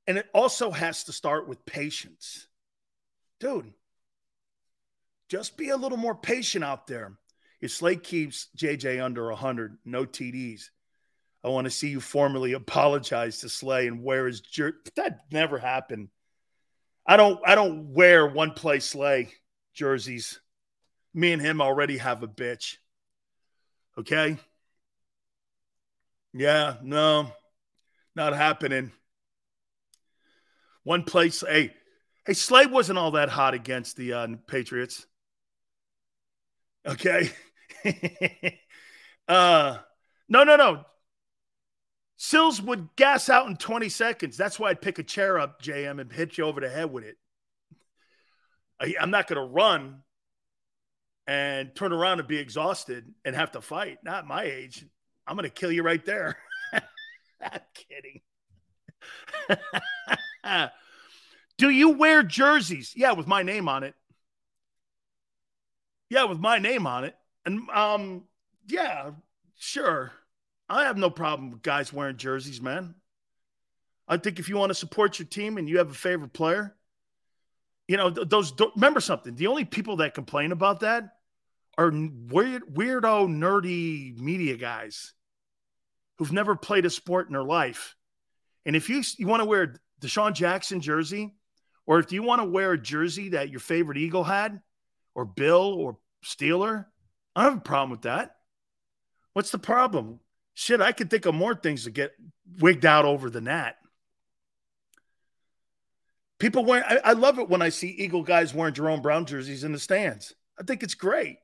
And 0.07 0.19
it 0.19 0.27
also 0.35 0.71
has 0.71 1.05
to 1.05 1.13
start 1.13 1.49
with 1.49 1.65
patience. 1.65 2.47
Dude, 3.41 3.73
just 5.31 5.57
be 5.57 5.71
a 5.71 5.79
little 5.79 5.97
more 5.97 6.15
patient 6.15 6.63
out 6.63 6.87
there. 6.87 7.15
If 7.63 7.71
Slay 7.71 7.97
keeps 7.97 8.49
JJ 8.55 9.03
under 9.03 9.29
100, 9.29 9.79
no 9.87 10.05
TDs, 10.05 10.69
I 11.45 11.49
want 11.49 11.65
to 11.65 11.71
see 11.71 11.89
you 11.89 12.01
formally 12.01 12.53
apologize 12.53 13.41
to 13.41 13.49
Slay 13.49 13.87
and 13.89 14.03
wear 14.03 14.27
his 14.27 14.41
jersey. 14.41 14.77
That 14.97 15.21
never 15.33 15.59
happened. 15.59 16.09
I 17.07 17.17
don't 17.17 17.41
I 17.45 17.55
don't 17.55 17.93
wear 17.93 18.27
one 18.27 18.53
play 18.53 18.79
Slay 18.79 19.33
jerseys. 19.75 20.41
Me 21.15 21.33
and 21.33 21.43
him 21.43 21.61
already 21.61 21.99
have 21.99 22.23
a 22.23 22.29
bitch. 22.29 22.77
Okay? 23.99 24.39
Yeah, 26.33 26.77
no, 26.83 27.31
not 28.17 28.35
happening. 28.35 28.93
One 30.85 31.05
place, 31.05 31.45
hey, 31.47 31.75
hey, 32.27 32.33
Slay 32.33 32.67
wasn't 32.67 32.99
all 32.99 33.13
that 33.13 33.29
hot 33.29 33.55
against 33.55 33.97
the 33.97 34.15
uh, 34.15 34.29
Patriots. 34.47 35.07
Okay. 36.87 37.31
uh, 39.29 39.79
no, 40.29 40.45
no, 40.45 40.57
no. 40.57 40.85
Sills 42.17 42.63
would 42.63 42.89
gas 42.97 43.29
out 43.29 43.49
in 43.49 43.57
20 43.57 43.89
seconds. 43.89 44.37
That's 44.37 44.59
why 44.59 44.71
I'd 44.71 44.81
pick 44.81 44.99
a 44.99 45.03
chair 45.03 45.39
up, 45.39 45.61
JM, 45.61 46.01
and 46.01 46.13
hit 46.13 46.39
you 46.39 46.45
over 46.45 46.61
the 46.61 46.69
head 46.69 46.93
with 46.93 47.05
it. 47.05 47.17
I, 48.81 48.95
I'm 49.01 49.11
not 49.11 49.27
going 49.27 49.41
to 49.41 49.53
run 49.53 50.03
and 51.27 51.75
turn 51.75 51.93
around 51.93 52.19
and 52.19 52.29
be 52.29 52.39
exhausted 52.39 53.13
and 53.25 53.35
have 53.35 53.53
to 53.53 53.61
fight. 53.61 53.99
Not 54.05 54.27
my 54.27 54.45
age. 54.45 54.85
I'm 55.27 55.37
going 55.37 55.49
to 55.49 55.55
kill 55.55 55.73
you 55.73 55.83
right 55.83 56.05
there. 56.05 56.37
I'm 56.73 57.61
kidding. 57.75 58.21
Do 61.59 61.71
you 61.71 61.91
wear 61.91 62.23
jerseys? 62.23 62.93
Yeah, 62.97 63.13
with 63.13 63.27
my 63.27 63.43
name 63.43 63.69
on 63.69 63.85
it. 63.85 63.95
Yeah, 66.11 66.25
with 66.25 66.39
my 66.39 66.59
name 66.59 66.87
on 66.87 67.05
it. 67.05 67.17
And 67.47 67.69
um, 67.71 68.25
yeah, 68.67 69.13
sure. 69.59 70.13
I 70.73 70.85
have 70.85 70.97
no 70.97 71.11
problem 71.11 71.51
with 71.51 71.61
guys 71.61 71.93
wearing 71.93 72.17
jerseys, 72.17 72.63
man. 72.63 72.95
I 74.09 74.17
think 74.17 74.39
if 74.39 74.49
you 74.49 74.57
want 74.57 74.71
to 74.71 74.75
support 74.75 75.19
your 75.19 75.29
team 75.29 75.59
and 75.59 75.69
you 75.69 75.77
have 75.79 75.91
a 75.91 75.95
favorite 75.95 76.33
player, 76.33 76.75
you 77.87 77.99
know, 77.99 78.09
those 78.09 78.55
remember 78.75 79.01
something. 79.01 79.35
The 79.35 79.49
only 79.49 79.67
people 79.67 79.97
that 79.97 80.15
complain 80.15 80.51
about 80.51 80.81
that 80.81 81.11
are 81.77 81.93
weird, 81.93 82.63
weirdo, 82.73 83.29
nerdy 83.29 84.19
media 84.19 84.57
guys 84.57 85.13
who've 86.17 86.33
never 86.33 86.57
played 86.57 86.87
a 86.87 86.91
sport 86.91 87.27
in 87.27 87.35
their 87.35 87.45
life. 87.45 87.95
And 88.65 88.75
if 88.75 88.89
you 88.89 89.03
you 89.19 89.27
want 89.27 89.43
to 89.43 89.49
wear 89.49 89.75
DeSean 90.01 90.33
Jackson 90.33 90.81
jersey, 90.81 91.35
or 91.85 91.99
if 91.99 92.13
you 92.13 92.23
want 92.23 92.41
to 92.41 92.49
wear 92.49 92.73
a 92.73 92.81
jersey 92.81 93.31
that 93.31 93.51
your 93.51 93.61
favorite 93.61 93.99
Eagle 93.99 94.25
had, 94.25 94.59
or 95.15 95.27
Bill 95.27 95.75
or 95.75 95.99
Steeler, 96.25 96.87
I 97.37 97.43
don't 97.43 97.53
have 97.53 97.59
a 97.59 97.63
problem 97.63 97.91
with 97.91 98.03
that. 98.03 98.37
What's 99.35 99.51
the 99.51 99.59
problem? 99.59 100.21
Shit, 100.55 100.81
I 100.81 100.93
could 100.93 101.11
think 101.11 101.27
of 101.27 101.35
more 101.35 101.55
things 101.55 101.85
to 101.85 101.91
get 101.91 102.13
wigged 102.59 102.85
out 102.85 103.05
over 103.05 103.31
than 103.31 103.45
that. 103.45 103.77
People 106.39 106.65
wear. 106.65 106.85
I, 106.87 107.11
I 107.11 107.13
love 107.13 107.39
it 107.39 107.49
when 107.49 107.63
I 107.63 107.69
see 107.69 107.89
Eagle 107.89 108.23
guys 108.23 108.53
wearing 108.53 108.75
Jerome 108.75 109.01
Brown 109.01 109.27
jerseys 109.27 109.65
in 109.65 109.73
the 109.73 109.79
stands. 109.79 110.35
I 110.59 110.65
think 110.65 110.83
it's 110.83 110.95
great. 110.95 111.39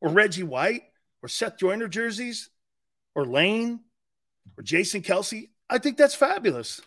Or 0.00 0.10
Reggie 0.10 0.42
White, 0.42 0.82
or 1.22 1.28
Seth 1.28 1.58
Joyner 1.58 1.88
jerseys, 1.88 2.50
or 3.14 3.26
Lane, 3.26 3.80
or 4.56 4.62
Jason 4.62 5.02
Kelce. 5.02 5.50
I 5.68 5.78
think 5.78 5.96
that's 5.96 6.14
fabulous. 6.14 6.80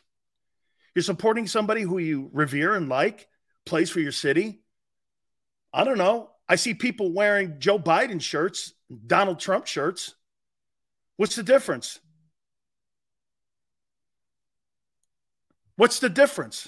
You're 0.96 1.04
supporting 1.04 1.48
somebody 1.48 1.84
who 1.84 2.00
you 2.00 2.30
revere 2.34 2.74
and 2.74 2.90
like, 2.90 3.28
plays 3.66 3.90
for 3.90 4.00
your 4.00 4.12
city. 4.12 4.62
I 5.74 5.84
don't 5.84 5.98
know. 5.98 6.32
I 6.50 6.56
see 6.56 6.74
people 6.74 7.14
wearing 7.14 7.60
Joe 7.60 7.80
Biden 7.80 8.22
shirts, 8.22 8.74
Donald 9.08 9.40
Trump 9.40 9.68
shirts. 9.68 10.16
What's 11.22 11.36
the 11.36 11.44
difference? 11.44 12.00
What's 15.76 16.00
the 16.00 16.10
difference? 16.10 16.68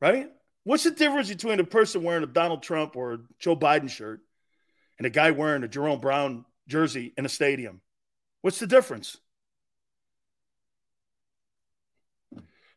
Right? 0.00 0.30
What's 0.62 0.84
the 0.84 0.92
difference 0.92 1.28
between 1.28 1.58
a 1.58 1.64
person 1.64 2.04
wearing 2.04 2.22
a 2.22 2.28
Donald 2.28 2.62
Trump 2.62 2.94
or 2.94 3.22
Joe 3.40 3.56
Biden 3.56 3.90
shirt 3.90 4.20
and 4.96 5.06
a 5.06 5.10
guy 5.10 5.32
wearing 5.32 5.64
a 5.64 5.68
Jerome 5.68 5.98
Brown 5.98 6.44
jersey 6.68 7.12
in 7.18 7.26
a 7.26 7.28
stadium? 7.28 7.80
What's 8.42 8.60
the 8.60 8.68
difference? 8.68 9.16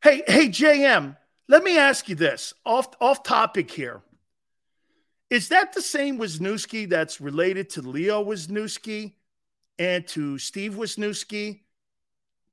Hey, 0.01 0.23
hey, 0.25 0.47
JM, 0.47 1.15
let 1.47 1.63
me 1.63 1.77
ask 1.77 2.09
you 2.09 2.15
this 2.15 2.55
off, 2.65 2.87
off 2.99 3.21
topic 3.21 3.69
here. 3.69 4.01
Is 5.29 5.49
that 5.49 5.73
the 5.73 5.81
same 5.83 6.17
Wisniewski 6.17 6.89
that's 6.89 7.21
related 7.21 7.69
to 7.69 7.83
Leo 7.83 8.25
Wisniewski 8.25 9.13
and 9.79 10.05
to 10.09 10.37
Steve 10.37 10.75
Wisniewski? 10.75 11.61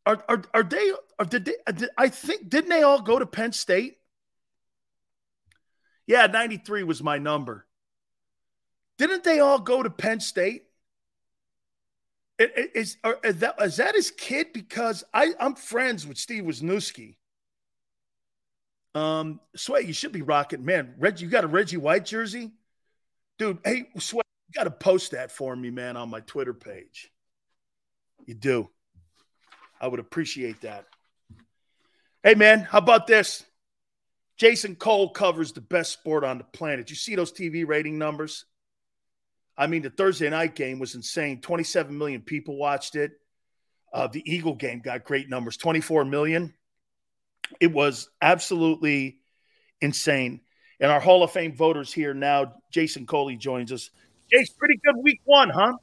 Are, 0.06 0.24
are, 0.28 0.42
are 0.54 0.62
they, 0.62 0.92
are, 1.18 1.24
did 1.24 1.44
they, 1.44 1.56
I 1.98 2.08
think, 2.08 2.48
didn't 2.48 2.70
they 2.70 2.82
all 2.82 3.02
go 3.02 3.18
to 3.18 3.26
Penn 3.26 3.52
State? 3.52 3.98
Yeah, 6.06 6.26
93 6.28 6.84
was 6.84 7.02
my 7.02 7.18
number. 7.18 7.66
Didn't 8.98 9.24
they 9.24 9.40
all 9.40 9.58
go 9.58 9.82
to 9.82 9.90
Penn 9.90 10.20
State? 10.20 10.62
Is, 12.38 12.96
is, 13.24 13.38
that, 13.38 13.56
is 13.60 13.76
that 13.78 13.94
his 13.94 14.10
kid? 14.10 14.52
Because 14.52 15.02
I, 15.12 15.32
I'm 15.40 15.54
friends 15.54 16.06
with 16.06 16.18
Steve 16.18 16.44
Wisniewski. 16.44 17.16
Um, 18.94 19.40
Sway, 19.56 19.82
you 19.82 19.92
should 19.92 20.12
be 20.12 20.22
rocking. 20.22 20.64
Man, 20.64 20.94
Reggie, 20.98 21.24
you 21.24 21.30
got 21.30 21.44
a 21.44 21.48
Reggie 21.48 21.76
White 21.76 22.06
jersey? 22.06 22.52
Dude, 23.38 23.58
hey, 23.64 23.88
Sway, 23.98 24.22
you 24.48 24.54
got 24.54 24.64
to 24.64 24.70
post 24.70 25.10
that 25.10 25.30
for 25.30 25.54
me, 25.56 25.70
man, 25.70 25.96
on 25.96 26.08
my 26.08 26.20
Twitter 26.20 26.54
page. 26.54 27.10
You 28.26 28.34
do. 28.34 28.70
I 29.80 29.88
would 29.88 30.00
appreciate 30.00 30.62
that. 30.62 30.84
Hey, 32.22 32.34
man, 32.34 32.60
how 32.60 32.78
about 32.78 33.06
this? 33.06 33.44
Jason 34.36 34.74
Cole 34.74 35.10
covers 35.10 35.52
the 35.52 35.60
best 35.60 35.92
sport 35.92 36.24
on 36.24 36.38
the 36.38 36.44
planet. 36.44 36.90
You 36.90 36.96
see 36.96 37.14
those 37.14 37.32
TV 37.32 37.66
rating 37.66 37.98
numbers? 37.98 38.44
I 39.56 39.66
mean, 39.66 39.82
the 39.82 39.90
Thursday 39.90 40.28
night 40.28 40.54
game 40.54 40.78
was 40.78 40.94
insane. 40.94 41.40
27 41.40 41.96
million 41.96 42.20
people 42.20 42.56
watched 42.56 42.96
it. 42.96 43.12
Uh, 43.92 44.08
the 44.08 44.22
Eagle 44.30 44.54
game 44.54 44.80
got 44.80 45.04
great 45.04 45.30
numbers 45.30 45.56
24 45.56 46.04
million. 46.04 46.52
It 47.60 47.72
was 47.72 48.10
absolutely 48.20 49.20
insane. 49.80 50.40
And 50.80 50.92
our 50.92 51.00
Hall 51.00 51.22
of 51.22 51.30
Fame 51.30 51.54
voters 51.54 51.92
here 51.92 52.12
now, 52.12 52.54
Jason 52.70 53.06
Coley 53.06 53.36
joins 53.36 53.72
us. 53.72 53.88
Jace, 54.32 54.54
pretty 54.58 54.78
good 54.84 54.96
week 55.02 55.20
one, 55.24 55.48
huh? 55.48 55.74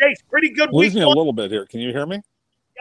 Jace, 0.00 0.16
pretty 0.28 0.50
good 0.50 0.70
Losing 0.72 1.00
week 1.00 1.06
a 1.06 1.08
little 1.08 1.32
bit 1.32 1.50
here. 1.50 1.66
Can 1.66 1.80
you 1.80 1.90
hear 1.90 2.06
me? 2.06 2.20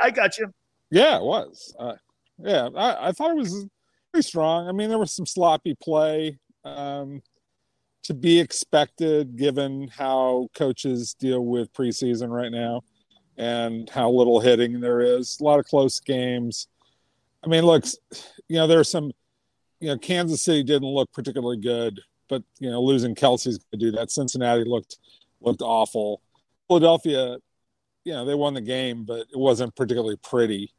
I 0.01 0.11
got 0.11 0.37
you. 0.37 0.53
Yeah, 0.89 1.17
it 1.17 1.23
was. 1.23 1.75
Uh, 1.79 1.93
yeah, 2.39 2.69
I, 2.75 3.09
I 3.09 3.11
thought 3.11 3.31
it 3.31 3.37
was 3.37 3.65
pretty 4.11 4.27
strong. 4.27 4.67
I 4.67 4.71
mean, 4.71 4.89
there 4.89 4.99
was 4.99 5.13
some 5.13 5.25
sloppy 5.25 5.75
play 5.81 6.37
um, 6.63 7.21
to 8.03 8.13
be 8.13 8.39
expected 8.39 9.35
given 9.37 9.87
how 9.87 10.49
coaches 10.55 11.15
deal 11.19 11.45
with 11.45 11.73
preseason 11.73 12.29
right 12.29 12.51
now 12.51 12.81
and 13.37 13.89
how 13.89 14.09
little 14.09 14.39
hitting 14.39 14.79
there 14.79 15.01
is. 15.01 15.39
A 15.39 15.43
lot 15.43 15.59
of 15.59 15.65
close 15.65 15.99
games. 15.99 16.67
I 17.43 17.47
mean, 17.47 17.65
look, 17.65 17.85
you 18.47 18.57
know, 18.57 18.67
there's 18.67 18.89
some, 18.89 19.11
you 19.79 19.89
know, 19.89 19.97
Kansas 19.97 20.43
City 20.43 20.63
didn't 20.63 20.87
look 20.87 21.11
particularly 21.11 21.57
good, 21.57 21.99
but 22.29 22.43
you 22.59 22.69
know, 22.69 22.81
losing 22.81 23.15
Kelce's 23.15 23.57
going 23.57 23.71
to 23.71 23.77
do 23.77 23.91
that. 23.93 24.11
Cincinnati 24.11 24.63
looked 24.63 24.97
looked 25.41 25.61
awful. 25.61 26.21
Philadelphia, 26.67 27.37
you 28.05 28.13
know, 28.13 28.25
they 28.25 28.35
won 28.35 28.53
the 28.53 28.61
game, 28.61 29.03
but 29.03 29.21
it 29.21 29.37
wasn't 29.37 29.75
particularly 29.75 30.17
pretty. 30.17 30.73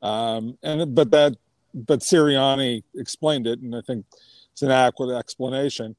Um, 0.00 0.58
and 0.62 0.94
but 0.94 1.10
that, 1.10 1.36
but 1.74 2.00
Sirianni 2.00 2.82
explained 2.94 3.46
it, 3.46 3.60
and 3.60 3.74
I 3.74 3.80
think 3.82 4.04
it's 4.52 4.62
an 4.62 4.70
adequate 4.70 5.16
explanation. 5.16 5.96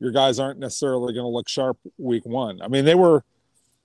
Your 0.00 0.10
guys 0.10 0.38
aren't 0.38 0.58
necessarily 0.58 1.12
going 1.12 1.24
to 1.24 1.28
look 1.28 1.48
sharp 1.48 1.78
week 1.98 2.24
one. 2.26 2.60
I 2.60 2.68
mean, 2.68 2.84
they 2.84 2.94
were 2.94 3.24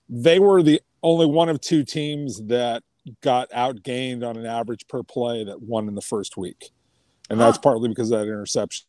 they 0.08 0.38
were 0.38 0.62
the 0.62 0.80
only 1.02 1.26
one 1.26 1.48
of 1.48 1.60
two 1.60 1.84
teams 1.84 2.42
that 2.46 2.82
got 3.22 3.50
outgained 3.50 4.26
on 4.28 4.36
an 4.36 4.46
average 4.46 4.86
per 4.88 5.02
play 5.02 5.44
that 5.44 5.62
won 5.62 5.86
in 5.88 5.94
the 5.94 6.02
first 6.02 6.36
week. 6.36 6.70
And 7.30 7.38
that's 7.38 7.56
Huh. 7.56 7.62
partly 7.62 7.88
because 7.88 8.10
of 8.10 8.20
that 8.20 8.26
interception. 8.26 8.86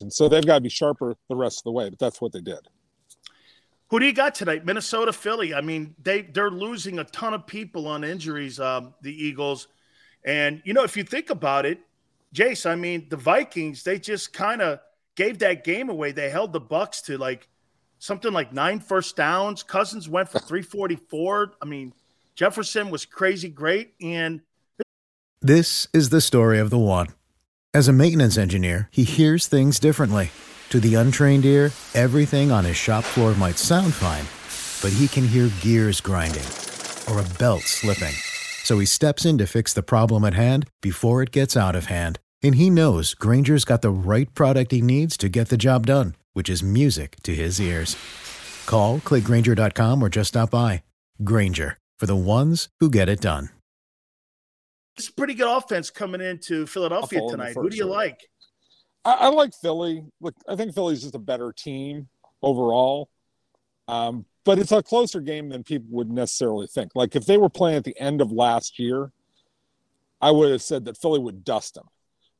And 0.00 0.12
so 0.12 0.28
they've 0.28 0.44
got 0.44 0.56
to 0.56 0.60
be 0.60 0.68
sharper 0.68 1.16
the 1.28 1.36
rest 1.36 1.60
of 1.60 1.64
the 1.64 1.72
way, 1.72 1.88
but 1.88 1.98
that's 1.98 2.20
what 2.20 2.32
they 2.32 2.40
did. 2.40 2.68
Who 3.90 3.98
do 3.98 4.06
you 4.06 4.12
got 4.12 4.34
tonight? 4.34 4.66
Minnesota, 4.66 5.12
Philly. 5.12 5.54
I 5.54 5.60
mean, 5.60 5.94
they 6.02 6.22
they're 6.22 6.50
losing 6.50 6.98
a 6.98 7.04
ton 7.04 7.32
of 7.34 7.46
people 7.46 7.86
on 7.86 8.04
injuries. 8.04 8.60
Um, 8.60 8.94
the 9.00 9.12
Eagles, 9.12 9.68
and 10.24 10.60
you 10.64 10.74
know, 10.74 10.84
if 10.84 10.96
you 10.96 11.04
think 11.04 11.30
about 11.30 11.64
it, 11.64 11.80
Jace, 12.34 12.68
I 12.68 12.74
mean, 12.74 13.06
the 13.08 13.16
Vikings 13.16 13.82
they 13.82 13.98
just 13.98 14.32
kind 14.32 14.60
of 14.60 14.80
gave 15.16 15.38
that 15.38 15.64
game 15.64 15.88
away. 15.88 16.12
They 16.12 16.28
held 16.28 16.52
the 16.52 16.60
Bucs 16.60 17.02
to 17.06 17.16
like 17.16 17.48
something 17.98 18.32
like 18.32 18.52
nine 18.52 18.80
first 18.80 19.16
downs. 19.16 19.62
Cousins 19.62 20.08
went 20.08 20.28
for 20.28 20.38
three 20.38 20.62
forty 20.62 20.96
four. 20.96 21.54
I 21.62 21.64
mean, 21.64 21.94
Jefferson 22.34 22.90
was 22.90 23.06
crazy 23.06 23.48
great, 23.48 23.94
and 24.02 24.42
This 25.40 25.88
is 25.94 26.10
the 26.10 26.20
story 26.20 26.58
of 26.58 26.68
the 26.68 26.78
one. 26.78 27.08
As 27.72 27.88
a 27.88 27.92
maintenance 27.92 28.36
engineer, 28.36 28.88
he 28.92 29.04
hears 29.04 29.46
things 29.46 29.78
differently. 29.78 30.30
To 30.70 30.80
the 30.80 30.96
untrained 30.96 31.46
ear, 31.46 31.70
everything 31.94 32.50
on 32.52 32.64
his 32.64 32.76
shop 32.76 33.02
floor 33.02 33.34
might 33.34 33.56
sound 33.56 33.94
fine, 33.94 34.26
but 34.82 34.94
he 34.96 35.08
can 35.08 35.26
hear 35.26 35.50
gears 35.62 36.00
grinding 36.00 36.44
or 37.10 37.20
a 37.20 37.38
belt 37.38 37.62
slipping. 37.62 38.14
So 38.64 38.78
he 38.78 38.84
steps 38.84 39.24
in 39.24 39.38
to 39.38 39.46
fix 39.46 39.72
the 39.72 39.82
problem 39.82 40.24
at 40.26 40.34
hand 40.34 40.68
before 40.82 41.22
it 41.22 41.30
gets 41.30 41.56
out 41.56 41.74
of 41.74 41.86
hand. 41.86 42.18
And 42.42 42.56
he 42.56 42.68
knows 42.68 43.14
Grainger's 43.14 43.64
got 43.64 43.80
the 43.80 43.90
right 43.90 44.32
product 44.34 44.72
he 44.72 44.82
needs 44.82 45.16
to 45.18 45.30
get 45.30 45.48
the 45.48 45.56
job 45.56 45.86
done, 45.86 46.14
which 46.34 46.50
is 46.50 46.62
music 46.62 47.16
to 47.22 47.34
his 47.34 47.58
ears. 47.60 47.96
Call, 48.66 48.98
clickgrainger.com, 48.98 50.02
or 50.02 50.10
just 50.10 50.28
stop 50.28 50.50
by. 50.50 50.82
Granger, 51.24 51.78
for 51.98 52.04
the 52.04 52.14
ones 52.14 52.68
who 52.78 52.90
get 52.90 53.08
it 53.08 53.20
done. 53.22 53.48
it's 54.98 55.08
a 55.08 55.12
pretty 55.14 55.34
good 55.34 55.48
offense 55.48 55.88
coming 55.90 56.20
into 56.20 56.66
Philadelphia 56.66 57.20
I'll 57.22 57.30
tonight. 57.30 57.54
Who 57.54 57.70
do 57.70 57.76
you 57.76 57.84
first 57.84 57.94
like? 57.94 58.20
I, 59.08 59.12
I 59.12 59.28
like 59.28 59.54
Philly. 59.54 60.04
Look, 60.20 60.34
I 60.46 60.54
think 60.54 60.74
Philly's 60.74 61.02
just 61.02 61.14
a 61.14 61.20
better 61.20 61.52
team 61.52 62.08
overall. 62.42 63.08
Um, 63.86 64.26
but 64.44 64.58
it's 64.58 64.72
a 64.72 64.82
closer 64.82 65.20
game 65.20 65.48
than 65.48 65.64
people 65.64 65.88
would 65.92 66.10
necessarily 66.10 66.66
think. 66.66 66.92
Like 66.94 67.16
if 67.16 67.24
they 67.24 67.38
were 67.38 67.48
playing 67.48 67.78
at 67.78 67.84
the 67.84 67.98
end 67.98 68.20
of 68.20 68.30
last 68.30 68.78
year, 68.78 69.12
I 70.20 70.30
would 70.30 70.50
have 70.50 70.62
said 70.62 70.84
that 70.84 70.98
Philly 70.98 71.20
would 71.20 71.42
dust 71.44 71.74
them. 71.74 71.86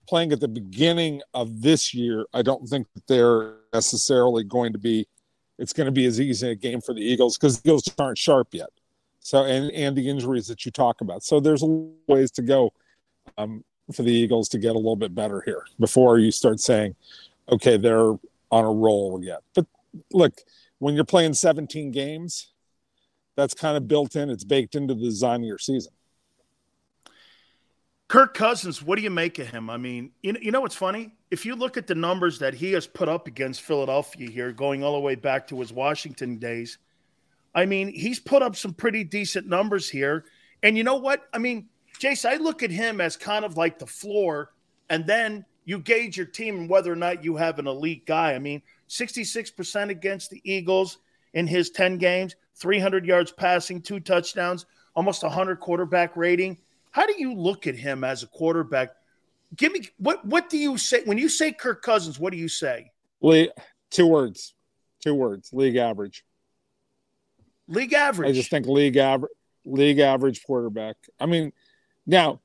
Playing 0.06 0.32
at 0.32 0.40
the 0.40 0.48
beginning 0.48 1.22
of 1.34 1.62
this 1.62 1.94
year, 1.94 2.26
I 2.34 2.42
don't 2.42 2.66
think 2.66 2.86
that 2.94 3.06
they're 3.06 3.56
necessarily 3.72 4.44
going 4.44 4.72
to 4.72 4.78
be. 4.78 5.06
It's 5.58 5.72
going 5.72 5.86
to 5.86 5.92
be 5.92 6.06
as 6.06 6.20
easy 6.20 6.50
a 6.50 6.54
game 6.54 6.80
for 6.80 6.94
the 6.94 7.00
Eagles 7.00 7.36
because 7.36 7.60
the 7.60 7.68
Eagles 7.70 7.94
aren't 7.98 8.16
sharp 8.16 8.48
yet. 8.52 8.70
So 9.20 9.44
and 9.44 9.70
and 9.72 9.96
the 9.96 10.08
injuries 10.08 10.46
that 10.46 10.64
you 10.64 10.70
talk 10.70 11.00
about. 11.00 11.22
So 11.22 11.40
there's 11.40 11.62
ways 12.06 12.30
to 12.32 12.42
go 12.42 12.72
um, 13.36 13.64
for 13.93 14.02
the 14.02 14.12
Eagles 14.12 14.48
to 14.51 14.59
get 14.59 14.74
a 14.74 14.78
little 14.78 14.97
bit 14.97 15.15
better 15.15 15.43
here 15.44 15.65
before 15.78 16.19
you 16.19 16.31
start 16.31 16.60
saying, 16.60 16.94
okay, 17.51 17.77
they're 17.77 18.12
on 18.51 18.65
a 18.65 18.70
roll 18.70 19.23
yet. 19.23 19.40
But 19.55 19.66
look, 20.12 20.35
when 20.78 20.94
you're 20.94 21.05
playing 21.05 21.35
17 21.35 21.90
games, 21.90 22.52
that's 23.36 23.55
kind 23.55 23.77
of 23.77 23.89
built 23.89 24.16
in. 24.16 24.31
It's 24.31 24.44
baked 24.44 24.74
into 24.74 24.94
the 24.94 25.02
design 25.02 25.40
of 25.43 25.47
your 25.47 25.59
season. 25.59 25.93
Kirk 28.09 28.32
Cousins, 28.32 28.82
what 28.82 28.97
do 28.97 29.02
you 29.02 29.10
make 29.10 29.39
of 29.39 29.48
him? 29.48 29.69
I 29.69 29.77
mean, 29.77 30.12
you 30.23 30.32
know, 30.32 30.40
you 30.40 30.51
know 30.51 30.62
what's 30.62 30.74
funny? 30.74 31.12
If 31.31 31.44
you 31.44 31.55
look 31.55 31.77
at 31.77 31.86
the 31.86 31.94
numbers 31.94 32.39
that 32.39 32.55
he 32.55 32.73
has 32.73 32.86
put 32.86 33.06
up 33.06 33.27
against 33.27 33.60
Philadelphia 33.60 34.31
here, 34.31 34.51
going 34.51 34.82
all 34.82 34.94
the 34.94 35.01
way 35.01 35.15
back 35.15 35.47
to 35.48 35.60
his 35.60 35.74
Washington 35.74 36.39
days, 36.39 36.78
I 37.55 37.66
mean, 37.66 37.89
he's 37.93 38.19
put 38.19 38.43
up 38.43 38.56
some 38.56 38.73
pretty 38.73 39.05
decent 39.05 39.47
numbers 39.47 39.90
here. 39.90 40.24
And 40.62 40.77
you 40.77 40.85
know 40.85 40.97
what? 40.97 41.28
I 41.35 41.39
mean, 41.39 41.69
Jace, 42.00 42.28
I 42.28 42.36
look 42.36 42.62
at 42.62 42.70
him 42.70 43.00
as 43.00 43.16
kind 43.16 43.44
of 43.44 43.56
like 43.56 43.78
the 43.78 43.86
floor, 43.86 44.52
and 44.88 45.06
then 45.06 45.44
you 45.64 45.78
gauge 45.78 46.16
your 46.16 46.26
team 46.26 46.60
and 46.60 46.70
whether 46.70 46.92
or 46.92 46.96
not 46.96 47.24
you 47.24 47.36
have 47.36 47.58
an 47.58 47.66
elite 47.66 48.06
guy. 48.06 48.34
I 48.34 48.38
mean, 48.38 48.62
66% 48.88 49.90
against 49.90 50.30
the 50.30 50.40
Eagles 50.44 50.98
in 51.34 51.46
his 51.46 51.70
10 51.70 51.98
games, 51.98 52.36
300 52.56 53.04
yards 53.04 53.32
passing, 53.32 53.82
two 53.82 54.00
touchdowns, 54.00 54.64
almost 54.94 55.22
100 55.22 55.60
quarterback 55.60 56.16
rating. 56.16 56.56
How 56.90 57.06
do 57.06 57.14
you 57.18 57.34
look 57.34 57.66
at 57.66 57.74
him 57.74 58.02
as 58.02 58.22
a 58.22 58.26
quarterback? 58.28 58.90
Give 59.56 59.72
me 59.72 59.88
what 59.98 60.24
what 60.26 60.50
do 60.50 60.58
you 60.58 60.76
say 60.76 61.02
when 61.04 61.16
you 61.16 61.28
say 61.28 61.52
Kirk 61.52 61.82
Cousins? 61.82 62.18
What 62.18 62.32
do 62.32 62.38
you 62.38 62.48
say? 62.48 62.90
League, 63.22 63.50
two 63.90 64.06
words, 64.06 64.54
two 65.02 65.14
words, 65.14 65.50
league 65.52 65.76
average. 65.76 66.24
League 67.66 67.92
average. 67.92 68.30
I 68.30 68.32
just 68.32 68.50
think 68.50 68.66
league 68.66 68.96
average, 68.96 69.32
league 69.64 69.98
average 69.98 70.42
quarterback. 70.44 70.96
I 71.20 71.26
mean, 71.26 71.52
now 72.09 72.40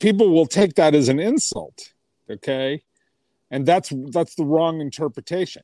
people 0.00 0.30
will 0.30 0.46
take 0.46 0.74
that 0.74 0.96
as 0.96 1.08
an 1.08 1.20
insult, 1.20 1.92
okay, 2.28 2.82
and 3.50 3.64
that's 3.64 3.92
that's 4.10 4.34
the 4.34 4.44
wrong 4.44 4.80
interpretation 4.80 5.62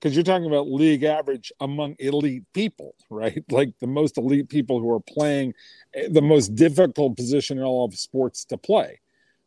because 0.00 0.16
you're 0.16 0.24
talking 0.24 0.46
about 0.46 0.70
league 0.70 1.02
average 1.02 1.52
among 1.60 1.94
elite 1.98 2.44
people, 2.54 2.94
right? 3.10 3.44
Like 3.50 3.78
the 3.80 3.86
most 3.86 4.16
elite 4.16 4.48
people 4.48 4.80
who 4.80 4.90
are 4.90 5.00
playing 5.00 5.54
eh, 5.94 6.08
the 6.10 6.22
most 6.22 6.54
difficult 6.54 7.16
position 7.16 7.58
in 7.58 7.64
all 7.64 7.84
of 7.84 7.94
sports 7.94 8.44
to 8.46 8.56
play. 8.56 9.00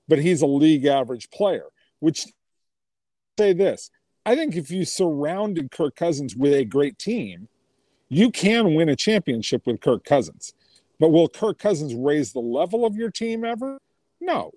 But 0.08 0.20
he's 0.20 0.42
a 0.42 0.48
league 0.48 0.86
average 0.86 1.30
player, 1.32 1.66
which 2.00 2.28
say 3.38 3.54
this. 3.54 3.90
I 4.26 4.36
think 4.36 4.56
if 4.56 4.70
you 4.70 4.86
surrounded 4.86 5.72
Kirk 5.72 5.96
Cousins 5.96 6.36
with 6.36 6.54
a 6.54 6.66
great 6.66 7.00
team, 7.00 7.48
you 8.10 8.30
can 8.30 8.76
win 8.76 8.90
a 8.90 8.96
championship 8.96 9.66
with 9.66 9.82
Kirk 9.82 10.06
Cousins. 10.06 10.54
But 11.00 11.10
will 11.10 11.28
Kirk 11.28 11.60
Cousins 11.60 11.94
raise 11.94 12.34
the 12.34 12.40
level 12.40 12.86
of 12.86 12.96
your 12.96 13.12
team 13.12 13.44
ever? 13.44 13.80
No. 14.20 14.52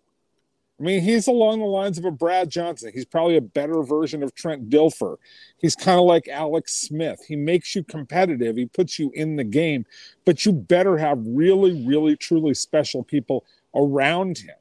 I 0.78 0.82
mean, 0.82 1.00
he's 1.00 1.26
along 1.26 1.60
the 1.60 1.64
lines 1.64 1.96
of 1.96 2.04
a 2.04 2.10
Brad 2.10 2.50
Johnson. 2.50 2.90
He's 2.92 3.06
probably 3.06 3.36
a 3.36 3.40
better 3.40 3.82
version 3.82 4.22
of 4.22 4.34
Trent 4.34 4.68
Dilfer. 4.68 5.16
He's 5.56 5.74
kind 5.74 5.98
of 5.98 6.04
like 6.04 6.28
Alex 6.28 6.74
Smith. 6.74 7.24
He 7.26 7.34
makes 7.34 7.74
you 7.74 7.82
competitive, 7.82 8.56
he 8.56 8.66
puts 8.66 8.98
you 8.98 9.10
in 9.14 9.36
the 9.36 9.44
game, 9.44 9.86
but 10.26 10.44
you 10.44 10.52
better 10.52 10.98
have 10.98 11.18
really, 11.24 11.86
really, 11.86 12.14
truly 12.14 12.52
special 12.52 13.02
people 13.02 13.44
around 13.74 14.38
him. 14.38 14.56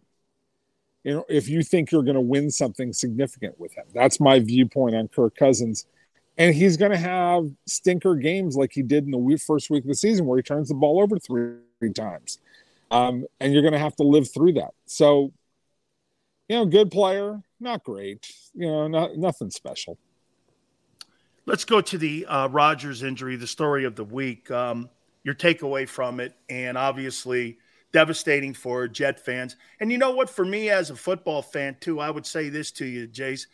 You 1.03 1.13
know, 1.15 1.25
if 1.27 1.49
you 1.49 1.63
think 1.63 1.91
you're 1.91 2.03
going 2.03 2.15
to 2.15 2.21
win 2.21 2.49
something 2.49 2.93
significant 2.93 3.59
with 3.59 3.73
him, 3.75 3.85
that's 3.93 4.19
my 4.19 4.39
viewpoint 4.39 4.95
on 4.95 5.09
Kirk 5.09 5.35
Cousins. 5.35 5.85
And 6.37 6.53
he's 6.53 6.75
going 6.77 6.91
to 6.91 6.97
have 6.97 7.49
stinker 7.65 8.15
games 8.15 8.55
like 8.55 8.71
he 8.73 8.81
did 8.81 9.05
in 9.05 9.11
the 9.11 9.37
first 9.37 9.69
week 9.69 9.83
of 9.83 9.87
the 9.87 9.95
season, 9.95 10.25
where 10.25 10.37
he 10.37 10.43
turns 10.43 10.67
the 10.69 10.75
ball 10.75 11.01
over 11.01 11.17
three, 11.17 11.55
three 11.79 11.93
times. 11.93 12.39
Um, 12.91 13.25
and 13.39 13.53
you're 13.53 13.61
going 13.61 13.73
to 13.73 13.79
have 13.79 13.95
to 13.97 14.03
live 14.03 14.31
through 14.31 14.53
that. 14.53 14.71
So, 14.85 15.31
you 16.49 16.57
know, 16.57 16.65
good 16.65 16.91
player, 16.91 17.41
not 17.59 17.83
great, 17.83 18.31
you 18.53 18.67
know, 18.67 18.87
not, 18.87 19.17
nothing 19.17 19.49
special. 19.49 19.97
Let's 21.45 21.63
go 21.63 21.79
to 21.81 21.97
the 21.97 22.25
uh, 22.25 22.47
Rodgers 22.49 23.01
injury, 23.01 23.35
the 23.35 23.47
story 23.47 23.85
of 23.85 23.95
the 23.95 24.03
week. 24.03 24.51
Um, 24.51 24.89
your 25.25 25.35
takeaway 25.35 25.89
from 25.89 26.19
it, 26.19 26.35
and 26.49 26.77
obviously 26.77 27.57
devastating 27.91 28.53
for 28.53 28.87
Jet 28.87 29.19
fans. 29.19 29.55
And 29.79 29.91
you 29.91 29.97
know 29.97 30.11
what? 30.11 30.29
For 30.29 30.45
me, 30.45 30.69
as 30.69 30.91
a 30.91 30.95
football 30.95 31.41
fan 31.41 31.77
too, 31.81 31.99
I 31.99 32.11
would 32.11 32.25
say 32.25 32.49
this 32.49 32.71
to 32.73 32.85
you, 32.85 33.07
Jace. 33.07 33.47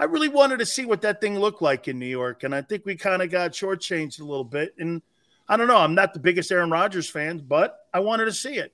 I 0.00 0.04
really 0.04 0.28
wanted 0.28 0.60
to 0.60 0.66
see 0.66 0.86
what 0.86 1.02
that 1.02 1.20
thing 1.20 1.38
looked 1.38 1.60
like 1.60 1.86
in 1.86 1.98
New 1.98 2.06
York, 2.06 2.42
and 2.42 2.54
I 2.54 2.62
think 2.62 2.86
we 2.86 2.96
kind 2.96 3.20
of 3.20 3.30
got 3.30 3.52
shortchanged 3.52 4.18
a 4.18 4.24
little 4.24 4.44
bit. 4.44 4.74
And 4.78 5.02
I 5.46 5.58
don't 5.58 5.68
know. 5.68 5.76
I'm 5.76 5.94
not 5.94 6.14
the 6.14 6.20
biggest 6.20 6.50
Aaron 6.50 6.70
Rodgers 6.70 7.10
fan, 7.10 7.44
but 7.46 7.76
I 7.92 8.00
wanted 8.00 8.24
to 8.24 8.32
see 8.32 8.54
it. 8.54 8.72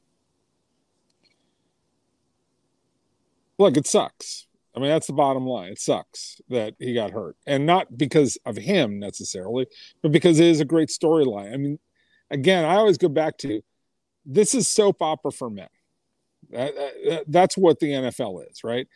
Look, 3.59 3.77
it 3.77 3.89
sucks. 3.89 4.47
I 4.73 4.78
mean, 4.78 4.89
that's 4.89 5.09
the 5.09 5.15
bottom 5.15 5.44
line. 5.44 5.73
It 5.73 5.81
sucks 5.81 6.40
that 6.48 6.74
he 6.78 6.94
got 6.94 7.11
hurt, 7.11 7.36
and 7.44 7.66
not 7.66 7.98
because 7.98 8.39
of 8.47 8.57
him 8.57 9.01
necessarily, 9.01 9.66
but 10.03 10.12
because 10.12 10.39
it 10.39 10.47
is 10.47 10.61
a 10.61 10.65
great 10.65 10.90
storyline. 10.90 11.53
I 11.53 11.57
mean, 11.57 11.81
again, 12.31 12.65
I 12.65 12.77
always 12.77 12.98
go 12.98 13.09
back 13.09 13.36
to 13.39 13.62
this 14.24 14.55
is 14.55 14.69
soap 14.69 15.03
opera 15.03 15.32
for 15.32 15.51
men. 15.51 15.69
That, 16.51 16.73
that, 16.77 17.24
that's 17.27 17.59
what 17.59 17.81
the 17.81 17.89
NFL 17.89 18.48
is, 18.48 18.62
right? 18.62 18.86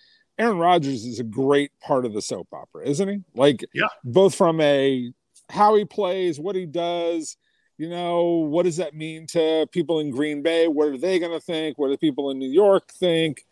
Aaron 0.40 0.58
Rodgers 0.58 1.04
is 1.04 1.20
a 1.20 1.24
great 1.24 1.70
part 1.80 2.06
of 2.06 2.14
the 2.14 2.22
soap 2.22 2.48
opera, 2.52 2.86
isn't 2.88 3.08
he? 3.08 3.18
Like, 3.34 3.64
Yeah. 3.74 3.88
both 4.04 4.34
from 4.34 4.60
a 4.60 5.12
how 5.50 5.74
he 5.74 5.84
plays, 5.84 6.40
what 6.40 6.56
he 6.56 6.64
does, 6.64 7.36
you 7.76 7.88
know, 7.88 8.24
what 8.24 8.62
does 8.62 8.76
that 8.78 8.94
mean 8.94 9.26
to 9.28 9.66
people 9.72 10.00
in 10.00 10.10
Green 10.10 10.42
Bay? 10.42 10.68
What 10.68 10.88
are 10.88 10.98
they 10.98 11.18
going 11.18 11.32
to 11.32 11.40
think? 11.40 11.78
What 11.78 11.88
do 11.88 11.96
people 11.96 12.30
in 12.30 12.38
New 12.38 12.48
York 12.50 12.90
think? 12.92 13.44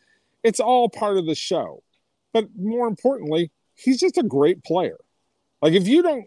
It's 0.43 0.61
all 0.61 0.89
part 0.89 1.19
of 1.19 1.27
the 1.27 1.35
show. 1.35 1.83
But 2.33 2.49
more 2.57 2.87
importantly, 2.87 3.51
he's 3.75 3.99
just 4.01 4.17
a 4.17 4.23
great 4.23 4.63
player. 4.65 4.99
Like 5.61 5.73
if 5.73 5.89
you 5.89 6.03
don't 6.03 6.25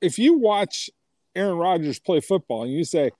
if 0.00 0.18
you 0.18 0.38
watch 0.38 0.90
Aaron 1.36 1.56
Rodgers 1.56 2.00
play 2.00 2.20
football 2.20 2.64
and 2.64 2.72
you 2.72 2.84
say 2.84 3.12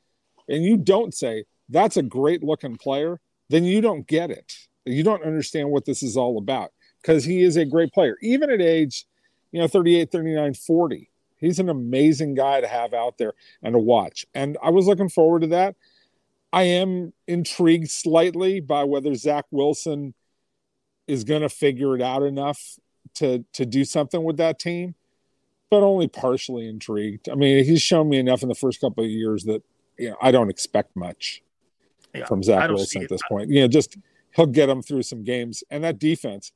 and 0.48 0.64
you 0.64 0.77
don't 0.77 1.14
say 1.14 1.44
that's 1.69 1.97
a 1.97 2.02
great 2.02 2.43
looking 2.43 2.77
player, 2.77 3.20
then 3.48 3.64
you 3.64 3.81
don't 3.81 4.06
get 4.06 4.31
it. 4.31 4.52
You 4.85 5.05
don't 5.05 5.23
understand 5.23 5.70
what 5.70 5.85
this 5.85 6.02
is 6.02 6.16
all 6.16 6.36
about 6.39 6.73
because 7.02 7.24
he 7.24 7.42
is 7.42 7.56
a 7.56 7.64
great 7.64 7.92
player. 7.92 8.16
Even 8.22 8.50
at 8.50 8.62
age, 8.62 9.04
you 9.50 9.60
know, 9.60 9.68
38, 9.68 10.10
39, 10.10 10.54
40, 10.54 11.10
He's 11.42 11.58
an 11.58 11.68
amazing 11.68 12.34
guy 12.34 12.60
to 12.60 12.68
have 12.68 12.94
out 12.94 13.18
there 13.18 13.32
and 13.64 13.72
to 13.72 13.78
watch. 13.78 14.24
And 14.32 14.56
I 14.62 14.70
was 14.70 14.86
looking 14.86 15.08
forward 15.08 15.42
to 15.42 15.48
that. 15.48 15.74
I 16.52 16.62
am 16.62 17.12
intrigued 17.26 17.90
slightly 17.90 18.60
by 18.60 18.84
whether 18.84 19.12
Zach 19.16 19.46
Wilson 19.50 20.14
is 21.08 21.24
going 21.24 21.42
to 21.42 21.48
figure 21.48 21.96
it 21.96 22.00
out 22.00 22.22
enough 22.22 22.78
to 23.14 23.44
to 23.54 23.66
do 23.66 23.84
something 23.84 24.22
with 24.22 24.36
that 24.36 24.60
team, 24.60 24.94
but 25.68 25.82
only 25.82 26.06
partially 26.06 26.68
intrigued. 26.68 27.28
I 27.28 27.34
mean, 27.34 27.64
he's 27.64 27.82
shown 27.82 28.08
me 28.08 28.18
enough 28.18 28.44
in 28.44 28.48
the 28.48 28.54
first 28.54 28.80
couple 28.80 29.02
of 29.02 29.10
years 29.10 29.42
that 29.44 29.64
you 29.98 30.10
know 30.10 30.16
I 30.22 30.30
don't 30.30 30.48
expect 30.48 30.94
much 30.94 31.42
yeah, 32.14 32.24
from 32.26 32.44
Zach 32.44 32.70
Wilson 32.70 33.02
at 33.02 33.08
this 33.08 33.22
point. 33.28 33.50
You 33.50 33.62
know, 33.62 33.68
just 33.68 33.96
he'll 34.36 34.46
get 34.46 34.66
them 34.66 34.80
through 34.80 35.02
some 35.02 35.24
games, 35.24 35.64
and 35.72 35.82
that 35.82 35.98
defense, 35.98 36.52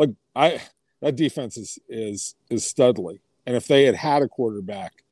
like 0.00 0.10
I, 0.34 0.60
that 1.02 1.16
defense 1.16 1.56
is 1.56 1.78
is 1.88 2.34
is 2.50 2.64
studly. 2.64 3.20
And 3.46 3.56
if 3.56 3.66
they 3.66 3.84
had 3.84 3.94
had 3.94 4.22
a 4.22 4.28
quarterback, 4.28 5.04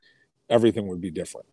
everything 0.48 0.86
would 0.88 1.00
be 1.00 1.10
different. 1.10 1.46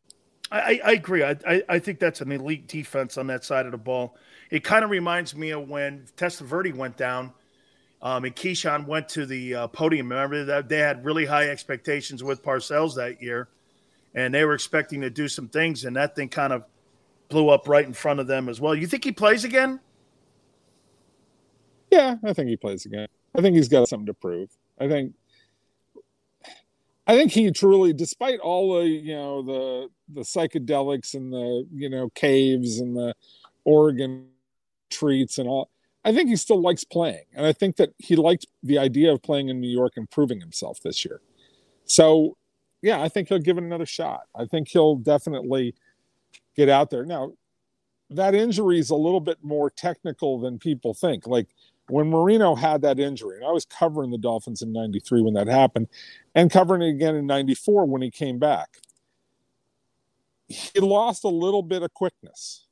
I, 0.52 0.80
I 0.86 0.92
agree. 0.92 1.24
I, 1.24 1.64
I, 1.68 1.80
think 1.80 2.00
that's 2.00 2.22
an 2.22 2.32
elite 2.32 2.68
defense 2.68 3.18
on 3.18 3.28
that 3.28 3.44
side 3.44 3.66
of 3.66 3.72
the 3.72 3.80
ball. 3.80 4.16
It 4.52 4.64
kind 4.64 4.86
of 4.86 4.92
reminds 4.92 5.36
me 5.36 5.50
of 5.50 5.68
when 5.68 6.06
Testaverde 6.18 6.76
went 6.76 6.98
down 6.98 7.34
um, 8.02 8.26
and 8.26 8.36
Keyshawn 8.36 8.86
went 8.86 9.10
to 9.10 9.26
the 9.26 9.56
uh, 9.56 9.68
podium. 9.68 10.10
Remember 10.10 10.46
that 10.46 10.70
they 10.70 10.78
had 10.78 11.04
really 11.04 11.26
high 11.26 11.50
expectations 11.50 12.24
with 12.24 12.44
Parcells 12.44 12.96
that 12.96 13.24
year, 13.24 13.48
and 14.14 14.34
they 14.34 14.46
were 14.46 14.54
expecting 14.54 15.02
to 15.02 15.10
do 15.10 15.28
some 15.28 15.48
things, 15.48 15.84
and 15.84 15.96
that 15.96 16.16
thing 16.16 16.30
kind 16.30 16.54
of 16.54 16.64
blew 17.30 17.50
up 17.50 17.68
right 17.68 17.86
in 17.86 17.94
front 17.94 18.20
of 18.20 18.28
them 18.28 18.48
as 18.48 18.62
well. 18.62 18.76
You 18.76 18.86
think 18.86 19.04
he 19.04 19.12
plays 19.12 19.44
again? 19.44 19.80
Yeah, 21.92 22.18
I 22.24 22.34
think 22.34 22.50
he 22.50 22.58
plays 22.58 22.86
again. 22.86 23.08
I 23.38 23.42
think 23.42 23.56
he's 23.56 23.70
got 23.70 23.88
something 23.88 24.06
to 24.06 24.14
prove. 24.14 24.50
I 24.80 24.88
think 24.88 25.14
I 27.08 27.16
think 27.16 27.32
he 27.32 27.52
truly, 27.52 27.94
despite 27.94 28.40
all 28.40 28.80
the 28.80 28.88
you 28.88 29.14
know 29.14 29.42
the 29.42 29.90
the 30.10 30.22
psychedelics 30.22 31.14
and 31.14 31.32
the 31.32 31.68
you 31.74 31.90
know 31.90 32.10
caves 32.10 32.80
and 32.80 32.96
the 32.96 33.14
Oregon 33.64 34.28
treats 34.90 35.38
and 35.38 35.48
all, 35.48 35.70
I 36.04 36.14
think 36.14 36.30
he 36.30 36.36
still 36.36 36.62
likes 36.62 36.84
playing, 36.84 37.26
and 37.36 37.46
I 37.46 37.54
think 37.54 37.76
that 37.78 37.94
he 38.00 38.16
liked 38.16 38.48
the 38.64 38.80
idea 38.80 39.12
of 39.12 39.22
playing 39.22 39.50
in 39.50 39.62
New 39.62 39.70
York 39.70 39.94
and 39.98 40.10
proving 40.10 40.40
himself 40.40 40.80
this 40.82 41.06
year. 41.06 41.22
So, 41.86 42.38
yeah, 42.82 43.02
I 43.02 43.10
think 43.10 43.30
he'll 43.30 43.40
give 43.40 43.58
it 43.58 43.64
another 43.64 43.86
shot. 43.86 44.22
I 44.36 44.46
think 44.46 44.70
he'll 44.70 44.96
definitely 44.96 45.76
get 46.56 46.70
out 46.70 46.90
there. 46.90 47.06
Now, 47.06 47.34
that 48.10 48.34
injury 48.34 48.80
is 48.80 48.90
a 48.90 48.96
little 48.96 49.20
bit 49.20 49.38
more 49.44 49.70
technical 49.70 50.40
than 50.40 50.58
people 50.58 50.96
think. 50.96 51.28
Like 51.28 51.48
when 51.88 52.10
Marino 52.10 52.56
had 52.56 52.82
that 52.82 53.00
injury, 53.00 53.38
and 53.38 53.46
I 53.46 53.52
was 53.52 53.66
covering 53.66 54.12
the 54.12 54.18
Dolphins 54.18 54.62
in 54.62 54.74
93 54.74 55.22
when 55.22 55.34
that 55.36 55.48
happened, 55.48 55.88
and 56.34 56.52
covering 56.52 56.82
it 56.82 56.90
again 56.90 57.16
in 57.16 57.28
94 57.28 57.86
when 57.86 58.02
he 58.02 58.10
came 58.10 58.40
back, 58.40 58.78
he 60.48 60.80
lost 60.80 61.24
a 61.24 61.30
little 61.30 61.62
bit 61.62 61.84
of 61.84 61.94
quickness 61.94 62.66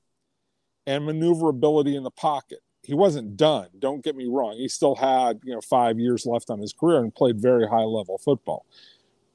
and 0.85 1.05
maneuverability 1.05 1.95
in 1.95 2.03
the 2.03 2.11
pocket. 2.11 2.59
He 2.81 2.93
wasn't 2.93 3.37
done, 3.37 3.67
don't 3.79 4.03
get 4.03 4.15
me 4.15 4.27
wrong. 4.27 4.57
He 4.57 4.67
still 4.67 4.95
had, 4.95 5.39
you 5.43 5.53
know, 5.53 5.61
five 5.61 5.99
years 5.99 6.25
left 6.25 6.49
on 6.49 6.59
his 6.59 6.73
career 6.73 6.97
and 6.97 7.13
played 7.13 7.39
very 7.39 7.67
high 7.67 7.83
level 7.83 8.17
football. 8.17 8.65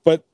But 0.05 0.25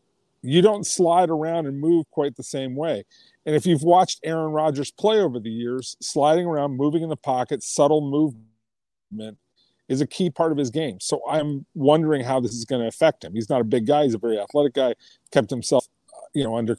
you 0.42 0.62
don't 0.62 0.86
slide 0.86 1.30
around 1.30 1.66
and 1.66 1.80
move 1.80 2.10
quite 2.10 2.36
the 2.36 2.42
same 2.42 2.74
way. 2.74 3.04
And 3.46 3.54
if 3.54 3.66
you've 3.66 3.82
watched 3.82 4.20
Aaron 4.24 4.52
Rodgers 4.52 4.90
play 4.90 5.20
over 5.20 5.38
the 5.38 5.50
years, 5.50 5.96
sliding 6.00 6.46
around, 6.46 6.76
moving 6.76 7.02
in 7.02 7.08
the 7.08 7.16
pocket, 7.16 7.62
subtle 7.62 8.00
movement, 8.00 8.46
is 9.88 10.00
a 10.00 10.06
key 10.06 10.30
part 10.30 10.52
of 10.52 10.58
his 10.58 10.70
game. 10.70 10.98
So 11.00 11.20
I'm 11.28 11.66
wondering 11.74 12.24
how 12.24 12.40
this 12.40 12.52
is 12.52 12.64
going 12.64 12.82
to 12.82 12.88
affect 12.88 13.24
him. 13.24 13.34
He's 13.34 13.50
not 13.50 13.60
a 13.60 13.64
big 13.64 13.86
guy; 13.86 14.04
he's 14.04 14.14
a 14.14 14.18
very 14.18 14.38
athletic 14.38 14.74
guy. 14.74 14.94
Kept 15.30 15.50
himself, 15.50 15.86
you 16.34 16.44
know, 16.44 16.56
under, 16.56 16.76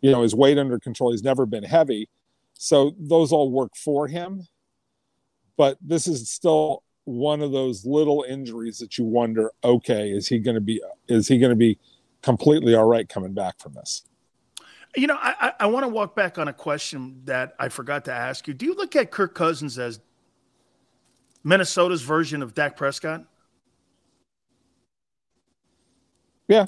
you 0.00 0.10
know, 0.10 0.22
his 0.22 0.34
weight 0.34 0.58
under 0.58 0.78
control. 0.78 1.10
He's 1.10 1.22
never 1.22 1.46
been 1.46 1.64
heavy, 1.64 2.08
so 2.54 2.94
those 2.98 3.32
all 3.32 3.50
work 3.50 3.76
for 3.76 4.08
him. 4.08 4.46
But 5.56 5.76
this 5.82 6.06
is 6.06 6.30
still 6.30 6.82
one 7.04 7.42
of 7.42 7.52
those 7.52 7.84
little 7.84 8.24
injuries 8.28 8.78
that 8.78 8.96
you 8.96 9.04
wonder, 9.04 9.50
okay, 9.64 10.10
is 10.10 10.28
he 10.28 10.38
going 10.38 10.54
to 10.54 10.60
be 10.60 10.82
is 11.08 11.28
he 11.28 11.38
going 11.38 11.50
to 11.50 11.56
be 11.56 11.78
completely 12.22 12.74
all 12.74 12.86
right 12.86 13.08
coming 13.08 13.34
back 13.34 13.58
from 13.58 13.74
this? 13.74 14.02
You 14.96 15.06
know, 15.06 15.18
I, 15.20 15.52
I 15.60 15.66
want 15.66 15.84
to 15.84 15.88
walk 15.88 16.16
back 16.16 16.36
on 16.36 16.48
a 16.48 16.52
question 16.52 17.20
that 17.24 17.54
I 17.60 17.68
forgot 17.68 18.04
to 18.06 18.12
ask 18.12 18.48
you. 18.48 18.54
Do 18.54 18.66
you 18.66 18.74
look 18.74 18.96
at 18.96 19.12
Kirk 19.12 19.36
Cousins 19.36 19.78
as 19.78 20.00
Minnesota's 21.42 22.02
version 22.02 22.42
of 22.42 22.54
Dak 22.54 22.76
Prescott? 22.76 23.24
Yeah. 26.48 26.66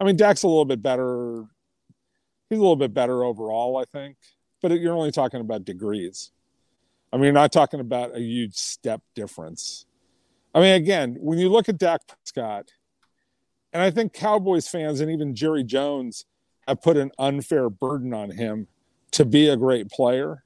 I 0.00 0.04
mean, 0.04 0.16
Dak's 0.16 0.42
a 0.42 0.48
little 0.48 0.64
bit 0.64 0.82
better. 0.82 1.44
He's 2.48 2.58
a 2.58 2.62
little 2.62 2.76
bit 2.76 2.94
better 2.94 3.24
overall, 3.24 3.76
I 3.76 3.84
think. 3.84 4.16
But 4.60 4.72
you're 4.80 4.94
only 4.94 5.12
talking 5.12 5.40
about 5.40 5.64
degrees. 5.64 6.32
I 7.12 7.16
mean, 7.16 7.24
you're 7.24 7.32
not 7.32 7.52
talking 7.52 7.80
about 7.80 8.16
a 8.16 8.20
huge 8.20 8.54
step 8.54 9.02
difference. 9.14 9.86
I 10.54 10.60
mean, 10.60 10.74
again, 10.74 11.16
when 11.20 11.38
you 11.38 11.48
look 11.48 11.68
at 11.68 11.78
Dak 11.78 12.00
Prescott, 12.06 12.70
and 13.72 13.82
I 13.82 13.90
think 13.90 14.12
Cowboys 14.12 14.66
fans 14.66 15.00
and 15.00 15.10
even 15.10 15.34
Jerry 15.34 15.62
Jones 15.62 16.24
have 16.66 16.82
put 16.82 16.96
an 16.96 17.10
unfair 17.18 17.70
burden 17.70 18.14
on 18.14 18.30
him 18.30 18.66
to 19.12 19.24
be 19.24 19.48
a 19.48 19.56
great 19.56 19.90
player 19.90 20.44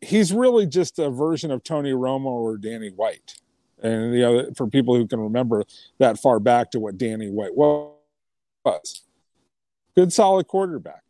he's 0.00 0.32
really 0.32 0.66
just 0.66 0.98
a 0.98 1.10
version 1.10 1.50
of 1.50 1.62
Tony 1.64 1.92
Romo 1.92 2.26
or 2.26 2.56
Danny 2.56 2.90
White. 2.90 3.40
And 3.82 4.14
you 4.14 4.20
know, 4.20 4.50
for 4.56 4.66
people 4.66 4.96
who 4.96 5.06
can 5.06 5.20
remember 5.20 5.64
that 5.98 6.18
far 6.18 6.40
back 6.40 6.70
to 6.72 6.80
what 6.80 6.96
Danny 6.96 7.30
White 7.30 7.54
was, 7.54 9.02
good 9.94 10.12
solid 10.12 10.46
quarterback, 10.46 11.02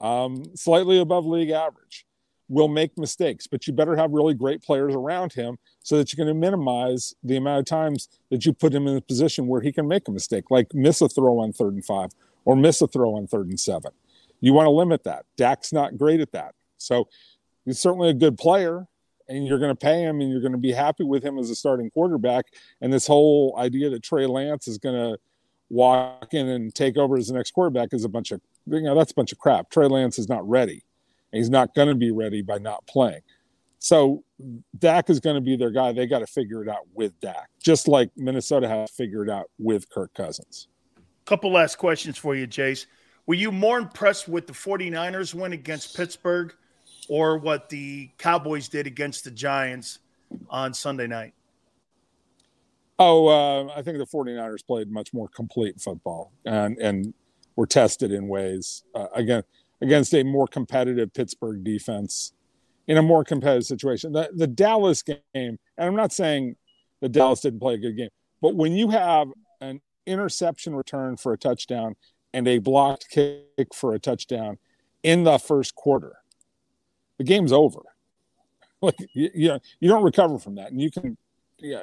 um, 0.00 0.44
slightly 0.54 0.98
above 0.98 1.26
league 1.26 1.50
average. 1.50 2.04
Will 2.48 2.68
make 2.68 2.96
mistakes, 2.96 3.48
but 3.48 3.66
you 3.66 3.72
better 3.72 3.96
have 3.96 4.12
really 4.12 4.32
great 4.32 4.62
players 4.62 4.94
around 4.94 5.32
him 5.32 5.58
so 5.82 5.96
that 5.96 6.12
you 6.12 6.24
can 6.24 6.38
minimize 6.38 7.12
the 7.24 7.36
amount 7.36 7.58
of 7.58 7.64
times 7.64 8.08
that 8.30 8.46
you 8.46 8.52
put 8.52 8.72
him 8.72 8.86
in 8.86 8.96
a 8.96 9.00
position 9.00 9.48
where 9.48 9.60
he 9.60 9.72
can 9.72 9.88
make 9.88 10.06
a 10.06 10.12
mistake, 10.12 10.44
like 10.48 10.72
miss 10.72 11.00
a 11.00 11.08
throw 11.08 11.40
on 11.40 11.52
third 11.52 11.74
and 11.74 11.84
five 11.84 12.10
or 12.44 12.54
miss 12.54 12.80
a 12.80 12.86
throw 12.86 13.16
on 13.16 13.26
third 13.26 13.48
and 13.48 13.58
seven. 13.58 13.90
You 14.40 14.52
want 14.52 14.66
to 14.66 14.70
limit 14.70 15.02
that. 15.02 15.26
Dak's 15.36 15.72
not 15.72 15.98
great 15.98 16.20
at 16.20 16.30
that. 16.32 16.54
So 16.78 17.08
he's 17.66 17.78
certainly 17.78 18.08
a 18.08 18.14
good 18.14 18.38
player 18.38 18.86
and 19.28 19.46
you're 19.46 19.58
going 19.58 19.74
to 19.74 19.76
pay 19.76 20.02
him 20.02 20.20
and 20.20 20.30
you're 20.30 20.40
going 20.40 20.52
to 20.52 20.58
be 20.58 20.72
happy 20.72 21.04
with 21.04 21.22
him 21.22 21.38
as 21.38 21.50
a 21.50 21.54
starting 21.54 21.90
quarterback. 21.90 22.46
And 22.80 22.92
this 22.92 23.06
whole 23.06 23.54
idea 23.58 23.90
that 23.90 24.02
Trey 24.02 24.26
Lance 24.26 24.68
is 24.68 24.78
going 24.78 24.94
to 24.94 25.18
walk 25.68 26.32
in 26.32 26.48
and 26.48 26.74
take 26.74 26.96
over 26.96 27.16
as 27.16 27.28
the 27.28 27.34
next 27.34 27.50
quarterback 27.50 27.92
is 27.92 28.04
a 28.04 28.08
bunch 28.08 28.30
of, 28.30 28.40
you 28.66 28.80
know, 28.80 28.94
that's 28.94 29.12
a 29.12 29.14
bunch 29.14 29.32
of 29.32 29.38
crap. 29.38 29.68
Trey 29.68 29.86
Lance 29.86 30.18
is 30.18 30.28
not 30.28 30.48
ready. 30.48 30.84
And 31.32 31.38
He's 31.38 31.50
not 31.50 31.74
going 31.74 31.88
to 31.88 31.94
be 31.94 32.12
ready 32.12 32.40
by 32.40 32.58
not 32.58 32.86
playing. 32.86 33.20
So 33.78 34.24
Dak 34.78 35.10
is 35.10 35.20
going 35.20 35.36
to 35.36 35.40
be 35.40 35.56
their 35.56 35.70
guy. 35.70 35.92
They 35.92 36.06
got 36.06 36.20
to 36.20 36.26
figure 36.26 36.62
it 36.62 36.68
out 36.68 36.86
with 36.94 37.18
Dak, 37.20 37.50
just 37.62 37.88
like 37.88 38.10
Minnesota 38.16 38.68
has 38.68 38.90
figured 38.90 39.28
out 39.28 39.50
with 39.58 39.90
Kirk 39.90 40.14
Cousins. 40.14 40.68
Couple 41.24 41.52
last 41.52 41.76
questions 41.76 42.16
for 42.16 42.34
you, 42.34 42.46
Jace. 42.46 42.86
Were 43.26 43.34
you 43.34 43.50
more 43.50 43.78
impressed 43.78 44.28
with 44.28 44.46
the 44.46 44.52
49ers 44.52 45.34
win 45.34 45.52
against 45.52 45.96
Pittsburgh 45.96 46.54
or 47.08 47.38
what 47.38 47.68
the 47.68 48.10
Cowboys 48.18 48.68
did 48.68 48.86
against 48.86 49.24
the 49.24 49.30
Giants 49.30 49.98
on 50.50 50.74
Sunday 50.74 51.06
night? 51.06 51.34
Oh, 52.98 53.26
uh, 53.26 53.72
I 53.76 53.82
think 53.82 53.98
the 53.98 54.06
49ers 54.06 54.66
played 54.66 54.90
much 54.90 55.12
more 55.12 55.28
complete 55.28 55.80
football 55.80 56.32
and, 56.44 56.78
and 56.78 57.12
were 57.54 57.66
tested 57.66 58.10
in 58.10 58.28
ways 58.28 58.84
uh, 58.94 59.08
again 59.14 59.42
against 59.82 60.14
a 60.14 60.22
more 60.22 60.46
competitive 60.46 61.12
Pittsburgh 61.12 61.62
defense 61.62 62.32
in 62.86 62.96
a 62.96 63.02
more 63.02 63.24
competitive 63.24 63.64
situation. 63.64 64.12
The, 64.12 64.30
the 64.34 64.46
Dallas 64.46 65.02
game, 65.02 65.18
and 65.34 65.58
I'm 65.78 65.96
not 65.96 66.12
saying 66.12 66.56
the 67.00 67.08
Dallas 67.08 67.40
didn't 67.40 67.60
play 67.60 67.74
a 67.74 67.78
good 67.78 67.96
game, 67.96 68.10
but 68.40 68.54
when 68.54 68.72
you 68.72 68.90
have 68.90 69.28
an 69.60 69.80
interception 70.06 70.74
return 70.74 71.16
for 71.16 71.32
a 71.32 71.38
touchdown 71.38 71.96
and 72.32 72.46
a 72.48 72.58
blocked 72.58 73.10
kick 73.10 73.74
for 73.74 73.92
a 73.92 73.98
touchdown 73.98 74.58
in 75.02 75.24
the 75.24 75.38
first 75.38 75.74
quarter, 75.74 76.16
the 77.18 77.24
game's 77.24 77.52
over. 77.52 77.80
Like 78.82 78.94
you, 79.14 79.30
you, 79.80 79.88
don't 79.88 80.02
recover 80.02 80.38
from 80.38 80.56
that, 80.56 80.70
and 80.70 80.78
you 80.78 80.90
can, 80.90 81.16
yeah. 81.58 81.80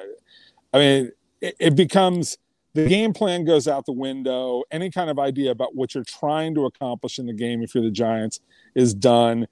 I 0.72 0.78
mean, 0.78 1.12
it, 1.40 1.56
it 1.58 1.76
becomes 1.76 2.38
the 2.72 2.86
game 2.86 3.12
plan 3.12 3.44
goes 3.44 3.66
out 3.66 3.84
the 3.84 3.92
window. 3.92 4.62
Any 4.70 4.92
kind 4.92 5.10
of 5.10 5.18
idea 5.18 5.50
about 5.50 5.74
what 5.74 5.92
you're 5.94 6.04
trying 6.04 6.54
to 6.54 6.66
accomplish 6.66 7.18
in 7.18 7.26
the 7.26 7.32
game, 7.32 7.64
if 7.64 7.74
you're 7.74 7.82
the 7.82 7.90
Giants, 7.90 8.38
is 8.76 8.94
done. 8.94 9.48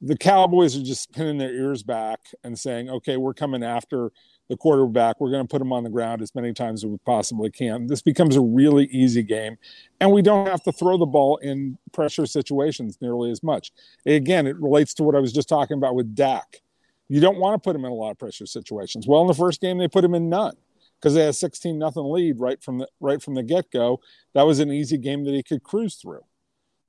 The 0.00 0.16
Cowboys 0.16 0.74
are 0.74 0.82
just 0.82 1.12
pinning 1.12 1.36
their 1.36 1.52
ears 1.52 1.82
back 1.82 2.20
and 2.42 2.58
saying, 2.58 2.88
"Okay, 2.88 3.18
we're 3.18 3.34
coming 3.34 3.62
after 3.62 4.10
the 4.48 4.56
quarterback. 4.56 5.20
We're 5.20 5.30
going 5.30 5.44
to 5.44 5.48
put 5.48 5.62
him 5.62 5.72
on 5.72 5.84
the 5.84 5.90
ground 5.90 6.22
as 6.22 6.34
many 6.34 6.52
times 6.52 6.84
as 6.84 6.90
we 6.90 6.98
possibly 7.04 7.50
can. 7.50 7.86
This 7.86 8.02
becomes 8.02 8.36
a 8.36 8.40
really 8.40 8.84
easy 8.86 9.22
game, 9.22 9.56
and 10.00 10.12
we 10.12 10.22
don't 10.22 10.46
have 10.46 10.62
to 10.64 10.72
throw 10.72 10.96
the 10.96 11.06
ball 11.06 11.36
in 11.38 11.78
pressure 11.92 12.26
situations 12.26 12.98
nearly 13.00 13.30
as 13.30 13.42
much. 13.42 13.72
Again, 14.04 14.46
it 14.46 14.56
relates 14.56 14.94
to 14.94 15.02
what 15.02 15.14
I 15.14 15.20
was 15.20 15.32
just 15.32 15.48
talking 15.48 15.76
about 15.76 15.94
with 15.94 16.14
Dak. 16.14 16.62
You 17.08 17.20
don't 17.20 17.38
want 17.38 17.54
to 17.60 17.64
put 17.64 17.76
him 17.76 17.84
in 17.84 17.92
a 17.92 17.94
lot 17.94 18.10
of 18.10 18.18
pressure 18.18 18.46
situations. 18.46 19.06
Well, 19.06 19.20
in 19.20 19.28
the 19.28 19.34
first 19.34 19.60
game, 19.60 19.78
they 19.78 19.88
put 19.88 20.04
him 20.04 20.14
in 20.14 20.28
none 20.28 20.56
because 21.00 21.14
they 21.14 21.20
had 21.20 21.30
a 21.30 21.34
16 21.34 21.78
nothing 21.78 22.10
lead 22.10 22.40
right 22.40 22.62
from 22.62 22.78
the 22.78 22.88
right 23.00 23.22
from 23.22 23.34
the 23.34 23.42
get-go. 23.42 24.00
That 24.34 24.46
was 24.46 24.58
an 24.58 24.72
easy 24.72 24.98
game 24.98 25.24
that 25.24 25.34
he 25.34 25.42
could 25.42 25.62
cruise 25.62 25.96
through. 25.96 26.24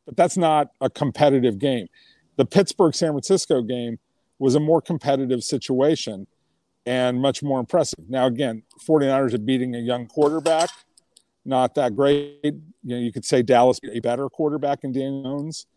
But 0.05 0.15
that's 0.15 0.37
not 0.37 0.69
a 0.81 0.89
competitive 0.89 1.59
game. 1.59 1.87
The 2.37 2.45
Pittsburgh 2.45 2.95
San 2.95 3.11
Francisco 3.11 3.61
game 3.61 3.99
was 4.39 4.55
a 4.55 4.59
more 4.59 4.81
competitive 4.81 5.43
situation 5.43 6.27
and 6.87 7.21
much 7.21 7.43
more 7.43 7.59
impressive. 7.59 7.99
Now 8.07 8.27
again, 8.27 8.63
49ers 8.87 9.33
are 9.33 9.39
beating 9.39 9.75
a 9.75 9.79
young 9.79 10.07
quarterback, 10.07 10.69
not 11.43 11.75
that 11.75 11.95
great. 11.95 12.39
You 12.43 12.61
know, 12.83 12.97
you 12.97 13.11
could 13.11 13.25
say 13.25 13.41
Dallas 13.41 13.79
a 13.91 13.99
better 13.99 14.29
quarterback 14.29 14.85
in 14.85 14.93
Daniel 14.93 15.23
Jones 15.23 15.67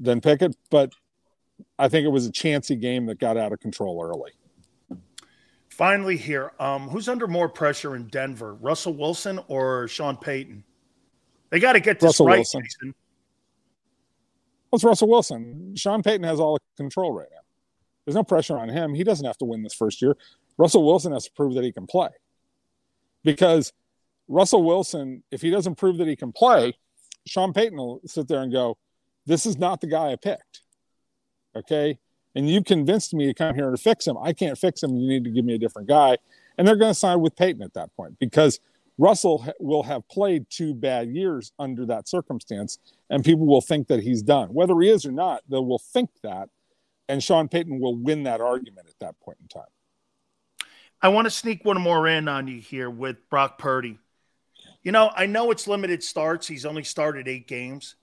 than 0.00 0.20
Pickett, 0.20 0.56
but 0.68 0.92
I 1.78 1.88
think 1.88 2.04
it 2.04 2.10
was 2.10 2.26
a 2.26 2.32
chancy 2.32 2.74
game 2.74 3.06
that 3.06 3.20
got 3.20 3.36
out 3.36 3.52
of 3.52 3.60
control 3.60 4.02
early. 4.02 4.32
Finally, 5.68 6.16
here, 6.16 6.52
um, 6.58 6.88
who's 6.88 7.08
under 7.08 7.28
more 7.28 7.48
pressure 7.48 7.94
in 7.94 8.08
Denver, 8.08 8.54
Russell 8.54 8.94
Wilson 8.94 9.38
or 9.46 9.86
Sean 9.86 10.16
Payton? 10.16 10.64
They 11.50 11.60
got 11.60 11.74
to 11.74 11.80
get 11.80 12.00
this 12.00 12.08
Russell 12.08 12.26
right, 12.26 12.38
Wilson. 12.38 12.62
Jason. 12.64 12.94
Well, 14.70 14.76
it's 14.76 14.84
Russell 14.84 15.08
Wilson. 15.08 15.76
Sean 15.76 16.02
Payton 16.02 16.24
has 16.24 16.40
all 16.40 16.54
the 16.54 16.82
control 16.82 17.12
right 17.12 17.28
now. 17.30 17.38
There's 18.04 18.16
no 18.16 18.24
pressure 18.24 18.58
on 18.58 18.68
him. 18.68 18.94
He 18.94 19.04
doesn't 19.04 19.24
have 19.24 19.38
to 19.38 19.44
win 19.44 19.62
this 19.62 19.74
first 19.74 20.02
year. 20.02 20.16
Russell 20.58 20.84
Wilson 20.84 21.12
has 21.12 21.24
to 21.24 21.32
prove 21.32 21.54
that 21.54 21.64
he 21.64 21.72
can 21.72 21.86
play. 21.86 22.10
Because 23.24 23.72
Russell 24.28 24.62
Wilson, 24.62 25.22
if 25.30 25.40
he 25.40 25.50
doesn't 25.50 25.76
prove 25.76 25.96
that 25.98 26.08
he 26.08 26.16
can 26.16 26.32
play, 26.32 26.74
Sean 27.26 27.52
Payton 27.52 27.78
will 27.78 28.00
sit 28.04 28.28
there 28.28 28.42
and 28.42 28.52
go, 28.52 28.76
This 29.24 29.46
is 29.46 29.56
not 29.56 29.80
the 29.80 29.86
guy 29.86 30.12
I 30.12 30.16
picked. 30.16 30.62
Okay. 31.56 31.98
And 32.34 32.48
you 32.48 32.62
convinced 32.62 33.14
me 33.14 33.26
to 33.26 33.34
come 33.34 33.54
here 33.54 33.70
to 33.70 33.76
fix 33.76 34.06
him. 34.06 34.16
I 34.22 34.32
can't 34.32 34.58
fix 34.58 34.82
him. 34.82 34.96
You 34.96 35.08
need 35.08 35.24
to 35.24 35.30
give 35.30 35.44
me 35.44 35.54
a 35.54 35.58
different 35.58 35.88
guy. 35.88 36.18
And 36.56 36.66
they're 36.66 36.76
going 36.76 36.92
to 36.92 36.98
sign 36.98 37.20
with 37.20 37.36
Payton 37.36 37.62
at 37.62 37.74
that 37.74 37.94
point 37.96 38.18
because 38.18 38.60
Russell 38.98 39.46
will 39.60 39.84
have 39.84 40.06
played 40.08 40.50
two 40.50 40.74
bad 40.74 41.08
years 41.08 41.52
under 41.58 41.86
that 41.86 42.08
circumstance, 42.08 42.78
and 43.08 43.24
people 43.24 43.46
will 43.46 43.60
think 43.60 43.86
that 43.88 44.02
he's 44.02 44.22
done. 44.22 44.48
Whether 44.52 44.78
he 44.80 44.90
is 44.90 45.06
or 45.06 45.12
not, 45.12 45.42
they 45.48 45.58
will 45.58 45.78
think 45.78 46.10
that, 46.24 46.48
and 47.08 47.22
Sean 47.22 47.48
Payton 47.48 47.78
will 47.78 47.94
win 47.96 48.24
that 48.24 48.40
argument 48.40 48.88
at 48.88 48.98
that 48.98 49.18
point 49.20 49.38
in 49.40 49.48
time. 49.48 49.70
I 51.00 51.08
want 51.08 51.26
to 51.26 51.30
sneak 51.30 51.64
one 51.64 51.80
more 51.80 52.08
in 52.08 52.28
on 52.28 52.48
you 52.48 52.60
here 52.60 52.90
with 52.90 53.28
Brock 53.30 53.58
Purdy. 53.58 53.98
You 54.82 54.92
know, 54.92 55.10
I 55.14 55.26
know 55.26 55.50
it's 55.50 55.68
limited 55.68 56.02
starts. 56.02 56.46
He's 56.46 56.66
only 56.66 56.84
started 56.84 57.28
eight 57.28 57.46
games. 57.46 57.96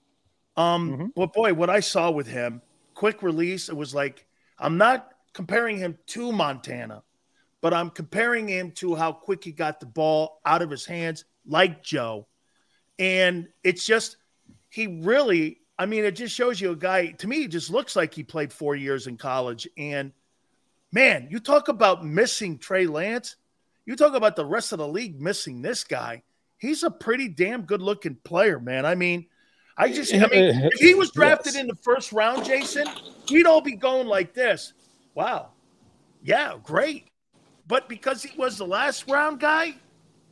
Um, 0.56 0.90
Mhm. 0.90 1.14
but 1.14 1.32
boy, 1.32 1.52
what 1.52 1.68
I 1.68 1.80
saw 1.80 2.10
with 2.10 2.26
him, 2.26 2.62
quick 2.94 3.22
release, 3.22 3.68
it 3.68 3.76
was 3.76 3.94
like 3.94 4.26
I'm 4.58 4.78
not 4.78 5.12
comparing 5.34 5.76
him 5.76 5.98
to 6.06 6.32
Montana, 6.32 7.02
but 7.60 7.74
I'm 7.74 7.90
comparing 7.90 8.48
him 8.48 8.72
to 8.72 8.94
how 8.94 9.12
quick 9.12 9.44
he 9.44 9.52
got 9.52 9.80
the 9.80 9.86
ball 9.86 10.40
out 10.46 10.62
of 10.62 10.70
his 10.70 10.86
hands, 10.86 11.26
like 11.44 11.82
Joe. 11.82 12.26
And 12.98 13.48
it's 13.62 13.84
just 13.84 14.16
he 14.70 14.86
really, 14.86 15.60
I 15.78 15.84
mean, 15.84 16.04
it 16.04 16.12
just 16.12 16.34
shows 16.34 16.58
you 16.58 16.70
a 16.70 16.76
guy. 16.76 17.08
To 17.08 17.28
me, 17.28 17.46
just 17.48 17.70
looks 17.70 17.96
like 17.96 18.14
he 18.14 18.22
played 18.24 18.52
four 18.52 18.74
years 18.74 19.06
in 19.06 19.18
college. 19.18 19.68
And 19.76 20.12
man, 20.92 21.28
you 21.30 21.38
talk 21.40 21.68
about 21.68 22.04
missing 22.04 22.58
Trey 22.58 22.86
Lance. 22.86 23.36
You 23.84 23.96
talk 23.96 24.14
about 24.14 24.36
the 24.36 24.44
rest 24.44 24.72
of 24.72 24.78
the 24.78 24.88
league 24.88 25.20
missing 25.20 25.62
this 25.62 25.84
guy. 25.84 26.22
He's 26.58 26.82
a 26.82 26.90
pretty 26.90 27.28
damn 27.28 27.62
good 27.62 27.82
looking 27.82 28.16
player, 28.24 28.58
man. 28.58 28.86
I 28.86 28.94
mean, 28.94 29.26
I 29.76 29.92
just, 29.92 30.12
I 30.14 30.18
mean, 30.26 30.28
if 30.72 30.80
he 30.80 30.94
was 30.94 31.10
drafted 31.10 31.54
Yes. 31.54 31.62
in 31.62 31.66
the 31.68 31.76
first 31.76 32.12
round, 32.12 32.44
Jason, 32.44 32.86
we'd 33.30 33.46
all 33.46 33.60
be 33.60 33.72
going 33.76 34.06
like 34.06 34.32
this. 34.34 34.72
Wow. 35.14 35.50
Yeah, 36.24 36.54
great. 36.62 37.08
But 37.68 37.88
because 37.88 38.22
he 38.22 38.36
was 38.38 38.58
the 38.58 38.66
last 38.66 39.08
round 39.08 39.38
guy, 39.38 39.74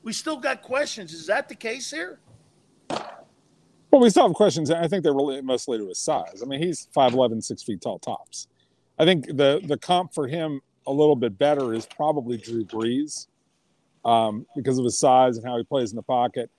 we 0.02 0.12
still 0.12 0.36
got 0.36 0.62
questions. 0.62 1.12
Is 1.12 1.26
that 1.26 1.48
the 1.48 1.54
case 1.54 1.90
here? 1.90 2.18
Well, 2.90 4.00
we 4.02 4.10
still 4.10 4.26
have 4.26 4.34
questions. 4.34 4.70
I 4.70 4.88
think 4.88 5.04
they're 5.04 5.14
really 5.14 5.40
mostly 5.40 5.78
to 5.78 5.86
his 5.88 5.98
size. 5.98 6.42
I 6.42 6.46
mean, 6.46 6.60
he's 6.60 6.88
5'11, 6.96 7.42
six 7.44 7.62
feet 7.62 7.80
tall 7.80 7.98
tops. 7.98 8.48
I 8.98 9.04
think 9.04 9.26
the 9.26 9.60
the 9.64 9.76
comp 9.76 10.14
for 10.14 10.28
him 10.28 10.60
a 10.86 10.92
little 10.92 11.16
bit 11.16 11.38
better 11.38 11.74
is 11.74 11.86
probably 11.86 12.36
Drew 12.36 12.64
Brees 12.64 13.26
um, 14.04 14.46
because 14.54 14.78
of 14.78 14.84
his 14.84 14.98
size 14.98 15.36
and 15.36 15.46
how 15.46 15.56
he 15.56 15.64
plays 15.64 15.90
in 15.90 15.96
the 15.96 16.02
pocket. 16.02 16.50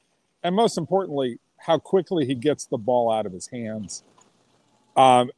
And 0.43 0.55
most 0.55 0.77
importantly, 0.77 1.39
how 1.57 1.77
quickly 1.77 2.25
he 2.25 2.35
gets 2.35 2.65
the 2.65 2.77
ball 2.77 3.11
out 3.11 3.25
of 3.25 3.31
his 3.31 3.47
hands. 3.47 4.03
Um, 4.95 5.31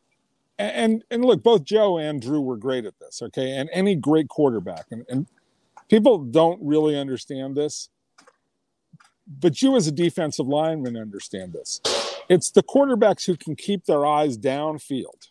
and 0.58 1.04
and 1.12 1.24
look, 1.24 1.44
both 1.44 1.64
Joe 1.64 1.98
and 1.98 2.22
Drew 2.22 2.42
were 2.42 2.58
great 2.58 2.86
at 2.86 2.98
this. 3.00 3.22
Okay, 3.22 3.52
and 3.52 3.70
any 3.72 3.96
great 3.96 4.28
quarterback, 4.28 4.86
and, 4.90 5.06
and 5.08 5.28
people 5.90 6.18
don't 6.20 6.60
really 6.64 6.98
understand 6.98 7.56
this, 7.56 7.90
but 9.28 9.62
you 9.62 9.76
as 9.76 9.88
a 9.88 9.92
defensive 9.92 10.48
lineman 10.48 10.98
understand 10.98 11.54
this. 11.54 11.80
It's 12.30 12.50
the 12.50 12.64
quarterbacks 12.64 13.26
who 13.26 13.38
can 13.38 13.56
keep 13.56 13.86
their 13.86 14.06
eyes 14.06 14.38
downfield 14.38 15.30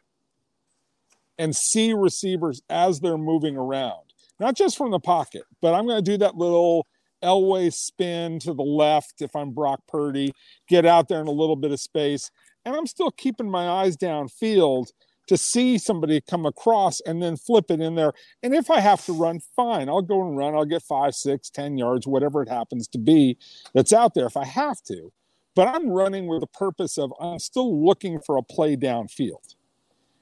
and 1.39 1.55
see 1.55 1.93
receivers 1.93 2.63
as 2.71 3.01
they're 3.01 3.19
moving 3.19 3.57
around, 3.57 4.13
not 4.41 4.57
just 4.57 4.77
from 4.77 4.91
the 4.91 5.01
pocket, 5.01 5.43
but 5.61 5.75
I'm 5.75 5.87
going 5.87 6.03
to 6.03 6.11
do 6.11 6.19
that 6.19 6.37
little 6.37 6.87
Elway 7.23 7.73
spin 7.73 8.39
to 8.41 8.55
the 8.55 8.63
left 8.63 9.23
if 9.23 9.35
I'm 9.35 9.51
Brock 9.51 9.81
Purdy, 9.89 10.33
get 10.69 10.87
out 10.87 11.09
there 11.09 11.21
in 11.21 11.27
a 11.27 11.33
little 11.33 11.57
bit 11.57 11.73
of 11.73 11.81
space, 11.81 12.31
and 12.65 12.77
I'm 12.77 12.87
still 12.87 13.11
keeping 13.11 13.51
my 13.51 13.69
eyes 13.69 13.97
downfield 13.97 14.89
to 15.27 15.37
see 15.37 15.77
somebody 15.77 16.21
come 16.21 16.47
across 16.47 17.01
and 17.01 17.23
then 17.23 17.37
flip 17.37 17.71
it 17.71 17.81
in 17.81 17.97
there. 17.97 18.13
And 18.43 18.55
if 18.55 18.71
I 18.71 18.81
have 18.81 19.05
to 19.07 19.13
run, 19.13 19.41
fine, 19.57 19.89
I'll 19.89 20.03
go 20.03 20.27
and 20.27 20.37
run. 20.37 20.55
I'll 20.55 20.65
get 20.65 20.83
five, 20.83 21.15
six, 21.15 21.51
ten 21.51 21.77
yards, 21.77 22.07
whatever 22.07 22.43
it 22.43 22.49
happens 22.49 22.87
to 22.89 22.99
be 22.99 23.37
that's 23.75 23.93
out 23.93 24.15
there 24.15 24.27
if 24.27 24.37
I 24.37 24.45
have 24.45 24.81
to. 24.85 25.13
But 25.57 25.69
I'm 25.69 25.89
running 25.91 26.27
with 26.27 26.41
the 26.41 26.47
purpose 26.47 26.99
of 26.99 27.13
I'm 27.19 27.39
still 27.39 27.85
looking 27.85 28.21
for 28.21 28.37
a 28.37 28.43
play 28.43 28.77
downfield. 28.77 29.56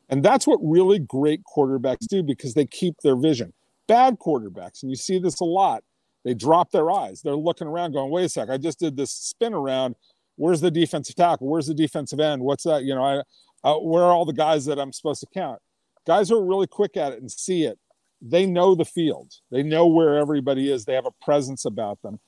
And 0.08 0.22
that's 0.22 0.46
what 0.46 0.58
really 0.62 0.98
great 0.98 1.42
quarterbacks 1.44 2.06
do 2.06 2.22
because 2.22 2.54
they 2.54 2.66
keep 2.66 2.96
their 3.02 3.16
vision. 3.16 3.52
Bad 3.86 4.18
quarterbacks, 4.18 4.82
and 4.82 4.90
you 4.90 4.96
see 4.96 5.18
this 5.18 5.40
a 5.40 5.44
lot, 5.44 5.82
they 6.24 6.34
drop 6.34 6.70
their 6.70 6.90
eyes. 6.90 7.20
They're 7.22 7.34
looking 7.34 7.66
around 7.66 7.92
going, 7.92 8.10
wait 8.10 8.24
a 8.24 8.28
sec, 8.28 8.48
I 8.48 8.56
just 8.56 8.78
did 8.78 8.96
this 8.96 9.10
spin 9.10 9.52
around. 9.52 9.94
Where's 10.36 10.60
the 10.60 10.70
defensive 10.70 11.14
tackle? 11.14 11.48
Where's 11.48 11.66
the 11.66 11.74
defensive 11.74 12.18
end? 12.18 12.42
What's 12.42 12.64
that? 12.64 12.84
You 12.84 12.94
know, 12.94 13.04
I, 13.04 13.22
uh, 13.68 13.78
where 13.78 14.04
are 14.04 14.12
all 14.12 14.24
the 14.24 14.32
guys 14.32 14.64
that 14.66 14.78
I'm 14.78 14.92
supposed 14.92 15.20
to 15.20 15.26
count? 15.32 15.60
Guys 16.06 16.28
who 16.28 16.38
are 16.38 16.44
really 16.44 16.66
quick 16.66 16.96
at 16.96 17.12
it 17.12 17.20
and 17.20 17.30
see 17.30 17.64
it, 17.64 17.78
they 18.20 18.46
know 18.46 18.74
the 18.74 18.84
field. 18.84 19.32
They 19.50 19.62
know 19.62 19.86
where 19.86 20.16
everybody 20.16 20.72
is. 20.72 20.84
They 20.84 20.94
have 20.94 21.06
a 21.06 21.24
presence 21.24 21.64
about 21.64 22.00
them. 22.02 22.20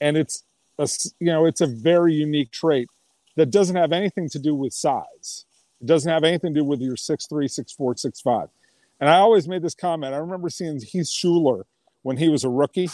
And 0.00 0.16
it's, 0.16 0.42
a, 0.78 0.88
you 1.20 1.26
know, 1.26 1.46
it's 1.46 1.60
a 1.60 1.66
very 1.66 2.14
unique 2.14 2.50
trait 2.50 2.88
that 3.36 3.50
doesn't 3.50 3.76
have 3.76 3.92
anything 3.92 4.28
to 4.30 4.38
do 4.38 4.54
with 4.54 4.72
size. 4.72 5.44
It 5.80 5.86
doesn't 5.86 6.10
have 6.10 6.24
anything 6.24 6.54
to 6.54 6.60
do 6.60 6.64
with 6.64 6.80
your 6.80 6.96
6'3, 6.96 7.28
6'4, 7.30 7.76
6'5. 7.78 8.48
And 9.00 9.10
I 9.10 9.18
always 9.18 9.46
made 9.46 9.62
this 9.62 9.74
comment. 9.74 10.14
I 10.14 10.18
remember 10.18 10.48
seeing 10.48 10.80
Heath 10.80 11.06
Shuler 11.06 11.64
when 12.02 12.16
he 12.16 12.28
was 12.28 12.44
a 12.44 12.48
rookie. 12.48 12.88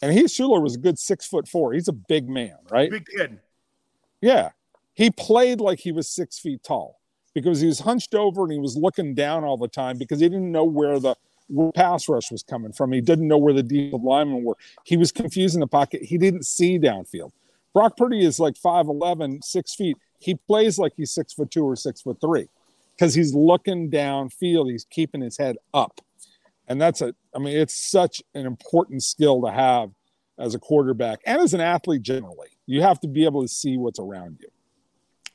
And 0.00 0.12
Heath 0.12 0.26
Shuler 0.30 0.60
was 0.60 0.74
a 0.74 0.78
good 0.78 0.98
six 0.98 1.26
foot 1.26 1.46
four. 1.46 1.72
He's 1.72 1.88
a 1.88 1.92
big 1.92 2.28
man, 2.28 2.56
right? 2.70 2.90
Big 2.90 3.06
kid. 3.06 3.38
Yeah. 4.20 4.50
He 4.94 5.10
played 5.10 5.60
like 5.60 5.78
he 5.80 5.92
was 5.92 6.08
six 6.08 6.38
feet 6.38 6.62
tall 6.64 7.00
because 7.34 7.60
he 7.60 7.66
was 7.66 7.80
hunched 7.80 8.14
over 8.14 8.42
and 8.42 8.52
he 8.52 8.58
was 8.58 8.76
looking 8.76 9.14
down 9.14 9.44
all 9.44 9.56
the 9.56 9.68
time 9.68 9.96
because 9.96 10.20
he 10.20 10.28
didn't 10.28 10.50
know 10.50 10.64
where 10.64 10.98
the 10.98 11.14
pass 11.74 12.08
rush 12.08 12.30
was 12.30 12.42
coming 12.42 12.72
from. 12.72 12.92
He 12.92 13.00
didn't 13.00 13.28
know 13.28 13.38
where 13.38 13.54
the 13.54 13.62
defensive 13.62 14.02
linemen 14.02 14.44
were. 14.44 14.56
He 14.84 14.96
was 14.96 15.12
confused 15.12 15.54
in 15.54 15.60
the 15.60 15.66
pocket. 15.66 16.02
He 16.02 16.18
didn't 16.18 16.46
see 16.46 16.78
downfield. 16.78 17.32
Brock 17.72 17.96
Purdy 17.96 18.24
is 18.24 18.38
like 18.38 18.54
5'11, 18.54 19.44
six 19.44 19.74
feet. 19.74 19.96
He 20.22 20.34
plays 20.34 20.78
like 20.78 20.92
he's 20.96 21.12
six 21.12 21.32
foot 21.32 21.50
two 21.50 21.64
or 21.64 21.76
six 21.76 22.00
foot 22.00 22.18
three 22.20 22.48
because 22.96 23.14
he's 23.14 23.34
looking 23.34 23.90
downfield. 23.90 24.70
He's 24.70 24.84
keeping 24.84 25.20
his 25.20 25.36
head 25.36 25.56
up. 25.74 26.00
And 26.68 26.80
that's 26.80 27.00
a, 27.00 27.14
I 27.34 27.38
mean, 27.38 27.56
it's 27.56 27.74
such 27.74 28.22
an 28.34 28.46
important 28.46 29.02
skill 29.02 29.42
to 29.42 29.50
have 29.50 29.90
as 30.38 30.54
a 30.54 30.58
quarterback 30.58 31.20
and 31.26 31.40
as 31.40 31.54
an 31.54 31.60
athlete 31.60 32.02
generally. 32.02 32.48
You 32.66 32.82
have 32.82 33.00
to 33.00 33.08
be 33.08 33.24
able 33.24 33.42
to 33.42 33.48
see 33.48 33.76
what's 33.76 33.98
around 33.98 34.38
you. 34.40 34.48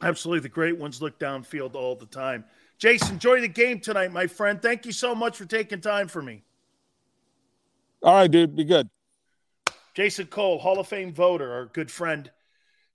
Absolutely. 0.01 0.41
The 0.41 0.49
great 0.49 0.77
ones 0.77 1.01
look 1.01 1.19
downfield 1.19 1.75
all 1.75 1.95
the 1.95 2.05
time. 2.05 2.45
Jason, 2.77 3.13
enjoy 3.13 3.41
the 3.41 3.47
game 3.47 3.79
tonight, 3.79 4.11
my 4.11 4.27
friend. 4.27 4.61
Thank 4.61 4.85
you 4.85 4.91
so 4.91 5.15
much 5.15 5.35
for 5.35 5.45
taking 5.45 5.81
time 5.81 6.07
for 6.07 6.21
me. 6.21 6.43
All 8.03 8.13
right, 8.13 8.29
dude, 8.29 8.55
be 8.55 8.63
good. 8.63 8.89
Jason 9.95 10.27
Cole, 10.27 10.59
Hall 10.59 10.79
of 10.79 10.87
Fame 10.87 11.11
voter, 11.11 11.51
our 11.51 11.65
good 11.65 11.89
friend, 11.89 12.29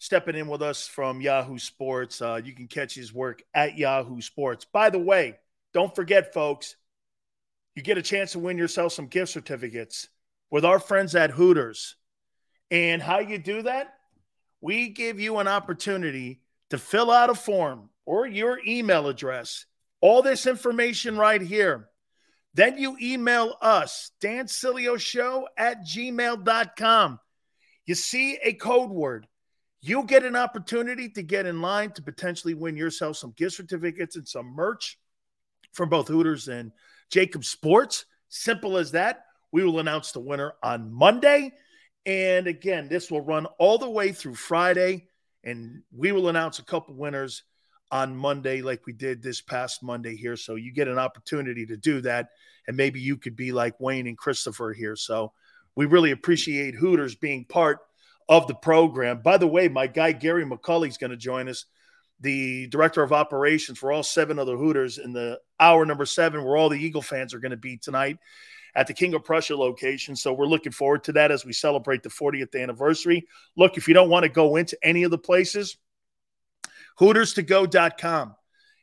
stepping 0.02 0.34
in 0.34 0.48
with 0.48 0.62
us 0.62 0.88
from 0.88 1.20
Yahoo 1.20 1.60
Sports. 1.60 2.20
Uh, 2.20 2.40
you 2.42 2.52
can 2.52 2.66
catch 2.66 2.92
his 2.92 3.14
work 3.14 3.40
at 3.54 3.78
Yahoo 3.78 4.20
Sports. 4.20 4.64
By 4.64 4.90
the 4.90 4.98
way, 4.98 5.38
don't 5.72 5.94
forget, 5.94 6.34
folks, 6.34 6.74
you 7.76 7.82
get 7.82 7.98
a 7.98 8.02
chance 8.02 8.32
to 8.32 8.40
win 8.40 8.58
yourself 8.58 8.92
some 8.92 9.06
gift 9.06 9.30
certificates 9.30 10.08
with 10.50 10.64
our 10.64 10.80
friends 10.80 11.14
at 11.14 11.30
Hooters. 11.30 11.94
And 12.68 13.00
how 13.00 13.20
you 13.20 13.38
do 13.38 13.62
that? 13.62 13.94
We 14.60 14.88
give 14.88 15.20
you 15.20 15.38
an 15.38 15.46
opportunity 15.46 16.40
to 16.70 16.78
fill 16.78 17.12
out 17.12 17.30
a 17.30 17.34
form 17.36 17.88
or 18.04 18.26
your 18.26 18.58
email 18.66 19.06
address, 19.06 19.66
all 20.00 20.20
this 20.20 20.48
information 20.48 21.16
right 21.16 21.40
here 21.40 21.88
Then 22.54 22.76
you 22.76 22.96
email 23.00 23.54
us, 23.62 24.10
Show 24.20 25.48
at 25.56 25.86
gmail.com. 25.86 27.20
You 27.86 27.94
see 27.94 28.38
a 28.42 28.52
code 28.54 28.90
word. 28.90 29.28
You'll 29.84 30.04
get 30.04 30.24
an 30.24 30.36
opportunity 30.36 31.09
to 31.10 31.22
get 31.22 31.44
in 31.44 31.60
line 31.60 31.90
to 31.92 32.02
potentially 32.02 32.54
win 32.54 32.76
yourself 32.76 33.16
some 33.16 33.34
gift 33.36 33.56
certificates 33.56 34.14
and 34.14 34.26
some 34.26 34.46
merch 34.46 34.96
from 35.72 35.88
both 35.88 36.06
Hooters 36.06 36.46
and 36.46 36.70
JAKIB 37.10 37.44
Sports. 37.44 38.04
Simple 38.28 38.76
as 38.76 38.92
that. 38.92 39.24
We 39.50 39.64
will 39.64 39.80
announce 39.80 40.12
the 40.12 40.20
winner 40.20 40.54
on 40.62 40.92
Monday. 40.92 41.52
And 42.06 42.46
again, 42.46 42.88
this 42.88 43.10
will 43.10 43.20
run 43.20 43.46
all 43.59 43.76
the 43.76 43.90
way 43.90 44.12
through 44.12 44.36
Friday. 44.36 45.09
And 45.42 45.82
we 45.94 46.12
will 46.12 46.28
announce 46.28 46.60
a 46.60 46.64
couple 46.64 46.94
winners 46.94 47.42
on 47.90 48.16
Monday, 48.16 48.62
like 48.62 48.86
we 48.86 48.92
did 48.92 49.20
this 49.20 49.40
past 49.40 49.82
Monday 49.82 50.16
here. 50.16 50.36
So 50.36 50.54
you 50.54 50.72
get 50.72 50.88
an 50.88 50.98
opportunity 50.98 51.66
to 51.66 51.76
do 51.76 52.00
that. 52.02 52.28
And 52.68 52.76
maybe 52.76 53.00
you 53.00 53.16
could 53.16 53.34
be 53.34 53.50
like 53.50 53.80
Wayne 53.80 54.06
and 54.06 54.16
Christopher 54.16 54.72
here. 54.72 54.94
So 54.94 55.32
we 55.74 55.86
really 55.86 56.12
appreciate 56.12 56.76
Hooters 56.76 57.16
being 57.16 57.44
part 57.44 57.80
of 58.32 58.46
the 58.46 58.54
program. 58.54 59.20
By 59.20 59.36
the 59.36 59.46
way, 59.46 59.68
my 59.68 59.86
guy 59.86 60.12
Gary 60.12 60.46
McCulley 60.46 60.88
is 60.88 60.96
going 60.96 61.10
to 61.10 61.18
join 61.18 61.50
us, 61.50 61.66
the 62.18 62.66
director 62.68 63.02
of 63.02 63.12
operations 63.12 63.78
for 63.78 63.92
all 63.92 64.02
seven 64.02 64.38
of 64.38 64.46
the 64.46 64.56
Hooters 64.56 64.96
in 64.96 65.12
the 65.12 65.38
hour 65.60 65.84
number 65.84 66.06
seven, 66.06 66.42
where 66.42 66.56
all 66.56 66.70
the 66.70 66.82
Eagle 66.82 67.02
fans 67.02 67.34
are 67.34 67.40
going 67.40 67.50
to 67.50 67.59
be 67.59 67.76
tonight 67.76 68.16
at 68.74 68.86
the 68.86 68.94
King 68.94 69.12
of 69.12 69.22
Prussia 69.22 69.54
location. 69.54 70.16
So 70.16 70.32
we're 70.32 70.46
looking 70.46 70.72
forward 70.72 71.04
to 71.04 71.12
that 71.12 71.30
as 71.30 71.44
we 71.44 71.52
celebrate 71.52 72.02
the 72.02 72.09
40th 72.09 72.59
anniversary. 72.59 73.28
Look, 73.54 73.76
if 73.76 73.86
you 73.86 73.92
don't 73.92 74.09
want 74.09 74.22
to 74.22 74.30
go 74.30 74.56
into 74.56 74.78
any 74.82 75.02
of 75.02 75.10
the 75.10 75.18
places, 75.18 75.76
Hooters2go.com. 77.00 78.34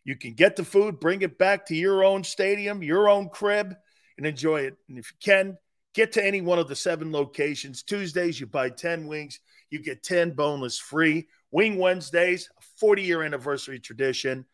You 0.03 0.15
can 0.15 0.33
get 0.33 0.57
the 0.57 0.63
food, 0.63 0.99
bring 0.99 1.23
it 1.23 1.39
back 1.39 1.65
to 1.67 1.75
your 1.75 2.03
own 2.03 2.23
stadium, 2.23 2.83
your 2.83 3.09
own 3.09 3.29
crib, 3.29 3.75
and 4.15 4.27
enjoy 4.27 4.61
it. 4.61 4.77
And 4.87 4.99
if 4.99 5.11
you 5.11 5.17
can, 5.19 5.57
get 5.93 6.13
to 6.13 6.25
any 6.25 6.41
one 6.41 6.59
of 6.59 6.67
the 6.67 6.75
seven 6.75 7.11
locations. 7.11 7.83
Tuesdays, 7.83 8.39
you 8.39 8.47
buy 8.47 8.69
10 8.69 9.07
wings, 9.07 9.39
you 9.69 9.81
get 9.81 10.03
10 10.03 10.31
boneless 10.31 10.79
free. 10.79 11.27
Wing 11.51 11.77
Wednesdays, 11.77 12.49
a 12.57 12.61
40 12.79 13.01
year 13.03 13.23
anniversary 13.23 13.79
tradition. 13.79 14.45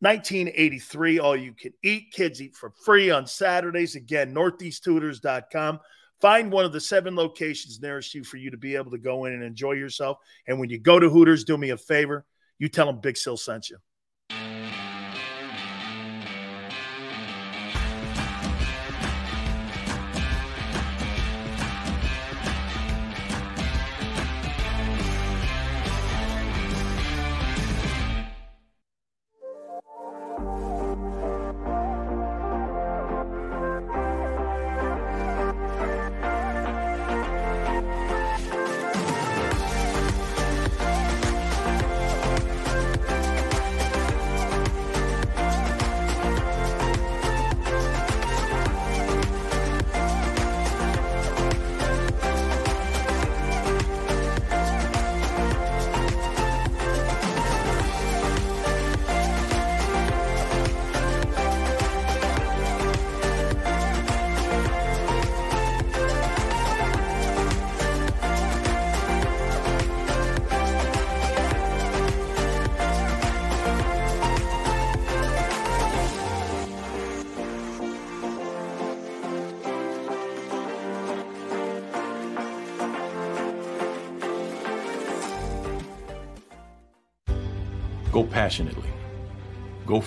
1983, 0.00 1.18
all 1.18 1.36
you 1.36 1.52
can 1.52 1.72
eat. 1.82 2.12
Kids 2.12 2.40
eat 2.40 2.54
for 2.54 2.72
free 2.84 3.10
on 3.10 3.26
Saturdays. 3.26 3.96
Again, 3.96 4.32
northeasthooters.com. 4.32 5.80
Find 6.20 6.52
one 6.52 6.64
of 6.64 6.72
the 6.72 6.80
seven 6.80 7.16
locations 7.16 7.80
nearest 7.80 8.14
you 8.14 8.24
for 8.24 8.36
you 8.36 8.50
to 8.50 8.56
be 8.56 8.76
able 8.76 8.90
to 8.92 8.98
go 8.98 9.24
in 9.24 9.32
and 9.32 9.42
enjoy 9.42 9.72
yourself. 9.72 10.18
And 10.46 10.58
when 10.60 10.68
you 10.68 10.78
go 10.78 10.98
to 10.98 11.08
Hooters, 11.08 11.44
do 11.44 11.56
me 11.56 11.70
a 11.70 11.76
favor. 11.76 12.24
You 12.58 12.68
tell 12.68 12.86
them 12.86 13.00
Big 13.00 13.16
Sill 13.16 13.36
sent 13.36 13.70
you. 13.70 13.78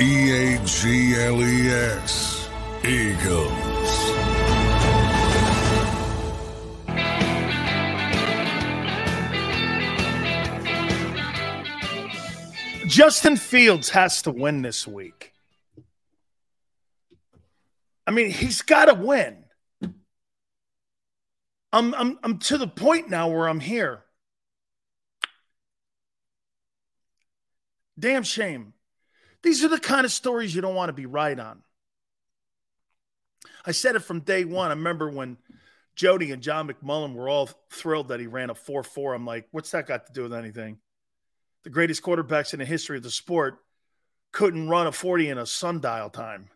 E 0.00 0.32
A 0.32 0.64
G 0.64 1.14
L 1.14 1.42
E 1.42 1.68
S. 1.68 2.48
Eagles. 2.82 3.50
Justin 12.86 13.36
Fields 13.36 13.90
has 13.90 14.22
to 14.22 14.30
win 14.30 14.62
this 14.62 14.86
week. 14.86 15.34
I 18.06 18.10
mean, 18.10 18.30
he's 18.30 18.62
got 18.62 18.86
to 18.86 18.94
win. 18.94 19.44
I'm, 21.74 21.94
I'm, 21.94 22.18
I'm 22.22 22.38
to 22.38 22.56
the 22.56 22.66
point 22.66 23.10
now 23.10 23.28
where 23.28 23.50
I'm 23.50 23.60
here. 23.60 24.02
Damn 27.98 28.22
shame. 28.22 28.72
These 29.42 29.64
are 29.64 29.68
the 29.68 29.78
kind 29.78 30.04
of 30.04 30.12
stories 30.12 30.54
you 30.54 30.60
don't 30.60 30.74
want 30.74 30.90
to 30.90 30.94
be 30.94 31.06
right 31.06 31.38
on. 31.38 31.62
I 33.64 33.72
said 33.72 33.96
it 33.96 34.00
from 34.00 34.20
day 34.20 34.44
one. 34.44 34.70
I 34.70 34.74
remember 34.74 35.10
when 35.10 35.38
Jody 35.94 36.30
and 36.30 36.42
John 36.42 36.68
McMullen 36.68 37.14
were 37.14 37.28
all 37.28 37.48
thrilled 37.70 38.08
that 38.08 38.20
he 38.20 38.26
ran 38.26 38.50
a 38.50 38.54
4 38.54 38.82
4. 38.82 39.14
I'm 39.14 39.26
like, 39.26 39.48
what's 39.50 39.70
that 39.72 39.86
got 39.86 40.06
to 40.06 40.12
do 40.12 40.22
with 40.22 40.34
anything? 40.34 40.78
the 41.64 41.70
greatest 41.70 42.02
quarterbacks 42.02 42.52
in 42.52 42.58
the 42.58 42.64
history 42.64 42.96
of 42.96 43.02
the 43.02 43.10
sport, 43.10 43.58
couldn't 44.32 44.68
run 44.68 44.86
a 44.86 44.92
40 44.92 45.28
in 45.28 45.38
a 45.38 45.46
sundial 45.46 46.10
time. 46.10 46.48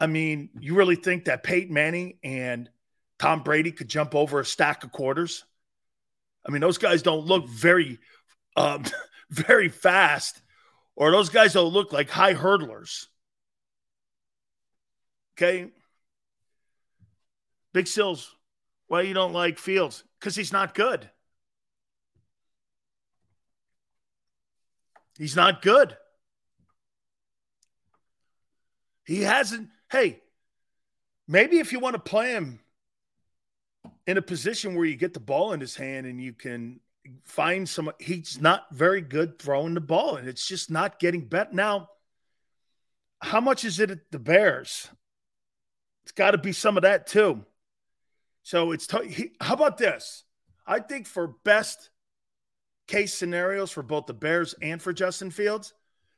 I 0.00 0.06
mean, 0.06 0.50
you 0.60 0.74
really 0.74 0.96
think 0.96 1.24
that 1.24 1.42
Peyton 1.42 1.74
Manning 1.74 2.18
and 2.22 2.70
Tom 3.18 3.42
Brady 3.42 3.72
could 3.72 3.88
jump 3.88 4.14
over 4.14 4.40
a 4.40 4.44
stack 4.44 4.84
of 4.84 4.92
quarters? 4.92 5.44
I 6.46 6.52
mean, 6.52 6.60
those 6.60 6.78
guys 6.78 7.02
don't 7.02 7.26
look 7.26 7.48
very, 7.48 7.98
um, 8.56 8.84
very 9.30 9.68
fast, 9.68 10.40
or 10.98 11.12
those 11.12 11.28
guys 11.28 11.52
don't 11.52 11.72
look 11.72 11.92
like 11.92 12.10
high 12.10 12.34
hurdlers. 12.34 13.06
Okay. 15.36 15.68
Big 17.72 17.86
Sills, 17.86 18.34
why 18.88 19.02
you 19.02 19.14
don't 19.14 19.32
like 19.32 19.60
Fields? 19.60 20.02
Because 20.18 20.34
he's 20.34 20.52
not 20.52 20.74
good. 20.74 21.08
He's 25.16 25.36
not 25.36 25.62
good. 25.62 25.96
He 29.04 29.22
hasn't. 29.22 29.68
Hey, 29.92 30.20
maybe 31.28 31.60
if 31.60 31.72
you 31.72 31.78
want 31.78 31.94
to 31.94 32.00
play 32.00 32.32
him 32.32 32.58
in 34.04 34.16
a 34.16 34.22
position 34.22 34.74
where 34.74 34.84
you 34.84 34.96
get 34.96 35.14
the 35.14 35.20
ball 35.20 35.52
in 35.52 35.60
his 35.60 35.76
hand 35.76 36.06
and 36.06 36.20
you 36.20 36.32
can 36.32 36.80
find 37.24 37.68
some, 37.68 37.90
he's 37.98 38.40
not 38.40 38.66
very 38.72 39.00
good 39.00 39.38
throwing 39.38 39.74
the 39.74 39.80
ball, 39.80 40.16
and 40.16 40.28
it's 40.28 40.46
just 40.46 40.70
not 40.70 40.98
getting 40.98 41.26
better. 41.26 41.50
Now, 41.52 41.88
how 43.20 43.40
much 43.40 43.64
is 43.64 43.80
it 43.80 43.90
at 43.90 44.10
the 44.10 44.18
Bears? 44.18 44.88
It's 46.04 46.12
got 46.12 46.30
to 46.32 46.38
be 46.38 46.52
some 46.52 46.76
of 46.76 46.84
that 46.84 47.06
too. 47.06 47.44
So 48.42 48.72
it's 48.72 48.86
t- 48.86 49.08
he, 49.08 49.30
how 49.40 49.54
about 49.54 49.76
this? 49.76 50.24
I 50.66 50.80
think 50.80 51.06
for 51.06 51.34
best 51.44 51.90
case 52.86 53.12
scenarios 53.12 53.70
for 53.70 53.82
both 53.82 54.06
the 54.06 54.14
Bears 54.14 54.54
and 54.62 54.80
for 54.80 54.92
Justin 54.92 55.30
Fields, 55.30 55.74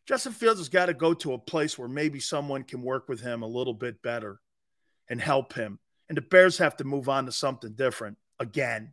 Justin 0.07 0.33
Fields 0.33 0.61
has 0.61 0.69
got 0.69 0.87
to 0.87 0.95
go 0.95 1.15
to 1.15 1.33
a 1.33 1.39
place 1.39 1.79
where 1.79 1.89
maybe 1.89 2.21
someone 2.21 2.65
can 2.65 2.83
work 2.83 3.09
with 3.09 3.21
him 3.21 3.43
a 3.43 3.49
little 3.49 3.75
bit 3.75 4.03
better 4.03 4.41
and 5.09 5.21
help 5.21 5.53
him. 5.53 5.79
And 6.09 6.17
the 6.17 6.23
Bears 6.23 6.59
have 6.59 6.77
to 6.79 6.85
move 6.85 7.09
on 7.09 7.27
to 7.27 7.33
something 7.33 7.73
different 7.73 8.19
again. 8.39 8.93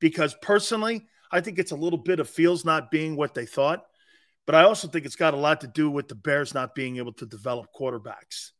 Because 0.00 0.34
personally, 0.40 1.06
I 1.30 1.40
think 1.40 1.58
it's 1.58 1.72
a 1.72 1.76
little 1.76 1.98
bit 1.98 2.20
of 2.20 2.28
Fields 2.28 2.64
not 2.64 2.90
being 2.90 3.16
what 3.16 3.34
they 3.34 3.46
thought, 3.46 3.84
but 4.46 4.54
I 4.54 4.62
also 4.62 4.88
think 4.88 5.04
it's 5.04 5.16
got 5.16 5.34
a 5.34 5.38
lot 5.38 5.60
to 5.62 5.66
do 5.66 5.90
with 5.90 6.08
the 6.08 6.14
Bears 6.14 6.54
not 6.54 6.74
being 6.74 6.96
able 6.96 7.12
to 7.14 7.26
develop 7.26 7.66
quarterbacks. 7.78 8.52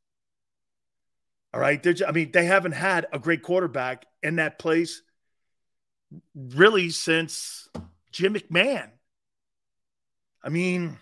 All 1.55 1.60
right. 1.60 1.82
Just, 1.82 2.02
I 2.06 2.12
mean, 2.12 2.31
they 2.32 2.44
haven't 2.44 2.73
had 2.73 3.06
a 3.12 3.19
great 3.19 3.43
quarterback 3.43 4.05
in 4.23 4.36
that 4.36 4.59
place 4.59 5.02
really 6.35 6.90
since 6.90 7.69
Jim 8.12 8.35
McMahon. 8.35 8.90
I 10.43 10.51
mean, 10.51 10.98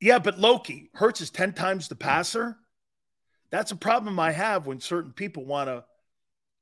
yeah, 0.00 0.18
but 0.18 0.38
Loki 0.38 0.90
Hurts 0.94 1.20
is 1.20 1.30
10 1.30 1.52
times 1.52 1.88
the 1.88 1.96
passer. 1.96 2.56
That's 3.50 3.70
a 3.70 3.76
problem 3.76 4.18
I 4.18 4.32
have 4.32 4.66
when 4.66 4.80
certain 4.80 5.12
people 5.12 5.44
want 5.44 5.68
to 5.68 5.84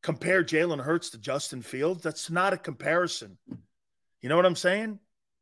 compare 0.05 0.45
Jalen 0.45 0.85
Hurts 0.85 1.11
to 1.11 1.19
Justin 1.19 1.63
Fields. 1.63 2.03
That's 2.03 2.29
not 2.31 2.53
a 2.53 2.59
comparison. 2.59 3.39
You 4.21 4.29
know 4.29 4.37
what 4.37 4.45
I'm 4.45 4.55
saying? 4.55 5.01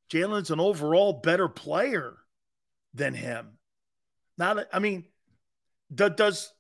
Jalen's 0.09 0.53
an 0.53 0.61
overall 0.61 1.15
better 1.15 1.49
player 1.49 2.17
than 2.95 3.13
him. 3.13 3.59
Not, 4.39 4.69
I 4.73 4.79
mean, 4.79 5.05
does 5.93 6.53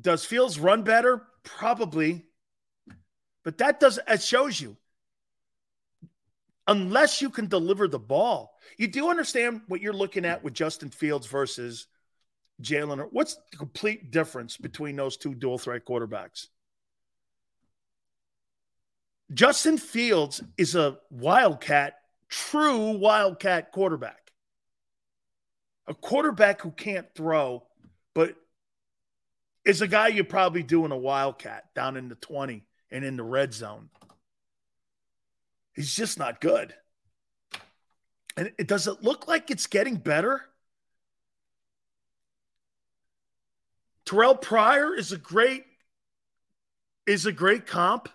does 0.00 0.24
Fields 0.24 0.58
run 0.58 0.84
better? 0.84 1.26
Probably. 1.42 2.24
But 3.42 3.58
that 3.58 3.80
does 3.80 3.98
it 4.06 4.22
shows 4.22 4.60
you 4.60 4.76
unless 6.68 7.20
you 7.20 7.30
can 7.30 7.48
deliver 7.48 7.88
the 7.88 7.98
ball. 7.98 8.54
You 8.78 8.86
do 8.86 9.10
understand 9.10 9.62
what 9.66 9.80
you're 9.80 9.92
looking 9.92 10.24
at 10.24 10.44
with 10.44 10.54
Justin 10.54 10.90
Fields 10.90 11.26
versus 11.26 11.88
Jalen. 12.62 13.08
What's 13.10 13.34
the 13.50 13.56
complete 13.56 14.12
difference 14.12 14.56
between 14.56 14.94
those 14.94 15.16
two 15.16 15.34
dual 15.34 15.58
threat 15.58 15.84
quarterbacks? 15.84 16.46
Justin 19.32 19.78
Fields 19.78 20.42
is 20.56 20.74
a 20.74 20.98
wildcat, 21.10 21.98
true 22.28 22.98
wildcat 22.98 23.72
quarterback. 23.72 24.32
A 25.86 25.94
quarterback 25.94 26.60
who 26.60 26.70
can't 26.70 27.06
throw, 27.14 27.64
but 28.14 28.36
is 29.64 29.82
a 29.82 29.88
guy 29.88 30.08
you 30.08 30.24
probably 30.24 30.62
do 30.62 30.84
in 30.84 30.92
a 30.92 30.96
wildcat 30.96 31.74
down 31.74 31.96
in 31.96 32.08
the 32.08 32.14
20 32.14 32.64
and 32.90 33.04
in 33.04 33.16
the 33.16 33.22
red 33.22 33.52
zone. 33.52 33.88
He's 35.74 35.94
just 35.94 36.18
not 36.18 36.40
good. 36.40 36.74
And 38.36 38.52
it 38.58 38.66
does 38.66 38.86
it 38.86 39.02
look 39.02 39.28
like 39.28 39.50
it's 39.50 39.66
getting 39.66 39.96
better? 39.96 40.42
Terrelle 44.06 44.40
Pryor 44.40 44.94
is 44.94 45.12
a 45.12 45.18
great 45.18 45.64
is 47.06 47.26
a 47.26 47.32
great 47.32 47.66
comp. 47.66 48.08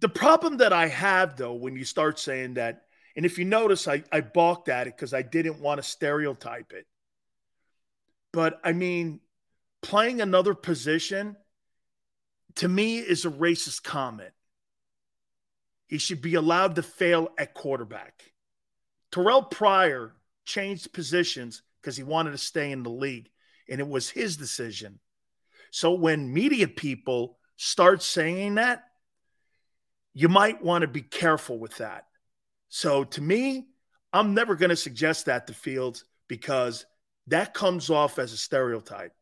The 0.00 0.08
problem 0.08 0.58
that 0.58 0.72
I 0.72 0.88
have 0.88 1.36
though 1.36 1.54
when 1.54 1.76
you 1.76 1.84
start 1.84 2.18
saying 2.18 2.54
that 2.54 2.84
and 3.16 3.26
if 3.26 3.38
you 3.38 3.44
notice 3.44 3.86
I 3.86 4.02
I 4.10 4.20
balked 4.20 4.68
at 4.68 4.86
it 4.86 4.96
cuz 4.96 5.14
I 5.14 5.22
didn't 5.22 5.60
want 5.60 5.78
to 5.78 5.88
stereotype 5.88 6.72
it. 6.72 6.86
But 8.32 8.60
I 8.64 8.72
mean 8.72 9.20
playing 9.82 10.20
another 10.20 10.54
position 10.54 11.36
to 12.56 12.68
me 12.68 12.98
is 12.98 13.24
a 13.24 13.30
racist 13.30 13.82
comment. 13.82 14.32
He 15.86 15.98
should 15.98 16.22
be 16.22 16.34
allowed 16.34 16.76
to 16.76 16.82
fail 16.82 17.28
at 17.38 17.54
quarterback. 17.54 18.32
Terrelle 19.10 19.50
Pryor 19.50 20.14
changed 20.44 20.92
positions 20.92 21.62
because 21.80 21.96
he 21.96 22.02
wanted 22.02 22.32
to 22.32 22.38
stay 22.38 22.70
in 22.70 22.82
the 22.82 22.90
league, 22.90 23.30
and 23.68 23.80
it 23.80 23.88
was 23.88 24.10
his 24.10 24.36
decision. 24.36 25.00
So 25.70 25.92
when 25.92 26.32
media 26.32 26.68
people 26.68 27.38
start 27.56 28.02
saying 28.02 28.56
that, 28.56 28.84
you 30.14 30.28
might 30.28 30.62
want 30.62 30.82
to 30.82 30.88
be 30.88 31.02
careful 31.02 31.58
with 31.58 31.76
that. 31.76 32.06
So 32.68 33.04
to 33.04 33.20
me, 33.20 33.66
I'm 34.12 34.34
never 34.34 34.54
going 34.54 34.70
to 34.70 34.76
suggest 34.76 35.26
that 35.26 35.46
to 35.46 35.54
Fields 35.54 36.04
because 36.28 36.86
that 37.28 37.54
comes 37.54 37.90
off 37.90 38.18
as 38.18 38.32
a 38.32 38.36
stereotype. 38.36 39.12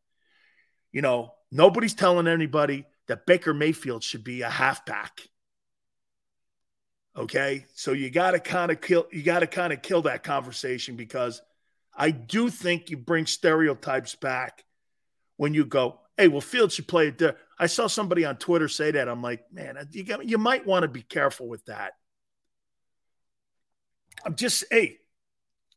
You 0.91 1.01
know, 1.01 1.33
nobody's 1.51 1.93
telling 1.93 2.27
anybody 2.27 2.85
that 3.07 3.25
Baker 3.25 3.53
Mayfield 3.53 4.03
should 4.03 4.23
be 4.23 4.41
a 4.41 4.49
halfback. 4.49 5.21
Okay. 7.15 7.65
So 7.73 7.91
you 7.91 8.09
got 8.09 8.31
to 8.31 8.39
kind 8.39 8.71
of 8.71 8.81
kill, 8.81 9.07
you 9.11 9.23
got 9.23 9.39
to 9.39 9.47
kind 9.47 9.73
of 9.73 9.81
kill 9.81 10.03
that 10.03 10.23
conversation 10.23 10.95
because 10.95 11.41
I 11.95 12.11
do 12.11 12.49
think 12.49 12.89
you 12.89 12.97
bring 12.97 13.25
stereotypes 13.25 14.15
back 14.15 14.63
when 15.37 15.53
you 15.53 15.65
go, 15.65 15.99
hey, 16.19 16.27
well, 16.27 16.41
Field 16.41 16.71
should 16.71 16.87
play 16.87 17.07
it 17.07 17.17
there. 17.17 17.37
I 17.57 17.67
saw 17.67 17.87
somebody 17.87 18.25
on 18.25 18.35
Twitter 18.35 18.67
say 18.67 18.91
that. 18.91 19.07
I'm 19.07 19.21
like, 19.21 19.51
man, 19.53 19.77
you, 19.91 20.03
got, 20.03 20.27
you 20.27 20.37
might 20.37 20.67
want 20.67 20.83
to 20.83 20.89
be 20.89 21.01
careful 21.01 21.47
with 21.47 21.65
that. 21.65 21.93
I'm 24.25 24.35
just, 24.35 24.65
hey, 24.69 24.97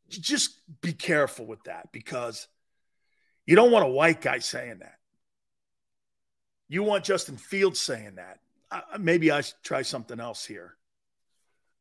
just 0.09 0.59
be 0.81 0.93
careful 0.93 1.47
with 1.47 1.62
that 1.64 1.93
because 1.93 2.48
you 3.47 3.55
don't 3.55 3.70
want 3.70 3.85
a 3.85 3.89
white 3.89 4.20
guy 4.20 4.40
saying 4.40 4.81
that. 4.81 4.97
You 6.69 6.82
want 6.82 7.05
Justin 7.05 7.36
Fields 7.36 7.78
saying 7.78 8.16
that. 8.16 8.40
Uh, 8.70 8.98
maybe 8.98 9.31
I 9.31 9.43
should 9.43 9.62
try 9.62 9.82
something 9.82 10.19
else 10.19 10.44
here. 10.44 10.77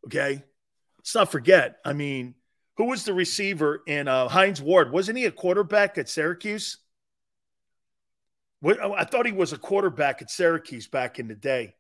Okay. 0.06 0.44
Let's 1.00 1.16
not 1.16 1.32
forget. 1.32 1.78
I 1.84 1.94
mean, 1.94 2.36
who 2.78 2.86
was 2.86 3.06
the 3.06 3.14
receiver 3.14 3.82
in 3.88 4.08
uh, 4.08 4.28
Hines 4.28 4.62
Ward? 4.62 4.92
Wasn't 4.92 5.18
he 5.18 5.26
a 5.26 5.32
quarterback 5.32 5.98
at 5.98 6.10
Syracuse? 6.10 6.78
I 8.64 9.06
thought 9.06 9.26
he 9.26 9.32
was 9.32 9.54
a 9.54 9.58
quarterback 9.58 10.22
at 10.22 10.30
Syracuse 10.30 10.88
back 10.88 11.20
in 11.20 11.28
the 11.28 11.36
day, 11.36 11.76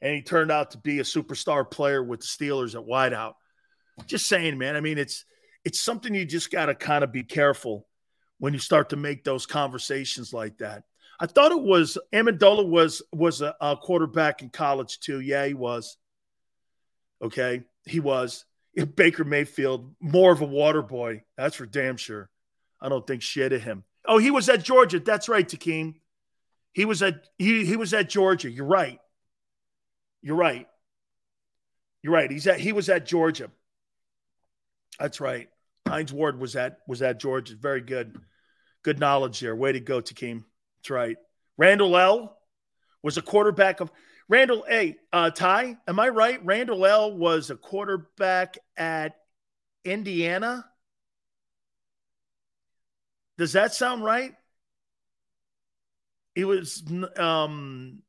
and 0.00 0.14
he 0.14 0.22
turned 0.22 0.50
out 0.50 0.70
to 0.70 0.78
be 0.78 0.98
a 0.98 1.04
superstar 1.04 1.70
player 1.70 2.02
with 2.02 2.20
the 2.20 2.26
Steelers 2.26 2.74
at 2.74 2.86
wideout. 2.86 3.34
Just 4.06 4.26
saying, 4.26 4.58
man. 4.58 4.76
I 4.76 4.80
mean, 4.80 4.98
it's 4.98 5.24
it's 5.64 5.80
something 5.80 6.14
you 6.14 6.24
just 6.24 6.50
got 6.50 6.66
to 6.66 6.74
kind 6.74 7.04
of 7.04 7.12
be 7.12 7.24
careful 7.24 7.86
when 8.38 8.52
you 8.52 8.58
start 8.58 8.90
to 8.90 8.96
make 8.96 9.24
those 9.24 9.46
conversations 9.46 10.32
like 10.32 10.58
that. 10.58 10.84
I 11.20 11.26
thought 11.26 11.52
it 11.52 11.62
was 11.62 11.96
Amendola 12.12 12.68
was 12.68 13.02
was 13.12 13.40
a, 13.40 13.54
a 13.60 13.76
quarterback 13.76 14.42
in 14.42 14.50
college 14.50 15.00
too. 15.00 15.20
Yeah, 15.20 15.46
he 15.46 15.54
was. 15.54 15.96
Okay. 17.22 17.62
He 17.86 18.00
was. 18.00 18.44
Baker 18.96 19.24
Mayfield, 19.24 19.94
more 20.00 20.32
of 20.32 20.40
a 20.40 20.46
water 20.46 20.82
boy. 20.82 21.22
That's 21.36 21.54
for 21.54 21.66
damn 21.66 21.96
sure. 21.96 22.28
I 22.80 22.88
don't 22.88 23.06
think 23.06 23.22
shit 23.22 23.52
of 23.52 23.62
him. 23.62 23.84
Oh, 24.04 24.18
he 24.18 24.32
was 24.32 24.48
at 24.48 24.64
Georgia. 24.64 24.98
That's 24.98 25.28
right, 25.28 25.48
Takeem. 25.48 25.94
He 26.74 26.84
was 26.84 27.02
at 27.02 27.24
he 27.38 27.64
he 27.64 27.76
was 27.76 27.94
at 27.94 28.10
Georgia. 28.10 28.50
You're 28.50 28.66
right. 28.66 28.98
You're 30.22 30.36
right. 30.36 30.66
You're 32.02 32.12
right. 32.12 32.30
He's 32.30 32.46
at 32.46 32.60
he 32.60 32.72
was 32.72 32.88
at 32.88 33.06
Georgia. 33.06 33.50
That's 34.98 35.20
right. 35.20 35.48
Hines 35.86 36.12
Ward 36.12 36.38
was 36.38 36.56
at 36.56 36.78
was 36.86 37.00
at 37.00 37.20
Georgia. 37.20 37.54
Very 37.54 37.80
good. 37.80 38.18
Good 38.82 38.98
knowledge 38.98 39.40
there. 39.40 39.54
Way 39.54 39.72
to 39.72 39.80
go, 39.80 40.00
Takeem. 40.00 40.44
That's 40.78 40.90
right. 40.90 41.16
Randle 41.56 41.96
El 41.96 42.36
was 43.02 43.16
a 43.16 43.22
quarterback 43.22 43.80
of 43.80 43.90
Randall 44.28 44.64
A. 44.68 44.96
Uh, 45.12 45.30
Ty, 45.30 45.76
am 45.86 46.00
I 46.00 46.08
right? 46.08 46.44
Randle 46.44 46.84
El. 46.84 47.16
was 47.16 47.50
a 47.50 47.56
quarterback 47.56 48.58
at 48.76 49.14
Indiana. 49.84 50.64
Does 53.38 53.52
that 53.52 53.74
sound 53.74 54.02
right? 54.02 54.34
He 56.34 56.44
was. 56.44 56.82
Um, 57.16 58.02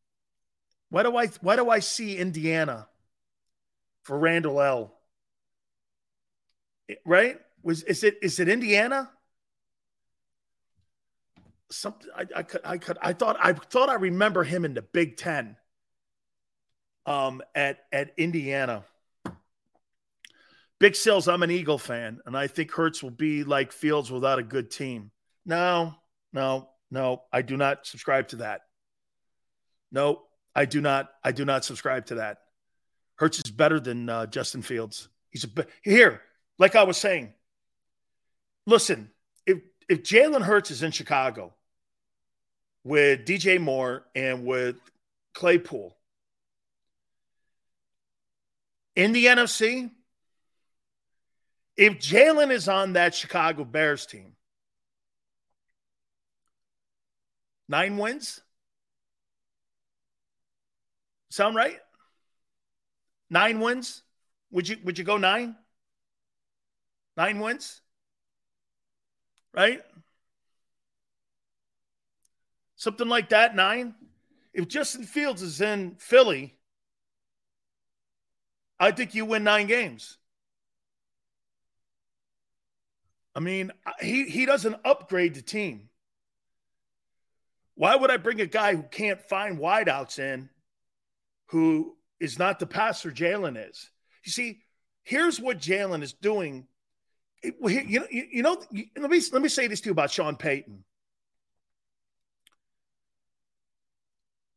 why 0.89 1.03
do 1.03 1.15
I? 1.15 1.27
Why 1.41 1.55
do 1.55 1.69
I 1.69 1.79
see 1.79 2.17
Indiana 2.17 2.87
for 4.03 4.17
Randle 4.17 4.61
El? 4.61 4.93
Right? 7.05 7.39
Was 7.61 7.83
is 7.83 8.03
it? 8.03 8.17
Is 8.21 8.39
it 8.39 8.49
Indiana? 8.49 9.11
Something 11.71 12.09
I, 12.15 12.25
I 12.35 12.43
could 12.43 12.61
I 12.63 12.77
could 12.77 12.97
I 13.01 13.13
thought 13.13 13.37
I 13.39 13.53
thought 13.53 13.89
I 13.89 13.95
remember 13.95 14.43
him 14.43 14.65
in 14.65 14.73
the 14.73 14.81
Big 14.81 15.17
Ten. 15.17 15.57
Um, 17.05 17.41
at 17.53 17.85
at 17.91 18.13
Indiana. 18.17 18.83
Big 20.79 20.95
Sales, 20.95 21.27
I'm 21.27 21.43
an 21.43 21.51
Eagle 21.51 21.77
fan, 21.77 22.19
and 22.25 22.35
I 22.35 22.47
think 22.47 22.71
Hurts 22.71 23.01
will 23.01 23.11
be 23.11 23.43
like 23.43 23.71
Fields 23.71 24.11
without 24.11 24.39
a 24.39 24.43
good 24.43 24.69
team. 24.69 25.11
No, 25.45 25.95
no, 26.33 26.69
no, 26.91 27.23
I 27.31 27.41
do 27.41 27.57
not 27.57 27.85
subscribe 27.85 28.29
to 28.29 28.37
that. 28.37 28.61
No, 29.91 30.21
I 30.55 30.65
do 30.65 30.81
not. 30.81 31.09
I 31.23 31.31
do 31.31 31.45
not 31.45 31.65
subscribe 31.65 32.07
to 32.07 32.15
that. 32.15 32.39
Hurts 33.15 33.39
is 33.39 33.51
better 33.51 33.79
than 33.79 34.09
uh, 34.09 34.25
Justin 34.25 34.61
Fields. 34.61 35.09
He's 35.29 35.45
a 35.45 35.65
here, 35.83 36.21
like 36.57 36.75
I 36.75 36.83
was 36.83 36.97
saying. 36.97 37.33
Listen, 38.65 39.09
if 39.45 39.59
if 39.89 40.03
Jalen 40.03 40.41
Hurts 40.41 40.71
is 40.71 40.83
in 40.83 40.91
Chicago 40.91 41.53
with 42.83 43.25
DJ 43.25 43.59
Moore 43.59 44.05
and 44.15 44.45
with 44.45 44.77
Claypool 45.33 45.95
in 48.95 49.11
the 49.11 49.25
NFC, 49.25 49.91
if 51.77 51.95
Jalen 51.95 52.51
is 52.51 52.69
on 52.69 52.93
that 52.93 53.13
Chicago 53.13 53.65
Bears 53.65 54.05
team, 54.05 54.34
Nine 57.67 57.97
wins? 57.97 58.41
Sound 61.29 61.55
right? 61.55 61.79
Nine 63.29 63.59
wins? 63.59 64.03
Would 64.51 64.69
you 64.69 64.77
would 64.83 64.97
you 64.97 65.03
go 65.03 65.17
nine? 65.17 65.55
Nine 67.17 67.39
wins? 67.39 67.81
Right? 69.53 69.81
Something 72.75 73.07
like 73.07 73.29
that, 73.29 73.55
nine. 73.55 73.95
If 74.53 74.67
Justin 74.67 75.03
Fields 75.03 75.41
is 75.41 75.59
in 75.61 75.95
Philly, 75.97 76.55
I 78.79 78.91
think 78.91 79.15
you 79.15 79.25
win 79.25 79.43
nine 79.43 79.67
games. 79.67 80.17
I 83.33 83.39
mean, 83.41 83.71
he, 83.99 84.25
he 84.29 84.45
doesn't 84.45 84.77
upgrade 84.85 85.35
the 85.35 85.41
team. 85.41 85.89
Why 87.75 87.95
would 87.95 88.09
I 88.09 88.17
bring 88.17 88.41
a 88.41 88.45
guy 88.45 88.73
who 88.73 88.83
can't 88.83 89.21
find 89.21 89.59
wideouts 89.59 90.17
in 90.17 90.49
who 91.47 91.95
is 92.19 92.39
not 92.39 92.59
the 92.59 92.65
passer 92.65 93.11
Jalen 93.11 93.69
is? 93.69 93.89
You 94.25 94.31
see, 94.31 94.61
here's 95.03 95.39
what 95.39 95.59
Jalen 95.59 96.01
is 96.01 96.13
doing. 96.13 96.67
You 97.43 97.99
know, 97.99 98.07
you 98.09 98.41
know, 98.41 98.57
let 98.97 99.09
me 99.09 99.21
let 99.31 99.41
me 99.41 99.49
say 99.49 99.67
this 99.67 99.81
to 99.81 99.87
you 99.87 99.91
about 99.91 100.09
Sean 100.09 100.37
Payton. 100.37 100.83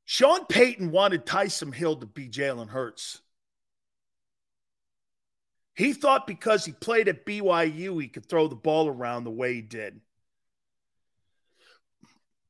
Sean 0.05 0.47
Payton 0.47 0.91
wanted 0.91 1.27
Taysom 1.27 1.75
Hill 1.75 1.97
to 1.97 2.07
be 2.07 2.31
Jalen 2.31 2.69
Hurts. 2.69 3.21
He 5.75 5.93
thought 5.93 6.27
because 6.27 6.65
he 6.65 6.73
played 6.73 7.09
at 7.09 7.27
BYU, 7.27 8.01
he 8.01 8.09
could 8.09 8.27
throw 8.27 8.49
the 8.49 8.57
ball 8.57 8.89
around 8.89 9.25
the 9.25 9.31
way 9.31 9.55
he 9.55 9.61
did. 9.61 10.01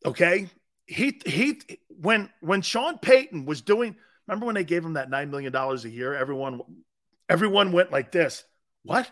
Okay 0.04 0.48
he 0.88 1.20
he 1.24 1.60
when 1.88 2.30
when 2.40 2.62
Sean 2.62 2.98
Payton 2.98 3.44
was 3.44 3.60
doing 3.60 3.94
remember 4.26 4.46
when 4.46 4.54
they 4.54 4.64
gave 4.64 4.84
him 4.84 4.94
that 4.94 5.10
nine 5.10 5.30
million 5.30 5.52
dollars 5.52 5.84
a 5.84 5.90
year 5.90 6.14
everyone 6.14 6.60
everyone 7.28 7.72
went 7.72 7.92
like 7.92 8.10
this 8.10 8.44
what? 8.82 9.10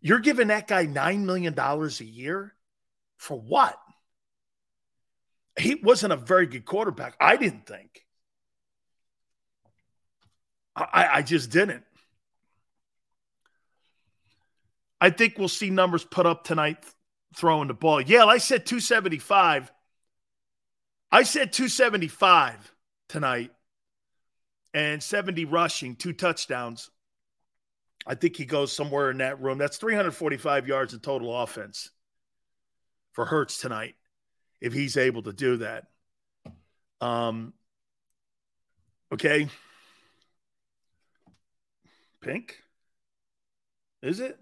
You're 0.00 0.20
giving 0.20 0.48
that 0.48 0.68
guy 0.68 0.84
nine 0.84 1.26
million 1.26 1.52
dollars 1.52 2.00
a 2.00 2.04
year? 2.04 2.54
For 3.18 3.36
what? 3.36 3.76
He 5.58 5.74
wasn't 5.74 6.12
a 6.12 6.16
very 6.16 6.46
good 6.46 6.64
quarterback 6.64 7.16
I 7.18 7.36
didn't 7.36 7.66
think. 7.66 8.04
I 10.76 11.08
I 11.14 11.22
just 11.22 11.50
didn't. 11.50 11.82
I 15.00 15.10
think 15.10 15.38
we'll 15.38 15.48
see 15.48 15.70
numbers 15.70 16.04
put 16.04 16.24
up 16.24 16.44
tonight 16.44 16.84
throwing 17.34 17.66
the 17.66 17.74
ball. 17.74 18.00
Yeah 18.00 18.26
I 18.26 18.38
said 18.38 18.64
275 18.64 19.72
I 21.10 21.22
said 21.22 21.52
275 21.52 22.72
tonight 23.08 23.52
and 24.74 25.02
70 25.02 25.44
rushing, 25.46 25.96
two 25.96 26.12
touchdowns. 26.12 26.90
I 28.06 28.14
think 28.14 28.36
he 28.36 28.44
goes 28.44 28.72
somewhere 28.72 29.10
in 29.10 29.18
that 29.18 29.40
room. 29.40 29.58
That's 29.58 29.78
345 29.78 30.68
yards 30.68 30.94
in 30.94 31.00
total 31.00 31.36
offense 31.36 31.90
for 33.12 33.24
Hurts 33.24 33.58
tonight 33.58 33.94
if 34.60 34.72
he's 34.72 34.96
able 34.96 35.22
to 35.22 35.32
do 35.32 35.56
that. 35.58 35.84
Um, 37.00 37.52
okay. 39.12 39.48
Pink? 42.20 42.56
Is 44.02 44.20
it? 44.20 44.38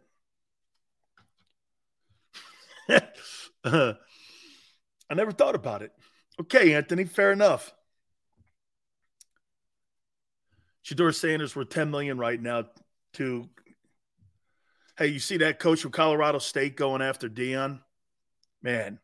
uh, 2.88 3.00
I 5.10 5.14
never 5.14 5.32
thought 5.32 5.54
about 5.54 5.82
it. 5.82 5.92
Okay, 6.40 6.74
Anthony, 6.74 7.04
fair 7.04 7.32
enough. 7.32 7.72
Shedeur 10.84 11.14
Sanders 11.14 11.56
worth 11.56 11.70
10 11.70 11.90
million 11.90 12.18
right 12.18 12.40
now 12.40 12.64
to 13.14 13.48
Hey, 14.96 15.08
you 15.08 15.18
see 15.18 15.38
that 15.38 15.58
coach 15.58 15.80
from 15.80 15.90
Colorado 15.90 16.38
State 16.38 16.76
going 16.76 17.02
after 17.02 17.28
Deion? 17.28 17.80
Man, 18.62 19.00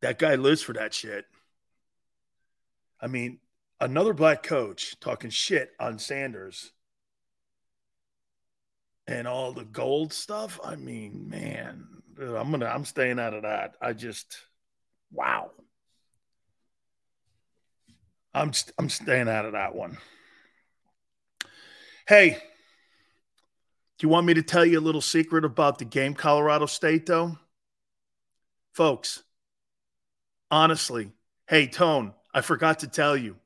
that 0.00 0.18
guy 0.18 0.36
lives 0.36 0.62
for 0.62 0.72
that 0.72 0.94
shit. 0.94 1.26
I 2.98 3.08
mean, 3.08 3.40
another 3.78 4.14
black 4.14 4.42
coach 4.42 4.98
talking 5.00 5.28
shit 5.28 5.72
on 5.78 5.98
Sanders 5.98 6.72
and 9.06 9.28
all 9.28 9.52
the 9.52 9.66
gold 9.66 10.14
stuff. 10.14 10.58
I 10.64 10.76
mean, 10.76 11.28
man, 11.28 11.86
I'm 12.18 12.50
gonna 12.50 12.66
I'm 12.66 12.86
staying 12.86 13.18
out 13.18 13.34
of 13.34 13.42
that. 13.42 13.76
I 13.82 13.92
just 13.92 14.38
wow. 15.12 15.50
I'm 18.38 18.52
I'm 18.78 18.88
staying 18.88 19.28
out 19.28 19.46
of 19.46 19.52
that 19.52 19.74
one. 19.74 19.98
Hey, 22.06 22.30
do 22.30 24.06
you 24.06 24.08
want 24.08 24.26
me 24.26 24.34
to 24.34 24.42
tell 24.42 24.64
you 24.64 24.78
a 24.78 24.80
little 24.80 25.00
secret 25.00 25.44
about 25.44 25.78
the 25.78 25.84
game 25.84 26.14
Colorado 26.14 26.66
State 26.66 27.06
though? 27.06 27.36
Folks, 28.72 29.24
honestly, 30.52 31.10
hey 31.48 31.66
Tone, 31.66 32.14
I 32.32 32.40
forgot 32.40 32.80
to 32.80 32.86
tell 32.86 33.16
you. 33.16 33.36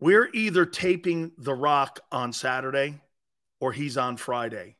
We're 0.00 0.28
either 0.34 0.66
taping 0.66 1.30
The 1.38 1.54
Rock 1.54 2.00
on 2.10 2.32
Saturday 2.32 3.00
or 3.60 3.70
he's 3.70 3.96
on 3.96 4.16
Friday. 4.16 4.74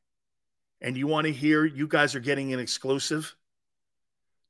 And 0.81 0.97
you 0.97 1.07
want 1.07 1.29
to 1.29 1.33
hear 1.33 1.65
you 1.65 1.87
guys 1.87 2.17
are 2.17 2.21
getting 2.21 2.53
an 2.53 2.59
exclusive? 2.59 3.37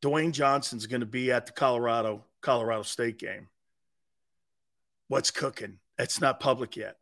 Dwayne 0.01 0.33
Johnson's 0.33 0.87
going 0.87 1.03
to 1.03 1.07
be 1.07 1.31
at 1.31 1.45
the 1.45 1.53
Colorado 1.53 2.25
Colorado 2.43 2.83
State 2.83 3.19
game. 3.19 3.49
What's 5.09 5.31
cooking? 5.31 5.79
It's 5.99 6.21
not 6.21 6.41
public 6.41 6.77
yet. 6.77 6.97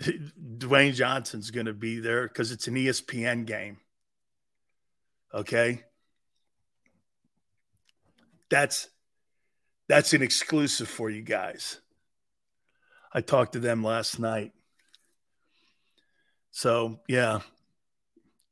Dwayne 0.02 0.94
Johnson's 0.94 1.50
going 1.50 1.66
to 1.66 1.72
be 1.72 2.00
there 2.00 2.28
because 2.28 2.52
it's 2.52 2.68
an 2.68 2.74
ESPN 2.74 3.46
game. 3.46 3.78
Okay. 5.32 5.82
That's 8.50 8.88
that's 9.88 10.12
an 10.12 10.22
exclusive 10.22 10.88
for 10.88 11.10
you 11.10 11.22
guys. 11.22 11.80
I 13.12 13.20
talked 13.20 13.52
to 13.52 13.60
them 13.60 13.84
last 13.84 14.18
night. 14.18 14.52
So, 16.50 17.00
yeah. 17.08 17.40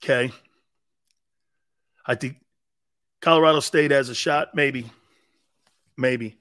Okay. 0.03 0.33
I 2.07 2.15
think 2.15 2.37
Colorado 3.21 3.61
State 3.61 3.91
has 3.91 4.09
a 4.09 4.15
shot, 4.15 4.55
maybe. 4.55 4.91
Maybe. 5.97 6.39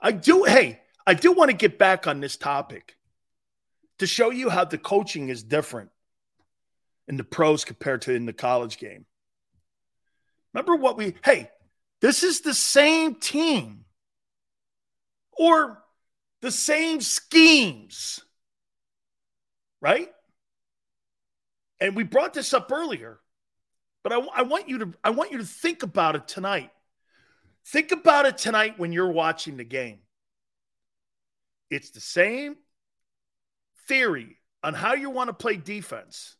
I 0.00 0.12
do, 0.12 0.44
hey, 0.44 0.80
I 1.06 1.14
do 1.14 1.32
want 1.32 1.50
to 1.50 1.56
get 1.56 1.78
back 1.78 2.06
on 2.06 2.20
this 2.20 2.36
topic 2.36 2.96
to 3.98 4.06
show 4.06 4.30
you 4.30 4.48
how 4.50 4.64
the 4.64 4.78
coaching 4.78 5.28
is 5.28 5.42
different 5.42 5.90
in 7.08 7.16
the 7.16 7.24
pros 7.24 7.64
compared 7.64 8.02
to 8.02 8.12
in 8.12 8.26
the 8.26 8.32
college 8.32 8.78
game. 8.78 9.06
Remember 10.52 10.76
what 10.76 10.96
we, 10.96 11.14
hey, 11.24 11.50
This 12.00 12.22
is 12.22 12.40
the 12.40 12.54
same 12.54 13.14
team 13.14 13.84
or 15.32 15.82
the 16.42 16.50
same 16.50 17.00
schemes, 17.00 18.20
right? 19.80 20.10
And 21.80 21.96
we 21.96 22.04
brought 22.04 22.34
this 22.34 22.52
up 22.54 22.70
earlier, 22.70 23.18
but 24.06 24.12
I, 24.12 24.24
I 24.36 24.42
want 24.42 24.68
you 24.68 24.78
to 24.78 24.92
I 25.02 25.10
want 25.10 25.32
you 25.32 25.38
to 25.38 25.44
think 25.44 25.82
about 25.82 26.14
it 26.14 26.28
tonight. 26.28 26.70
Think 27.66 27.90
about 27.90 28.24
it 28.24 28.38
tonight 28.38 28.78
when 28.78 28.92
you're 28.92 29.10
watching 29.10 29.56
the 29.56 29.64
game. 29.64 29.98
It's 31.72 31.90
the 31.90 31.98
same 31.98 32.54
theory 33.88 34.36
on 34.62 34.74
how 34.74 34.94
you 34.94 35.10
want 35.10 35.26
to 35.26 35.34
play 35.34 35.56
defense 35.56 36.36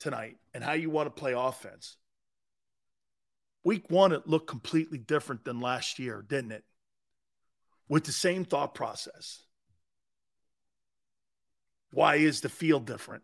tonight 0.00 0.38
and 0.54 0.64
how 0.64 0.72
you 0.72 0.88
want 0.88 1.14
to 1.14 1.20
play 1.20 1.34
offense. 1.34 1.98
Week 3.62 3.90
one, 3.90 4.12
it 4.12 4.26
looked 4.26 4.46
completely 4.46 4.96
different 4.96 5.44
than 5.44 5.60
last 5.60 5.98
year, 5.98 6.24
didn't 6.26 6.52
it? 6.52 6.64
With 7.90 8.04
the 8.04 8.12
same 8.12 8.46
thought 8.46 8.74
process. 8.74 9.42
Why 11.92 12.14
is 12.14 12.40
the 12.40 12.48
field 12.48 12.86
different? 12.86 13.22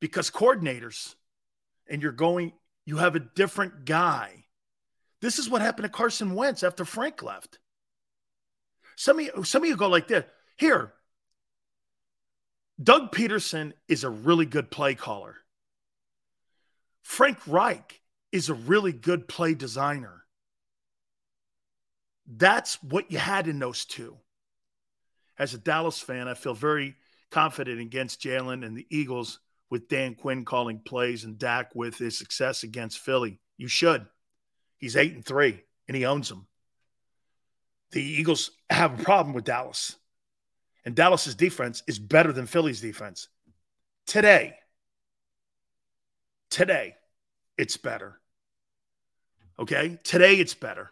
Because 0.00 0.30
coordinators, 0.30 1.14
and 1.88 2.02
you're 2.02 2.12
going, 2.12 2.52
you 2.86 2.96
have 2.96 3.16
a 3.16 3.20
different 3.20 3.84
guy. 3.84 4.44
This 5.20 5.38
is 5.38 5.48
what 5.48 5.62
happened 5.62 5.84
to 5.84 5.90
Carson 5.90 6.34
Wentz 6.34 6.62
after 6.62 6.84
Frank 6.84 7.22
left. 7.22 7.58
Some 8.96 9.18
of 9.18 9.24
you, 9.24 9.44
some 9.44 9.62
of 9.62 9.68
you 9.68 9.76
go 9.76 9.88
like 9.88 10.08
this. 10.08 10.24
Here, 10.56 10.92
Doug 12.82 13.12
Pederson 13.12 13.72
is 13.88 14.04
a 14.04 14.10
really 14.10 14.46
good 14.46 14.70
play 14.70 14.94
caller. 14.94 15.36
Frank 17.02 17.38
Reich 17.46 18.00
is 18.32 18.48
a 18.48 18.54
really 18.54 18.92
good 18.92 19.28
play 19.28 19.54
designer. 19.54 20.24
That's 22.26 22.82
what 22.82 23.10
you 23.10 23.18
had 23.18 23.48
in 23.48 23.58
those 23.58 23.84
two. 23.84 24.16
As 25.38 25.52
a 25.52 25.58
Dallas 25.58 25.98
fan, 25.98 26.28
I 26.28 26.34
feel 26.34 26.54
very 26.54 26.94
confident 27.30 27.80
against 27.80 28.22
Jalen 28.22 28.64
and 28.64 28.76
the 28.76 28.86
Eagles 28.90 29.40
with 29.70 29.88
Dan 29.88 30.16
Quinn 30.16 30.44
calling 30.44 30.80
plays 30.80 31.24
and 31.24 31.38
Dak 31.38 31.74
with 31.74 31.96
his 31.96 32.18
success 32.18 32.64
against 32.64 32.98
Philly. 32.98 33.40
You 33.56 33.68
should. 33.68 34.04
He's 34.78 34.96
eight 34.96 35.14
and 35.14 35.24
three, 35.24 35.62
and 35.86 35.96
he 35.96 36.04
owns 36.04 36.28
them. 36.28 36.46
The 37.92 38.02
Eagles 38.02 38.50
have 38.68 38.98
a 38.98 39.02
problem 39.02 39.34
with 39.34 39.44
Dallas. 39.44 39.96
And 40.84 40.94
Dallas's 40.94 41.34
defense 41.34 41.82
is 41.86 41.98
better 41.98 42.32
than 42.32 42.46
Philly's 42.46 42.80
defense. 42.80 43.28
Today, 44.06 44.54
today, 46.50 46.96
it's 47.58 47.76
better. 47.76 48.18
Okay? 49.58 49.98
Today, 50.02 50.36
it's 50.36 50.54
better. 50.54 50.90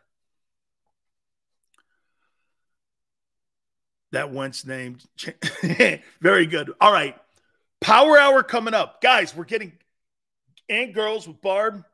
That 4.13 4.31
once 4.31 4.67
named, 4.67 5.05
Very 6.21 6.47
good. 6.47 6.73
All 6.81 6.93
right. 6.93 7.17
Power 7.81 8.19
hour 8.19 8.43
coming 8.43 8.75
up. 8.75 9.01
Guys, 9.01 9.35
we're 9.35 9.45
getting, 9.45 9.73
and 10.69 10.93
girls 10.93 11.27
with 11.27 11.41
Barb, 11.41 11.85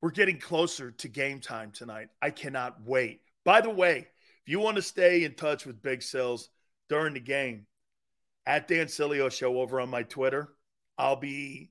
we're 0.00 0.10
getting 0.10 0.38
closer 0.38 0.90
to 0.92 1.08
game 1.08 1.40
time 1.40 1.70
tonight. 1.70 2.08
I 2.20 2.30
cannot 2.30 2.82
wait. 2.84 3.20
By 3.44 3.60
the 3.60 3.70
way, 3.70 3.98
if 3.98 4.48
you 4.48 4.60
want 4.60 4.76
to 4.76 4.82
stay 4.82 5.24
in 5.24 5.34
touch 5.34 5.66
with 5.66 5.82
Big 5.82 6.02
Sills 6.02 6.50
during 6.88 7.14
the 7.14 7.20
game, 7.20 7.66
at 8.46 8.68
Dan 8.68 8.86
Sileo 8.86 9.32
Show 9.32 9.60
over 9.60 9.80
on 9.80 9.88
my 9.88 10.02
Twitter, 10.02 10.50
I'll 10.98 11.16
be 11.16 11.70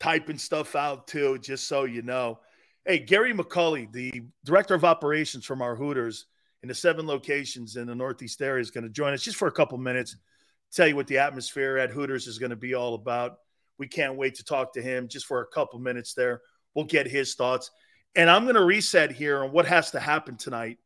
typing 0.00 0.38
stuff 0.38 0.74
out 0.74 1.06
too, 1.06 1.38
just 1.38 1.68
so 1.68 1.84
you 1.84 2.02
know. 2.02 2.40
Hey, 2.84 2.98
Gary 2.98 3.32
McCulley, 3.32 3.90
the 3.92 4.22
director 4.44 4.74
of 4.74 4.84
operations 4.84 5.44
from 5.44 5.62
our 5.62 5.76
Hooters 5.76 6.26
in 6.62 6.68
the 6.68 6.74
seven 6.74 7.06
locations 7.06 7.76
in 7.76 7.86
the 7.86 7.94
Northeast 7.94 8.42
area, 8.42 8.60
is 8.60 8.70
going 8.70 8.84
to 8.84 8.90
join 8.90 9.12
us 9.12 9.22
just 9.22 9.36
for 9.36 9.48
a 9.48 9.52
couple 9.52 9.78
minutes, 9.78 10.16
tell 10.76 10.86
you 10.86 10.96
what 10.96 11.06
the 11.06 11.18
atmosphere 11.18 11.78
at 11.78 11.90
Hooters 11.90 12.26
is 12.26 12.38
going 12.38 12.50
to 12.50 12.56
be 12.56 12.74
all 12.74 12.94
about. 12.94 13.38
We 13.78 13.88
can't 13.88 14.16
wait 14.16 14.36
to 14.36 14.44
talk 14.44 14.74
to 14.74 14.82
him 14.82 15.08
just 15.08 15.26
for 15.26 15.40
a 15.40 15.46
couple 15.46 15.78
minutes 15.78 16.14
there. 16.14 16.42
We'll 16.74 16.84
get 16.84 17.06
his 17.06 17.34
thoughts. 17.34 17.70
And 18.14 18.30
I'm 18.30 18.44
going 18.44 18.54
to 18.54 18.64
reset 18.64 19.12
here 19.12 19.44
on 19.44 19.52
what 19.52 19.66
has 19.66 19.90
to 19.92 20.00
happen 20.00 20.36
tonight 20.36 20.78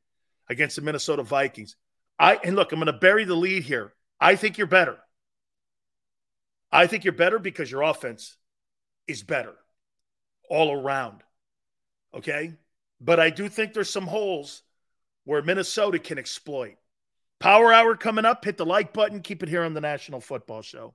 against 0.48 0.76
the 0.76 0.82
Minnesota 0.82 1.22
Vikings. 1.22 1.76
I 2.18 2.38
and 2.42 2.56
look, 2.56 2.72
I'm 2.72 2.78
going 2.78 2.86
to 2.86 2.92
bury 2.92 3.24
the 3.24 3.34
lead 3.34 3.62
here. 3.62 3.94
I 4.20 4.36
think 4.36 4.58
you're 4.58 4.66
better. 4.66 4.98
I 6.72 6.86
think 6.86 7.04
you're 7.04 7.12
better 7.12 7.38
because 7.38 7.70
your 7.70 7.82
offense 7.82 8.36
is 9.06 9.22
better 9.22 9.54
all 10.48 10.72
around. 10.72 11.22
Okay? 12.14 12.54
But 13.00 13.18
I 13.18 13.30
do 13.30 13.48
think 13.48 13.72
there's 13.72 13.90
some 13.90 14.06
holes 14.06 14.62
where 15.24 15.42
Minnesota 15.42 15.98
can 15.98 16.18
exploit. 16.18 16.76
Power 17.40 17.72
hour 17.72 17.96
coming 17.96 18.26
up. 18.26 18.44
Hit 18.44 18.58
the 18.58 18.66
like 18.66 18.92
button. 18.92 19.20
Keep 19.20 19.42
it 19.42 19.48
here 19.48 19.62
on 19.62 19.72
the 19.72 19.80
National 19.80 20.20
Football 20.20 20.60
Show. 20.60 20.94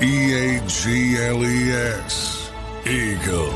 E 0.00 0.32
A 0.32 0.60
G 0.68 1.16
L 1.16 1.44
E 1.44 1.72
S. 1.72 2.52
Eagles. 2.86 3.52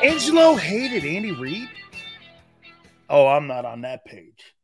Angelo 0.00 0.54
hated 0.54 1.04
Andy 1.04 1.32
Reid. 1.32 1.68
Oh, 3.10 3.26
I'm 3.26 3.48
not 3.48 3.64
on 3.64 3.80
that 3.80 4.04
page. 4.04 4.54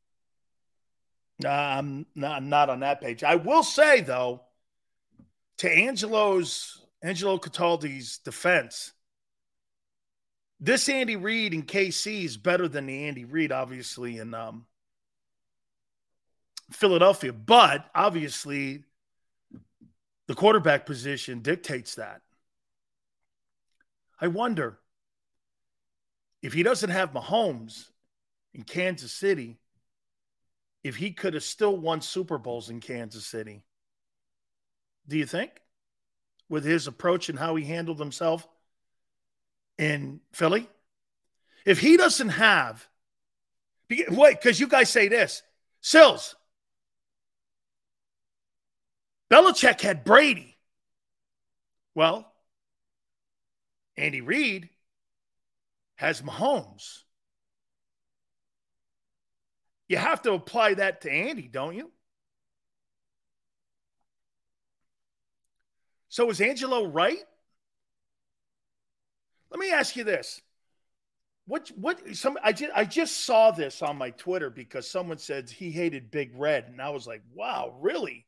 Nah, 1.40 1.78
I'm 1.78 2.06
not, 2.14 2.36
I'm 2.36 2.48
not 2.48 2.70
on 2.70 2.80
that 2.80 3.00
page. 3.00 3.24
I 3.24 3.34
will 3.34 3.64
say 3.64 4.00
though, 4.00 4.42
to 5.58 5.68
Angelo's 5.68 6.86
Angelo 7.02 7.36
Cataldi's 7.36 8.18
defense, 8.18 8.92
this 10.62 10.88
Andy 10.88 11.16
Reid 11.16 11.54
in 11.54 11.64
KC 11.64 12.22
is 12.24 12.36
better 12.36 12.68
than 12.68 12.86
the 12.86 13.04
Andy 13.08 13.24
Reid, 13.24 13.50
obviously, 13.50 14.18
in 14.18 14.32
um, 14.32 14.64
Philadelphia. 16.70 17.32
But 17.32 17.90
obviously, 17.92 18.84
the 20.28 20.34
quarterback 20.36 20.86
position 20.86 21.40
dictates 21.40 21.96
that. 21.96 22.22
I 24.20 24.28
wonder 24.28 24.78
if 26.42 26.52
he 26.52 26.62
doesn't 26.62 26.90
have 26.90 27.12
Mahomes 27.12 27.88
in 28.54 28.62
Kansas 28.62 29.12
City, 29.12 29.58
if 30.84 30.94
he 30.94 31.10
could 31.10 31.34
have 31.34 31.42
still 31.42 31.76
won 31.76 32.00
Super 32.00 32.38
Bowls 32.38 32.70
in 32.70 32.78
Kansas 32.78 33.26
City. 33.26 33.64
Do 35.08 35.18
you 35.18 35.26
think? 35.26 35.50
With 36.48 36.64
his 36.64 36.86
approach 36.86 37.28
and 37.28 37.38
how 37.38 37.56
he 37.56 37.64
handled 37.64 37.98
himself 37.98 38.46
in 39.82 40.20
Philly? 40.32 40.68
If 41.66 41.80
he 41.80 41.96
doesn't 41.96 42.30
have, 42.30 42.88
wait, 43.90 44.40
because 44.40 44.60
you 44.60 44.68
guys 44.68 44.90
say 44.90 45.08
this, 45.08 45.42
Sills, 45.80 46.36
Belichick 49.30 49.80
had 49.80 50.04
Brady. 50.04 50.56
Well, 51.94 52.32
Andy 53.96 54.20
Reid 54.20 54.68
has 55.96 56.22
Mahomes. 56.22 57.02
You 59.88 59.96
have 59.98 60.22
to 60.22 60.32
apply 60.32 60.74
that 60.74 61.02
to 61.02 61.10
Andy, 61.10 61.48
don't 61.48 61.74
you? 61.74 61.90
So 66.08 66.30
is 66.30 66.40
Angelo 66.40 66.86
right? 66.86 67.22
Let 69.52 69.60
me 69.60 69.70
ask 69.70 69.96
you 69.96 70.02
this. 70.02 70.40
What 71.44 71.70
what 71.76 72.16
some 72.16 72.38
I 72.42 72.52
just 72.52 72.72
I 72.74 72.86
just 72.86 73.26
saw 73.26 73.50
this 73.50 73.82
on 73.82 73.98
my 73.98 74.10
Twitter 74.10 74.48
because 74.48 74.90
someone 74.90 75.18
said 75.18 75.50
he 75.50 75.70
hated 75.70 76.10
Big 76.10 76.32
Red 76.34 76.64
and 76.68 76.80
I 76.80 76.88
was 76.88 77.06
like, 77.06 77.20
"Wow, 77.34 77.76
really?" 77.78 78.26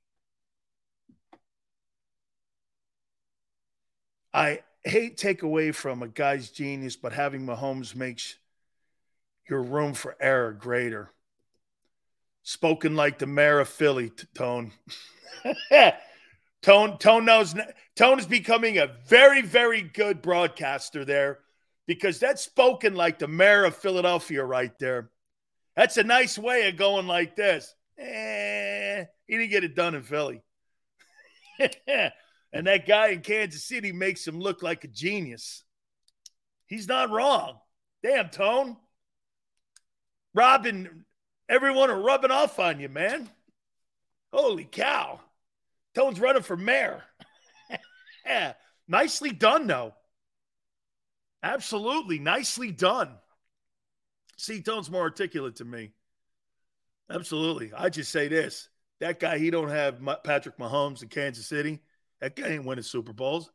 I 4.35 4.65
hate 4.85 5.17
take 5.17 5.43
away 5.43 5.73
from 5.73 6.03
a 6.03 6.09
guy's 6.09 6.51
genius, 6.51 6.95
but 6.97 7.15
having 7.15 7.47
Mahomes 7.47 7.95
makes 7.95 8.37
your 9.49 9.63
room 9.63 9.95
for 9.95 10.17
error 10.21 10.53
greater. 10.53 11.11
Spoken 12.43 12.97
like 12.97 13.19
the 13.19 13.27
mayor 13.27 13.61
of 13.61 13.69
Philly, 13.71 14.11
Tone. 14.35 14.73
Tone 16.65 16.97
Tone 16.97 17.27
knows 17.27 17.55
Tone 17.95 18.19
is 18.19 18.27
becoming 18.27 18.79
a 18.79 18.87
very 19.07 19.43
very 19.43 19.83
good 19.83 20.23
broadcaster 20.23 21.05
there 21.05 21.41
because 21.87 22.19
that's 22.19 22.41
spoken 22.41 22.95
like 22.95 23.19
the 23.19 23.29
mayor 23.29 23.65
of 23.65 23.77
Philadelphia 23.77 24.43
right 24.43 24.73
there. 24.79 25.11
That's 25.77 25.99
a 25.99 26.03
nice 26.03 26.39
way 26.39 26.67
of 26.67 26.77
going 26.77 27.07
like 27.07 27.37
this. 27.37 27.75
Eh, 27.99 29.05
he 29.27 29.37
didn't 29.37 29.51
get 29.51 29.65
it 29.65 29.77
done 29.77 29.95
in 29.95 30.03
Philly. 30.05 30.41
and 31.87 32.67
that 32.67 32.87
guy 32.89 33.09
in 33.09 33.21
Kansas 33.21 33.63
City 33.63 33.93
makes 33.93 34.27
him 34.27 34.41
look 34.41 34.63
like 34.63 34.85
a 34.85 34.89
genius. 34.89 35.65
He's 36.67 36.89
not 36.89 37.11
wrong. 37.11 37.59
Damn, 38.03 38.31
Tone. 38.31 38.79
Robin, 40.33 41.05
everyone 41.47 41.91
are 41.91 42.01
rubbing 42.01 42.31
off 42.31 42.59
on 42.59 42.81
you, 42.81 42.89
man. 42.89 43.29
Holy 44.33 44.65
cow. 44.65 45.21
Tone's 45.95 46.21
running 46.21 46.43
for 46.43 46.57
mayor. 46.57 47.03
yeah. 48.27 48.55
Nicely 48.89 49.31
done, 49.31 49.67
though. 49.67 49.95
Absolutely. 51.43 52.19
Nicely 52.19 52.71
done. 52.71 53.17
See, 54.37 54.63
Tone's 54.63 54.91
more 54.91 55.03
articulate 55.03 55.57
to 55.57 55.65
me. 55.65 55.93
Absolutely. 57.11 57.73
I 57.77 57.91
just 57.91 58.11
say 58.11 58.29
this. 58.29 58.69
That 59.01 59.21
guy, 59.21 59.39
he 59.39 59.51
don't 59.51 59.69
have 59.69 60.01
Patrick 60.25 60.59
Mahomes 60.59 61.03
in 61.03 61.09
Kansas 61.09 61.47
City. 61.47 61.81
That 62.21 62.37
guy 62.37 62.49
ain't 62.49 62.65
winning 62.65 62.83
Super 62.83 63.13
Bowls. 63.13 63.51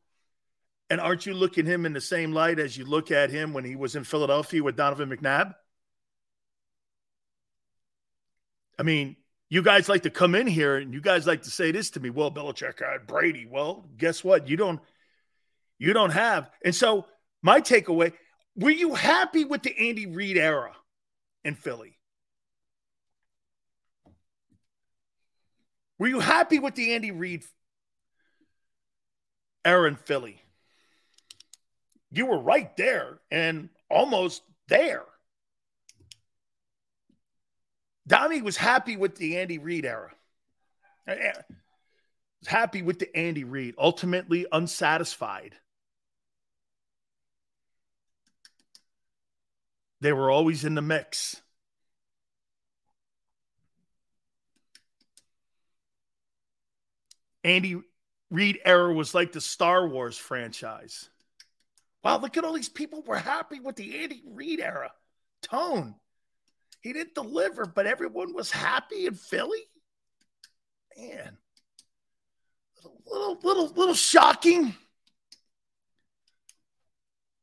And 0.89 0.99
aren't 0.99 1.25
you 1.25 1.33
looking 1.33 1.65
him 1.65 1.85
in 1.85 1.93
the 1.93 2.01
same 2.01 2.31
light 2.31 2.59
as 2.59 2.77
you 2.77 2.85
look 2.85 3.11
at 3.11 3.29
him 3.29 3.53
when 3.53 3.63
he 3.63 3.75
was 3.75 3.95
in 3.95 4.03
Philadelphia 4.03 4.63
with 4.63 4.75
Donovan 4.75 5.09
McNabb? 5.09 5.53
I 8.77 8.83
mean, 8.83 9.17
you 9.49 9.63
guys 9.63 9.89
like 9.89 10.03
to 10.03 10.09
come 10.09 10.35
in 10.35 10.47
here 10.47 10.77
and 10.77 10.93
you 10.93 11.01
guys 11.01 11.25
like 11.25 11.41
to 11.43 11.51
say 11.51 11.71
this 11.71 11.89
to 11.91 11.99
me. 11.99 12.09
Well, 12.11 12.31
Belichick 12.31 12.79
had 12.79 13.07
Brady. 13.07 13.47
Well, 13.49 13.85
guess 13.97 14.23
what? 14.23 14.47
You 14.47 14.57
don't 14.57 14.79
you 15.79 15.93
don't 15.93 16.11
have. 16.11 16.49
And 16.63 16.75
so 16.75 17.05
my 17.41 17.61
takeaway, 17.61 18.13
were 18.55 18.69
you 18.69 18.93
happy 18.93 19.45
with 19.45 19.63
the 19.63 19.89
Andy 19.89 20.05
Reid 20.05 20.37
era 20.37 20.73
in 21.43 21.55
Philly? 21.55 21.97
Were 25.97 26.07
you 26.07 26.19
happy 26.19 26.59
with 26.59 26.75
the 26.75 26.93
Andy 26.93 27.11
Reid 27.11 27.43
era 29.65 29.87
in 29.87 29.95
Philly? 29.95 30.41
You 32.11 32.25
were 32.25 32.39
right 32.39 32.75
there 32.77 33.19
and 33.31 33.69
almost 33.89 34.43
there. 34.67 35.05
Donnie 38.09 38.41
was 38.41 38.57
happy 38.57 38.97
with 38.97 39.17
the 39.17 39.37
Andy 39.37 39.59
Reid 39.59 39.85
era. 39.85 40.11
Eh, 41.07 41.13
eh, 41.13 41.41
was 42.39 42.47
happy 42.47 42.81
with 42.81 42.97
the 42.97 43.15
Andy 43.15 43.43
Reid, 43.43 43.75
ultimately 43.77 44.47
unsatisfied. 44.51 45.55
They 50.01 50.11
were 50.11 50.31
always 50.31 50.65
in 50.65 50.73
the 50.73 50.81
mix. 50.81 51.39
Andy 57.43 57.79
Reid 58.31 58.59
era 58.65 58.91
was 58.91 59.13
like 59.13 59.33
the 59.33 59.41
Star 59.41 59.87
Wars 59.87 60.17
franchise. 60.17 61.09
Wow, 62.03 62.17
look 62.17 62.37
at 62.37 62.43
all 62.43 62.53
these 62.53 62.69
people 62.69 63.03
were 63.03 63.17
happy 63.17 63.59
with 63.59 63.75
the 63.75 63.99
Andy 63.99 64.23
Reid 64.25 64.61
era. 64.61 64.91
Tone. 65.43 65.93
He 66.81 66.93
didn't 66.93 67.15
deliver, 67.15 67.65
but 67.65 67.85
everyone 67.85 68.33
was 68.33 68.51
happy 68.51 69.05
in 69.05 69.15
Philly. 69.15 69.63
Man, 70.97 71.37
little, 72.83 73.01
little, 73.05 73.39
little, 73.43 73.67
little 73.75 73.93
shocking. 73.93 74.73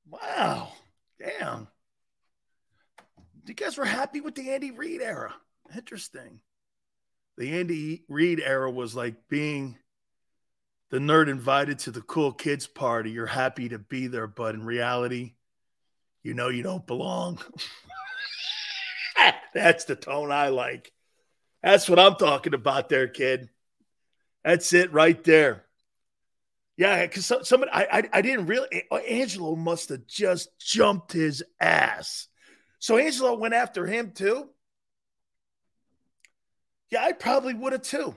Wow, 0.09 0.69
damn. 1.19 1.69
You 3.47 3.55
guys 3.55 3.77
were 3.77 3.85
happy 3.85 4.21
with 4.21 4.35
the 4.35 4.51
Andy 4.51 4.71
Reid 4.71 5.01
era. 5.01 5.35
Interesting. 5.75 6.41
The 7.37 7.59
Andy 7.59 8.05
Reid 8.09 8.41
era 8.41 8.71
was 8.71 8.95
like 8.95 9.29
being 9.29 9.79
the 10.91 10.99
nerd 10.99 11.29
invited 11.29 11.79
to 11.81 11.91
the 11.91 12.01
cool 12.01 12.33
kids 12.33 12.67
party. 12.67 13.11
You're 13.11 13.27
happy 13.27 13.69
to 13.69 13.79
be 13.79 14.07
there, 14.07 14.27
but 14.27 14.55
in 14.55 14.65
reality, 14.65 15.35
you 16.23 16.35
know 16.35 16.49
you 16.49 16.63
don't 16.63 16.87
belong. 16.87 17.39
That's 19.57 19.85
the 19.87 19.97
tone 19.97 20.31
I 20.31 20.49
like. 20.49 20.93
That's 21.63 21.89
what 21.89 21.99
I'm 21.99 22.17
talking 22.17 22.53
about 22.53 22.91
there, 22.91 23.09
kid. 23.09 23.49
That's 24.45 24.75
it 24.75 24.93
right 24.93 25.23
there. 25.25 25.65
Yeah, 26.77 27.07
because 27.07 27.33
somebody, 27.49 27.73
I, 27.73 27.87
I, 27.91 28.03
I 28.13 28.21
didn't 28.21 28.47
really. 28.47 28.85
Uh, 28.91 28.97
Angelo 28.97 29.57
must 29.57 29.89
have 29.89 30.07
just 30.07 30.51
jumped 30.61 31.13
his 31.13 31.43
ass 31.59 32.29
So 32.81 32.99
Angelo 32.99 33.35
went 33.39 33.55
after 33.55 33.87
him 33.87 34.11
too. 34.11 34.51
Yeah, 36.91 37.03
I 37.03 37.13
probably 37.13 37.55
would 37.55 37.73
have 37.73 37.81
too. 37.81 38.15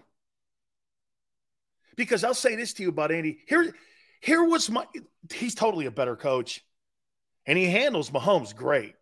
Because 1.96 2.26
I'll 2.26 2.34
say 2.34 2.58
this 2.58 2.74
to 2.74 2.84
you 2.84 2.90
about 2.90 3.14
Andy. 3.14 3.40
Here, 3.48 3.74
here 4.20 4.44
was 4.44 4.70
my 4.70 4.86
he's 5.32 5.56
totally 5.56 5.86
a 5.86 5.92
better 5.92 6.18
coach. 6.18 6.66
And 7.46 7.58
he 7.58 7.66
handles 7.66 8.10
Mahomes 8.10 8.54
great. 8.54 8.96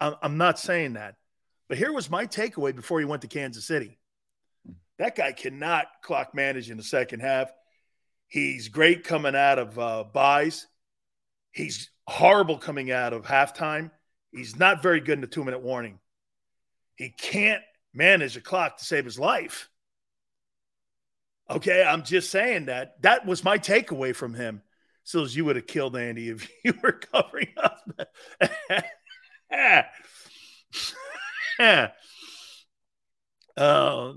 I'm, 0.00 0.14
I'm 0.22 0.38
not 0.38 0.58
saying 0.58 0.94
that. 0.94 1.16
But 1.68 1.78
here 1.78 1.92
was 1.92 2.10
my 2.10 2.26
takeaway 2.26 2.74
before 2.74 3.00
he 3.00 3.04
went 3.04 3.22
to 3.22 3.28
Kansas 3.28 3.64
City. 3.64 3.98
That 4.98 5.16
guy 5.16 5.32
cannot 5.32 5.86
clock 6.02 6.34
manage 6.34 6.70
in 6.70 6.76
the 6.76 6.82
second 6.82 7.20
half. 7.20 7.50
He's 8.28 8.68
great 8.68 9.04
coming 9.04 9.36
out 9.36 9.58
of 9.58 9.78
uh, 9.78 10.04
byes. 10.12 10.66
He's 11.50 11.90
horrible 12.06 12.58
coming 12.58 12.90
out 12.90 13.12
of 13.12 13.24
halftime. 13.24 13.90
He's 14.32 14.58
not 14.58 14.82
very 14.82 15.00
good 15.00 15.14
in 15.14 15.20
the 15.20 15.26
two 15.26 15.44
minute 15.44 15.62
warning. 15.62 15.98
He 16.96 17.10
can't 17.10 17.62
manage 17.92 18.36
a 18.36 18.40
clock 18.40 18.78
to 18.78 18.84
save 18.84 19.04
his 19.04 19.18
life. 19.18 19.68
Okay, 21.48 21.84
I'm 21.84 22.02
just 22.02 22.30
saying 22.30 22.66
that. 22.66 23.00
That 23.02 23.26
was 23.26 23.44
my 23.44 23.58
takeaway 23.58 24.14
from 24.14 24.34
him. 24.34 24.62
So 25.04 25.24
you 25.24 25.44
would 25.44 25.56
have 25.56 25.68
killed 25.68 25.96
Andy 25.96 26.30
if 26.30 26.48
you 26.64 26.74
were 26.82 26.92
covering 26.92 27.52
up. 27.56 27.88
uh, 31.58 31.88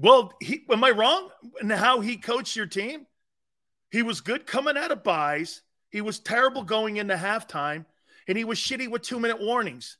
well, 0.00 0.32
he, 0.40 0.64
am 0.70 0.84
I 0.84 0.90
wrong 0.90 1.28
in 1.60 1.70
how 1.70 2.00
he 2.00 2.16
coached 2.16 2.56
your 2.56 2.66
team? 2.66 3.06
He 3.90 4.02
was 4.02 4.20
good 4.20 4.46
coming 4.46 4.76
out 4.76 4.90
of 4.90 5.04
byes. 5.04 5.62
He 5.90 6.00
was 6.00 6.18
terrible 6.18 6.64
going 6.64 6.96
into 6.96 7.14
halftime, 7.14 7.84
and 8.26 8.36
he 8.36 8.44
was 8.44 8.58
shitty 8.58 8.88
with 8.88 9.02
two 9.02 9.20
minute 9.20 9.40
warnings. 9.40 9.98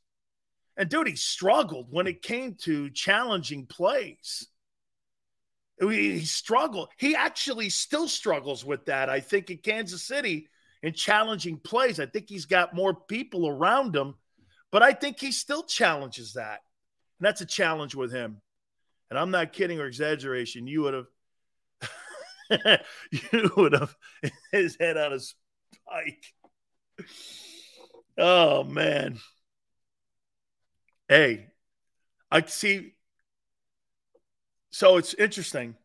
And 0.76 0.88
dude, 0.88 1.06
he 1.06 1.16
struggled 1.16 1.86
when 1.90 2.08
it 2.08 2.22
came 2.22 2.56
to 2.62 2.90
challenging 2.90 3.66
plays. 3.66 4.48
He 5.80 6.24
struggled. 6.24 6.88
He 6.98 7.14
actually 7.14 7.68
still 7.68 8.08
struggles 8.08 8.64
with 8.64 8.86
that. 8.86 9.08
I 9.08 9.20
think 9.20 9.50
in 9.50 9.58
Kansas 9.58 10.02
City 10.02 10.48
in 10.84 10.92
challenging 10.92 11.58
plays. 11.58 11.98
I 11.98 12.06
think 12.06 12.28
he's 12.28 12.44
got 12.44 12.74
more 12.74 12.94
people 12.94 13.48
around 13.48 13.96
him, 13.96 14.14
but 14.74 14.82
I 14.82 14.92
think 14.92 15.20
he 15.20 15.30
still 15.30 15.62
challenges 15.62 16.32
that. 16.32 16.58
And 17.20 17.26
that's 17.26 17.40
a 17.40 17.46
challenge 17.46 17.94
with 17.94 18.10
him. 18.10 18.42
And 19.08 19.16
I'm 19.16 19.30
not 19.30 19.52
kidding 19.52 19.78
or 19.78 19.86
exaggeration. 19.86 20.66
You 20.66 20.82
would 20.82 20.94
have 22.50 22.80
you 23.12 23.50
would 23.56 23.74
have 23.74 23.94
his 24.50 24.76
head 24.80 24.96
on 24.96 25.12
a 25.12 25.20
spike. 25.20 26.24
Oh 28.18 28.64
man. 28.64 29.20
Hey, 31.08 31.46
I 32.32 32.42
see. 32.42 32.94
So 34.72 34.96
it's 34.96 35.14
interesting. 35.14 35.76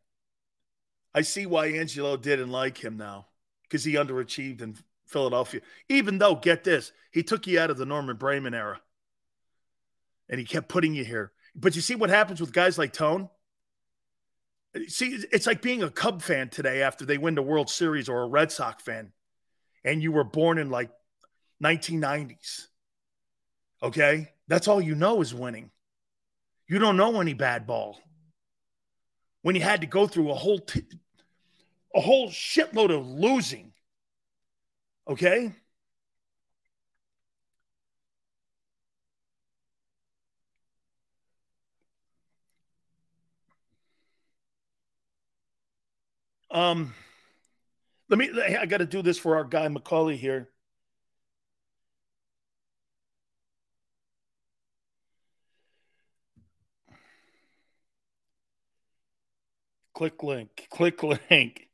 I 1.14 1.22
see 1.22 1.46
why 1.46 1.68
Angelo 1.68 2.18
didn't 2.18 2.50
like 2.50 2.84
him 2.84 2.98
now 2.98 3.28
because 3.62 3.84
he 3.84 3.94
underachieved 3.94 4.64
in 4.64 4.76
Philadelphia. 5.10 5.62
Even 5.90 6.18
though, 6.18 6.36
get 6.36 6.64
this, 6.64 6.92
he 7.12 7.24
took 7.24 7.48
you 7.48 7.60
out 7.60 7.70
of 7.70 7.78
the 7.78 7.86
Norman 7.86 8.18
Braman 8.18 8.54
era 8.54 8.80
and 10.30 10.40
he 10.40 10.46
kept 10.46 10.70
putting 10.70 10.94
you 10.94 11.04
here. 11.04 11.32
But 11.56 11.76
you 11.76 11.82
see 11.82 11.96
what 11.96 12.10
happens 12.10 12.40
with 12.40 12.54
guys 12.54 12.78
like 12.78 12.94
Tone? 12.94 13.30
See, 14.88 15.18
it's 15.32 15.48
like 15.48 15.64
being 15.64 15.82
a 15.82 15.90
Cub 15.90 16.22
fan 16.22 16.50
today 16.50 16.84
after 16.84 17.06
they 17.06 17.18
win 17.18 17.34
the 17.34 17.42
World 17.42 17.70
Series 17.70 18.08
or 18.08 18.22
a 18.22 18.28
Red 18.28 18.52
Sox 18.52 18.84
fan 18.84 19.12
and 19.84 20.04
you 20.04 20.12
were 20.12 20.24
born 20.24 20.58
in 20.58 20.70
like 20.70 20.92
1990s. 21.64 22.68
Okay? 23.82 24.30
That's 24.48 24.68
all 24.68 24.82
you 24.82 24.96
know 24.96 25.22
is 25.22 25.34
winning. 25.34 25.72
You 26.68 26.80
don't 26.80 26.98
know 26.98 27.20
any 27.20 27.34
bad 27.34 27.66
ball. 27.66 28.00
When 29.42 29.56
you 29.56 29.62
had 29.62 29.82
to 29.82 29.88
go 29.88 30.06
through 30.06 30.30
a 30.30 30.36
whole 30.36 30.60
t- 30.60 30.84
a 31.96 32.02
whole 32.02 32.30
shitload 32.30 32.96
of 32.96 33.08
losing. 33.08 33.69
Okay? 35.10 35.54
Um, 46.52 46.94
let 48.10 48.20
me, 48.20 48.30
I 48.42 48.66
got 48.66 48.78
to 48.78 48.86
do 48.86 49.02
this 49.02 49.18
for 49.18 49.36
our 49.36 49.44
guy 49.44 49.68
McCulley 49.68 50.16
here. 50.18 50.50
Click 59.94 60.24
link, 60.24 60.68
click 60.70 61.04
link. 61.04 61.69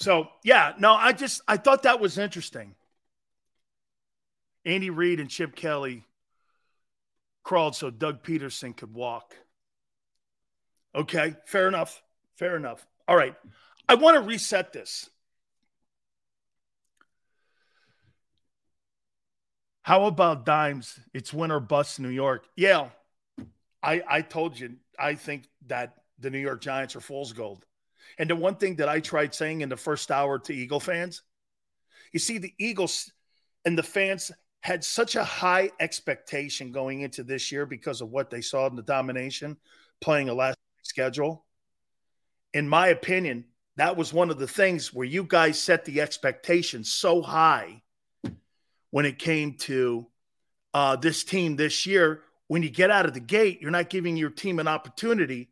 So, 0.00 0.28
yeah, 0.42 0.72
no, 0.78 0.94
I 0.94 1.12
just, 1.12 1.42
I 1.46 1.58
thought 1.58 1.82
that 1.82 2.00
was 2.00 2.16
interesting. 2.16 2.74
Andy 4.64 4.88
Reid 4.88 5.20
and 5.20 5.28
Chip 5.28 5.54
Kelly 5.54 6.06
crawled 7.42 7.76
so 7.76 7.90
Doug 7.90 8.22
Pederson 8.22 8.74
could 8.74 8.94
walk. 8.94 9.36
Okay, 10.94 11.36
fair 11.44 11.68
enough. 11.68 12.02
Fair 12.36 12.56
enough. 12.56 12.86
All 13.06 13.16
right. 13.16 13.34
I 13.88 13.94
want 13.94 14.14
to 14.14 14.22
reset 14.22 14.72
this. 14.72 15.10
How 19.82 20.04
about 20.04 20.46
dimes? 20.46 20.98
It's 21.12 21.32
winter 21.32 21.60
bust 21.60 22.00
New 22.00 22.08
York. 22.08 22.46
Yeah, 22.56 22.88
I, 23.82 24.02
I 24.08 24.22
told 24.22 24.58
you, 24.58 24.76
I 24.98 25.14
think 25.14 25.44
that 25.66 25.94
the 26.18 26.30
New 26.30 26.38
York 26.38 26.62
Giants 26.62 26.96
are 26.96 27.00
fool's 27.00 27.32
gold. 27.34 27.66
And 28.18 28.28
the 28.28 28.36
one 28.36 28.56
thing 28.56 28.76
that 28.76 28.88
I 28.88 29.00
tried 29.00 29.34
saying 29.34 29.60
in 29.60 29.68
the 29.68 29.76
first 29.76 30.10
hour 30.10 30.38
to 30.40 30.54
Eagle 30.54 30.80
fans, 30.80 31.22
you 32.12 32.20
see, 32.20 32.38
the 32.38 32.54
Eagles 32.58 33.12
and 33.64 33.76
the 33.76 33.82
fans 33.82 34.30
had 34.62 34.84
such 34.84 35.16
a 35.16 35.24
high 35.24 35.70
expectation 35.80 36.72
going 36.72 37.00
into 37.00 37.22
this 37.22 37.50
year 37.50 37.66
because 37.66 38.00
of 38.00 38.10
what 38.10 38.30
they 38.30 38.40
saw 38.40 38.66
in 38.66 38.76
the 38.76 38.82
domination 38.82 39.56
playing 40.00 40.28
a 40.28 40.34
last 40.34 40.58
schedule. 40.82 41.44
In 42.52 42.68
my 42.68 42.88
opinion, 42.88 43.44
that 43.76 43.96
was 43.96 44.12
one 44.12 44.30
of 44.30 44.38
the 44.38 44.46
things 44.46 44.92
where 44.92 45.06
you 45.06 45.24
guys 45.24 45.58
set 45.58 45.84
the 45.84 46.00
expectation 46.00 46.84
so 46.84 47.22
high 47.22 47.82
when 48.90 49.06
it 49.06 49.18
came 49.18 49.54
to 49.54 50.06
uh, 50.74 50.96
this 50.96 51.24
team 51.24 51.56
this 51.56 51.86
year. 51.86 52.22
When 52.48 52.62
you 52.62 52.70
get 52.70 52.90
out 52.90 53.06
of 53.06 53.14
the 53.14 53.20
gate, 53.20 53.60
you're 53.62 53.70
not 53.70 53.88
giving 53.88 54.16
your 54.16 54.30
team 54.30 54.58
an 54.58 54.68
opportunity 54.68 55.49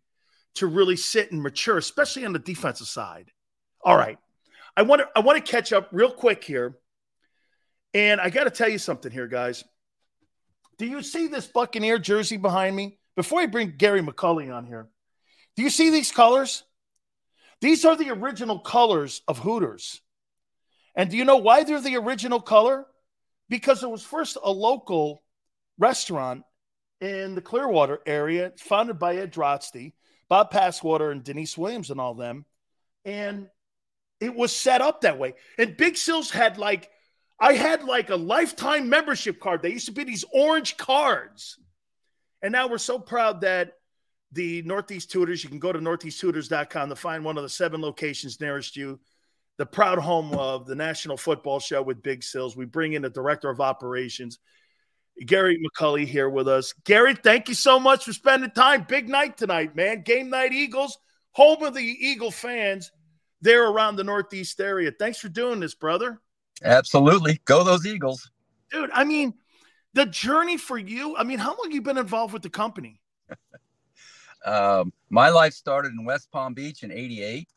to 0.58 0.66
really 0.66 0.96
sit 0.96 1.32
and 1.32 1.42
mature, 1.42 1.78
especially 1.78 2.24
on 2.24 2.32
the 2.32 2.38
defensive 2.38 2.86
side. 2.86 3.30
All 3.82 3.96
right. 3.96 4.18
I 4.76 4.82
want 4.82 5.00
to 5.02 5.08
I 5.16 5.20
want 5.20 5.44
to 5.44 5.50
catch 5.50 5.72
up 5.72 5.88
real 5.92 6.10
quick 6.10 6.44
here. 6.44 6.76
And 7.94 8.20
I 8.20 8.30
got 8.30 8.44
to 8.44 8.50
tell 8.50 8.68
you 8.68 8.78
something 8.78 9.10
here, 9.10 9.26
guys. 9.26 9.64
Do 10.78 10.86
you 10.86 11.02
see 11.02 11.26
this 11.26 11.46
Buccaneer 11.46 11.98
jersey 11.98 12.36
behind 12.36 12.76
me? 12.76 12.98
Before 13.16 13.40
I 13.40 13.46
bring 13.46 13.74
Gary 13.76 14.00
McCulley 14.00 14.54
on 14.54 14.64
here, 14.64 14.88
do 15.56 15.62
you 15.62 15.70
see 15.70 15.90
these 15.90 16.12
colors? 16.12 16.62
These 17.60 17.84
are 17.84 17.96
the 17.96 18.10
original 18.10 18.60
colors 18.60 19.22
of 19.26 19.38
Hooters. 19.38 20.00
And 20.94 21.10
do 21.10 21.16
you 21.16 21.24
know 21.24 21.38
why 21.38 21.64
they're 21.64 21.80
the 21.80 21.96
original 21.96 22.40
color? 22.40 22.86
Because 23.48 23.82
it 23.82 23.90
was 23.90 24.04
first 24.04 24.36
a 24.40 24.52
local 24.52 25.24
restaurant 25.78 26.44
in 27.00 27.34
the 27.34 27.40
Clearwater 27.40 28.00
area, 28.06 28.52
founded 28.58 28.98
by 28.98 29.16
Ed 29.16 29.32
Drotsky, 29.32 29.94
Bob 30.28 30.52
Passwater, 30.52 31.10
and 31.10 31.24
Denise 31.24 31.56
Williams, 31.56 31.90
and 31.90 32.00
all 32.00 32.14
them. 32.14 32.44
And 33.04 33.48
it 34.20 34.34
was 34.34 34.54
set 34.54 34.80
up 34.80 35.02
that 35.02 35.18
way. 35.18 35.34
And 35.56 35.76
Big 35.76 35.96
Sills 35.96 36.30
had 36.30 36.58
like, 36.58 36.90
I 37.40 37.54
had 37.54 37.84
like 37.84 38.10
a 38.10 38.16
lifetime 38.16 38.88
membership 38.88 39.40
card. 39.40 39.62
They 39.62 39.70
used 39.70 39.86
to 39.86 39.92
be 39.92 40.04
these 40.04 40.24
orange 40.32 40.76
cards. 40.76 41.58
And 42.42 42.52
now 42.52 42.68
we're 42.68 42.78
so 42.78 42.98
proud 42.98 43.42
that 43.42 43.74
the 44.32 44.62
Northeast 44.62 45.12
Hooters, 45.12 45.42
you 45.42 45.48
can 45.48 45.58
go 45.58 45.72
to 45.72 45.78
northeasthooters.com 45.78 46.88
to 46.88 46.96
find 46.96 47.24
one 47.24 47.36
of 47.36 47.42
the 47.42 47.48
seven 47.48 47.80
locations 47.80 48.40
nearest 48.40 48.76
you. 48.76 49.00
The 49.56 49.66
proud 49.66 49.98
home 49.98 50.34
of 50.34 50.66
the 50.66 50.74
National 50.76 51.16
Football 51.16 51.58
Show 51.58 51.82
with 51.82 52.02
Big 52.02 52.22
Sills. 52.22 52.56
We 52.56 52.64
bring 52.64 52.92
in 52.92 53.02
the 53.02 53.10
director 53.10 53.50
of 53.50 53.60
operations, 53.60 54.38
Gary 55.26 55.58
McCulley, 55.58 56.06
here 56.06 56.28
with 56.28 56.48
us. 56.48 56.72
Gary, 56.84 57.14
thank 57.14 57.48
you 57.48 57.54
so 57.54 57.78
much 57.78 58.04
for 58.04 58.12
spending 58.12 58.50
time. 58.50 58.86
Big 58.88 59.08
night 59.08 59.36
tonight, 59.36 59.74
man. 59.74 60.02
Game 60.02 60.30
night 60.30 60.52
Eagles, 60.52 60.98
home 61.32 61.62
of 61.62 61.74
the 61.74 61.82
Eagle 61.82 62.30
fans 62.30 62.90
there 63.40 63.68
around 63.68 63.96
the 63.96 64.04
Northeast 64.04 64.60
area. 64.60 64.92
Thanks 64.96 65.18
for 65.18 65.28
doing 65.28 65.60
this, 65.60 65.74
brother. 65.74 66.20
Absolutely. 66.62 67.40
Go 67.44 67.64
those 67.64 67.86
Eagles. 67.86 68.30
Dude, 68.70 68.90
I 68.92 69.04
mean, 69.04 69.34
the 69.94 70.06
journey 70.06 70.56
for 70.56 70.78
you, 70.78 71.16
I 71.16 71.24
mean, 71.24 71.38
how 71.38 71.56
long 71.56 71.70
you 71.70 71.82
been 71.82 71.98
involved 71.98 72.32
with 72.32 72.42
the 72.42 72.50
company? 72.50 73.00
um, 74.46 74.92
my 75.10 75.30
life 75.30 75.54
started 75.54 75.92
in 75.92 76.04
West 76.04 76.30
Palm 76.30 76.54
Beach 76.54 76.82
in 76.82 76.92
88, 76.92 77.48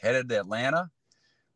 headed 0.00 0.28
to 0.28 0.40
Atlanta, 0.40 0.90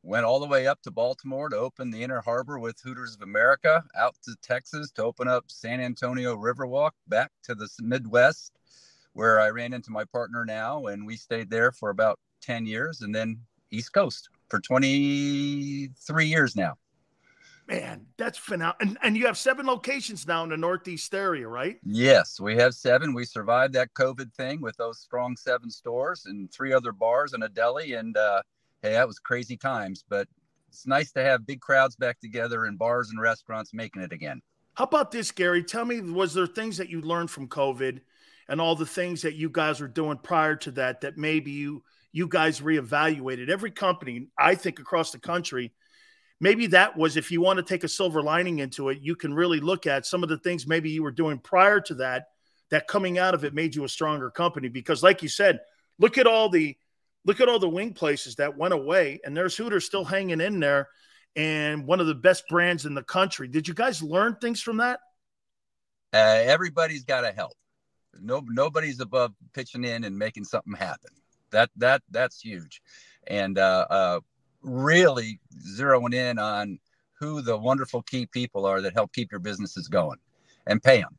went 0.04 0.26
all 0.26 0.38
the 0.38 0.46
way 0.46 0.66
up 0.66 0.82
to 0.82 0.90
Baltimore 0.90 1.48
to 1.48 1.56
open 1.56 1.90
the 1.90 2.02
Inner 2.02 2.20
Harbor 2.20 2.58
with 2.58 2.78
Hooters 2.80 3.14
of 3.14 3.22
America, 3.22 3.82
out 3.96 4.14
to 4.24 4.36
Texas 4.42 4.90
to 4.92 5.02
open 5.02 5.28
up 5.28 5.44
San 5.48 5.80
Antonio 5.80 6.36
Riverwalk, 6.36 6.90
back 7.08 7.32
to 7.44 7.54
the 7.54 7.68
Midwest, 7.80 8.52
where 9.14 9.40
I 9.40 9.48
ran 9.48 9.72
into 9.72 9.90
my 9.90 10.04
partner 10.04 10.44
now, 10.44 10.86
and 10.86 11.06
we 11.06 11.16
stayed 11.16 11.48
there 11.48 11.72
for 11.72 11.88
about 11.88 12.20
10 12.42 12.66
years, 12.66 13.00
and 13.00 13.14
then 13.14 13.40
East 13.70 13.94
Coast 13.94 14.28
for 14.48 14.60
23 14.60 16.26
years 16.26 16.54
now. 16.54 16.74
Man, 17.66 18.04
that's 18.18 18.36
phenomenal. 18.36 18.76
And, 18.82 18.98
and 19.02 19.16
you 19.16 19.24
have 19.24 19.38
seven 19.38 19.64
locations 19.64 20.26
now 20.26 20.42
in 20.44 20.50
the 20.50 20.56
Northeast 20.56 21.14
area, 21.14 21.48
right? 21.48 21.78
Yes, 21.82 22.38
we 22.38 22.56
have 22.56 22.74
seven. 22.74 23.14
We 23.14 23.24
survived 23.24 23.72
that 23.72 23.94
COVID 23.94 24.34
thing 24.34 24.60
with 24.60 24.76
those 24.76 24.98
strong 24.98 25.34
seven 25.34 25.70
stores 25.70 26.26
and 26.26 26.52
three 26.52 26.74
other 26.74 26.92
bars 26.92 27.32
and 27.32 27.42
a 27.42 27.48
deli. 27.48 27.94
And 27.94 28.18
uh, 28.18 28.42
hey, 28.84 28.92
that 28.92 29.06
was 29.06 29.18
crazy 29.18 29.56
times, 29.56 30.04
but 30.08 30.28
it's 30.68 30.86
nice 30.86 31.10
to 31.12 31.22
have 31.22 31.46
big 31.46 31.60
crowds 31.60 31.96
back 31.96 32.20
together 32.20 32.66
in 32.66 32.76
bars 32.76 33.10
and 33.10 33.20
restaurants 33.20 33.72
making 33.72 34.02
it 34.02 34.12
again. 34.12 34.40
How 34.74 34.84
about 34.84 35.10
this, 35.10 35.30
Gary? 35.30 35.64
Tell 35.64 35.84
me, 35.84 36.00
was 36.00 36.34
there 36.34 36.46
things 36.46 36.76
that 36.76 36.90
you 36.90 37.00
learned 37.00 37.30
from 37.30 37.48
COVID 37.48 38.00
and 38.48 38.60
all 38.60 38.76
the 38.76 38.84
things 38.84 39.22
that 39.22 39.36
you 39.36 39.48
guys 39.48 39.80
were 39.80 39.88
doing 39.88 40.18
prior 40.18 40.54
to 40.56 40.70
that 40.72 41.00
that 41.00 41.16
maybe 41.16 41.50
you 41.50 41.82
you 42.12 42.28
guys 42.28 42.60
reevaluated? 42.60 43.48
Every 43.48 43.70
company, 43.70 44.28
I 44.38 44.54
think, 44.54 44.78
across 44.78 45.10
the 45.10 45.18
country– 45.18 45.72
maybe 46.40 46.66
that 46.66 46.96
was 46.96 47.16
if 47.16 47.30
you 47.30 47.40
want 47.40 47.56
to 47.56 47.62
take 47.62 47.84
a 47.84 47.88
silver 47.88 48.22
lining 48.22 48.58
into 48.58 48.88
it, 48.90 48.98
you 49.00 49.16
can 49.16 49.32
really 49.32 49.60
look 49.60 49.86
at 49.86 50.04
some 50.04 50.22
of 50.22 50.28
the 50.28 50.38
things 50.38 50.66
maybe 50.66 50.90
you 50.90 51.02
were 51.02 51.10
doing 51.10 51.38
prior 51.38 51.80
to 51.80 51.94
that, 51.94 52.26
that 52.70 52.86
coming 52.86 53.18
out 53.18 53.34
of 53.34 53.44
it 53.44 53.54
made 53.54 53.74
you 53.74 53.84
a 53.84 53.88
stronger 53.88 54.30
company. 54.30 54.68
Because, 54.68 55.02
like 55.02 55.22
you 55.22 55.28
said, 55.28 55.60
look 55.98 56.18
at 56.18 56.26
all 56.26 56.48
the 56.48 56.76
look 57.24 57.40
at 57.40 57.48
all 57.48 57.58
the 57.58 57.68
wing 57.68 57.92
places 57.92 58.36
that 58.36 58.56
went 58.56 58.74
away, 58.74 59.20
and 59.24 59.36
there's 59.36 59.56
Hooters 59.56 59.84
still 59.84 60.04
hanging 60.04 60.40
in 60.40 60.60
there, 60.60 60.88
and 61.36 61.86
one 61.86 62.00
of 62.00 62.06
the 62.06 62.14
best 62.14 62.44
brands 62.48 62.86
in 62.86 62.94
the 62.94 63.02
country. 63.02 63.48
Did 63.48 63.66
you 63.66 63.74
guys 63.74 64.02
learn 64.02 64.36
things 64.40 64.60
from 64.60 64.78
that? 64.78 65.00
Uh, 66.12 66.42
everybody's 66.44 67.04
got 67.04 67.22
to 67.22 67.32
help. 67.32 67.54
No, 68.20 68.42
nobody's 68.46 69.00
above 69.00 69.32
pitching 69.52 69.84
in 69.84 70.04
and 70.04 70.16
making 70.16 70.44
something 70.44 70.74
happen. 70.74 71.10
That 71.50 71.70
that 71.76 72.02
that's 72.10 72.40
huge, 72.40 72.80
and 73.26 73.58
uh, 73.58 73.86
uh, 73.90 74.20
really 74.62 75.40
zeroing 75.76 76.14
in 76.14 76.38
on 76.38 76.78
who 77.18 77.40
the 77.42 77.56
wonderful 77.56 78.02
key 78.02 78.26
people 78.26 78.66
are 78.66 78.80
that 78.80 78.92
help 78.92 79.12
keep 79.12 79.30
your 79.30 79.40
businesses 79.40 79.88
going 79.88 80.18
and 80.66 80.82
pay 80.82 81.00
them. 81.00 81.16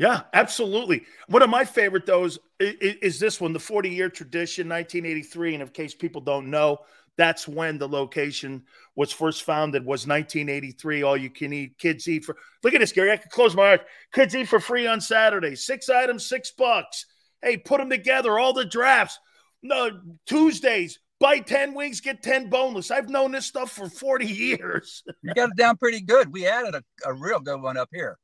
Yeah, 0.00 0.22
absolutely. 0.32 1.04
One 1.28 1.42
of 1.42 1.50
my 1.50 1.66
favorite 1.66 2.06
those 2.06 2.38
is, 2.58 2.96
is 3.02 3.20
this 3.20 3.38
one, 3.38 3.52
the 3.52 3.60
40 3.60 3.90
year 3.90 4.08
tradition, 4.08 4.66
1983. 4.66 5.54
And 5.54 5.62
in 5.62 5.68
case 5.68 5.94
people 5.94 6.22
don't 6.22 6.48
know, 6.48 6.78
that's 7.18 7.46
when 7.46 7.76
the 7.76 7.86
location 7.86 8.62
was 8.96 9.12
first 9.12 9.42
founded 9.42 9.84
was 9.84 10.06
1983 10.06 11.02
all 11.02 11.16
you 11.16 11.28
can 11.28 11.52
eat 11.52 11.76
kids 11.76 12.08
eat 12.08 12.24
for 12.24 12.36
look 12.62 12.72
at 12.72 12.80
this 12.80 12.92
gary 12.92 13.10
i 13.10 13.16
can 13.16 13.28
close 13.30 13.54
my 13.54 13.72
eyes 13.72 13.80
kids 14.12 14.34
eat 14.34 14.48
for 14.48 14.60
free 14.60 14.86
on 14.86 15.00
saturday 15.00 15.54
six 15.54 15.90
items 15.90 16.24
six 16.24 16.52
bucks 16.52 17.06
hey 17.42 17.56
put 17.58 17.78
them 17.78 17.90
together 17.90 18.38
all 18.38 18.52
the 18.52 18.64
drafts 18.64 19.18
no 19.62 19.90
tuesdays 20.26 20.98
buy 21.18 21.38
10 21.38 21.74
wings, 21.74 22.00
get 22.00 22.22
10 22.22 22.48
boneless. 22.48 22.90
I've 22.90 23.10
known 23.10 23.32
this 23.32 23.44
stuff 23.44 23.70
for 23.70 23.90
40 23.90 24.24
years. 24.26 25.02
you 25.22 25.34
got 25.34 25.50
it 25.50 25.56
down 25.56 25.76
pretty 25.76 26.00
good. 26.00 26.32
We 26.32 26.46
added 26.46 26.74
a, 26.74 26.82
a 27.04 27.12
real 27.12 27.40
good 27.40 27.60
one 27.60 27.76
up 27.76 27.90
here. 27.92 28.16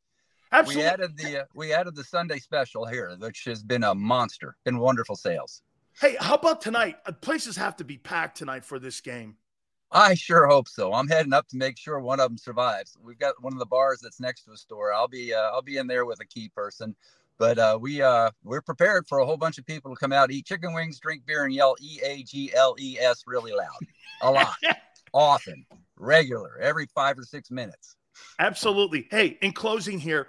Absolutely. 0.57 0.83
We 0.83 0.89
added 0.89 1.17
the 1.17 1.41
uh, 1.41 1.45
we 1.55 1.73
added 1.73 1.95
the 1.95 2.05
Sunday 2.05 2.39
special 2.39 2.87
here, 2.87 3.15
which 3.19 3.45
has 3.45 3.63
been 3.63 3.85
a 3.85 3.95
monster. 3.95 4.57
Been 4.65 4.79
wonderful 4.79 5.15
sales. 5.15 5.63
Hey, 6.01 6.17
how 6.19 6.35
about 6.35 6.61
tonight? 6.61 6.97
Uh, 7.05 7.13
places 7.13 7.57
have 7.57 7.77
to 7.77 7.85
be 7.85 7.99
packed 7.99 8.39
tonight 8.39 8.65
for 8.65 8.79
this 8.79 9.01
game. 9.01 9.37
I 9.93 10.15
sure 10.15 10.47
hope 10.47 10.69
so. 10.69 10.93
I'm 10.93 11.09
heading 11.09 11.33
up 11.33 11.47
to 11.49 11.57
make 11.57 11.79
sure 11.79 12.01
one 12.01 12.21
of 12.21 12.31
them 12.31 12.39
survives. 12.39 12.97
We've 13.03 13.19
got 13.19 13.35
one 13.43 13.53
of 13.53 13.59
the 13.59 13.67
bars 13.67 14.01
that's 14.03 14.19
next 14.19 14.45
to 14.45 14.53
a 14.53 14.57
store. 14.57 14.93
I'll 14.95 15.09
be 15.09 15.35
uh, 15.35 15.51
I'll 15.53 15.63
be 15.63 15.77
in 15.77 15.87
there 15.87 16.07
with 16.07 16.21
a 16.21 16.27
key 16.27 16.49
person. 16.49 16.97
But 17.39 17.59
uh, 17.59 17.79
we 17.79 18.01
uh, 18.01 18.31
we're 18.45 18.63
prepared 18.63 19.07
for 19.07 19.19
a 19.19 19.27
whole 19.27 19.37
bunch 19.37 19.59
of 19.59 19.67
people 19.67 19.95
to 19.95 20.01
come 20.01 20.13
out, 20.13 20.31
eat 20.31 20.47
chicken 20.47 20.73
wings, 20.73 20.99
drink 20.99 21.27
beer, 21.27 21.45
and 21.45 21.53
yell 21.53 21.77
E 21.83 22.01
A 22.03 22.23
G 22.23 22.51
L 22.55 22.75
E 22.79 22.99
S 22.99 23.25
really 23.27 23.53
loud, 23.53 23.69
a 24.23 24.31
lot, 24.31 24.55
often, 25.13 25.67
regular, 25.97 26.59
every 26.61 26.87
five 26.95 27.19
or 27.19 27.25
six 27.25 27.51
minutes. 27.51 27.97
Absolutely. 28.39 29.07
Hey, 29.11 29.39
in 29.43 29.53
closing 29.53 29.99
here, 29.99 30.29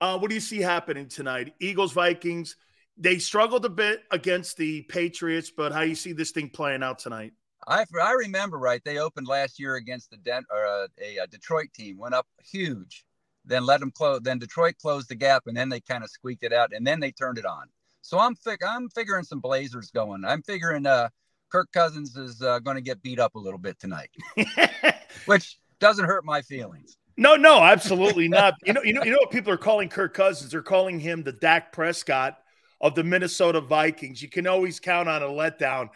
uh, 0.00 0.18
what 0.18 0.28
do 0.28 0.34
you 0.34 0.40
see 0.40 0.60
happening 0.60 1.08
tonight? 1.08 1.54
Eagles, 1.60 1.92
Vikings. 1.92 2.56
They 2.96 3.18
struggled 3.18 3.64
a 3.64 3.70
bit 3.70 4.02
against 4.10 4.56
the 4.56 4.82
Patriots, 4.82 5.50
but 5.50 5.72
how 5.72 5.82
you 5.82 5.94
see 5.94 6.12
this 6.12 6.32
thing 6.32 6.50
playing 6.50 6.82
out 6.82 6.98
tonight? 6.98 7.32
I 7.66 7.84
I 8.02 8.12
remember 8.12 8.58
right. 8.58 8.82
They 8.84 8.98
opened 8.98 9.26
last 9.26 9.58
year 9.58 9.76
against 9.76 10.10
the 10.10 10.16
Den- 10.16 10.46
or 10.50 10.64
a, 10.64 10.70
uh, 10.70 10.86
a, 11.00 11.16
a 11.18 11.26
Detroit 11.26 11.68
team, 11.74 11.98
went 11.98 12.14
up 12.14 12.26
huge, 12.42 13.04
then 13.44 13.66
let 13.66 13.80
them 13.80 13.90
close. 13.90 14.20
Then 14.22 14.38
Detroit 14.38 14.76
closed 14.80 15.08
the 15.08 15.14
gap, 15.14 15.44
and 15.46 15.56
then 15.56 15.68
they 15.68 15.80
kind 15.80 16.02
of 16.02 16.10
squeaked 16.10 16.42
it 16.42 16.52
out, 16.52 16.72
and 16.72 16.86
then 16.86 17.00
they 17.00 17.12
turned 17.12 17.38
it 17.38 17.46
on. 17.46 17.66
So 18.02 18.18
I'm 18.18 18.36
I'm 18.66 18.88
figuring 18.90 19.24
some 19.24 19.40
Blazers 19.40 19.90
going. 19.90 20.24
I'm 20.24 20.42
figuring 20.42 20.86
uh, 20.86 21.08
Kirk 21.50 21.70
Cousins 21.72 22.16
is 22.16 22.40
uh, 22.42 22.58
going 22.60 22.76
to 22.76 22.82
get 22.82 23.02
beat 23.02 23.18
up 23.18 23.34
a 23.34 23.38
little 23.38 23.58
bit 23.58 23.78
tonight, 23.78 24.10
which 25.26 25.58
doesn't 25.78 26.04
hurt 26.04 26.24
my 26.24 26.42
feelings. 26.42 26.96
No, 27.18 27.34
no, 27.34 27.60
absolutely 27.60 28.28
not. 28.28 28.54
You 28.64 28.72
know, 28.72 28.82
you 28.82 28.92
know, 28.92 29.02
you 29.02 29.10
know 29.10 29.18
what 29.18 29.32
people 29.32 29.52
are 29.52 29.58
calling 29.58 29.88
Kirk 29.88 30.14
Cousins? 30.14 30.52
They're 30.52 30.62
calling 30.62 31.00
him 31.00 31.24
the 31.24 31.32
Dak 31.32 31.72
Prescott 31.72 32.38
of 32.80 32.94
the 32.94 33.02
Minnesota 33.02 33.60
Vikings. 33.60 34.22
You 34.22 34.28
can 34.28 34.46
always 34.46 34.78
count 34.78 35.08
on 35.08 35.24
a 35.24 35.26
letdown. 35.26 35.88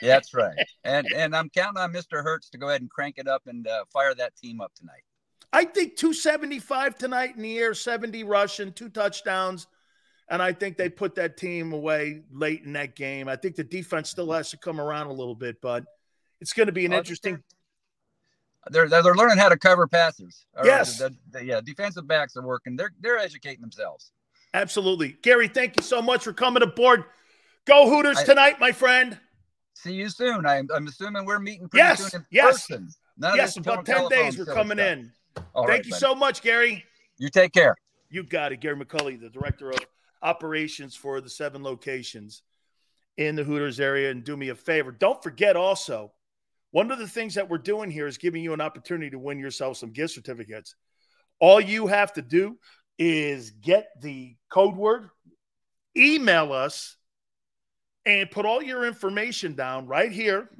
That's 0.00 0.32
right. 0.32 0.56
And 0.84 1.08
and 1.12 1.34
I'm 1.34 1.50
counting 1.50 1.82
on 1.82 1.92
Mr. 1.92 2.22
Hurts 2.22 2.48
to 2.50 2.58
go 2.58 2.68
ahead 2.68 2.80
and 2.80 2.88
crank 2.88 3.18
it 3.18 3.26
up 3.26 3.42
and 3.46 3.66
uh, 3.66 3.84
fire 3.92 4.14
that 4.14 4.36
team 4.36 4.60
up 4.60 4.72
tonight. 4.76 5.02
I 5.52 5.64
think 5.64 5.96
275 5.96 6.96
tonight 6.96 7.34
in 7.34 7.42
the 7.42 7.58
air, 7.58 7.74
70 7.74 8.22
rushing, 8.22 8.72
two 8.72 8.90
touchdowns. 8.90 9.66
And 10.28 10.40
I 10.40 10.52
think 10.52 10.76
they 10.76 10.88
put 10.88 11.16
that 11.16 11.36
team 11.36 11.72
away 11.72 12.22
late 12.32 12.62
in 12.62 12.72
that 12.74 12.94
game. 12.94 13.28
I 13.28 13.34
think 13.34 13.56
the 13.56 13.64
defense 13.64 14.10
still 14.10 14.30
has 14.32 14.50
to 14.50 14.58
come 14.58 14.80
around 14.80 15.08
a 15.08 15.12
little 15.12 15.34
bit, 15.34 15.60
but 15.60 15.84
it's 16.40 16.52
going 16.52 16.66
to 16.66 16.72
be 16.72 16.86
an 16.86 16.92
interesting. 16.92 17.42
They're, 18.70 18.88
they're, 18.88 19.14
learning 19.14 19.38
how 19.38 19.48
to 19.48 19.58
cover 19.58 19.86
passes. 19.86 20.46
Yes. 20.64 21.02
Yeah. 21.42 21.60
Defensive 21.60 22.06
backs 22.06 22.36
are 22.36 22.42
working. 22.42 22.76
They're, 22.76 22.92
they're 23.00 23.18
educating 23.18 23.60
themselves. 23.60 24.10
Absolutely. 24.54 25.16
Gary, 25.22 25.48
thank 25.48 25.76
you 25.76 25.82
so 25.82 26.00
much 26.00 26.22
for 26.22 26.32
coming 26.32 26.62
aboard. 26.62 27.04
Go 27.66 27.88
Hooters 27.88 28.18
I, 28.18 28.24
tonight, 28.24 28.60
my 28.60 28.72
friend. 28.72 29.18
See 29.74 29.94
you 29.94 30.08
soon. 30.08 30.46
I'm, 30.46 30.68
I'm 30.74 30.86
assuming 30.86 31.24
we're 31.24 31.40
meeting 31.40 31.68
pretty 31.68 31.84
yes, 31.84 32.10
soon 32.10 32.20
in 32.20 32.26
yes. 32.30 32.66
person. 32.66 32.88
None 33.18 33.36
yes, 33.36 33.56
about 33.56 33.84
10 33.84 34.08
days 34.08 34.38
we're 34.38 34.44
coming 34.46 34.78
stuff. 34.78 34.88
in. 34.88 35.12
All 35.54 35.64
Thank 35.64 35.68
right, 35.68 35.84
you 35.84 35.90
buddy. 35.90 36.00
so 36.00 36.14
much, 36.14 36.42
Gary. 36.42 36.84
You 37.18 37.28
take 37.28 37.52
care. 37.52 37.76
You 38.10 38.22
got 38.22 38.52
it. 38.52 38.60
Gary 38.60 38.76
McCulley, 38.76 39.20
the 39.20 39.28
director 39.28 39.70
of 39.70 39.78
operations 40.22 40.94
for 40.94 41.20
the 41.20 41.28
seven 41.28 41.62
locations 41.62 42.42
in 43.16 43.34
the 43.34 43.44
Hooters 43.44 43.80
area. 43.80 44.10
And 44.10 44.22
do 44.24 44.36
me 44.36 44.50
a 44.50 44.54
favor. 44.54 44.92
Don't 44.92 45.22
forget 45.22 45.56
also, 45.56 46.12
one 46.74 46.90
of 46.90 46.98
the 46.98 47.06
things 47.06 47.36
that 47.36 47.48
we're 47.48 47.58
doing 47.58 47.88
here 47.88 48.08
is 48.08 48.18
giving 48.18 48.42
you 48.42 48.52
an 48.52 48.60
opportunity 48.60 49.08
to 49.10 49.18
win 49.18 49.38
yourself 49.38 49.76
some 49.76 49.92
gift 49.92 50.12
certificates. 50.12 50.74
All 51.38 51.60
you 51.60 51.86
have 51.86 52.12
to 52.14 52.20
do 52.20 52.58
is 52.98 53.52
get 53.52 53.86
the 54.02 54.34
code 54.50 54.74
word, 54.74 55.08
email 55.96 56.52
us, 56.52 56.96
and 58.04 58.28
put 58.28 58.44
all 58.44 58.60
your 58.60 58.84
information 58.84 59.54
down 59.54 59.86
right 59.86 60.10
here. 60.10 60.50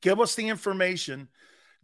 Give 0.00 0.20
us 0.20 0.36
the 0.36 0.48
information 0.48 1.26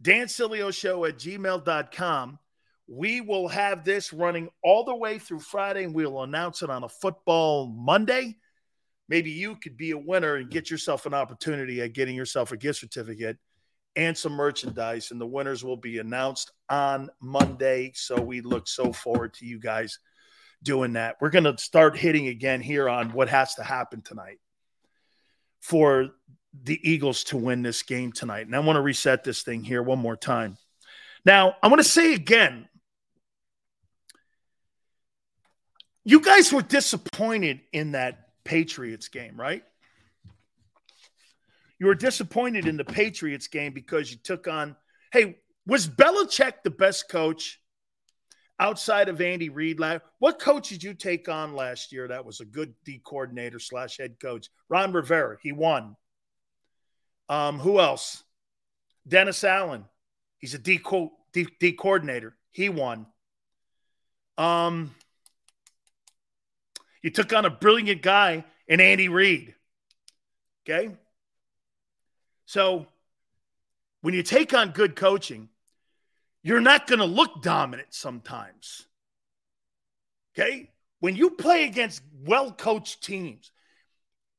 Dan 0.01 0.27
Sileo 0.27 0.73
Show 0.73 1.03
at 1.03 1.17
gmail.com. 1.17 2.39
We 2.87 3.19
will 3.19 3.49
have 3.49 3.83
this 3.83 4.13
running 4.13 4.47
all 4.63 4.85
the 4.85 4.95
way 4.95 5.19
through 5.19 5.41
Friday, 5.41 5.83
and 5.83 5.93
we'll 5.93 6.23
announce 6.23 6.61
it 6.61 6.69
on 6.69 6.85
a 6.85 6.89
football 6.89 7.67
Monday. 7.67 8.37
Maybe 9.09 9.31
you 9.31 9.55
could 9.55 9.77
be 9.77 9.91
a 9.91 9.97
winner 9.97 10.35
and 10.35 10.49
get 10.49 10.71
yourself 10.71 11.05
an 11.05 11.13
opportunity 11.13 11.81
at 11.81 11.93
getting 11.93 12.15
yourself 12.15 12.51
a 12.51 12.57
gift 12.57 12.79
certificate 12.79 13.37
and 13.95 14.17
some 14.17 14.33
merchandise. 14.33 15.11
And 15.11 15.19
the 15.19 15.27
winners 15.27 15.63
will 15.63 15.77
be 15.77 15.99
announced 15.99 16.51
on 16.69 17.09
Monday. 17.21 17.91
So 17.95 18.19
we 18.21 18.41
look 18.41 18.67
so 18.67 18.93
forward 18.93 19.33
to 19.35 19.45
you 19.45 19.59
guys 19.59 19.99
doing 20.63 20.93
that. 20.93 21.17
We're 21.19 21.29
going 21.29 21.43
to 21.43 21.57
start 21.57 21.97
hitting 21.97 22.27
again 22.27 22.61
here 22.61 22.87
on 22.87 23.11
what 23.11 23.29
has 23.29 23.55
to 23.55 23.63
happen 23.63 24.01
tonight 24.01 24.39
for 25.61 26.09
the 26.63 26.79
Eagles 26.89 27.25
to 27.25 27.37
win 27.37 27.61
this 27.61 27.83
game 27.83 28.11
tonight. 28.11 28.45
And 28.45 28.55
I 28.55 28.59
want 28.59 28.77
to 28.77 28.81
reset 28.81 29.23
this 29.23 29.43
thing 29.43 29.63
here 29.63 29.81
one 29.81 29.99
more 29.99 30.15
time. 30.15 30.57
Now, 31.25 31.55
I 31.61 31.67
want 31.67 31.81
to 31.81 31.87
say 31.87 32.13
again, 32.13 32.67
you 36.03 36.19
guys 36.19 36.51
were 36.51 36.61
disappointed 36.61 37.61
in 37.71 37.93
that 37.93 38.22
Patriots 38.43 39.07
game, 39.07 39.39
right? 39.39 39.63
You 41.79 41.87
were 41.87 41.95
disappointed 41.95 42.67
in 42.67 42.77
the 42.77 42.85
Patriots 42.85 43.47
game 43.47 43.73
because 43.73 44.11
you 44.11 44.17
took 44.17 44.47
on, 44.47 44.75
hey, 45.11 45.39
was 45.65 45.87
Belichick 45.87 46.63
the 46.63 46.69
best 46.69 47.09
coach 47.09 47.59
outside 48.59 49.09
of 49.09 49.21
Andy 49.21 49.49
Reid? 49.49 49.79
What 50.19 50.39
coach 50.39 50.69
did 50.69 50.83
you 50.83 50.93
take 50.93 51.27
on 51.27 51.55
last 51.55 51.91
year 51.91 52.07
that 52.07 52.25
was 52.25 52.39
a 52.39 52.45
good 52.45 52.73
D 52.85 53.01
coordinator 53.03 53.59
slash 53.59 53.97
head 53.97 54.15
coach? 54.21 54.49
Ron 54.69 54.93
Rivera. 54.93 55.37
He 55.41 55.51
won. 55.51 55.95
Um, 57.29 57.59
who 57.59 57.79
else? 57.79 58.23
Dennis 59.07 59.43
Allen. 59.43 59.85
He's 60.37 60.53
a 60.53 60.59
D, 60.59 60.77
co- 60.77 61.13
D, 61.33 61.47
D 61.59 61.73
coordinator. 61.73 62.35
He 62.51 62.69
won. 62.69 63.07
Um, 64.37 64.93
you 67.03 67.11
took 67.11 67.31
on 67.33 67.45
a 67.45 67.49
brilliant 67.49 68.01
guy 68.01 68.45
in 68.67 68.79
Andy 68.79 69.09
Reid. 69.09 69.53
Okay. 70.67 70.95
So 72.45 72.87
when 74.01 74.13
you 74.13 74.23
take 74.23 74.53
on 74.53 74.71
good 74.71 74.95
coaching, 74.95 75.49
you're 76.41 76.61
not 76.61 76.87
going 76.87 76.99
to 76.99 77.05
look 77.05 77.41
dominant 77.41 77.89
sometimes. 77.91 78.87
Okay. 80.33 80.71
When 80.99 81.15
you 81.15 81.31
play 81.31 81.65
against 81.65 82.01
well 82.25 82.51
coached 82.51 83.03
teams, 83.03 83.51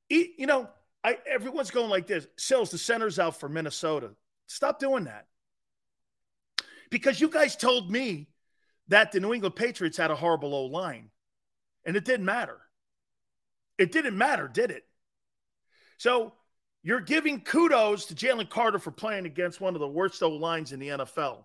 you 0.09 0.47
know, 0.47 0.69
I, 1.03 1.19
everyone's 1.27 1.71
going 1.71 1.91
like 1.91 2.07
this. 2.07 2.27
Sills, 2.37 2.71
the 2.71 2.79
center's 2.79 3.19
out 3.19 3.39
for 3.39 3.49
Minnesota. 3.49 4.11
Stop 4.47 4.79
doing 4.79 5.05
that. 5.05 5.27
Because 6.91 7.21
you 7.21 7.29
guys 7.29 7.57
told 7.57 7.91
me 7.91 8.29
that 8.89 9.13
the 9.13 9.21
New 9.21 9.35
England 9.35 9.57
Patriots 9.57 9.97
had 9.97 10.11
a 10.11 10.17
horrible 10.17 10.55
O 10.55 10.67
line, 10.67 11.11
and 11.85 11.97
it 11.97 12.05
didn't 12.05 12.27
matter. 12.27 12.59
It 13.79 13.93
didn't 13.93 14.17
matter, 14.17 14.49
did 14.49 14.71
it? 14.71 14.85
So 15.99 16.33
you're 16.83 17.01
giving 17.01 17.41
kudos 17.41 18.07
to 18.07 18.15
Jalen 18.15 18.49
Carter 18.49 18.79
for 18.79 18.91
playing 18.91 19.27
against 19.27 19.61
one 19.61 19.75
of 19.75 19.81
the 19.81 19.89
worst 19.89 20.23
O 20.23 20.31
lines 20.31 20.73
in 20.73 20.81
the 20.81 20.89
NFL. 20.89 21.45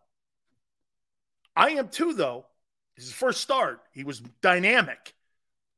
I 1.55 1.71
am 1.71 1.89
too, 1.89 2.13
though. 2.13 2.45
His 2.95 3.11
first 3.11 3.41
start, 3.41 3.81
he 3.93 4.03
was 4.03 4.19
dynamic. 4.41 5.13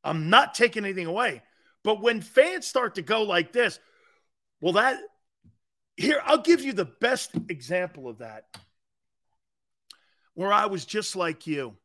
I'm 0.04 0.30
not 0.30 0.56
taking 0.56 0.84
anything 0.84 1.06
away. 1.06 1.44
But 1.84 2.02
when 2.02 2.22
fans 2.22 2.68
start 2.68 2.96
to 2.96 3.02
go 3.02 3.24
like 3.24 3.52
this, 3.52 3.80
well, 4.60 4.74
that 4.74 5.00
here, 5.98 6.22
I'll 6.26 6.42
give 6.42 6.62
you 6.62 6.74
the 6.74 6.86
best 6.86 7.32
example 7.50 8.08
of 8.08 8.20
that 8.20 8.46
where 10.34 10.52
I 10.52 10.66
was 10.66 10.86
just 10.86 11.16
like 11.16 11.46
you. 11.46 11.76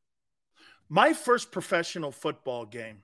My 0.89 1.12
first 1.12 1.50
professional 1.50 2.12
football 2.12 2.65
game, 2.65 3.02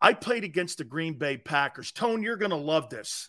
I 0.00 0.12
played 0.12 0.44
against 0.44 0.78
the 0.78 0.84
Green 0.84 1.14
Bay 1.14 1.36
Packers. 1.36 1.92
Tone, 1.92 2.22
you're 2.22 2.36
going 2.36 2.50
to 2.50 2.56
love 2.56 2.90
this. 2.90 3.28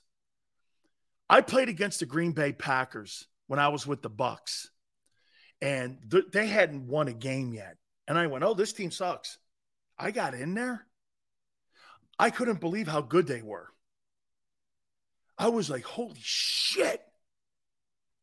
I 1.30 1.42
played 1.42 1.70
against 1.70 2.00
the 2.00 2.06
Green 2.06 2.32
Bay 2.32 2.54
Packers 2.54 3.28
when 3.48 3.60
I 3.60 3.68
was 3.68 3.86
with 3.86 4.02
the 4.02 4.10
Bucs, 4.10 4.68
and 5.62 6.00
th- 6.10 6.32
they 6.32 6.48
hadn't 6.48 6.88
won 6.88 7.08
a 7.08 7.14
game 7.14 7.54
yet. 7.54 7.78
And 8.08 8.18
I 8.18 8.28
went, 8.28 8.44
"Oh, 8.44 8.54
this 8.54 8.74
team 8.74 8.92
sucks." 8.92 9.38
I 9.98 10.12
got 10.12 10.34
in 10.34 10.54
there. 10.54 10.88
I 12.18 12.30
couldn't 12.30 12.62
believe 12.62 12.88
how 12.88 13.02
good 13.02 13.28
they 13.28 13.42
were. 13.42 13.70
I 15.38 15.50
was 15.50 15.70
like, 15.70 15.84
"Holy 15.84 16.20
shit! 16.22 17.02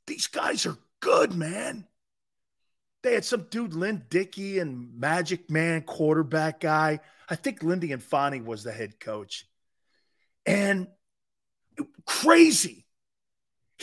These 0.06 0.26
guys 0.28 0.66
are 0.66 0.78
good, 1.00 1.34
man." 1.34 1.86
They 3.04 3.12
had 3.12 3.24
some 3.26 3.46
dude, 3.50 3.74
Lynn 3.74 4.06
Dickey 4.08 4.58
and 4.60 4.98
Magic 4.98 5.50
Man 5.50 5.82
quarterback 5.82 6.58
guy. 6.58 7.00
I 7.28 7.36
think 7.36 7.62
Lindy 7.62 7.92
Infante 7.92 8.40
was 8.40 8.64
the 8.64 8.72
head 8.72 8.98
coach. 8.98 9.46
And 10.46 10.88
crazy. 12.06 12.86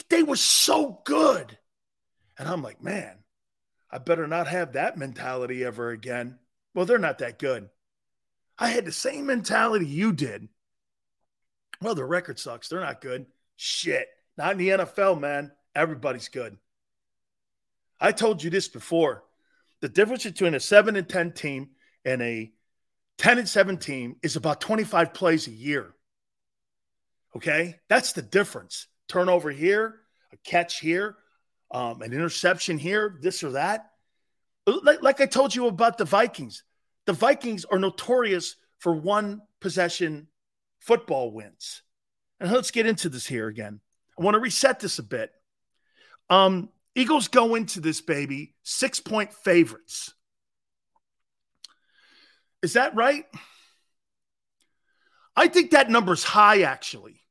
They 0.09 0.23
were 0.23 0.35
so 0.35 1.01
good. 1.05 1.55
And 2.39 2.49
I'm 2.49 2.63
like, 2.63 2.81
man, 2.81 3.19
I 3.91 3.99
better 3.99 4.25
not 4.25 4.47
have 4.47 4.73
that 4.73 4.97
mentality 4.97 5.63
ever 5.63 5.91
again. 5.91 6.39
Well, 6.73 6.87
they're 6.87 6.97
not 6.97 7.19
that 7.19 7.37
good. 7.37 7.69
I 8.57 8.69
had 8.69 8.85
the 8.85 8.91
same 8.91 9.27
mentality 9.27 9.85
you 9.85 10.13
did. 10.13 10.47
Well, 11.79 11.93
the 11.93 12.05
record 12.05 12.39
sucks. 12.39 12.69
They're 12.69 12.79
not 12.79 13.01
good. 13.01 13.27
Shit. 13.55 14.07
Not 14.35 14.53
in 14.53 14.57
the 14.57 14.69
NFL, 14.69 15.19
man. 15.19 15.51
Everybody's 15.75 16.29
good. 16.29 16.57
I 18.01 18.11
told 18.11 18.43
you 18.43 18.49
this 18.49 18.67
before. 18.67 19.23
The 19.81 19.89
difference 19.89 20.23
between 20.23 20.55
a 20.55 20.59
7 20.59 20.95
and 20.95 21.07
10 21.07 21.33
team 21.33 21.69
and 22.03 22.21
a 22.21 22.51
10 23.19 23.37
and 23.37 23.47
7 23.47 23.77
team 23.77 24.15
is 24.23 24.35
about 24.35 24.59
25 24.59 25.13
plays 25.13 25.47
a 25.47 25.51
year. 25.51 25.93
Okay? 27.35 27.79
That's 27.87 28.13
the 28.13 28.23
difference. 28.23 28.87
Turnover 29.07 29.51
here, 29.51 30.01
a 30.33 30.37
catch 30.37 30.79
here, 30.79 31.17
um, 31.71 32.01
an 32.01 32.11
interception 32.11 32.77
here, 32.77 33.17
this 33.21 33.43
or 33.43 33.51
that. 33.51 33.91
Like, 34.65 35.01
like 35.01 35.21
I 35.21 35.25
told 35.25 35.55
you 35.55 35.67
about 35.67 35.97
the 35.97 36.05
Vikings, 36.05 36.63
the 37.05 37.13
Vikings 37.13 37.65
are 37.65 37.79
notorious 37.79 38.55
for 38.79 38.93
one 38.93 39.41
possession 39.59 40.27
football 40.79 41.31
wins. 41.31 41.83
And 42.39 42.51
let's 42.51 42.71
get 42.71 42.87
into 42.87 43.09
this 43.09 43.27
here 43.27 43.47
again. 43.47 43.79
I 44.17 44.23
want 44.23 44.35
to 44.35 44.39
reset 44.39 44.79
this 44.79 44.99
a 44.99 45.03
bit. 45.03 45.31
Um, 46.29 46.69
Eagles 46.95 47.27
go 47.27 47.55
into 47.55 47.79
this 47.79 48.01
baby 48.01 48.55
six 48.63 48.99
point 48.99 49.33
favorites. 49.33 50.13
Is 52.61 52.73
that 52.73 52.95
right? 52.95 53.25
I 55.35 55.47
think 55.47 55.71
that 55.71 55.89
number's 55.89 56.23
high, 56.23 56.61
actually. 56.61 57.21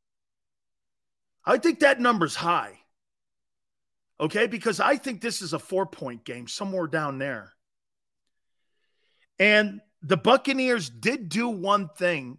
I 1.45 1.59
think 1.59 1.81
that 1.81 2.01
number's 2.01 2.35
high. 2.35 2.79
Okay, 4.21 4.47
because 4.47 4.81
I 4.81 4.97
think 4.97 5.21
this 5.21 5.41
is 5.41 5.53
a 5.53 5.59
four 5.59 5.87
point 5.87 6.25
game 6.25 6.47
somewhere 6.47 6.87
down 6.87 7.19
there. 7.19 7.53
And 9.39 9.81
the 10.03 10.17
Buccaneers 10.17 10.91
did 10.91 11.29
do 11.29 11.49
one 11.49 11.89
thing 11.89 12.39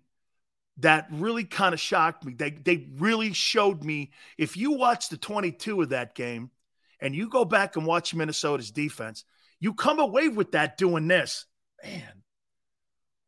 that 0.77 1.07
really 1.11 1.43
kind 1.43 1.73
of 1.73 1.79
shocked 1.79 2.23
me. 2.23 2.33
They, 2.33 2.51
they 2.51 2.87
really 2.97 3.33
showed 3.33 3.83
me 3.83 4.11
if 4.37 4.57
you 4.57 4.71
watch 4.73 5.09
the 5.09 5.17
22 5.17 5.81
of 5.81 5.89
that 5.89 6.15
game, 6.15 6.51
and 7.01 7.15
you 7.15 7.27
go 7.29 7.43
back 7.43 7.75
and 7.75 7.85
watch 7.85 8.13
Minnesota's 8.13 8.71
defense, 8.71 9.25
you 9.59 9.73
come 9.73 9.99
away 9.99 10.27
with 10.27 10.51
that 10.51 10.77
doing 10.77 11.07
this. 11.07 11.45
Man, 11.83 12.23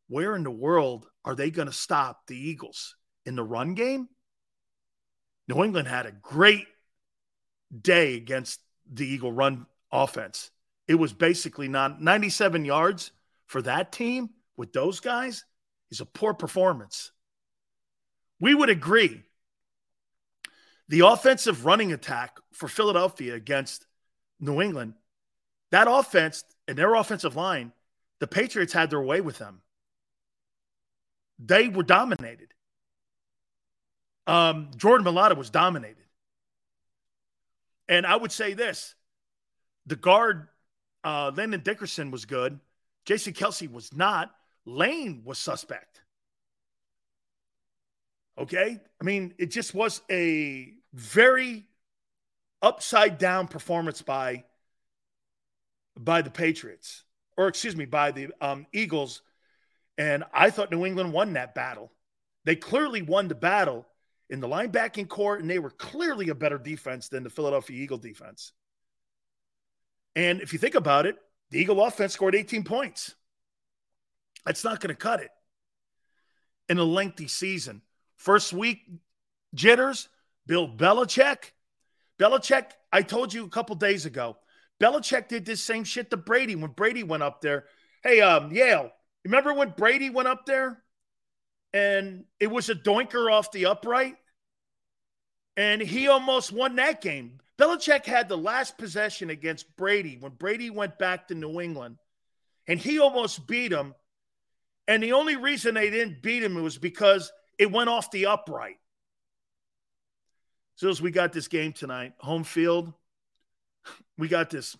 where 0.08 0.36
in 0.36 0.44
the 0.44 0.50
world 0.50 1.06
are 1.24 1.34
they 1.34 1.50
going 1.50 1.68
to 1.68 1.74
stop 1.74 2.26
the 2.26 2.36
Eagles? 2.36 2.96
In 3.26 3.36
the 3.36 3.42
run 3.42 3.74
game? 3.74 4.08
New 5.48 5.64
England 5.64 5.88
had 5.88 6.06
a 6.06 6.12
great 6.12 6.66
day 7.78 8.16
against 8.16 8.60
the 8.90 9.06
Eagle 9.06 9.32
run 9.32 9.66
offense. 9.90 10.50
It 10.86 10.96
was 10.96 11.12
basically 11.12 11.68
not 11.68 12.02
97 12.02 12.64
yards 12.64 13.10
for 13.46 13.62
that 13.62 13.92
team 13.92 14.30
with 14.56 14.72
those 14.72 15.00
guys 15.00 15.44
is 15.90 16.00
a 16.00 16.06
poor 16.06 16.34
performance. 16.34 17.12
We 18.40 18.54
would 18.54 18.68
agree 18.68 19.22
the 20.88 21.00
offensive 21.00 21.64
running 21.64 21.92
attack 21.92 22.38
for 22.52 22.68
Philadelphia 22.68 23.34
against 23.34 23.86
New 24.40 24.60
England, 24.60 24.94
that 25.70 25.88
offense 25.88 26.44
and 26.68 26.76
their 26.76 26.94
offensive 26.94 27.36
line, 27.36 27.72
the 28.20 28.26
Patriots 28.26 28.72
had 28.72 28.90
their 28.90 29.00
way 29.00 29.20
with 29.20 29.38
them. 29.38 29.62
They 31.38 31.68
were 31.68 31.82
dominated. 31.82 32.54
Um, 34.26 34.70
Jordan 34.76 35.06
Mailata 35.06 35.36
was 35.36 35.50
dominated. 35.50 36.04
And 37.88 38.06
I 38.06 38.16
would 38.16 38.32
say 38.32 38.54
this 38.54 38.94
the 39.86 39.96
guard, 39.96 40.48
uh, 41.02 41.32
Landon 41.36 41.60
Dickerson 41.60 42.10
was 42.10 42.24
good. 42.24 42.58
Jason 43.04 43.34
Kelce 43.34 43.70
was 43.70 43.92
not. 43.92 44.30
Lane 44.64 45.22
was 45.24 45.38
suspect. 45.38 45.93
Okay. 48.38 48.80
I 49.00 49.04
mean, 49.04 49.34
it 49.38 49.50
just 49.50 49.74
was 49.74 50.02
a 50.10 50.72
very 50.92 51.64
upside 52.62 53.18
down 53.18 53.48
performance 53.48 54.02
by 54.02 54.44
by 55.96 56.22
the 56.22 56.30
Patriots, 56.30 57.04
or 57.36 57.46
excuse 57.46 57.76
me, 57.76 57.84
by 57.84 58.10
the 58.10 58.28
um, 58.40 58.66
Eagles. 58.72 59.22
And 59.96 60.24
I 60.32 60.50
thought 60.50 60.72
New 60.72 60.84
England 60.84 61.12
won 61.12 61.34
that 61.34 61.54
battle. 61.54 61.92
They 62.44 62.56
clearly 62.56 63.02
won 63.02 63.28
the 63.28 63.36
battle 63.36 63.86
in 64.28 64.40
the 64.40 64.48
linebacking 64.48 65.08
court, 65.08 65.40
and 65.40 65.48
they 65.48 65.60
were 65.60 65.70
clearly 65.70 66.30
a 66.30 66.34
better 66.34 66.58
defense 66.58 67.08
than 67.08 67.22
the 67.22 67.30
Philadelphia 67.30 67.80
Eagle 67.80 67.98
defense. 67.98 68.52
And 70.16 70.40
if 70.40 70.52
you 70.52 70.58
think 70.58 70.74
about 70.74 71.06
it, 71.06 71.16
the 71.50 71.60
Eagle 71.60 71.84
offense 71.84 72.12
scored 72.12 72.34
18 72.34 72.64
points. 72.64 73.14
That's 74.44 74.64
not 74.64 74.80
going 74.80 74.94
to 74.94 75.00
cut 75.00 75.20
it 75.20 75.30
in 76.68 76.78
a 76.78 76.84
lengthy 76.84 77.28
season. 77.28 77.82
First 78.24 78.54
week 78.54 78.80
jitters, 79.54 80.08
Bill 80.46 80.66
Belichick. 80.66 81.50
Belichick, 82.18 82.70
I 82.90 83.02
told 83.02 83.34
you 83.34 83.44
a 83.44 83.50
couple 83.50 83.76
days 83.76 84.06
ago, 84.06 84.38
Belichick 84.80 85.28
did 85.28 85.44
this 85.44 85.62
same 85.62 85.84
shit 85.84 86.08
to 86.08 86.16
Brady 86.16 86.56
when 86.56 86.70
Brady 86.70 87.02
went 87.02 87.22
up 87.22 87.42
there. 87.42 87.66
Hey, 88.02 88.22
um, 88.22 88.50
Yale, 88.50 88.90
remember 89.26 89.52
when 89.52 89.74
Brady 89.76 90.08
went 90.08 90.26
up 90.26 90.46
there 90.46 90.82
and 91.74 92.24
it 92.40 92.50
was 92.50 92.70
a 92.70 92.74
doinker 92.74 93.30
off 93.30 93.52
the 93.52 93.66
upright? 93.66 94.16
And 95.58 95.82
he 95.82 96.08
almost 96.08 96.50
won 96.50 96.76
that 96.76 97.02
game. 97.02 97.40
Belichick 97.58 98.06
had 98.06 98.30
the 98.30 98.38
last 98.38 98.78
possession 98.78 99.28
against 99.28 99.76
Brady 99.76 100.16
when 100.18 100.32
Brady 100.32 100.70
went 100.70 100.98
back 100.98 101.28
to 101.28 101.34
New 101.34 101.60
England, 101.60 101.98
and 102.66 102.80
he 102.80 103.00
almost 103.00 103.46
beat 103.46 103.70
him. 103.70 103.94
And 104.88 105.02
the 105.02 105.12
only 105.12 105.36
reason 105.36 105.74
they 105.74 105.90
didn't 105.90 106.22
beat 106.22 106.42
him 106.42 106.54
was 106.54 106.78
because 106.78 107.30
it 107.58 107.70
went 107.70 107.88
off 107.88 108.10
the 108.10 108.26
upright. 108.26 108.76
So 110.76 110.88
as 110.88 111.00
we 111.00 111.10
got 111.10 111.32
this 111.32 111.48
game 111.48 111.72
tonight, 111.72 112.14
home 112.18 112.44
field, 112.44 112.92
we 114.18 114.28
got 114.28 114.50
this. 114.50 114.76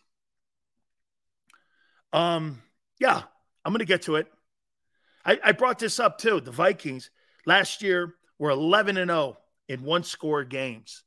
Um, 2.12 2.62
yeah, 2.98 3.22
I'm 3.64 3.72
gonna 3.72 3.84
get 3.84 4.02
to 4.02 4.16
it. 4.16 4.26
I, 5.24 5.38
I 5.42 5.52
brought 5.52 5.78
this 5.78 5.98
up 5.98 6.18
too. 6.18 6.40
The 6.40 6.50
Vikings 6.50 7.10
last 7.46 7.82
year 7.82 8.14
were 8.38 8.50
11 8.50 8.96
and 8.96 9.10
0 9.10 9.38
in 9.68 9.82
one 9.82 10.02
score 10.02 10.44
games. 10.44 11.02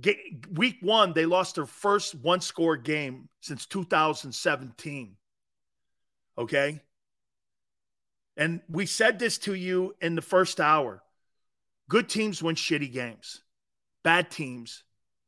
Ga- 0.00 0.38
week 0.52 0.78
one, 0.80 1.12
they 1.12 1.26
lost 1.26 1.54
their 1.56 1.66
first 1.66 2.14
one 2.14 2.40
score 2.40 2.76
game 2.76 3.28
since 3.40 3.66
2017. 3.66 5.16
Okay. 6.38 6.80
And 8.36 8.60
we 8.68 8.86
said 8.86 9.18
this 9.18 9.38
to 9.38 9.54
you 9.54 9.94
in 10.00 10.14
the 10.14 10.22
first 10.22 10.60
hour 10.60 11.02
good 11.88 12.08
teams 12.08 12.42
win 12.42 12.56
shitty 12.56 12.92
games, 12.92 13.42
bad 14.02 14.30
teams 14.30 14.84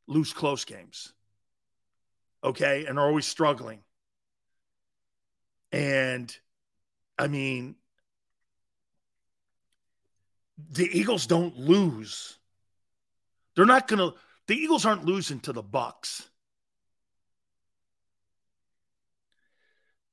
lose 0.07 0.33
close 0.33 0.65
games. 0.65 1.13
Okay. 2.43 2.85
And 2.85 2.97
are 2.97 3.07
always 3.07 3.25
struggling. 3.25 3.79
And 5.71 6.35
I 7.17 7.27
mean, 7.27 7.75
the 10.71 10.89
Eagles 10.91 11.27
don't 11.27 11.57
lose. 11.57 12.37
They're 13.55 13.65
not 13.65 13.87
going 13.87 13.99
to 13.99 14.17
the 14.47 14.55
Eagles 14.55 14.85
aren't 14.85 15.05
losing 15.05 15.39
to 15.41 15.53
the 15.53 15.61
Bucs. 15.63 16.27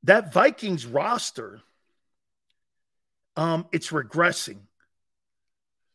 That 0.03 0.33
Vikings 0.33 0.85
roster 0.85 1.63
um 3.37 3.67
it's 3.73 3.91
regressing. 3.91 4.59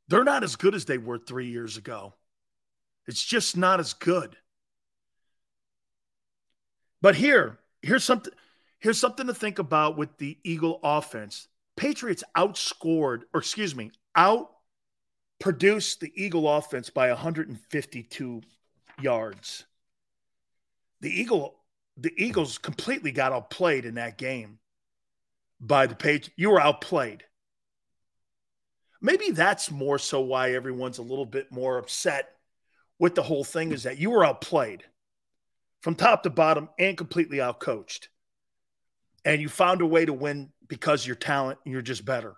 They're 0.07 0.23
not 0.23 0.43
as 0.43 0.55
good 0.55 0.75
as 0.75 0.85
they 0.85 0.97
were 0.97 1.17
3 1.17 1.47
years 1.47 1.77
ago. 1.77 2.13
It's 3.07 3.23
just 3.23 3.57
not 3.57 3.79
as 3.79 3.93
good. 3.93 4.35
But 7.01 7.15
here, 7.15 7.59
here's 7.81 8.03
something 8.03 8.33
here's 8.79 8.99
something 8.99 9.27
to 9.27 9.33
think 9.33 9.59
about 9.59 9.97
with 9.97 10.17
the 10.17 10.37
Eagle 10.43 10.79
offense. 10.83 11.47
Patriots 11.75 12.23
outscored, 12.35 13.21
or 13.33 13.39
excuse 13.39 13.75
me, 13.75 13.91
out 14.15 14.51
produced 15.39 15.99
the 15.99 16.11
Eagle 16.15 16.47
offense 16.47 16.89
by 16.89 17.09
152 17.09 18.41
yards. 19.01 19.65
The 21.01 21.09
Eagle 21.09 21.55
the 21.97 22.13
Eagles 22.15 22.57
completely 22.57 23.11
got 23.11 23.33
outplayed 23.33 23.85
in 23.85 23.95
that 23.95 24.17
game 24.17 24.59
by 25.59 25.87
the 25.87 25.95
page. 25.95 26.31
You 26.35 26.51
were 26.51 26.61
outplayed. 26.61 27.23
Maybe 29.01 29.31
that's 29.31 29.71
more 29.71 29.97
so 29.97 30.21
why 30.21 30.53
everyone's 30.53 30.99
a 30.99 31.03
little 31.03 31.25
bit 31.25 31.51
more 31.51 31.77
upset 31.77 32.29
with 32.99 33.15
the 33.15 33.23
whole 33.23 33.43
thing 33.43 33.71
is 33.71 33.83
that 33.83 33.97
you 33.97 34.11
were 34.11 34.23
outplayed 34.23 34.83
from 35.81 35.95
top 35.95 36.21
to 36.23 36.29
bottom 36.29 36.69
and 36.77 36.95
completely 36.95 37.39
outcoached. 37.39 38.07
And 39.25 39.41
you 39.41 39.49
found 39.49 39.81
a 39.81 39.85
way 39.85 40.05
to 40.05 40.13
win 40.13 40.51
because 40.67 41.05
your 41.05 41.15
talent 41.15 41.59
and 41.65 41.73
you're 41.73 41.81
just 41.81 42.05
better. 42.05 42.35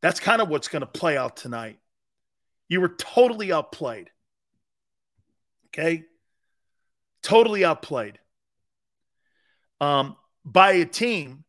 That's 0.00 0.20
kind 0.20 0.40
of 0.40 0.48
what's 0.48 0.68
going 0.68 0.80
to 0.80 0.86
play 0.86 1.16
out 1.16 1.36
tonight. 1.36 1.78
You 2.68 2.80
were 2.80 2.88
totally 2.88 3.52
outplayed. 3.52 4.10
Okay? 5.68 6.04
Totally 7.22 7.64
outplayed. 7.64 8.18
Um, 9.80 10.16
by 10.44 10.72
a 10.72 10.86
team 10.86 11.44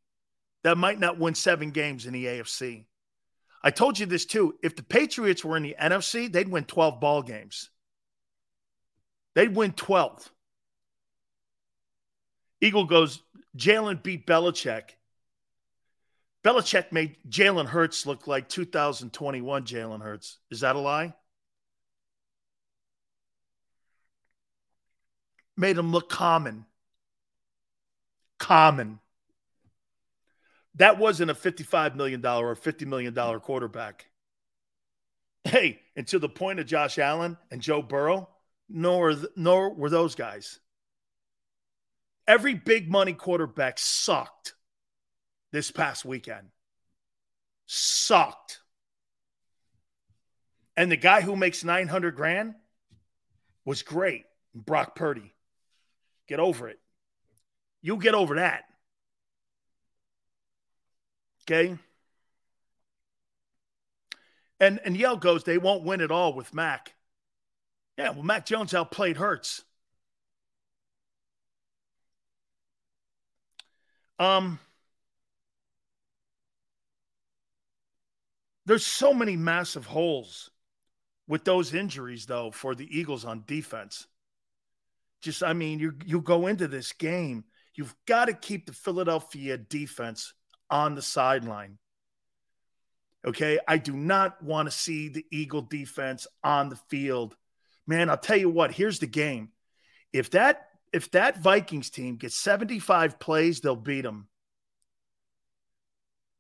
that 0.64 0.78
might 0.78 1.00
not 1.00 1.20
win 1.20 1.36
seven 1.36 1.72
games 1.72 2.06
in 2.06 2.14
the 2.14 2.26
AFC. 2.26 2.86
I 3.64 3.72
told 3.72 3.98
you 3.98 4.06
this 4.06 4.26
too. 4.26 4.56
If 4.62 4.76
the 4.76 4.84
Patriots 4.84 5.46
were 5.46 5.56
in 5.56 5.64
the 5.64 5.76
NFC, 5.80 6.32
they'd 6.32 6.50
win 6.50 6.66
12 6.66 7.00
ball 7.00 7.22
games. 7.22 7.70
They'd 9.36 9.56
win 9.56 9.72
12. 9.72 10.32
Eagle 12.62 12.86
goes, 12.86 13.22
Jalen 13.58 14.04
beat 14.04 14.28
Belichick. 14.28 14.84
Belichick 16.44 16.92
made 16.92 17.16
Jalen 17.30 17.68
Hurts 17.68 18.06
look 18.06 18.28
like 18.28 18.50
2021 18.50 19.66
Jalen 19.66 20.02
Hurts. 20.02 20.40
Is 20.52 20.60
that 20.60 20.76
a 20.76 20.80
lie? 20.80 21.14
Made 25.56 25.78
him 25.78 25.92
look 25.92 26.10
common. 26.10 26.66
Common. 28.40 29.00
That 30.76 30.98
wasn't 30.98 31.32
a 31.32 31.36
$55 31.36 31.96
million 31.96 32.26
or 32.26 32.56
$50 32.56 32.88
million 32.88 33.14
quarterback. 33.40 34.08
Hey, 35.44 35.82
and 35.96 36.08
to 36.08 36.20
the 36.20 36.30
point 36.30 36.60
of 36.60 36.66
Josh 36.66 36.98
Allen 36.98 37.38
and 37.52 37.62
Joe 37.62 37.82
Burrow, 37.82 38.30
nor, 38.70 39.14
nor 39.36 39.74
were 39.74 39.90
those 39.90 40.16
guys. 40.16 40.60
Every 42.28 42.54
big 42.54 42.90
money 42.90 43.14
quarterback 43.14 43.78
sucked 43.78 44.54
this 45.52 45.70
past 45.70 46.06
weekend. 46.06 46.48
Sucked. 47.68 48.60
And 50.76 50.92
the 50.92 50.98
guy 50.98 51.22
who 51.22 51.36
makes 51.36 51.64
900 51.64 52.16
grand 52.16 52.56
was 53.66 53.84
great. 53.84 54.24
Brock 54.56 54.96
Purdy. 54.96 55.34
Get 56.28 56.40
over 56.40 56.70
it. 56.70 56.80
You'll 57.82 57.98
get 57.98 58.16
over 58.16 58.36
that. 58.36 58.64
Okay. 61.44 61.78
And 64.60 64.80
and 64.84 64.98
Yale 64.98 65.18
goes, 65.18 65.44
they 65.44 65.58
won't 65.60 65.84
win 65.84 66.02
at 66.02 66.12
all 66.12 66.34
with 66.34 66.54
Mac. 66.54 66.96
Yeah, 67.98 68.10
well, 68.12 68.24
Mac 68.24 68.46
Jones 68.46 68.74
outplayed 68.74 69.18
Hurts. 69.18 69.64
Um, 74.20 74.60
there's 78.66 78.86
so 78.86 79.14
many 79.14 79.36
massive 79.36 79.86
holes 79.86 80.50
with 81.28 81.44
those 81.46 81.74
injuries, 81.74 82.26
though, 82.26 82.52
for 82.52 82.76
the 82.76 82.88
Eagles 82.98 83.26
on 83.26 83.44
defense. 83.48 84.08
Just, 85.22 85.44
I 85.44 85.54
mean, 85.54 85.80
you 85.80 85.94
you 86.06 86.22
go 86.22 86.48
into 86.48 86.68
this 86.68 86.92
game, 86.92 87.46
you've 87.76 87.96
got 88.06 88.26
to 88.26 88.34
keep 88.34 88.66
the 88.66 88.74
Philadelphia 88.74 89.58
defense 89.58 90.34
on 90.74 90.96
the 90.96 91.02
sideline. 91.04 91.78
Okay, 93.26 93.60
I 93.68 93.78
do 93.78 93.94
not 93.94 94.42
want 94.44 94.68
to 94.68 94.76
see 94.76 95.08
the 95.08 95.26
Eagle 95.32 95.62
defense 95.62 96.26
on 96.44 96.70
the 96.70 96.76
field. 96.90 97.38
Man, 97.86 98.10
I'll 98.10 98.18
tell 98.18 98.36
you 98.36 98.50
what, 98.50 98.72
here's 98.72 98.98
the 98.98 99.08
game. 99.08 99.50
If 100.12 100.32
that 100.32 100.68
if 100.92 101.12
that 101.12 101.38
Vikings 101.38 101.90
team 101.90 102.18
gets 102.18 102.36
75 102.36 103.20
plays, 103.20 103.62
they'll 103.62 103.76
beat 103.76 104.02
them. 104.02 104.28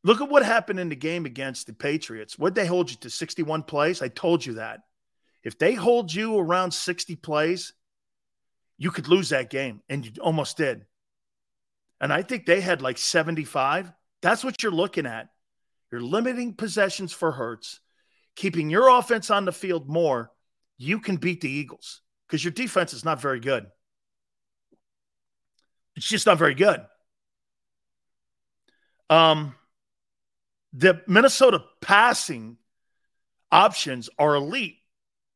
Look 0.04 0.20
at 0.20 0.30
what 0.30 0.44
happened 0.44 0.80
in 0.80 0.90
the 0.90 0.96
game 0.96 1.26
against 1.26 1.66
the 1.66 1.74
Patriots. 1.74 2.38
Would 2.38 2.56
they 2.56 2.66
hold 2.66 2.92
you 2.92 2.98
to 2.98 3.10
61 3.10 3.64
plays? 3.64 4.02
I 4.02 4.10
told 4.10 4.46
you 4.46 4.56
that. 4.56 4.82
If 5.44 5.58
they 5.58 5.74
hold 5.74 6.14
you 6.14 6.38
around 6.38 6.72
60 6.72 7.16
plays, 7.18 7.74
you 8.78 8.92
could 8.92 9.08
lose 9.08 9.30
that 9.30 9.50
game, 9.50 9.82
and 9.90 10.06
you 10.06 10.12
almost 10.22 10.58
did. 10.58 10.86
And 12.02 12.12
I 12.12 12.22
think 12.22 12.46
they 12.46 12.62
had 12.62 12.82
like 12.82 12.98
75. 12.98 13.92
That's 14.24 14.44
what 14.44 14.64
you're 14.64 14.72
looking 14.72 15.06
at. 15.06 15.30
You're 15.92 16.02
limiting 16.02 16.56
possessions 16.56 17.12
for 17.12 17.32
Hurts, 17.32 17.82
keeping 18.36 18.72
your 18.72 18.90
offense 18.90 19.30
on 19.30 19.46
the 19.46 19.52
field 19.52 19.88
more. 19.88 20.32
You 20.78 21.00
can 21.00 21.18
beat 21.18 21.42
the 21.42 21.52
Eagles 21.52 22.02
because 22.26 22.44
your 22.44 22.52
defense 22.52 22.94
is 22.94 23.06
not 23.06 23.22
very 23.22 23.40
good. 23.40 23.68
It's 25.96 26.08
just 26.08 26.26
not 26.26 26.40
very 26.40 26.56
good. 26.56 26.82
Um, 29.10 29.54
the 30.72 31.04
Minnesota 31.06 31.64
passing 31.82 32.58
options 33.52 34.10
are 34.18 34.34
elite. 34.34 34.78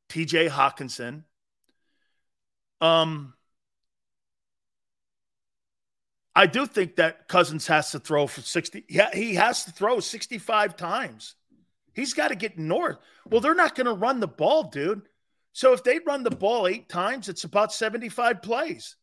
TJ 0.09 0.49
Hockenson. 0.49 1.23
Um, 2.79 3.33
I 6.37 6.45
do 6.45 6.67
think 6.67 6.97
that 6.97 7.27
Cousins 7.27 7.65
has 7.65 7.89
to 7.93 7.99
throw 7.99 8.27
for 8.27 8.41
60. 8.41 8.85
Yeah, 8.87 9.09
he 9.11 9.33
has 9.33 9.65
to 9.65 9.71
throw 9.71 9.99
65 9.99 10.77
times. 10.77 11.33
He's 11.95 12.13
got 12.13 12.27
to 12.27 12.35
get 12.35 12.59
north. 12.59 12.97
Well, 13.27 13.41
they're 13.41 13.55
not 13.55 13.73
going 13.73 13.87
to 13.87 13.93
run 13.93 14.19
the 14.19 14.27
ball, 14.27 14.65
dude. 14.65 15.01
So 15.53 15.73
if 15.73 15.83
they 15.83 15.97
run 15.97 16.21
the 16.21 16.29
ball 16.29 16.67
eight 16.67 16.89
times, 16.89 17.27
it's 17.27 17.43
about 17.43 17.73
75 17.73 18.43
plays. 18.43 18.97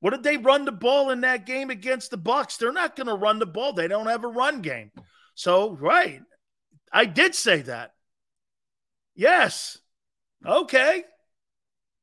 What 0.00 0.14
did 0.14 0.22
they 0.22 0.38
run 0.38 0.64
the 0.64 0.72
ball 0.72 1.10
in 1.10 1.20
that 1.20 1.44
game 1.44 1.68
against 1.68 2.10
the 2.10 2.16
Bucs? 2.16 2.56
They're 2.56 2.72
not 2.72 2.96
going 2.96 3.08
to 3.08 3.14
run 3.14 3.38
the 3.38 3.44
ball. 3.44 3.74
They 3.74 3.86
don't 3.86 4.06
have 4.06 4.24
a 4.24 4.28
run 4.28 4.62
game. 4.62 4.92
So, 5.34 5.72
right. 5.72 6.22
I 6.90 7.04
did 7.04 7.34
say 7.34 7.60
that. 7.62 7.92
Yes. 9.14 9.76
Okay. 10.46 11.04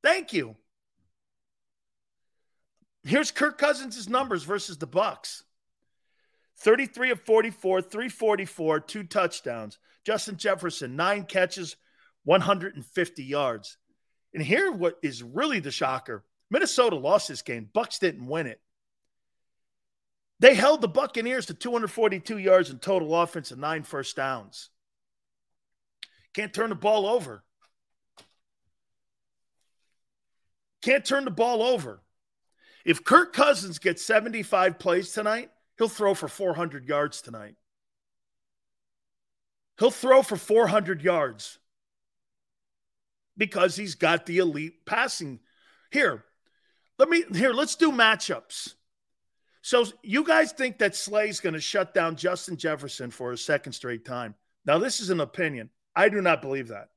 Thank 0.03 0.31
you. 0.31 0.57
Here's 3.03 3.31
Kirk 3.31 3.57
Cousins' 3.57 4.07
numbers 4.07 4.43
versus 4.43 4.77
the 4.77 4.87
Bucs. 4.87 5.43
33 6.57 7.11
of 7.11 7.21
44, 7.21 7.81
344, 7.81 8.79
two 8.81 9.03
touchdowns. 9.03 9.79
Justin 10.03 10.37
Jefferson, 10.37 10.95
nine 10.95 11.23
catches, 11.23 11.75
150 12.23 13.23
yards. 13.23 13.77
And 14.33 14.43
here, 14.43 14.71
what 14.71 14.97
is 15.01 15.23
really 15.23 15.59
the 15.59 15.71
shocker 15.71 16.23
Minnesota 16.51 16.97
lost 16.97 17.29
this 17.29 17.41
game. 17.41 17.69
Bucs 17.73 17.97
didn't 17.97 18.27
win 18.27 18.45
it. 18.45 18.59
They 20.39 20.53
held 20.53 20.81
the 20.81 20.89
Buccaneers 20.89 21.45
to 21.45 21.53
242 21.53 22.37
yards 22.37 22.69
in 22.69 22.79
total 22.79 23.19
offense 23.19 23.51
and 23.51 23.61
nine 23.61 23.83
first 23.83 24.17
downs. 24.17 24.69
Can't 26.33 26.53
turn 26.53 26.69
the 26.69 26.75
ball 26.75 27.07
over. 27.07 27.43
Can't 30.81 31.05
turn 31.05 31.23
the 31.25 31.31
ball 31.31 31.63
over. 31.63 32.01
If 32.85 33.03
Kirk 33.03 33.33
Cousins 33.33 33.79
gets 33.79 34.03
75 34.05 34.79
plays 34.79 35.11
tonight, 35.11 35.49
he'll 35.77 35.89
throw 35.89 36.13
for 36.13 36.27
400 36.27 36.87
yards 36.87 37.21
tonight. 37.21 37.55
He'll 39.79 39.91
throw 39.91 40.21
for 40.21 40.35
400 40.35 41.01
yards 41.01 41.59
because 43.37 43.75
he's 43.75 43.95
got 43.95 44.25
the 44.25 44.37
elite 44.37 44.85
passing. 44.85 45.39
Here, 45.91 46.23
let 46.99 47.09
me 47.09 47.23
here, 47.33 47.53
let's 47.53 47.75
do 47.75 47.91
matchups. 47.91 48.75
So 49.63 49.85
you 50.01 50.23
guys 50.23 50.51
think 50.51 50.79
that 50.79 50.95
Slay's 50.95 51.39
going 51.39 51.53
to 51.53 51.61
shut 51.61 51.93
down 51.93 52.15
Justin 52.15 52.57
Jefferson 52.57 53.11
for 53.11 53.31
a 53.31 53.37
second 53.37 53.73
straight 53.73 54.05
time? 54.05 54.35
Now, 54.65 54.77
this 54.77 54.99
is 54.99 55.09
an 55.09 55.19
opinion. 55.19 55.69
I 55.95 56.09
do 56.09 56.21
not 56.21 56.41
believe 56.41 56.69
that. 56.69 56.89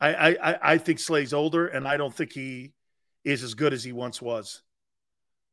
I 0.00 0.36
I 0.36 0.72
I 0.74 0.78
think 0.78 0.98
Slay's 0.98 1.32
older, 1.32 1.66
and 1.66 1.88
I 1.88 1.96
don't 1.96 2.14
think 2.14 2.32
he 2.32 2.72
is 3.24 3.42
as 3.42 3.54
good 3.54 3.72
as 3.72 3.82
he 3.82 3.92
once 3.92 4.20
was. 4.20 4.62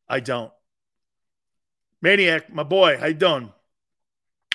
I 0.08 0.20
don't. 0.20 0.52
Maniac, 2.02 2.54
my 2.54 2.64
boy, 2.64 3.00
you 3.06 3.14
doing? 3.14 3.54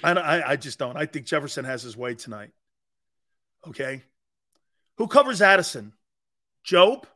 I, 0.02 0.12
I, 0.12 0.50
I 0.50 0.56
just 0.56 0.78
don't. 0.78 0.96
I 0.96 1.06
think 1.06 1.26
Jefferson 1.26 1.64
has 1.64 1.82
his 1.82 1.96
way 1.96 2.14
tonight. 2.14 2.50
Okay. 3.66 4.02
Who 4.98 5.06
covers 5.06 5.40
Addison? 5.40 5.92
Job? 6.62 7.06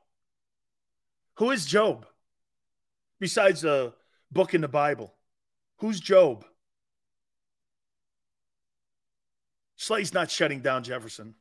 Who 1.36 1.50
is 1.50 1.66
Job? 1.66 2.06
Besides 3.18 3.64
a 3.64 3.92
book 4.30 4.54
in 4.54 4.60
the 4.60 4.68
Bible. 4.68 5.12
Who's 5.78 6.00
Job? 6.00 6.44
Slay's 9.76 10.14
not 10.14 10.30
shutting 10.30 10.60
down 10.60 10.84
Jefferson. 10.84 11.34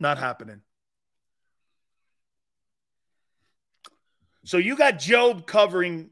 Not 0.00 0.18
happening. 0.18 0.62
So 4.44 4.58
you 4.58 4.76
got 4.76 4.98
Job 4.98 5.46
covering 5.46 6.10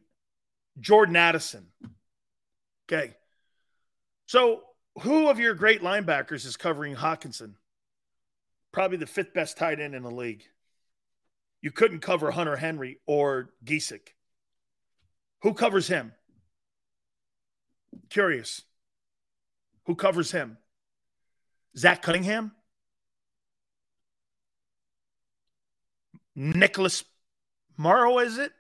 Jordan 0.81 1.17
Addison. 1.17 1.67
Okay. 2.91 3.15
So 4.27 4.62
who 5.01 5.28
of 5.28 5.39
your 5.39 5.55
great 5.55 5.83
linebackers 5.83 6.47
is 6.47 6.57
covering 6.57 6.97
Hockenson? 6.97 7.55
Probably 8.73 8.97
the 8.97 9.07
fifth 9.07 9.35
best 9.35 9.59
tight 9.59 9.81
end 9.81 9.94
in 9.94 10.02
the 10.02 10.11
league. 10.11 10.44
You 11.61 11.70
couldn't 11.70 12.01
cover 12.01 12.31
Hunter 12.31 12.57
Henry 12.57 12.99
or 13.07 13.51
Gesicki. 13.65 14.15
Who 15.43 15.52
covers 15.52 15.86
him? 15.86 16.12
Curious. 18.09 18.62
Who 19.85 19.94
covers 19.94 20.33
him? 20.33 20.57
Zach 21.77 22.02
Cunningham? 22.02 22.52
Nicholas 26.35 27.05
Morrow, 27.83 28.20
is 28.20 28.39
it? 28.39 28.52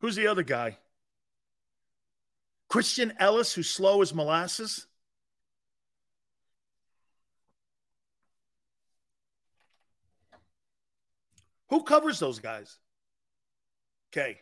Who's 0.00 0.14
the 0.14 0.26
other 0.26 0.42
guy? 0.42 0.76
Christian 2.68 3.14
Elliss, 3.18 3.54
who's 3.54 3.70
slow 3.70 4.02
as 4.02 4.12
molasses? 4.12 4.86
Who 11.70 11.84
covers 11.84 12.18
those 12.18 12.38
guys? 12.38 12.76
Okay. 14.12 14.40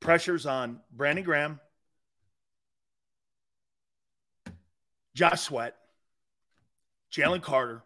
Pressures 0.00 0.44
on 0.44 0.80
Brandon 0.92 1.24
Graham, 1.24 1.60
Josh 5.14 5.40
Sweat, 5.40 5.74
Jalen 7.10 7.40
Carter, 7.40 7.82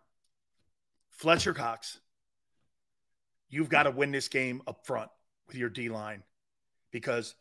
Fletcher 1.16 1.54
Cox. 1.54 1.98
You've 3.48 3.68
got 3.68 3.84
to 3.84 3.90
win 3.90 4.12
this 4.12 4.28
game 4.28 4.62
up 4.66 4.86
front 4.86 5.10
with 5.46 5.56
your 5.56 5.68
D 5.68 5.88
line 5.88 6.22
because 6.90 7.34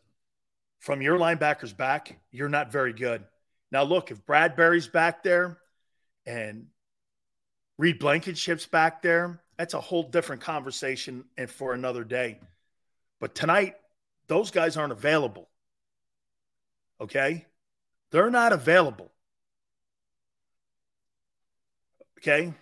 from 0.80 1.02
your 1.02 1.18
linebackers 1.18 1.76
back, 1.76 2.18
you're 2.30 2.48
not 2.48 2.72
very 2.72 2.92
good. 2.92 3.24
Now, 3.70 3.82
look, 3.82 4.10
if 4.10 4.24
Bradberry's 4.24 4.88
back 4.88 5.22
there 5.22 5.58
and 6.24 6.66
Reed 7.78 7.98
Blankenship's 7.98 8.66
back 8.66 9.02
there, 9.02 9.42
that's 9.58 9.74
a 9.74 9.80
whole 9.80 10.04
different 10.04 10.42
conversation 10.42 11.24
and 11.36 11.50
for 11.50 11.74
another 11.74 12.04
day. 12.04 12.38
But 13.20 13.34
tonight, 13.34 13.74
those 14.28 14.50
guys 14.50 14.76
aren't 14.76 14.92
available. 14.92 15.48
Okay? 17.00 17.46
They're 18.10 18.30
not 18.30 18.52
available. 18.52 19.10
Okay? 22.18 22.54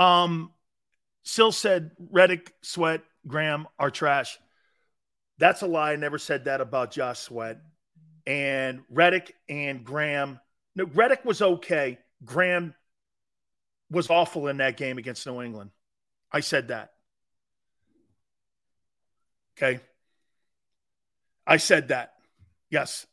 Um, 0.00 0.50
Sill 1.24 1.52
said 1.52 1.90
Reddick, 2.10 2.54
Sweat, 2.62 3.02
Graham 3.26 3.68
are 3.78 3.90
trash. 3.90 4.38
That's 5.36 5.60
a 5.60 5.66
lie. 5.66 5.92
I 5.92 5.96
never 5.96 6.16
said 6.16 6.46
that 6.46 6.62
about 6.62 6.90
Josh 6.90 7.18
Sweat. 7.18 7.60
And 8.26 8.80
Reddick 8.88 9.34
and 9.48 9.84
Graham. 9.84 10.40
No, 10.74 10.86
Reddick 10.86 11.24
was 11.24 11.42
okay. 11.42 11.98
Graham 12.24 12.74
was 13.90 14.08
awful 14.08 14.48
in 14.48 14.56
that 14.56 14.78
game 14.78 14.96
against 14.96 15.26
New 15.26 15.42
England. 15.42 15.70
I 16.32 16.40
said 16.40 16.68
that. 16.68 16.92
Okay. 19.58 19.80
I 21.46 21.58
said 21.58 21.88
that. 21.88 22.14
Yes. 22.70 23.06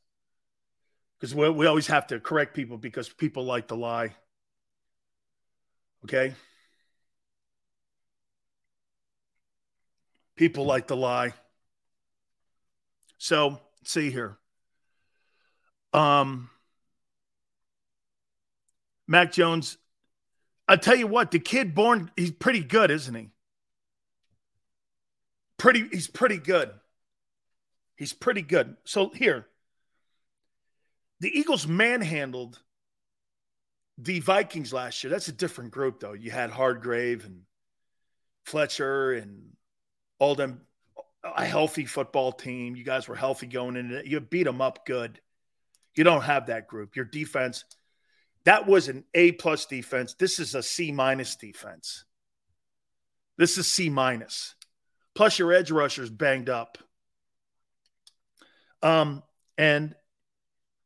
Because 1.20 1.36
we, 1.36 1.50
we 1.50 1.66
always 1.66 1.88
have 1.88 2.08
to 2.08 2.20
correct 2.22 2.54
people 2.54 2.78
because 2.78 3.10
people 3.10 3.44
like 3.44 3.68
to 3.70 3.76
lie. 3.76 4.16
Okay. 6.06 6.34
People 10.38 10.66
like 10.66 10.88
to 10.88 10.96
lie. 10.96 11.34
So, 13.18 13.60
see 13.84 14.12
here. 14.12 14.38
Um, 15.94 16.50
Mac 19.08 19.32
Jones, 19.32 19.78
I 20.68 20.76
tell 20.76 20.96
you 20.96 21.08
what, 21.08 21.32
the 21.32 21.40
kid 21.40 21.74
born, 21.74 22.12
he's 22.16 22.32
pretty 22.32 22.60
good, 22.62 22.92
isn't 22.92 23.16
he? 23.16 23.30
Pretty, 25.58 25.88
he's 25.92 26.08
pretty 26.08 26.38
good. 26.38 26.72
He's 27.96 28.14
pretty 28.14 28.44
good. 28.44 28.78
So 28.86 29.10
here, 29.10 29.48
the 31.20 31.36
Eagles 31.36 31.66
manhandled 31.68 32.60
the 33.98 34.20
Vikings 34.20 34.72
last 34.72 35.04
year. 35.04 35.10
That's 35.10 35.30
a 35.30 35.34
different 35.34 35.72
group, 35.72 36.00
though. 36.00 36.14
You 36.14 36.30
had 36.30 36.52
Hargrave 36.52 37.26
and 37.26 37.42
Fletcher 38.46 39.14
and 39.14 39.57
all 40.20 40.36
them 40.36 40.62
a 41.24 41.46
healthy 41.46 41.86
football 41.86 42.32
team. 42.32 42.76
You 42.76 42.84
guys 42.84 43.08
were 43.08 43.16
healthy 43.16 43.48
going 43.48 43.76
into 43.76 43.98
it. 43.98 44.06
You 44.06 44.20
beat 44.20 44.44
them 44.44 44.62
up 44.62 44.86
good. 44.86 45.20
You 45.96 46.04
don't 46.04 46.24
have 46.24 46.48
that 46.48 46.68
group. 46.68 46.96
Your 46.96 47.06
defense, 47.06 47.66
that 48.46 48.68
was 48.68 48.88
an 48.88 49.04
A 49.14 49.32
plus 49.34 49.66
defense. 49.66 50.14
This 50.14 50.40
is 50.40 50.56
a 50.56 50.64
C 50.64 50.92
minus 50.92 51.36
defense. 51.36 52.06
This 53.38 53.58
is 53.58 53.72
C 53.72 53.90
minus. 53.90 54.56
Plus 55.16 55.40
your 55.40 55.52
edge 55.54 55.72
rushers 55.72 56.10
banged 56.10 56.50
up. 56.50 56.78
Um, 58.84 59.24
and 59.58 59.96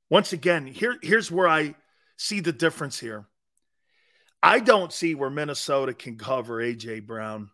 once 0.10 0.34
again, 0.34 0.66
here, 0.66 0.98
here's 1.02 1.30
where 1.30 1.48
I 1.48 1.76
see 2.18 2.40
the 2.40 2.54
difference 2.54 3.00
here. 3.00 3.26
I 4.42 4.60
don't 4.60 4.92
see 4.92 5.14
where 5.14 5.30
Minnesota 5.30 5.94
can 5.94 6.18
cover 6.18 6.62
AJ 6.62 7.06
Brown 7.06 7.52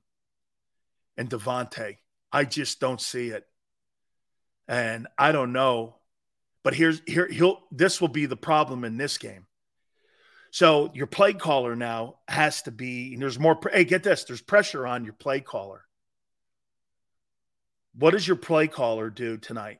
and 1.17 1.29
Davante. 1.29 1.97
I 2.31 2.45
just 2.45 2.79
don't 2.79 3.01
see 3.01 3.29
it. 3.29 3.45
And 4.67 5.07
I 5.17 5.31
don't 5.31 5.53
know. 5.53 5.95
But 6.63 6.73
here's 6.73 7.01
here 7.07 7.27
he'll 7.27 7.61
this 7.71 8.01
will 8.01 8.09
be 8.09 8.25
the 8.25 8.35
problem 8.35 8.83
in 8.83 8.97
this 8.97 9.17
game. 9.17 9.45
So 10.51 10.91
your 10.93 11.07
play 11.07 11.33
caller 11.33 11.75
now 11.75 12.15
has 12.27 12.61
to 12.63 12.71
be 12.71 13.15
there's 13.15 13.39
more 13.39 13.57
hey 13.71 13.85
get 13.85 14.03
this 14.03 14.25
there's 14.25 14.41
pressure 14.41 14.85
on 14.85 15.05
your 15.05 15.13
play 15.13 15.39
caller. 15.39 15.83
What 17.93 18.11
does 18.11 18.27
your 18.27 18.37
play 18.37 18.67
caller 18.67 19.09
do 19.09 19.37
tonight? 19.37 19.79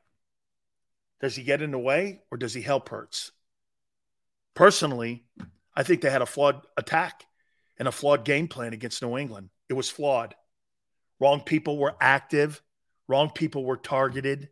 Does 1.20 1.36
he 1.36 1.42
get 1.42 1.62
in 1.62 1.72
the 1.72 1.78
way 1.78 2.20
or 2.30 2.38
does 2.38 2.54
he 2.54 2.62
help 2.62 2.88
Hurts? 2.88 3.32
Personally, 4.54 5.24
I 5.76 5.82
think 5.82 6.00
they 6.00 6.10
had 6.10 6.22
a 6.22 6.26
flawed 6.26 6.66
attack 6.76 7.24
and 7.78 7.86
a 7.86 7.92
flawed 7.92 8.24
game 8.24 8.48
plan 8.48 8.72
against 8.72 9.02
New 9.02 9.16
England. 9.16 9.50
It 9.68 9.74
was 9.74 9.90
flawed. 9.90 10.34
Wrong 11.20 11.40
people 11.40 11.78
were 11.78 11.96
active. 12.00 12.62
Wrong 13.08 13.30
people 13.30 13.64
were 13.64 13.76
targeted. 13.76 14.48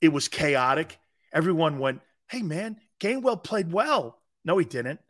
it 0.00 0.08
was 0.08 0.28
chaotic. 0.28 0.98
Everyone 1.32 1.78
went, 1.78 2.00
hey, 2.30 2.42
man, 2.42 2.78
Gainwell 3.00 3.42
played 3.42 3.72
well. 3.72 4.20
No, 4.44 4.58
he 4.58 4.64
didn't. 4.64 5.00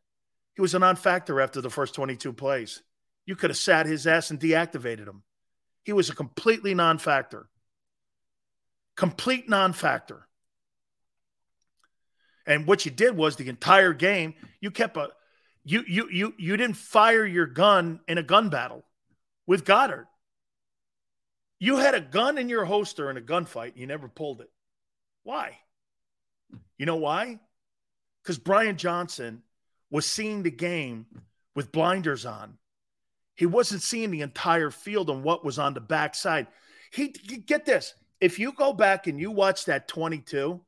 He 0.54 0.62
was 0.62 0.74
a 0.74 0.78
non 0.78 0.96
factor 0.96 1.40
after 1.40 1.60
the 1.60 1.70
first 1.70 1.94
22 1.94 2.32
plays. 2.32 2.82
You 3.26 3.36
could 3.36 3.50
have 3.50 3.56
sat 3.58 3.86
his 3.86 4.06
ass 4.06 4.30
and 4.30 4.40
deactivated 4.40 5.06
him. 5.06 5.22
He 5.84 5.92
was 5.92 6.08
a 6.08 6.14
completely 6.14 6.74
non 6.74 6.98
factor. 6.98 7.48
Complete 8.96 9.48
non 9.48 9.72
factor. 9.72 10.26
And 12.46 12.66
what 12.66 12.84
you 12.86 12.90
did 12.90 13.16
was 13.16 13.36
the 13.36 13.48
entire 13.48 13.92
game, 13.92 14.34
you 14.60 14.70
kept 14.70 14.96
a 14.96 15.08
you 15.64 15.82
you 15.86 16.08
you 16.10 16.34
you 16.38 16.56
didn't 16.56 16.76
fire 16.76 17.26
your 17.26 17.46
gun 17.46 18.00
in 18.08 18.18
a 18.18 18.22
gun 18.22 18.48
battle 18.48 18.84
with 19.46 19.64
Goedert. 19.64 20.06
You 21.58 21.76
had 21.76 21.94
a 21.94 22.00
gun 22.00 22.38
in 22.38 22.48
your 22.48 22.64
holster 22.64 23.10
in 23.10 23.16
a 23.16 23.20
gunfight, 23.20 23.72
and 23.72 23.78
you 23.78 23.86
never 23.86 24.08
pulled 24.08 24.40
it. 24.40 24.50
Why? 25.22 25.58
You 26.78 26.86
know 26.86 26.96
why? 26.96 27.40
Because 28.22 28.38
Brian 28.38 28.76
Johnson 28.76 29.42
was 29.90 30.04
seeing 30.06 30.42
the 30.42 30.50
game 30.50 31.06
with 31.54 31.72
blinders 31.72 32.26
on. 32.26 32.58
He 33.34 33.46
wasn't 33.46 33.82
seeing 33.82 34.10
the 34.10 34.22
entire 34.22 34.70
field 34.70 35.10
and 35.10 35.22
what 35.22 35.44
was 35.44 35.58
on 35.58 35.74
the 35.74 35.80
backside. 35.80 36.46
He 36.92 37.08
get 37.08 37.64
this. 37.64 37.94
If 38.20 38.38
you 38.38 38.52
go 38.52 38.72
back 38.72 39.06
and 39.06 39.20
you 39.20 39.30
watch 39.30 39.66
that 39.66 39.88
22, 39.88 40.60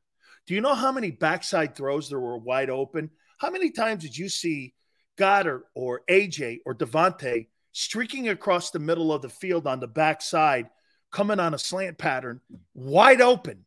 do 0.46 0.54
you 0.54 0.60
know 0.60 0.74
how 0.74 0.92
many 0.92 1.10
backside 1.10 1.74
throws 1.74 2.08
there 2.08 2.20
were 2.20 2.38
wide 2.38 2.70
open? 2.70 3.10
How 3.38 3.50
many 3.50 3.70
times 3.70 4.02
did 4.02 4.16
you 4.16 4.28
see 4.28 4.74
Goedert 5.16 5.62
or 5.74 6.02
AJ 6.10 6.60
or 6.64 6.74
Davante 6.74 7.48
streaking 7.72 8.28
across 8.28 8.70
the 8.70 8.78
middle 8.78 9.12
of 9.12 9.22
the 9.22 9.28
field 9.28 9.66
on 9.66 9.80
the 9.80 9.86
backside, 9.86 10.68
coming 11.10 11.40
on 11.40 11.54
a 11.54 11.58
slant 11.58 11.98
pattern, 11.98 12.40
wide 12.74 13.20
open? 13.20 13.64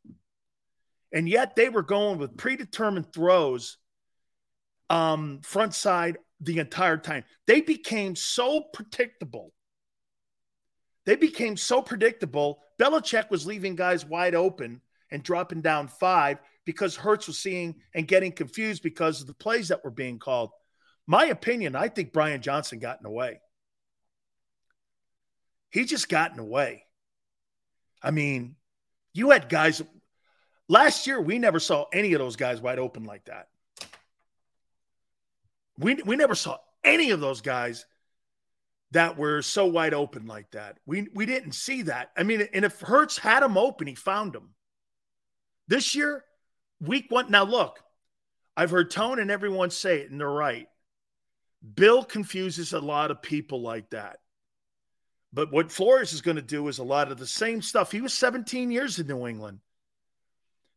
And 1.14 1.28
yet 1.28 1.56
they 1.56 1.70
were 1.70 1.84
going 1.84 2.20
with 2.20 2.38
predetermined 2.38 3.12
throws, 3.14 3.78
um, 4.90 5.42
front 5.44 5.74
side 5.74 6.18
the 6.40 6.60
entire 6.60 6.98
time. 6.98 7.24
They 7.48 7.62
became 7.62 8.16
so 8.16 8.62
predictable. 8.74 9.54
They 11.06 11.16
became 11.16 11.58
so 11.58 11.82
predictable. 11.82 12.62
Belichick 12.80 13.30
was 13.30 13.46
leaving 13.46 13.76
guys 13.76 14.06
wide 14.06 14.36
open 14.36 14.82
and 15.12 15.24
dropping 15.24 15.62
down 15.62 15.88
five 15.88 16.40
because 16.66 16.96
Hurts 16.96 17.28
was 17.28 17.40
seeing 17.40 17.76
and 17.94 18.08
getting 18.08 18.32
confused 18.32 18.84
because 18.84 19.22
of 19.22 19.28
the 19.28 19.34
plays 19.34 19.70
that 19.70 19.84
were 19.84 19.92
being 19.92 20.20
called. 20.20 20.52
My 21.08 21.26
opinion, 21.26 21.76
I 21.76 21.90
think 21.90 22.14
Brian 22.14 22.42
Johnson 22.42 22.80
got 22.80 23.00
in 23.00 23.04
the 23.04 23.10
way. 23.10 23.42
He 25.72 25.86
just 25.86 26.10
got 26.10 26.32
in 26.32 26.38
the 26.38 26.44
way. 26.44 26.86
I 28.02 28.12
mean, 28.12 28.56
you 29.14 29.30
had 29.30 29.50
guys 29.50 29.82
last 30.68 31.06
year, 31.06 31.22
we 31.22 31.38
never 31.38 31.60
saw 31.60 31.86
any 31.94 32.14
of 32.14 32.20
those 32.20 32.36
guys 32.36 32.62
wide 32.62 32.80
open 32.80 33.04
like 33.04 33.26
that. 33.26 33.50
We, 35.78 35.96
we 35.96 36.16
never 36.16 36.36
saw 36.36 36.58
any 36.84 37.12
of 37.12 37.20
those 37.20 37.42
guys 37.42 37.86
that 38.92 39.18
were 39.18 39.42
so 39.42 39.66
wide 39.66 39.94
open 39.94 40.28
like 40.28 40.52
that. 40.52 40.78
We 40.86 41.08
we 41.14 41.26
didn't 41.26 41.54
see 41.54 41.84
that. 41.84 42.12
I 42.18 42.24
mean, 42.24 42.48
and 42.54 42.66
if 42.66 42.80
Hurts 42.82 43.18
had 43.18 43.42
him 43.44 43.58
open, 43.58 43.88
he 43.88 43.96
found 43.96 44.36
him. 44.36 44.50
This 45.68 45.96
year, 45.96 46.24
week 46.82 47.06
one. 47.10 47.32
Now 47.32 47.46
look, 47.46 47.80
I've 48.56 48.72
heard 48.72 48.92
Tone 48.92 49.20
and 49.20 49.32
everyone 49.32 49.70
say 49.70 50.00
it, 50.00 50.12
and 50.12 50.20
they're 50.20 50.30
right. 50.30 50.68
Bill 51.76 52.04
confuses 52.04 52.74
a 52.74 52.80
lot 52.80 53.12
of 53.12 53.22
people 53.22 53.62
like 53.62 53.90
that. 53.92 54.18
But 55.34 55.52
what 55.52 55.72
Flores 55.72 56.14
is 56.14 56.22
going 56.22 56.36
to 56.36 56.42
do 56.42 56.68
is 56.68 56.80
a 56.80 56.84
lot 56.84 57.12
of 57.12 57.18
the 57.18 57.28
same 57.28 57.62
stuff. 57.62 57.92
He 57.92 58.02
was 58.02 58.14
17 58.14 58.70
years 58.70 59.00
in 59.00 59.08
New 59.08 59.28
England. 59.28 59.60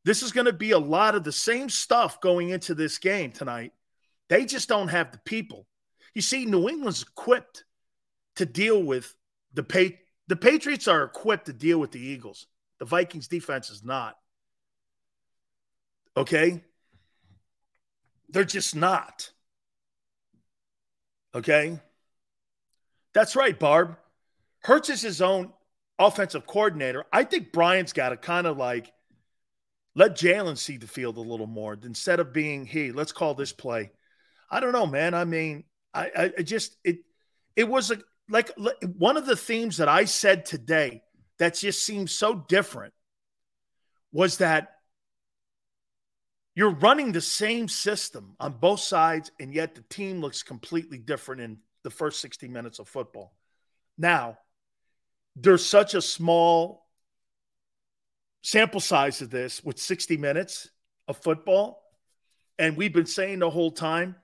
This 0.04 0.22
is 0.22 0.32
going 0.32 0.46
to 0.46 0.52
be 0.52 0.72
a 0.72 0.78
lot 0.78 1.14
of 1.14 1.24
the 1.24 1.32
same 1.32 1.68
stuff 1.68 2.20
going 2.20 2.50
into 2.50 2.74
this 2.74 2.98
game 2.98 3.32
tonight. 3.32 3.72
They 4.28 4.44
just 4.44 4.68
don't 4.68 4.88
have 4.88 5.12
the 5.12 5.18
people. 5.18 5.66
You 6.14 6.22
see, 6.22 6.46
New 6.46 6.68
England's 6.68 7.02
equipped 7.02 7.64
to 8.36 8.46
deal 8.46 8.82
with 8.82 9.14
the 9.54 9.62
pay. 9.62 9.98
The 10.28 10.36
Patriots 10.36 10.88
are 10.88 11.02
equipped 11.02 11.46
to 11.46 11.52
deal 11.52 11.78
with 11.78 11.90
the 11.90 12.00
Eagles. 12.00 12.46
The 12.78 12.84
Vikings 12.84 13.28
defense 13.28 13.70
is 13.70 13.82
not. 13.82 14.16
Okay? 16.16 16.62
They're 18.28 18.44
just 18.44 18.76
not. 18.76 19.30
Okay? 21.34 21.80
That's 23.12 23.36
right, 23.36 23.58
Barb. 23.58 23.96
Hurts 24.64 24.88
is 24.88 25.02
his 25.02 25.20
own 25.20 25.52
offensive 25.98 26.46
coordinator. 26.46 27.04
I 27.12 27.24
think 27.24 27.52
Brian's 27.52 27.92
got 27.92 28.08
to 28.08 28.16
kind 28.16 28.46
of 28.46 28.56
like 28.56 28.90
let 29.94 30.16
Jalen 30.16 30.56
see 30.56 30.78
the 30.78 30.86
field 30.86 31.18
a 31.18 31.20
little 31.20 31.46
more 31.46 31.78
instead 31.84 32.18
of 32.18 32.32
being, 32.32 32.66
he. 32.66 32.90
let's 32.90 33.12
call 33.12 33.34
this 33.34 33.52
play. 33.52 33.92
I 34.50 34.60
don't 34.60 34.72
know, 34.72 34.86
man. 34.86 35.14
I 35.14 35.24
mean, 35.24 35.64
I, 35.92 36.10
I, 36.16 36.32
I 36.38 36.42
just 36.42 36.76
it 36.82 36.98
it 37.54 37.68
was 37.68 37.90
a, 37.90 37.98
like 38.28 38.50
one 38.96 39.18
of 39.18 39.26
the 39.26 39.36
themes 39.36 39.76
that 39.76 39.88
I 39.88 40.06
said 40.06 40.46
today 40.46 41.02
that 41.38 41.54
just 41.54 41.84
seems 41.84 42.12
so 42.12 42.34
different 42.34 42.94
was 44.12 44.38
that 44.38 44.70
you're 46.54 46.70
running 46.70 47.12
the 47.12 47.20
same 47.20 47.68
system 47.68 48.34
on 48.40 48.54
both 48.54 48.80
sides, 48.80 49.30
and 49.38 49.52
yet 49.52 49.74
the 49.74 49.82
team 49.82 50.20
looks 50.20 50.42
completely 50.42 50.98
different 50.98 51.42
in 51.42 51.58
the 51.82 51.90
first 51.90 52.20
60 52.20 52.48
minutes 52.48 52.78
of 52.78 52.88
football. 52.88 53.36
Now, 53.98 54.38
there's 55.36 55.64
such 55.64 55.94
a 55.94 56.02
small 56.02 56.86
sample 58.42 58.80
size 58.80 59.22
of 59.22 59.30
this 59.30 59.64
with 59.64 59.78
60 59.78 60.16
minutes 60.16 60.68
of 61.08 61.16
football. 61.18 61.82
And 62.58 62.76
we've 62.76 62.92
been 62.92 63.06
saying 63.06 63.40
the 63.40 63.50
whole 63.50 63.72
time 63.72 64.16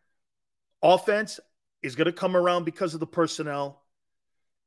offense 0.82 1.40
is 1.82 1.96
going 1.96 2.06
to 2.06 2.12
come 2.12 2.36
around 2.36 2.64
because 2.64 2.94
of 2.94 3.00
the 3.00 3.06
personnel, 3.06 3.82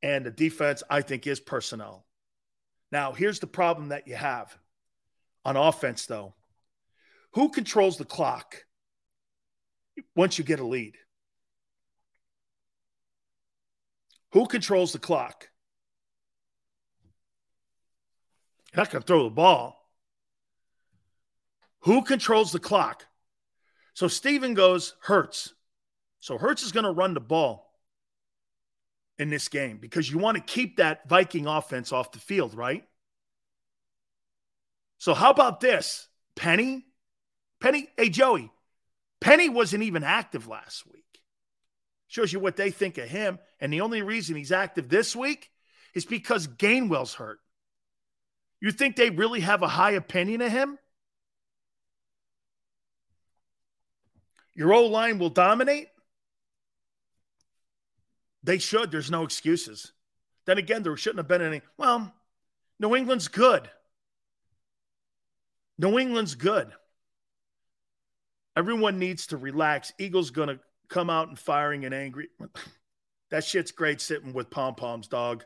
and 0.02 0.26
the 0.26 0.30
defense, 0.30 0.82
I 0.90 1.00
think, 1.00 1.26
is 1.26 1.40
personnel. 1.40 2.04
Now, 2.92 3.12
here's 3.12 3.38
the 3.38 3.46
problem 3.46 3.88
that 3.88 4.06
you 4.06 4.16
have 4.16 4.56
on 5.44 5.56
offense, 5.56 6.06
though 6.06 6.34
who 7.34 7.48
controls 7.48 7.96
the 7.96 8.04
clock 8.04 8.64
once 10.14 10.38
you 10.38 10.44
get 10.44 10.60
a 10.60 10.66
lead? 10.66 10.96
Who 14.32 14.46
controls 14.46 14.92
the 14.92 15.00
clock? 15.00 15.48
You're 18.63 18.63
not 18.76 18.90
going 18.90 19.02
to 19.02 19.06
throw 19.06 19.24
the 19.24 19.30
ball. 19.30 19.80
Who 21.80 22.02
controls 22.02 22.52
the 22.52 22.58
clock? 22.58 23.04
So 23.94 24.08
Steven 24.08 24.54
goes, 24.54 24.94
Hurts. 25.00 25.52
So 26.20 26.38
Hurts 26.38 26.62
is 26.62 26.72
going 26.72 26.84
to 26.84 26.90
run 26.90 27.14
the 27.14 27.20
ball 27.20 27.70
in 29.18 29.28
this 29.28 29.48
game 29.48 29.78
because 29.78 30.10
you 30.10 30.18
want 30.18 30.36
to 30.36 30.42
keep 30.42 30.78
that 30.78 31.08
Viking 31.08 31.46
offense 31.46 31.92
off 31.92 32.12
the 32.12 32.18
field, 32.18 32.54
right? 32.54 32.84
So 34.98 35.14
how 35.14 35.30
about 35.30 35.60
this? 35.60 36.08
Penny 36.34 36.86
Penny, 37.64 37.88
hey, 37.96 38.10
Joey, 38.10 38.52
Penny 39.22 39.48
wasn't 39.48 39.84
even 39.84 40.04
active 40.04 40.48
last 40.48 40.86
week. 40.86 41.02
Shows 42.08 42.30
you 42.30 42.38
what 42.38 42.56
they 42.56 42.70
think 42.70 42.98
of 42.98 43.08
him. 43.08 43.38
And 43.58 43.72
the 43.72 43.80
only 43.80 44.02
reason 44.02 44.36
he's 44.36 44.52
active 44.52 44.90
this 44.90 45.16
week 45.16 45.48
is 45.94 46.04
because 46.04 46.46
Gainwell's 46.46 47.14
hurt. 47.14 47.38
You 48.60 48.70
think 48.70 48.96
they 48.96 49.10
really 49.10 49.40
have 49.40 49.62
a 49.62 49.68
high 49.68 49.92
opinion 49.92 50.40
of 50.40 50.50
him? 50.50 50.78
Your 54.54 54.72
O 54.72 54.86
line 54.86 55.18
will 55.18 55.30
dominate? 55.30 55.88
They 58.42 58.58
should. 58.58 58.90
There's 58.90 59.10
no 59.10 59.24
excuses. 59.24 59.92
Then 60.46 60.58
again, 60.58 60.82
there 60.82 60.96
shouldn't 60.96 61.18
have 61.18 61.28
been 61.28 61.42
any. 61.42 61.62
Well, 61.76 62.12
New 62.78 62.94
England's 62.94 63.28
good. 63.28 63.68
New 65.78 65.98
England's 65.98 66.34
good. 66.34 66.72
Everyone 68.56 68.98
needs 68.98 69.26
to 69.28 69.36
relax. 69.36 69.92
Eagles 69.98 70.30
going 70.30 70.48
to 70.48 70.60
come 70.88 71.10
out 71.10 71.28
and 71.28 71.38
firing 71.38 71.84
and 71.84 71.94
angry. 71.94 72.28
that 73.30 73.44
shit's 73.44 73.72
great 73.72 74.00
sitting 74.00 74.32
with 74.32 74.50
pom 74.50 74.74
poms, 74.74 75.08
dog. 75.08 75.44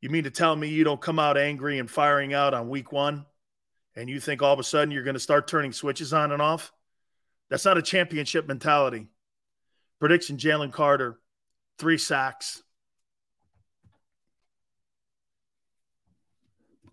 You 0.00 0.10
mean 0.10 0.24
to 0.24 0.30
tell 0.30 0.54
me 0.54 0.68
you 0.68 0.84
don't 0.84 1.00
come 1.00 1.18
out 1.18 1.38
angry 1.38 1.78
and 1.78 1.90
firing 1.90 2.34
out 2.34 2.54
on 2.54 2.68
week 2.68 2.92
one 2.92 3.26
and 3.94 4.10
you 4.10 4.20
think 4.20 4.42
all 4.42 4.52
of 4.52 4.58
a 4.58 4.64
sudden 4.64 4.90
you're 4.90 5.02
going 5.02 5.14
to 5.14 5.20
start 5.20 5.48
turning 5.48 5.72
switches 5.72 6.12
on 6.12 6.32
and 6.32 6.42
off? 6.42 6.72
That's 7.48 7.64
not 7.64 7.78
a 7.78 7.82
championship 7.82 8.46
mentality. 8.46 9.08
Prediction 9.98 10.36
Jalen 10.36 10.72
Carter, 10.72 11.18
three 11.78 11.98
sacks. 11.98 12.62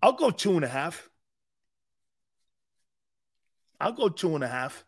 I'll 0.01 0.13
go 0.13 0.31
two 0.31 0.55
and 0.55 0.65
a 0.65 0.69
half. 0.69 1.09
I'll 3.79 3.93
go 3.93 4.09
two 4.09 4.35
and 4.35 4.43
a 4.43 4.47
half. 4.47 4.85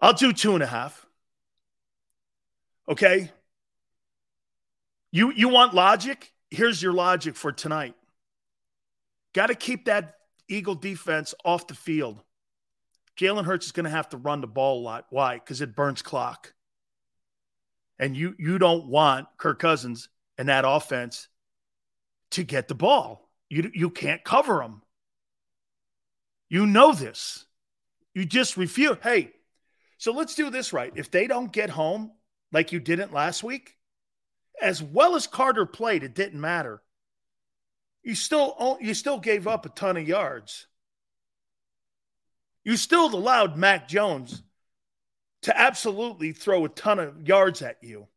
I'll 0.00 0.12
do 0.12 0.32
two 0.32 0.54
and 0.54 0.62
a 0.62 0.66
half. 0.66 1.06
Okay. 2.88 3.32
You 5.16 5.32
you 5.32 5.48
want 5.48 5.72
logic? 5.72 6.30
Here's 6.50 6.82
your 6.82 6.92
logic 6.92 7.36
for 7.36 7.50
tonight. 7.50 7.94
Got 9.32 9.46
to 9.46 9.54
keep 9.54 9.86
that 9.86 10.16
Eagle 10.46 10.74
defense 10.74 11.34
off 11.42 11.68
the 11.68 11.74
field. 11.74 12.22
Jalen 13.18 13.46
Hurts 13.46 13.64
is 13.64 13.72
going 13.72 13.84
to 13.84 13.90
have 13.90 14.10
to 14.10 14.18
run 14.18 14.42
the 14.42 14.46
ball 14.46 14.78
a 14.78 14.82
lot. 14.82 15.06
Why? 15.08 15.36
Because 15.36 15.62
it 15.62 15.74
burns 15.74 16.02
clock. 16.02 16.52
And 17.98 18.14
you 18.14 18.34
you 18.38 18.58
don't 18.58 18.88
want 18.88 19.26
Kirk 19.38 19.58
Cousins 19.58 20.10
and 20.36 20.50
that 20.50 20.66
offense 20.66 21.28
to 22.32 22.44
get 22.44 22.68
the 22.68 22.74
ball. 22.74 23.30
You 23.48 23.70
you 23.72 23.88
can't 23.88 24.22
cover 24.22 24.58
them. 24.58 24.82
You 26.50 26.66
know 26.66 26.92
this. 26.92 27.46
You 28.12 28.26
just 28.26 28.58
refuse. 28.58 28.98
Hey, 29.02 29.32
so 29.96 30.12
let's 30.12 30.34
do 30.34 30.50
this 30.50 30.74
right. 30.74 30.92
If 30.94 31.10
they 31.10 31.26
don't 31.26 31.50
get 31.50 31.70
home 31.70 32.12
like 32.52 32.70
you 32.70 32.80
didn't 32.80 33.14
last 33.14 33.42
week, 33.42 33.75
as 34.60 34.82
well 34.82 35.16
as 35.16 35.26
Carter 35.26 35.66
played, 35.66 36.02
it 36.02 36.14
didn't 36.14 36.40
matter. 36.40 36.82
You 38.02 38.14
still 38.14 38.78
you 38.80 38.94
still 38.94 39.18
gave 39.18 39.46
up 39.46 39.66
a 39.66 39.68
ton 39.70 39.96
of 39.96 40.06
yards. 40.06 40.66
You 42.64 42.76
still 42.76 43.06
allowed 43.06 43.56
Mac 43.56 43.88
Jones 43.88 44.42
to 45.42 45.56
absolutely 45.56 46.32
throw 46.32 46.64
a 46.64 46.68
ton 46.68 46.98
of 46.98 47.28
yards 47.28 47.62
at 47.62 47.78
you. 47.82 48.08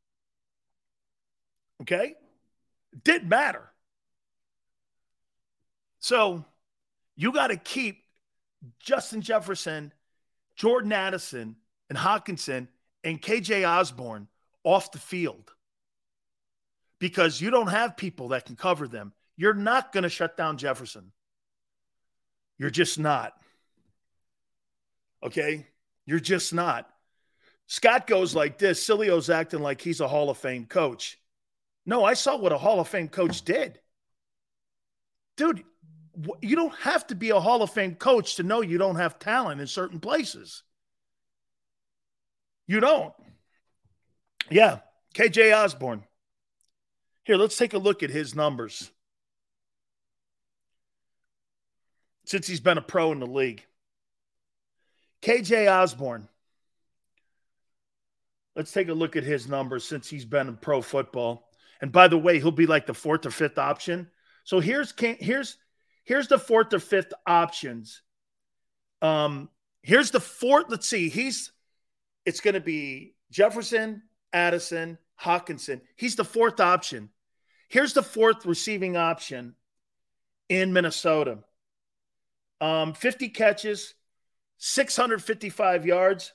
Okay? 1.81 2.15
Didn't 3.03 3.29
matter. 3.29 3.69
So 5.99 6.45
you 7.15 7.31
got 7.31 7.47
to 7.47 7.57
keep 7.57 8.03
Justin 8.79 9.21
Jefferson, 9.21 9.93
Jordan 10.55 10.91
Addison, 10.93 11.55
and 11.89 11.97
Hockenson 11.97 12.67
and 13.03 13.21
KJ 13.21 13.67
Osborn 13.67 14.27
off 14.63 14.91
the 14.91 14.97
field 14.97 15.51
because 16.99 17.41
you 17.41 17.49
don't 17.49 17.67
have 17.67 17.97
people 17.97 18.29
that 18.29 18.45
can 18.45 18.55
cover 18.55 18.87
them. 18.87 19.13
You're 19.37 19.53
not 19.53 19.91
going 19.91 20.03
to 20.03 20.09
shut 20.09 20.35
down 20.35 20.57
Jefferson. 20.57 21.11
You're 22.57 22.69
just 22.69 22.99
not. 22.99 23.33
Okay? 25.23 25.65
You're 26.05 26.19
just 26.19 26.53
not. 26.53 26.89
Scott 27.67 28.07
goes 28.07 28.35
like 28.35 28.57
this 28.57 28.83
Sileo's 28.83 29.29
acting 29.29 29.61
like 29.61 29.79
he's 29.79 30.01
a 30.01 30.07
Hall 30.07 30.29
of 30.29 30.37
Fame 30.37 30.65
coach. 30.65 31.19
No, 31.85 32.03
I 32.03 32.15
saw 32.15 32.37
what 32.37 32.51
a 32.51 32.57
Hall 32.57 32.79
of 32.79 32.87
Fame 32.87 33.07
coach 33.07 33.43
did. 33.43 33.79
Dude, 35.37 35.63
you 36.41 36.55
don't 36.55 36.75
have 36.79 37.07
to 37.07 37.15
be 37.15 37.29
a 37.29 37.39
Hall 37.39 37.61
of 37.61 37.69
Fame 37.69 37.95
coach 37.95 38.35
to 38.35 38.43
know 38.43 38.61
you 38.61 38.77
don't 38.77 38.97
have 38.97 39.19
talent 39.19 39.61
in 39.61 39.67
certain 39.67 39.99
places. 39.99 40.63
You 42.67 42.79
don't. 42.79 43.13
Yeah, 44.49 44.79
KJ 45.15 45.55
Osborn. 45.55 46.03
Here, 47.29 47.37
let's 47.37 47.57
take 47.57 47.75
a 47.75 47.77
look 47.77 48.01
at 48.01 48.09
his 48.09 48.33
numbers. 48.33 48.89
Since 52.25 52.47
he's 52.47 52.59
been 52.59 52.79
a 52.79 52.81
pro 52.81 53.11
in 53.11 53.19
the 53.19 53.27
league. 53.27 53.63
KJ 55.21 55.71
Osborn. 55.71 56.27
Let's 58.55 58.71
take 58.71 58.89
a 58.89 58.95
look 58.95 59.15
at 59.15 59.23
his 59.23 59.47
numbers 59.47 59.83
since 59.83 60.09
he's 60.09 60.25
been 60.25 60.47
in 60.47 60.57
pro 60.57 60.81
football. 60.81 61.47
And 61.81 61.91
by 61.91 62.07
the 62.07 62.17
way, 62.17 62.39
he'll 62.39 62.49
be 62.49 62.65
like 62.65 62.87
the 62.87 62.95
fourth 62.95 63.27
or 63.27 63.29
fifth 63.29 63.59
option. 63.59 64.09
So 64.43 64.59
here's 64.59 64.91
here's 64.97 65.55
here's 66.05 66.29
the 66.29 66.39
fourth 66.39 66.73
or 66.73 66.79
fifth 66.79 67.13
options. 67.27 68.01
Um, 69.03 69.49
here's 69.83 70.09
the 70.09 70.19
fourth. 70.19 70.65
Let's 70.69 70.89
see. 70.89 71.09
He's 71.09 71.51
it's 72.25 72.39
going 72.39 72.55
to 72.55 72.59
be 72.59 73.13
Jefferson, 73.29 74.01
Addison, 74.33 74.97
Hockenson. 75.21 75.81
He's 75.95 76.15
the 76.15 76.25
fourth 76.25 76.59
option. 76.59 77.11
Here's 77.69 77.93
the 77.93 78.03
fourth 78.03 78.45
receiving 78.45 78.97
option 78.97 79.55
in 80.49 80.73
Minnesota. 80.73 81.39
Um, 82.59 82.93
50 82.93 83.29
catches, 83.29 83.93
655 84.57 85.85
yards, 85.85 86.33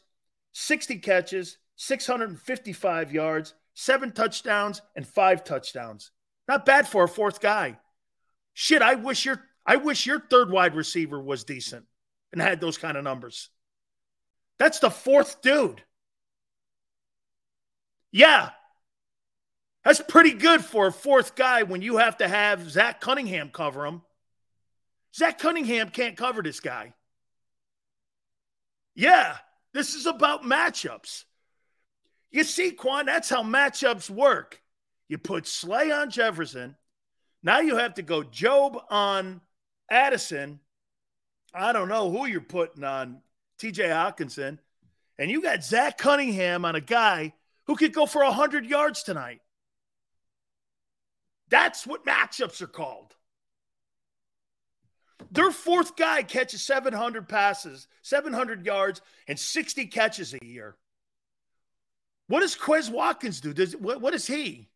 60 0.52 0.98
catches, 0.98 1.58
655 1.76 3.12
yards, 3.12 3.54
seven 3.74 4.12
touchdowns, 4.12 4.80
and 4.94 5.06
five 5.06 5.44
touchdowns. 5.44 6.12
Not 6.48 6.64
bad 6.64 6.88
for 6.88 7.04
a 7.04 7.08
fourth 7.08 7.40
guy. 7.40 7.78
Shit, 8.54 8.80
I 8.80 8.94
wish 8.94 9.24
your 9.24 9.42
I 9.66 9.76
wish 9.76 10.06
your 10.06 10.20
third 10.20 10.50
wide 10.50 10.74
receiver 10.74 11.20
was 11.20 11.44
decent 11.44 11.86
and 12.32 12.40
had 12.40 12.60
those 12.60 12.78
kind 12.78 12.96
of 12.96 13.04
numbers. 13.04 13.50
That's 14.58 14.78
the 14.78 14.90
fourth 14.90 15.42
dude. 15.42 15.82
Yeah. 18.12 18.50
That's 19.84 20.00
pretty 20.00 20.32
good 20.32 20.64
for 20.64 20.86
a 20.86 20.92
fourth 20.92 21.34
guy 21.34 21.62
when 21.62 21.82
you 21.82 21.98
have 21.98 22.16
to 22.18 22.28
have 22.28 22.70
Zach 22.70 23.00
Cunningham 23.00 23.50
cover 23.50 23.84
him. 23.84 24.02
Zach 25.14 25.38
Cunningham 25.38 25.90
can't 25.90 26.16
cover 26.16 26.42
this 26.42 26.60
guy. 26.60 26.94
Yeah, 28.94 29.36
this 29.72 29.94
is 29.94 30.06
about 30.06 30.42
matchups. 30.42 31.24
You 32.30 32.44
see, 32.44 32.72
Quan, 32.72 33.06
that's 33.06 33.28
how 33.28 33.42
matchups 33.42 34.08
work. 34.08 34.60
You 35.08 35.18
put 35.18 35.46
Slay 35.46 35.92
on 35.92 36.10
Jefferson. 36.10 36.76
Now 37.42 37.60
you 37.60 37.76
have 37.76 37.94
to 37.94 38.02
go 38.02 38.22
Job 38.22 38.78
on 38.88 39.42
Addison. 39.90 40.60
I 41.52 41.72
don't 41.72 41.88
know 41.88 42.10
who 42.10 42.26
you're 42.26 42.40
putting 42.40 42.82
on 42.82 43.20
TJ 43.60 43.90
Hockenson. 43.90 44.58
And 45.18 45.30
you 45.30 45.42
got 45.42 45.62
Zach 45.62 45.98
Cunningham 45.98 46.64
on 46.64 46.74
a 46.74 46.80
guy 46.80 47.34
who 47.66 47.76
could 47.76 47.92
go 47.92 48.06
for 48.06 48.24
100 48.24 48.66
yards 48.66 49.02
tonight. 49.02 49.40
That's 51.48 51.86
what 51.86 52.04
matchups 52.04 52.62
are 52.62 52.66
called. 52.66 53.14
Their 55.30 55.50
fourth 55.50 55.96
guy 55.96 56.22
catches 56.22 56.62
700 56.62 57.28
passes, 57.28 57.86
700 58.02 58.64
yards, 58.64 59.00
and 59.26 59.38
60 59.38 59.86
catches 59.86 60.34
a 60.34 60.44
year. 60.44 60.76
What 62.28 62.40
does 62.40 62.56
Quez 62.56 62.90
Watkins 62.90 63.40
do? 63.40 63.52
Does 63.52 63.76
what, 63.76 64.00
what 64.00 64.14
is 64.14 64.26
he? 64.26 64.68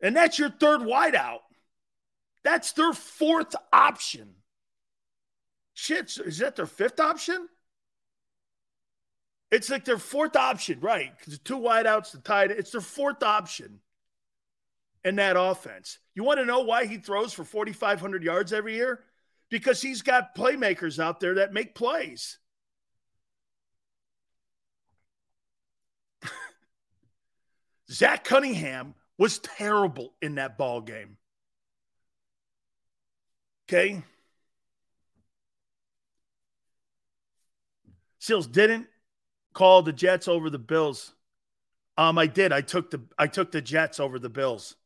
And 0.00 0.14
that's 0.14 0.38
your 0.38 0.50
third 0.50 0.80
wideout. 0.80 1.40
That's 2.42 2.72
their 2.72 2.92
fourth 2.92 3.54
option. 3.72 4.34
Shit, 5.72 6.18
is 6.18 6.38
that 6.38 6.56
their 6.56 6.66
fifth 6.66 7.00
option? 7.00 7.48
It's 9.50 9.70
like 9.70 9.84
their 9.84 9.98
fourth 9.98 10.36
option, 10.36 10.80
right? 10.80 11.16
Because 11.16 11.34
the 11.34 11.44
two 11.44 11.58
wideouts, 11.58 12.12
the 12.12 12.18
tight, 12.18 12.50
it's 12.50 12.72
their 12.72 12.80
fourth 12.80 13.22
option 13.22 13.80
in 15.04 15.16
that 15.16 15.36
offense. 15.38 15.98
You 16.14 16.24
want 16.24 16.38
to 16.40 16.46
know 16.46 16.60
why 16.60 16.86
he 16.86 16.96
throws 16.96 17.32
for 17.32 17.44
4,500 17.44 18.22
yards 18.22 18.52
every 18.52 18.74
year? 18.74 19.00
Because 19.50 19.82
he's 19.82 20.02
got 20.02 20.34
playmakers 20.36 20.98
out 20.98 21.20
there 21.20 21.34
that 21.34 21.52
make 21.52 21.74
plays. 21.74 22.38
Zach 27.90 28.24
Cunningham 28.24 28.94
was 29.18 29.38
terrible 29.38 30.14
in 30.22 30.36
that 30.36 30.56
ball 30.58 30.80
game. 30.80 31.18
Okay. 33.68 34.02
Seals 38.18 38.46
didn't 38.46 38.86
call 39.52 39.82
the 39.82 39.92
Jets 39.92 40.28
over 40.28 40.48
the 40.48 40.58
Bills. 40.58 41.12
Um, 41.96 42.18
I 42.18 42.26
did. 42.26 42.52
I 42.52 42.62
took 42.62 42.90
the 42.90 43.02
I 43.18 43.26
took 43.26 43.52
the 43.52 43.60
Jets 43.60 44.00
over 44.00 44.18
the 44.18 44.30
Bills. 44.30 44.76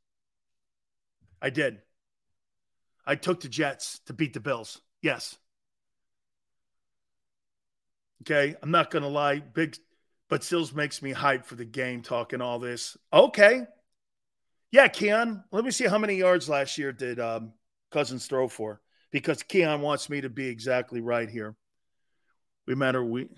I 1.41 1.51
did. 1.51 1.79
I 3.07 3.15
took 3.15 3.41
the 3.41 3.49
Jets 3.49 4.01
to 4.07 4.13
beat 4.13 4.35
the 4.35 4.41
Bills. 4.41 4.81
Yes. 5.03 5.37
Okay. 8.23 8.57
I'm 8.63 8.71
not 8.71 8.91
gonna 8.91 9.09
lie. 9.09 9.41
Big 9.41 9.77
but 10.29 10.45
Sills 10.45 10.75
makes 10.75 11.01
me 11.01 11.13
hype 11.13 11.47
for 11.47 11.55
the 11.55 11.65
game 11.65 12.03
talking 12.03 12.41
all 12.41 12.59
this. 12.59 12.97
Okay. 13.13 13.63
Yeah, 14.71 14.89
Keon. 14.89 15.43
Let 15.51 15.65
me 15.65 15.71
see 15.71 15.87
how 15.87 15.97
many 15.97 16.17
yards 16.17 16.49
last 16.49 16.77
year 16.77 16.93
did 16.93 17.19
um, 17.19 17.55
Cousins 17.91 18.27
throw 18.27 18.49
for? 18.49 18.83
Because 19.11 19.43
Keon 19.43 19.81
wants 19.81 20.11
me 20.11 20.21
to 20.21 20.29
be 20.29 20.49
exactly 20.49 21.01
right 21.01 21.29
here. 21.29 21.57
We 22.67 22.75
matter 22.75 23.03
we 23.03 23.29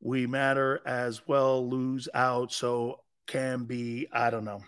we 0.00 0.28
matter 0.28 0.80
as 0.86 1.26
well 1.26 1.68
lose 1.68 2.08
out 2.14 2.52
so 2.52 3.00
can 3.26 3.64
be 3.64 4.06
I 4.12 4.30
don't 4.30 4.44
know. 4.44 4.62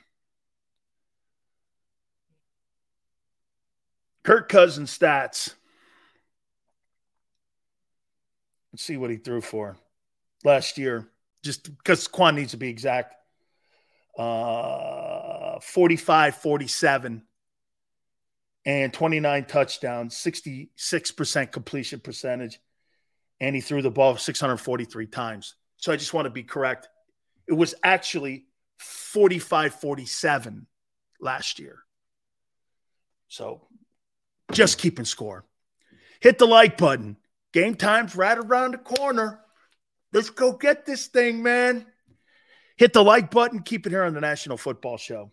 Kirk 4.23 4.49
Cousins 4.49 4.97
stats. 4.97 5.55
Let's 8.73 8.82
see 8.82 8.97
what 8.97 9.10
he 9.10 9.16
threw 9.16 9.40
for 9.40 9.76
last 10.44 10.78
year, 10.78 11.08
just 11.42 11.65
because 11.65 12.07
Quan 12.07 12.36
needs 12.36 12.52
to 12.52 12.57
be 12.57 12.68
exact. 12.68 13.15
Uh, 14.18 15.58
45 15.60 16.36
47 16.36 17.23
and 18.66 18.92
29 18.92 19.44
touchdowns, 19.47 20.15
66% 20.16 21.52
completion 21.52 22.00
percentage. 22.00 22.60
And 23.40 23.55
he 23.55 23.62
threw 23.62 23.81
the 23.81 23.90
ball 23.90 24.16
643 24.16 25.07
times. 25.07 25.55
So 25.78 25.92
I 25.92 25.97
just 25.97 26.12
want 26.12 26.26
to 26.26 26.31
be 26.31 26.42
correct. 26.42 26.89
It 27.49 27.55
was 27.55 27.74
actually 27.82 28.44
45 28.78 29.74
47 29.74 30.66
last 31.20 31.58
year. 31.58 31.78
So 33.28 33.66
just 34.52 34.78
keeping 34.78 35.04
score. 35.04 35.44
Hit 36.20 36.38
the 36.38 36.46
like 36.46 36.76
button. 36.76 37.16
Game 37.52 37.74
time's 37.74 38.14
right 38.14 38.38
around 38.38 38.72
the 38.72 38.78
corner. 38.78 39.40
Let's 40.12 40.30
go 40.30 40.52
get 40.52 40.86
this 40.86 41.06
thing, 41.06 41.42
man. 41.42 41.86
Hit 42.76 42.92
the 42.92 43.04
like 43.04 43.30
button. 43.30 43.62
Keep 43.62 43.86
it 43.86 43.90
here 43.90 44.02
on 44.02 44.14
the 44.14 44.20
National 44.20 44.56
Football 44.56 44.96
Show. 44.96 45.32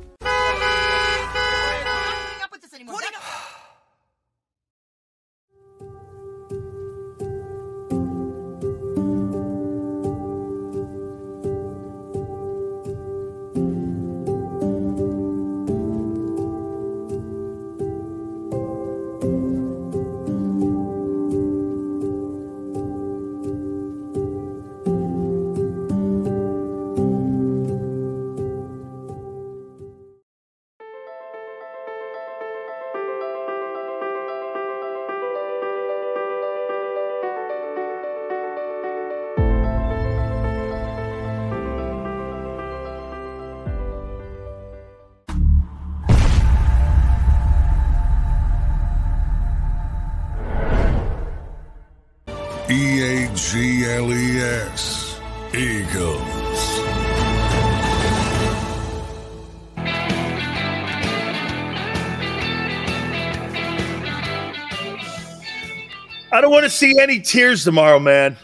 want 66.61 66.71
to 66.71 66.77
see 66.77 66.99
any 66.99 67.19
tears 67.19 67.63
tomorrow, 67.63 67.97
man. 67.97 68.37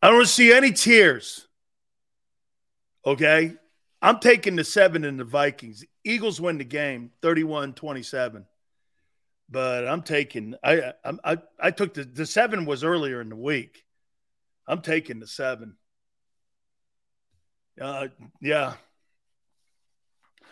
I 0.00 0.06
don't 0.06 0.18
want 0.18 0.28
to 0.28 0.32
see 0.32 0.52
any 0.52 0.70
tears. 0.70 1.48
Okay. 3.04 3.54
I'm 4.00 4.20
taking 4.20 4.54
the 4.54 4.62
seven 4.62 5.02
in 5.02 5.16
the 5.16 5.24
Vikings. 5.24 5.84
Eagles 6.04 6.40
win 6.40 6.58
the 6.58 6.64
game 6.64 7.10
31 7.20 7.72
27. 7.72 8.46
But 9.50 9.88
I'm 9.88 10.02
taking, 10.02 10.54
I, 10.62 10.92
I, 11.24 11.38
I, 11.58 11.70
took 11.72 11.94
the, 11.94 12.04
the 12.04 12.26
seven 12.26 12.64
was 12.64 12.84
earlier 12.84 13.20
in 13.20 13.28
the 13.28 13.34
week. 13.34 13.84
I'm 14.68 14.82
taking 14.82 15.18
the 15.18 15.26
seven. 15.26 15.74
Uh, 17.80 18.06
yeah. 18.40 18.74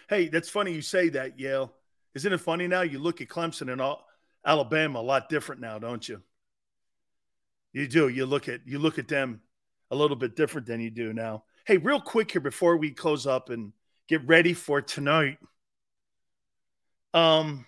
Hey, 0.08 0.26
that's 0.26 0.49
funny 0.49 0.73
you 0.73 0.83
say 0.83 1.10
that, 1.10 1.39
Yale. 1.39 1.73
Isn't 2.16 2.33
it 2.33 2.41
funny 2.41 2.66
now? 2.66 2.83
You 2.83 2.99
look 2.99 3.20
at 3.20 3.28
Clemson 3.28 3.70
and 3.70 3.81
all, 3.81 4.06
Alabama 4.47 5.00
a 5.00 5.02
lot 5.02 5.28
different 5.28 5.60
now, 5.60 5.78
don't 5.78 6.08
you? 6.08 6.23
You 7.73 7.89
do. 7.89 8.08
You 8.08 8.25
look 8.25 8.49
at 8.49 8.60
you 8.65 8.78
look 8.78 8.99
at 8.99 9.08
them 9.08 9.41
a 9.91 9.97
little 9.97 10.16
bit 10.16 10.36
different 10.36 10.66
than 10.66 10.81
you 10.81 10.91
do 10.91 11.12
now. 11.12 11.44
Hey, 11.66 11.76
real 11.76 12.00
quick 12.00 12.33
here 12.33 12.41
before 12.41 12.76
we 12.76 12.92
close 12.92 13.26
up 13.26 13.50
and 13.50 13.73
get 14.08 14.26
ready 14.26 14.55
for 14.55 14.81
tonight. 14.81 15.39
Um 17.12 17.66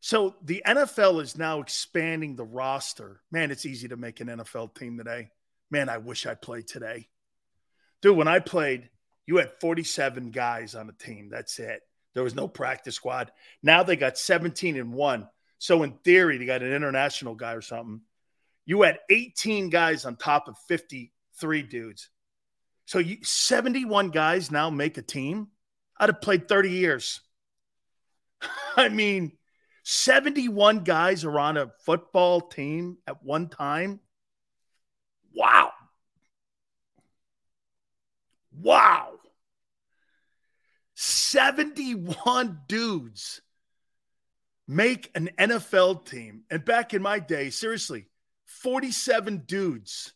so 0.00 0.36
the 0.42 0.62
NFL 0.64 1.20
is 1.20 1.36
now 1.36 1.60
expanding 1.60 2.36
the 2.36 2.44
roster. 2.44 3.20
Man, 3.32 3.50
it's 3.50 3.66
easy 3.66 3.88
to 3.88 3.96
make 3.96 4.20
an 4.20 4.28
NFL 4.28 4.74
team 4.76 4.96
today. 4.96 5.30
Man, 5.68 5.88
I 5.88 5.98
wish 5.98 6.26
I 6.26 6.34
played 6.34 6.68
today. 6.68 7.08
Dude, 8.02 8.16
when 8.16 8.28
I 8.28 8.38
played, 8.38 8.88
you 9.26 9.38
had 9.38 9.50
47 9.60 10.30
guys 10.30 10.76
on 10.76 10.86
the 10.86 10.92
team. 10.92 11.28
That's 11.28 11.58
it. 11.58 11.82
There 12.14 12.22
was 12.22 12.36
no 12.36 12.46
practice 12.46 12.94
squad. 12.94 13.32
Now 13.64 13.82
they 13.82 13.96
got 13.96 14.16
17 14.16 14.76
and 14.76 14.92
1. 14.92 15.28
So 15.58 15.82
in 15.82 15.92
theory, 16.04 16.38
they 16.38 16.44
got 16.44 16.62
an 16.62 16.72
international 16.72 17.34
guy 17.34 17.52
or 17.52 17.60
something. 17.60 18.02
You 18.64 18.82
had 18.82 18.98
18 19.10 19.70
guys 19.70 20.04
on 20.04 20.16
top 20.16 20.48
of 20.48 20.56
53 20.68 21.62
dudes. 21.62 22.10
So 22.86 22.98
you 22.98 23.18
71 23.22 24.10
guys 24.10 24.50
now 24.50 24.70
make 24.70 24.98
a 24.98 25.02
team. 25.02 25.48
I'd 25.98 26.08
have 26.08 26.20
played 26.20 26.48
30 26.48 26.70
years. 26.70 27.20
I 28.76 28.88
mean, 28.88 29.32
71 29.84 30.84
guys 30.84 31.24
are 31.24 31.38
on 31.38 31.56
a 31.56 31.70
football 31.84 32.40
team 32.40 32.98
at 33.06 33.22
one 33.22 33.48
time. 33.48 34.00
Wow. 35.34 35.72
Wow. 38.52 39.12
71 40.94 42.60
dudes 42.68 43.40
make 44.68 45.10
an 45.14 45.30
NFL 45.38 46.06
team. 46.06 46.42
And 46.50 46.64
back 46.64 46.94
in 46.94 47.02
my 47.02 47.18
day, 47.18 47.50
seriously, 47.50 48.06
47 48.46 49.44
dudes 49.46 50.12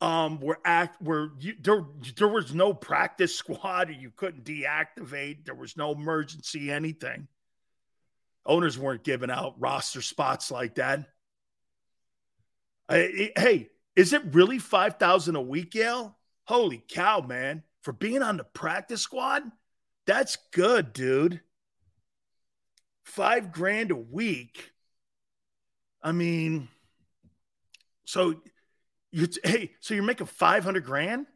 um 0.00 0.38
were 0.38 0.60
act 0.64 1.02
were 1.02 1.32
you, 1.40 1.54
there 1.60 1.84
there 2.14 2.28
was 2.28 2.54
no 2.54 2.72
practice 2.72 3.34
squad 3.34 3.88
or 3.88 3.94
you 3.94 4.12
couldn't 4.14 4.44
deactivate 4.44 5.44
there 5.44 5.56
was 5.56 5.76
no 5.76 5.90
emergency 5.90 6.70
anything 6.70 7.26
owners 8.46 8.78
weren't 8.78 9.02
giving 9.02 9.28
out 9.28 9.56
roster 9.58 10.00
spots 10.00 10.52
like 10.52 10.76
that 10.76 11.04
I- 12.88 13.32
hey 13.36 13.70
is 13.96 14.12
it 14.12 14.22
really 14.32 14.60
5000 14.60 15.34
a 15.34 15.42
week 15.42 15.74
yale 15.74 16.16
Holy 16.48 16.82
cow, 16.88 17.20
man. 17.20 17.62
For 17.82 17.92
being 17.92 18.22
on 18.22 18.38
the 18.38 18.44
practice 18.44 19.02
squad, 19.02 19.42
that's 20.06 20.38
good, 20.50 20.94
dude. 20.94 21.42
Five 23.08 23.52
grand 23.52 23.90
a 23.90 23.96
week. 23.96 24.70
I 26.02 26.12
mean, 26.12 26.68
so 28.04 28.34
you 29.10 29.26
hey, 29.42 29.72
so 29.80 29.94
you're 29.94 30.02
making 30.02 30.26
500 30.26 30.84
grand? 30.84 31.26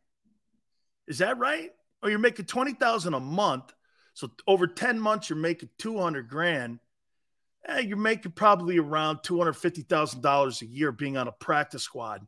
Is 1.09 1.18
that 1.18 1.39
right? 1.39 1.70
Or 2.02 2.10
you're 2.10 2.18
making 2.18 2.44
20,000 2.44 3.15
a 3.15 3.20
month. 3.20 3.73
So 4.12 4.31
over 4.47 4.67
10 4.67 5.01
months, 5.01 5.31
you're 5.31 5.39
making 5.39 5.70
200 5.78 6.28
grand. 6.28 6.78
Eh, 7.67 7.81
you're 7.81 7.97
making 7.97 8.33
probably 8.33 8.78
around 8.78 9.20
$250,000 9.23 10.62
a 10.62 10.67
year 10.67 10.92
being 10.92 11.17
on 11.17 11.26
a 11.26 11.33
practice 11.33 11.83
squad. 11.83 12.26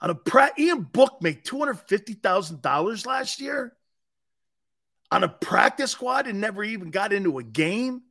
On 0.00 0.10
a 0.10 0.14
pra- 0.14 0.52
Ian 0.56 0.82
Book 0.82 1.18
made 1.20 1.44
$250,000 1.44 3.06
last 3.06 3.40
year 3.40 3.76
on 5.10 5.24
a 5.24 5.28
practice 5.28 5.90
squad 5.90 6.26
and 6.26 6.40
never 6.40 6.62
even 6.62 6.90
got 6.90 7.12
into 7.12 7.38
a 7.38 7.42
game. 7.42 8.02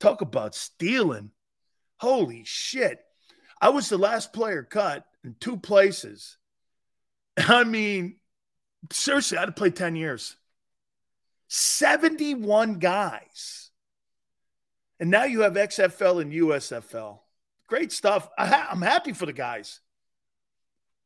Talk 0.00 0.20
about 0.20 0.54
stealing. 0.54 1.30
Holy 1.98 2.44
shit. 2.44 3.00
I 3.60 3.70
was 3.70 3.88
the 3.88 3.98
last 3.98 4.32
player 4.32 4.62
cut 4.62 5.04
in 5.24 5.34
two 5.40 5.56
places. 5.56 6.38
I 7.36 7.64
mean, 7.64 8.16
seriously, 8.92 9.36
I 9.38 9.42
had 9.42 9.46
to 9.46 9.52
play 9.52 9.70
10 9.70 9.96
years. 9.96 10.36
71 11.48 12.78
guys. 12.78 13.70
And 15.00 15.10
now 15.10 15.24
you 15.24 15.40
have 15.42 15.54
XFL 15.54 16.20
and 16.20 16.32
USFL. 16.32 17.20
Great 17.68 17.92
stuff. 17.92 18.28
I 18.38 18.68
I'm 18.70 18.82
happy 18.82 19.12
for 19.12 19.26
the 19.26 19.32
guys. 19.32 19.80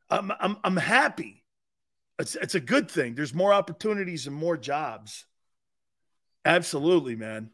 I'm, 0.08 0.30
I'm, 0.38 0.56
I'm 0.62 0.76
happy. 0.76 1.42
It's, 2.18 2.34
it's 2.36 2.54
a 2.54 2.60
good 2.60 2.90
thing. 2.90 3.14
There's 3.14 3.34
more 3.34 3.52
opportunities 3.52 4.26
and 4.26 4.36
more 4.36 4.56
jobs. 4.56 5.24
Absolutely, 6.44 7.16
man. 7.16 7.50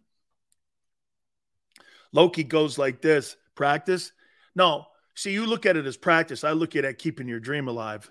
Loki 2.12 2.44
goes 2.44 2.78
like 2.78 3.02
this 3.02 3.36
practice. 3.54 4.12
No, 4.54 4.86
see, 5.14 5.32
you 5.32 5.46
look 5.46 5.66
at 5.66 5.76
it 5.76 5.86
as 5.86 5.96
practice. 5.96 6.44
I 6.44 6.52
look 6.52 6.76
at 6.76 6.84
it 6.84 6.98
keeping 6.98 7.28
your 7.28 7.40
dream 7.40 7.68
alive. 7.68 8.10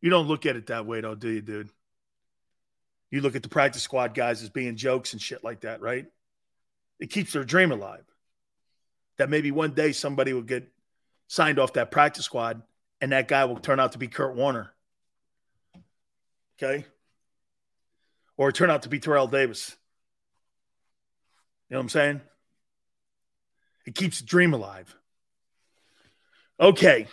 You 0.00 0.10
don't 0.10 0.28
look 0.28 0.46
at 0.46 0.56
it 0.56 0.66
that 0.66 0.86
way, 0.86 1.00
though, 1.00 1.14
do 1.14 1.28
you, 1.28 1.40
dude? 1.40 1.70
You 3.10 3.20
look 3.20 3.36
at 3.36 3.42
the 3.42 3.48
practice 3.48 3.82
squad 3.82 4.14
guys 4.14 4.42
as 4.42 4.50
being 4.50 4.76
jokes 4.76 5.12
and 5.12 5.22
shit 5.22 5.44
like 5.44 5.60
that, 5.60 5.80
right? 5.80 6.06
It 6.98 7.10
keeps 7.10 7.32
their 7.32 7.44
dream 7.44 7.72
alive. 7.72 8.04
That 9.18 9.30
maybe 9.30 9.50
one 9.50 9.72
day 9.72 9.92
somebody 9.92 10.32
will 10.32 10.42
get 10.42 10.70
signed 11.28 11.58
off 11.58 11.74
that 11.74 11.90
practice 11.90 12.24
squad 12.24 12.62
and 13.00 13.12
that 13.12 13.28
guy 13.28 13.44
will 13.44 13.56
turn 13.56 13.80
out 13.80 13.92
to 13.92 13.98
be 13.98 14.08
Kurt 14.08 14.36
Warner. 14.36 14.72
Okay. 16.58 16.84
Or 18.36 18.52
turn 18.52 18.70
out 18.70 18.82
to 18.82 18.88
be 18.88 18.98
Terrell 18.98 19.26
Davis. 19.26 19.76
You 21.68 21.74
know 21.74 21.78
what 21.78 21.84
I'm 21.84 21.88
saying? 21.88 22.20
It 23.86 23.94
keeps 23.94 24.20
the 24.20 24.26
dream 24.26 24.54
alive. 24.54 24.94
Okay. 26.60 27.06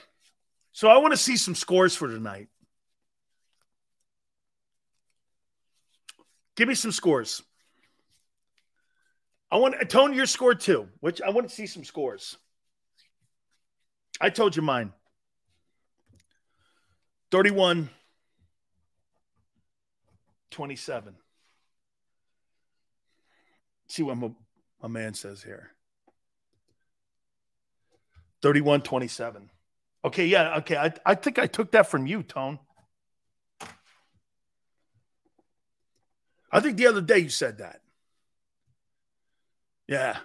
So 0.71 0.87
I 0.87 0.97
want 0.97 1.13
to 1.13 1.17
see 1.17 1.37
some 1.37 1.55
scores 1.55 1.95
for 1.95 2.07
tonight. 2.07 2.47
Give 6.55 6.67
me 6.67 6.75
some 6.75 6.91
scores. 6.91 7.41
I 9.51 9.57
want 9.57 9.79
to 9.79 9.85
tone 9.85 10.13
your 10.13 10.25
score 10.25 10.55
too, 10.55 10.87
which 10.99 11.21
I 11.21 11.29
want 11.29 11.47
to 11.47 11.53
see 11.53 11.67
some 11.67 11.83
scores. 11.83 12.37
I 14.19 14.29
told 14.29 14.55
you 14.55 14.61
mine. 14.61 14.93
31 17.31 17.89
27. 20.51 21.15
See 23.87 24.03
what 24.03 24.17
my, 24.17 24.31
my 24.83 24.89
man 24.89 25.13
says 25.13 25.41
here. 25.41 25.71
31 28.41 28.81
27. 28.81 29.49
Okay, 30.05 30.25
yeah, 30.25 30.57
okay. 30.57 30.75
I, 30.75 30.93
I 31.05 31.15
think 31.15 31.39
I 31.39 31.47
took 31.47 31.71
that 31.71 31.87
from 31.89 32.05
you, 32.05 32.21
Tone. 32.21 32.59
I 36.51 36.59
think 36.59 36.75
the 36.75 36.87
other 36.87 37.01
day 37.01 37.19
you 37.19 37.29
said 37.29 37.59
that. 37.59 37.79
Yeah. 39.87 40.17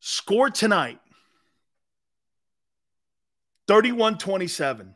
Score 0.00 0.50
tonight 0.50 0.98
31 3.68 4.18
27. 4.18 4.94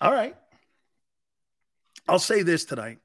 All 0.00 0.12
right. 0.12 0.36
I'll 2.08 2.18
say 2.18 2.42
this 2.42 2.64
tonight. 2.64 2.98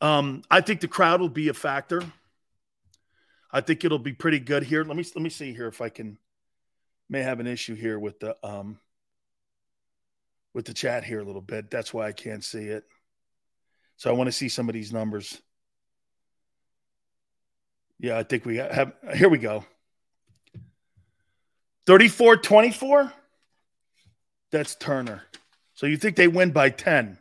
Um, 0.00 0.42
I 0.50 0.60
think 0.60 0.80
the 0.80 0.88
crowd 0.88 1.20
will 1.20 1.28
be 1.28 1.48
a 1.48 1.54
factor. 1.54 2.02
I 3.50 3.60
think 3.60 3.84
it'll 3.84 3.98
be 3.98 4.12
pretty 4.12 4.38
good 4.38 4.62
here. 4.62 4.84
Let 4.84 4.96
me 4.96 5.04
let 5.14 5.22
me 5.22 5.30
see 5.30 5.52
here 5.52 5.68
if 5.68 5.80
I 5.80 5.88
can 5.88 6.18
may 7.08 7.22
have 7.22 7.40
an 7.40 7.46
issue 7.46 7.74
here 7.74 7.98
with 7.98 8.20
the 8.20 8.36
um 8.46 8.78
with 10.54 10.66
the 10.66 10.74
chat 10.74 11.04
here 11.04 11.20
a 11.20 11.24
little 11.24 11.40
bit. 11.40 11.70
That's 11.70 11.92
why 11.92 12.06
I 12.06 12.12
can't 12.12 12.44
see 12.44 12.64
it. 12.64 12.84
So 13.96 14.10
I 14.10 14.12
want 14.12 14.28
to 14.28 14.32
see 14.32 14.48
some 14.48 14.68
of 14.68 14.74
these 14.74 14.92
numbers. 14.92 15.40
Yeah, 17.98 18.18
I 18.18 18.22
think 18.22 18.44
we 18.44 18.56
have 18.56 18.92
here 19.14 19.28
we 19.28 19.38
go. 19.38 19.64
34 21.86 22.36
24. 22.36 23.12
That's 24.50 24.74
Turner. 24.76 25.22
So 25.74 25.86
you 25.86 25.96
think 25.96 26.16
they 26.16 26.28
win 26.28 26.50
by 26.50 26.70
10? 26.70 27.18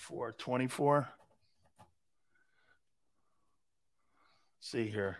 34 0.00 0.32
24. 0.32 1.08
see 4.60 4.88
here. 4.88 5.18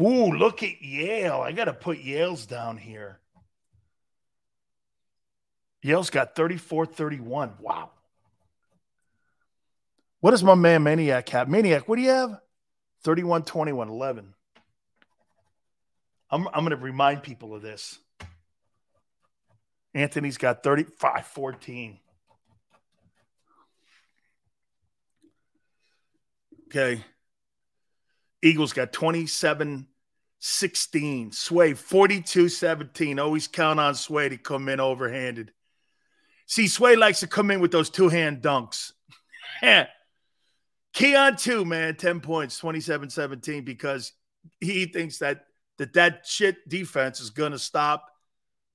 Ooh, 0.00 0.30
look 0.32 0.62
at 0.62 0.82
Yale. 0.82 1.40
I 1.40 1.52
got 1.52 1.64
to 1.64 1.72
put 1.72 1.98
Yale's 1.98 2.46
down 2.46 2.76
here. 2.76 3.18
Yale's 5.82 6.10
got 6.10 6.36
34 6.36 6.86
31. 6.86 7.54
Wow. 7.60 7.90
What 10.20 10.32
does 10.32 10.44
my 10.44 10.54
man 10.54 10.82
Maniac 10.82 11.28
have? 11.30 11.48
Maniac, 11.48 11.88
what 11.88 11.96
do 11.96 12.02
you 12.02 12.10
have? 12.10 12.40
31 13.04 13.44
21 13.44 13.88
11. 13.88 14.34
I'm, 16.30 16.48
I'm 16.48 16.64
going 16.64 16.70
to 16.70 16.76
remind 16.76 17.22
people 17.22 17.54
of 17.54 17.62
this. 17.62 17.98
Anthony's 19.96 20.36
got 20.36 20.62
35 20.62 21.26
14. 21.26 21.98
Okay. 26.66 27.02
Eagles 28.42 28.74
got 28.74 28.92
27 28.92 29.86
16. 30.38 31.32
Sway 31.32 31.72
42 31.72 32.50
17. 32.50 33.18
Always 33.18 33.48
count 33.48 33.80
on 33.80 33.94
Sway 33.94 34.28
to 34.28 34.36
come 34.36 34.68
in 34.68 34.80
overhanded. 34.80 35.48
See, 36.44 36.68
Sway 36.68 36.94
likes 36.94 37.20
to 37.20 37.26
come 37.26 37.50
in 37.50 37.60
with 37.60 37.72
those 37.72 37.88
two 37.88 38.10
hand 38.10 38.42
dunks. 38.42 38.92
Keon, 40.92 41.36
too, 41.36 41.64
man, 41.64 41.96
10 41.96 42.20
points, 42.20 42.58
27 42.58 43.08
17, 43.08 43.64
because 43.64 44.12
he 44.60 44.84
thinks 44.84 45.18
that 45.18 45.46
that, 45.78 45.94
that 45.94 46.26
shit 46.26 46.68
defense 46.68 47.20
is 47.20 47.30
going 47.30 47.52
to 47.52 47.58
stop 47.58 48.10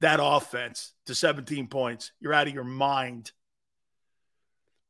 that 0.01 0.19
offense 0.21 0.93
to 1.05 1.15
17 1.15 1.67
points. 1.67 2.11
You're 2.19 2.33
out 2.33 2.47
of 2.47 2.53
your 2.53 2.63
mind. 2.63 3.31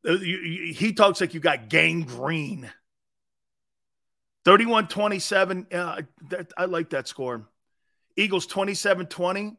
Uh, 0.07 0.17
he 0.17 0.93
talks 0.93 1.21
like 1.21 1.33
you 1.33 1.39
got 1.39 1.69
gangrene. 1.69 2.69
31 4.45 4.87
27. 4.87 5.67
Uh, 5.71 6.01
I 6.57 6.65
like 6.65 6.89
that 6.89 7.07
score. 7.07 7.47
Eagles 8.17 8.47
27 8.47 9.05
20. 9.05 9.57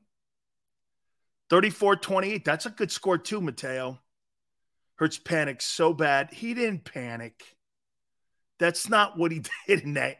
34 1.50 1.96
28. 1.96 2.44
That's 2.44 2.66
a 2.66 2.70
good 2.70 2.90
score, 2.90 3.18
too, 3.18 3.40
Mateo. 3.40 4.00
Hurts 4.96 5.18
panicked 5.18 5.62
so 5.62 5.92
bad. 5.92 6.32
He 6.32 6.54
didn't 6.54 6.84
panic. 6.84 7.44
That's 8.58 8.88
not 8.88 9.18
what 9.18 9.32
he 9.32 9.42
did 9.66 9.80
in 9.80 9.94
that. 9.94 10.18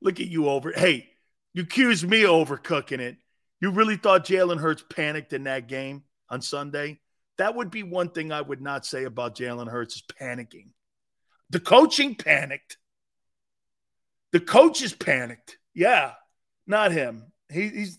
Look 0.00 0.20
at 0.20 0.26
you 0.26 0.48
over. 0.48 0.72
Hey, 0.74 1.10
you 1.52 1.64
accused 1.64 2.08
me 2.08 2.24
of 2.24 2.30
overcooking 2.30 3.00
it. 3.00 3.18
You 3.60 3.70
really 3.70 3.96
thought 3.96 4.26
Jalen 4.26 4.58
Hurts 4.58 4.84
panicked 4.88 5.32
in 5.32 5.44
that 5.44 5.68
game 5.68 6.04
on 6.28 6.40
Sunday? 6.40 7.00
That 7.38 7.54
would 7.54 7.70
be 7.70 7.82
one 7.82 8.10
thing 8.10 8.32
I 8.32 8.40
would 8.40 8.60
not 8.60 8.86
say 8.86 9.04
about 9.04 9.36
Jalen 9.36 9.68
Hurts 9.68 9.96
is 9.96 10.02
panicking. 10.20 10.68
The 11.50 11.60
coaching 11.60 12.14
panicked. 12.14 12.78
The 14.32 14.40
coach 14.40 14.82
is 14.82 14.94
panicked. 14.94 15.58
Yeah, 15.74 16.12
not 16.66 16.92
him. 16.92 17.32
He, 17.50 17.68
he's 17.68 17.98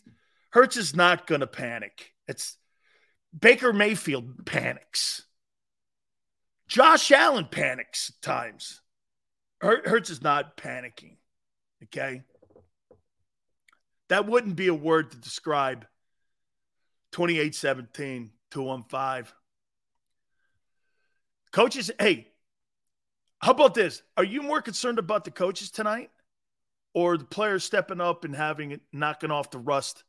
Hurts 0.51 0.77
is 0.77 0.95
not 0.95 1.27
going 1.27 1.41
to 1.41 1.48
panic. 1.48 2.11
It's 2.27 2.57
Baker 3.38 3.73
Mayfield 3.73 4.45
panics. 4.45 5.25
Josh 6.67 7.11
Allen 7.11 7.48
panics 7.49 8.11
at 8.15 8.22
times. 8.22 8.81
Hurts 9.61 10.09
is 10.09 10.22
not 10.22 10.57
panicking. 10.57 11.17
Okay. 11.83 12.23
That 14.11 14.27
wouldn't 14.27 14.57
be 14.57 14.67
a 14.67 14.73
word 14.73 15.11
to 15.11 15.17
describe 15.17 15.85
28 17.14 17.56
17, 17.56 18.30
215. 18.51 19.33
Coaches, 21.53 21.91
hey, 21.98 22.27
how 23.41 23.51
about 23.51 23.73
this? 23.73 24.01
Are 24.17 24.25
you 24.25 24.41
more 24.41 24.61
concerned 24.61 24.99
about 24.99 25.23
the 25.23 25.31
coaches 25.31 25.72
tonight 25.72 26.09
or 26.93 27.17
the 27.17 27.23
players 27.23 27.64
stepping 27.64 28.01
up 28.01 28.25
and 28.25 28.35
having 28.35 28.72
it 28.72 28.81
knocking 28.91 29.31
off 29.31 29.49
the 29.49 29.59
rust? 29.59 30.03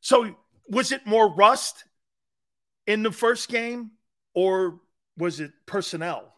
So, 0.00 0.34
was 0.68 0.90
it 0.90 1.06
more 1.06 1.32
rust 1.32 1.84
in 2.88 3.04
the 3.04 3.12
first 3.12 3.48
game 3.48 3.92
or 4.34 4.80
was 5.16 5.38
it 5.38 5.52
personnel? 5.66 6.34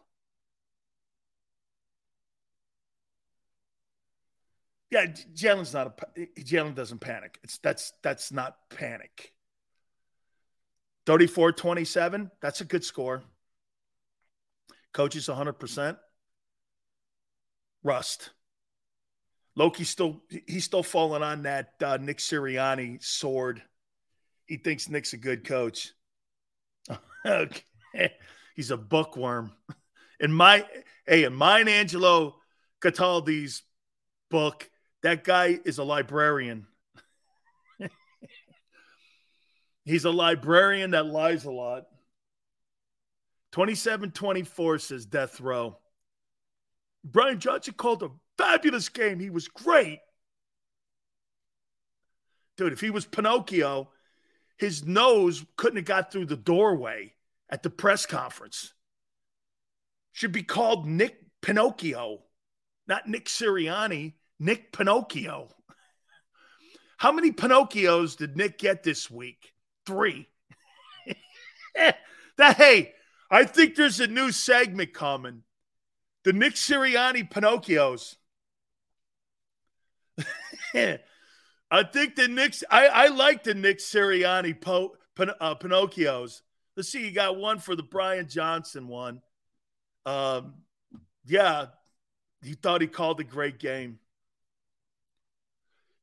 Yeah, 4.93 5.07
Jalen's 5.07 5.73
not 5.73 5.99
a 6.15 6.27
Jalen 6.39 6.75
doesn't 6.75 6.99
panic. 6.99 7.39
It's 7.43 7.57
that's 7.57 7.93
that's 8.03 8.31
not 8.31 8.57
panic. 8.69 9.33
34-27, 11.07 12.29
that's 12.39 12.61
a 12.61 12.65
good 12.65 12.83
score. 12.83 13.23
Coaches 14.93 15.27
100%. 15.27 15.97
Rust. 17.83 18.29
Loki's 19.55 19.89
still 19.89 20.21
he's 20.45 20.63
still 20.63 20.83
falling 20.83 21.23
on 21.23 21.41
that 21.41 21.73
uh, 21.83 21.97
Nick 21.99 22.19
Sirianni 22.19 23.03
sword. 23.03 23.63
He 24.45 24.57
thinks 24.57 24.89
Nick's 24.89 25.13
a 25.13 25.17
good 25.17 25.43
coach. 25.43 25.91
okay. 27.25 27.63
He's 28.55 28.69
a 28.69 28.77
bookworm. 28.77 29.53
In 30.19 30.31
my 30.31 30.67
hey, 31.07 31.23
in 31.23 31.33
mine 31.33 31.67
Angelo 31.67 32.35
Cataldi's 32.79 33.63
book, 34.29 34.69
that 35.03 35.23
guy 35.23 35.59
is 35.63 35.77
a 35.77 35.83
librarian. 35.83 36.65
He's 39.85 40.05
a 40.05 40.11
librarian 40.11 40.91
that 40.91 41.05
lies 41.05 41.45
a 41.45 41.51
lot. 41.51 41.83
27 43.51 44.11
24 44.11 44.79
says 44.79 45.05
Death 45.05 45.39
Row. 45.39 45.77
Brian 47.03 47.39
Johnson 47.39 47.75
called 47.75 48.01
a 48.01 48.09
fabulous 48.37 48.89
game. 48.89 49.19
He 49.19 49.29
was 49.29 49.47
great. 49.47 49.99
Dude, 52.57 52.73
if 52.73 52.81
he 52.81 52.89
was 52.89 53.05
Pinocchio, 53.05 53.89
his 54.57 54.85
nose 54.85 55.45
couldn't 55.57 55.77
have 55.77 55.85
got 55.85 56.11
through 56.11 56.27
the 56.27 56.37
doorway 56.37 57.13
at 57.49 57.61
the 57.61 57.69
press 57.69 58.05
conference. 58.05 58.73
Should 60.13 60.31
be 60.31 60.43
called 60.43 60.87
Nick 60.87 61.17
Pinocchio, 61.41 62.19
not 62.87 63.07
Nick 63.07 63.25
Sirianni. 63.25 64.13
Nick 64.39 64.71
Pinocchio. 64.71 65.49
How 66.97 67.11
many 67.11 67.31
Pinocchios 67.31 68.17
did 68.17 68.37
Nick 68.37 68.57
get 68.57 68.83
this 68.83 69.11
week? 69.11 69.53
Three. 69.85 70.27
that 71.75 72.57
hey, 72.57 72.93
I 73.29 73.43
think 73.45 73.75
there's 73.75 73.99
a 73.99 74.07
new 74.07 74.31
segment 74.31 74.93
coming. 74.93 75.43
The 76.23 76.33
Nick 76.33 76.53
Sirianni 76.53 77.29
Pinocchios. 77.29 78.15
I 81.71 81.83
think 81.83 82.15
the 82.15 82.27
Knicks. 82.27 82.63
I, 82.69 82.87
I 82.87 83.07
like 83.07 83.43
the 83.43 83.53
Nick 83.53 83.79
Sirianni 83.79 84.59
po, 84.59 84.95
Pin, 85.15 85.31
uh, 85.41 85.55
Pinocchios. 85.55 86.41
Let's 86.77 86.89
see. 86.89 87.05
You 87.05 87.11
got 87.11 87.37
one 87.37 87.59
for 87.59 87.75
the 87.75 87.83
Brian 87.83 88.27
Johnson 88.27 88.87
one. 88.87 89.21
Um, 90.05 90.53
yeah, 91.25 91.67
he 92.43 92.53
thought 92.53 92.81
he 92.81 92.87
called 92.87 93.19
a 93.19 93.23
great 93.23 93.59
game. 93.59 93.99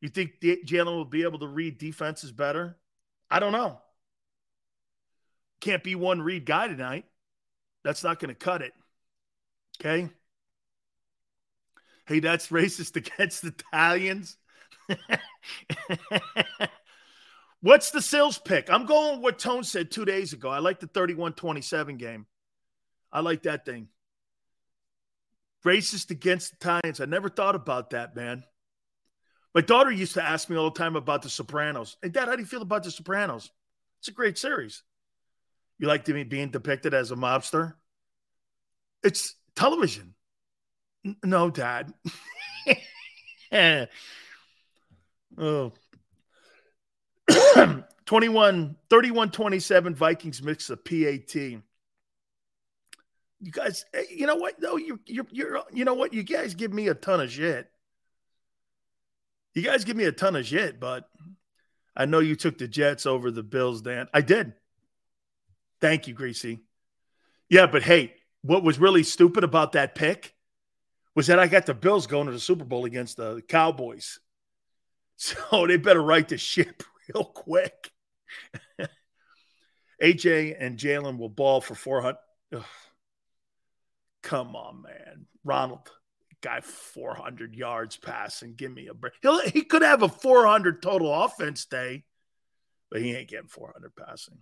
You 0.01 0.09
think 0.09 0.41
Jalen 0.41 0.87
will 0.87 1.05
be 1.05 1.23
able 1.23 1.41
to 1.41 1.47
read 1.47 1.79
defenses 1.79 2.33
better? 2.33 2.77
I 3.31 3.39
don't 3.39 3.53
know. 3.53 3.81
Can't 5.61 5.85
be 5.85 5.95
one 5.95 6.23
read 6.23 6.47
guy 6.47 6.69
tonight. 6.69 7.05
That's 7.85 8.03
not 8.03 8.19
going 8.19 8.31
to 8.31 8.35
cut 8.35 8.63
it. 8.63 8.73
Okay. 9.81 10.09
Hey, 12.07 12.21
that's 12.21 12.49
racist 12.49 12.97
against 13.19 13.43
the 13.43 13.49
Italians. 13.49 14.37
What's 17.61 17.91
the 17.91 18.01
sales 18.01 18.39
pick? 18.39 18.71
I'm 18.71 18.87
going 18.87 19.21
what 19.21 19.39
Tone 19.39 19.65
said 19.65 19.91
two 19.91 20.07
days 20.07 20.33
ago. 20.33 20.49
I 20.49 20.61
like 20.61 20.81
the 20.81 20.87
31 20.87 21.35
27 21.35 21.99
game. 21.99 22.27
I 23.13 23.21
like 23.21 23.43
that 23.43 23.67
thing. 23.67 23.89
Racist 25.65 26.11
against 26.11 26.55
Italians. 26.55 27.01
I 27.01 27.05
never 27.05 27.29
thought 27.29 27.55
about 27.55 27.91
that, 27.91 28.17
man. 28.17 28.45
My 29.55 29.61
daughter 29.61 29.91
used 29.91 30.15
to 30.15 30.23
ask 30.23 30.49
me 30.49 30.57
all 30.57 30.71
the 30.71 30.79
time 30.79 30.97
about 30.97 31.23
The 31.23 31.29
Sopranos. 31.29 31.97
Hey, 32.03 32.09
Dad, 32.09 32.29
how 32.29 32.37
do 32.37 32.41
you 32.41 32.47
feel 32.47 32.63
about 32.63 32.85
The 32.85 32.91
Sopranos? 32.91 33.51
It's 33.99 34.09
a 34.09 34.13
great 34.13 34.39
series. 34.39 34.83
You 35.79 35.89
like 35.89 36.05
to 36.05 36.13
be 36.13 36.23
being 36.25 36.51
depicted 36.51 36.95
as 36.95 37.11
a 37.11 37.17
mobster? 37.17 37.75
It's 39.03 39.35
television. 39.57 40.15
N- 41.05 41.17
no, 41.25 41.51
Dad. 41.51 41.93
oh. 45.39 45.73
21, 48.07 48.77
31 48.89 49.31
27 49.31 49.95
Vikings 49.95 50.43
mix 50.43 50.71
of 50.71 50.85
PAT. 50.85 51.35
You 51.35 51.63
guys, 53.51 53.85
eh, 53.95 54.03
you 54.11 54.27
know 54.27 54.37
what? 54.37 54.61
No, 54.61 54.77
you 54.77 55.01
you 55.07 55.27
you 55.31 55.63
you 55.73 55.85
know 55.85 55.95
what? 55.95 56.13
You 56.13 56.23
guys 56.23 56.55
give 56.55 56.73
me 56.73 56.89
a 56.89 56.95
ton 56.95 57.21
of 57.21 57.31
shit. 57.31 57.71
You 59.55 59.63
guys 59.63 59.85
give 59.85 59.97
me 59.97 60.05
a 60.05 60.13
ton 60.13 60.37
of 60.37 60.47
shit, 60.47 60.79
but 60.79 61.09
I 61.97 62.07
know 62.07 62.21
you 62.21 62.37
took 62.37 62.59
the 62.59 62.69
Jets 62.69 63.07
over 63.07 63.31
the 63.31 63.43
Bills, 63.43 63.83
Dan. 63.83 64.09
I 64.15 64.21
did. 64.21 64.55
Thank 65.81 66.07
you, 66.07 66.15
Greasy. 66.15 66.61
Yeah, 67.49 67.67
but 67.67 67.83
hey, 67.83 68.15
what 68.43 68.63
was 68.63 68.79
really 68.79 69.03
stupid 69.03 69.45
about 69.45 69.73
that 69.73 69.95
pick 69.95 70.35
was 71.15 71.27
that 71.27 71.39
I 71.39 71.49
got 71.49 71.67
the 71.67 71.75
Bills 71.75 72.07
going 72.07 72.27
to 72.27 72.33
the 72.33 72.41
Super 72.41 72.65
Bowl 72.65 72.85
against 72.85 73.17
the 73.17 73.43
Cowboys. 73.49 74.19
So 75.23 75.67
they 75.67 75.77
better 75.77 76.01
right 76.01 76.27
the 76.27 76.39
ship 76.39 76.83
real 77.15 77.27
quick. 77.27 77.93
AJ 80.03 80.57
and 80.59 80.79
Jalen 80.79 81.19
will 81.19 81.29
ball 81.29 81.61
for 81.61 81.75
400. 81.75 82.17
Ugh. 82.57 82.65
Come 84.23 84.57
on, 84.57 84.81
man. 84.81 85.27
Ronald, 85.45 85.91
guy 86.43 86.61
400 86.61 87.55
yards 87.55 87.97
passing. 87.97 88.55
Give 88.55 88.73
me 88.73 88.89
a 88.89 88.95
break. 88.95 89.15
He'll, 89.23 89.41
he 89.41 89.63
could 89.63 89.83
have 89.83 90.03
a 90.03 90.09
400 90.09 90.83
total 90.83 91.13
offense 91.13 91.65
day, 91.65 92.05
but 92.91 93.03
he 93.03 93.15
ain't 93.15 93.29
getting 93.29 93.49
400 93.49 93.95
passing. 93.95 94.39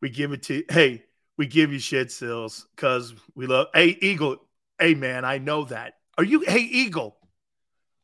We 0.00 0.10
give 0.10 0.32
it 0.32 0.44
to 0.44 0.64
hey, 0.70 1.04
we 1.36 1.46
give 1.46 1.72
you 1.72 1.78
shit 1.78 2.10
stills 2.10 2.66
because 2.74 3.14
we 3.34 3.46
love 3.46 3.68
hey 3.74 3.96
Eagle. 4.00 4.36
Hey 4.78 4.94
man, 4.94 5.24
I 5.24 5.38
know 5.38 5.64
that. 5.64 5.94
Are 6.16 6.24
you 6.24 6.40
hey 6.40 6.60
Eagle? 6.60 7.16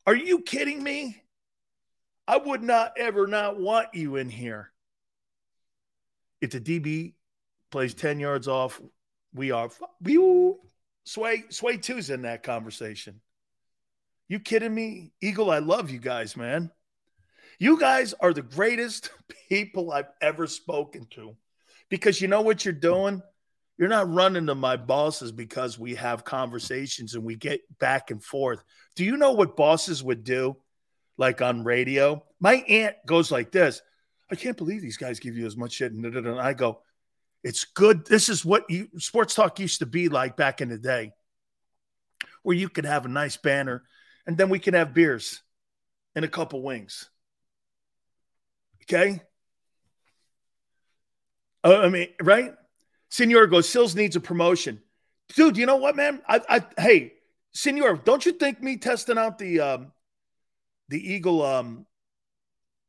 Are 0.05 0.15
you 0.15 0.41
kidding 0.41 0.81
me? 0.81 1.21
I 2.27 2.37
would 2.37 2.61
not 2.61 2.93
ever 2.97 3.25
not 3.25 3.59
want 3.59 3.87
you 3.93 4.17
in 4.17 4.29
here. 4.29 4.71
If 6.39 6.51
the 6.51 6.59
DB 6.59 7.13
plays 7.71 7.93
10 7.93 8.19
yards 8.19 8.47
off, 8.47 8.79
we 9.33 9.51
are 9.51 9.69
we 10.01 10.17
Sway 11.07 11.45
Sway 11.49 11.77
two's 11.77 12.09
in 12.09 12.23
that 12.23 12.43
conversation. 12.43 13.21
You 14.27 14.41
kidding 14.41 14.75
me? 14.75 15.13
Eagle, 15.21 15.49
I 15.49 15.59
love 15.59 15.89
you 15.89 15.99
guys, 15.99 16.35
man. 16.35 16.69
You 17.59 17.79
guys 17.79 18.13
are 18.19 18.33
the 18.33 18.41
greatest 18.41 19.09
people 19.49 19.91
I've 19.93 20.11
ever 20.21 20.47
spoken 20.47 21.07
to. 21.11 21.37
Because 21.89 22.19
you 22.19 22.27
know 22.27 22.41
what 22.41 22.65
you're 22.65 22.73
doing? 22.73 23.21
You're 23.77 23.87
not 23.87 24.11
running 24.13 24.47
to 24.47 24.55
my 24.55 24.75
bosses 24.75 25.31
because 25.31 25.79
we 25.79 25.95
have 25.95 26.25
conversations 26.25 27.15
and 27.15 27.23
we 27.23 27.35
get 27.35 27.61
back 27.79 28.11
and 28.11 28.21
forth. 28.21 28.61
Do 28.97 29.05
you 29.05 29.15
know 29.15 29.31
what 29.31 29.55
bosses 29.55 30.03
would 30.03 30.25
do? 30.25 30.57
Like 31.17 31.41
on 31.41 31.63
radio, 31.63 32.21
my 32.41 32.55
aunt 32.55 32.95
goes 33.05 33.31
like 33.31 33.51
this. 33.51 33.81
I 34.29 34.35
can't 34.35 34.57
believe 34.57 34.81
these 34.81 34.97
guys 34.97 35.19
give 35.19 35.37
you 35.37 35.45
as 35.45 35.55
much 35.55 35.71
shit. 35.71 35.93
And 35.93 36.27
I 36.37 36.53
go, 36.53 36.81
it's 37.47 37.63
good. 37.63 38.05
This 38.05 38.27
is 38.27 38.43
what 38.43 38.65
you, 38.69 38.89
sports 38.97 39.33
talk 39.33 39.57
used 39.57 39.79
to 39.79 39.85
be 39.85 40.09
like 40.09 40.35
back 40.35 40.59
in 40.59 40.67
the 40.67 40.77
day, 40.77 41.13
where 42.43 42.57
you 42.57 42.67
could 42.67 42.83
have 42.83 43.05
a 43.05 43.07
nice 43.07 43.37
banner 43.37 43.83
and 44.25 44.37
then 44.37 44.49
we 44.49 44.59
can 44.59 44.73
have 44.73 44.93
beers 44.93 45.41
and 46.13 46.25
a 46.25 46.27
couple 46.27 46.61
wings. 46.61 47.09
Okay. 48.83 49.21
Uh, 51.63 51.77
I 51.77 51.87
mean, 51.87 52.09
right? 52.21 52.53
Senor 53.09 53.47
goes, 53.47 53.69
Sills 53.69 53.95
needs 53.95 54.17
a 54.17 54.19
promotion. 54.19 54.81
Dude, 55.33 55.55
you 55.55 55.65
know 55.65 55.77
what, 55.77 55.95
man? 55.95 56.21
I, 56.27 56.41
I 56.49 56.81
hey, 56.81 57.13
Senor, 57.53 57.95
don't 57.95 58.25
you 58.25 58.33
think 58.33 58.61
me 58.61 58.75
testing 58.75 59.17
out 59.17 59.37
the 59.37 59.61
um 59.61 59.93
the 60.89 61.13
Eagle 61.13 61.45
um 61.45 61.85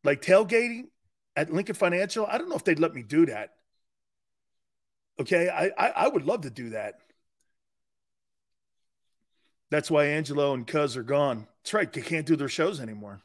like 0.03 0.21
tailgating 0.21 0.87
at 1.37 1.53
Lincoln 1.53 1.77
Financial? 1.77 2.27
I 2.27 2.39
don't 2.39 2.49
know 2.49 2.57
if 2.57 2.65
they'd 2.65 2.81
let 2.81 2.93
me 2.93 3.05
do 3.05 3.27
that. 3.27 3.51
Okay, 5.21 5.49
I, 5.49 5.71
I, 5.77 5.89
I 5.91 6.09
would 6.09 6.25
love 6.25 6.43
to 6.43 6.51
do 6.51 6.71
that. 6.71 7.01
That's 9.71 9.91
why 9.91 10.07
Angelo 10.07 10.55
and 10.55 10.67
Cuz 10.67 10.97
are 10.97 11.03
gone. 11.03 11.47
That's 11.63 11.75
right. 11.75 11.93
They 11.93 12.01
can't 12.01 12.27
do 12.27 12.37
their 12.37 12.49
shows 12.49 12.81
anymore. 12.81 13.21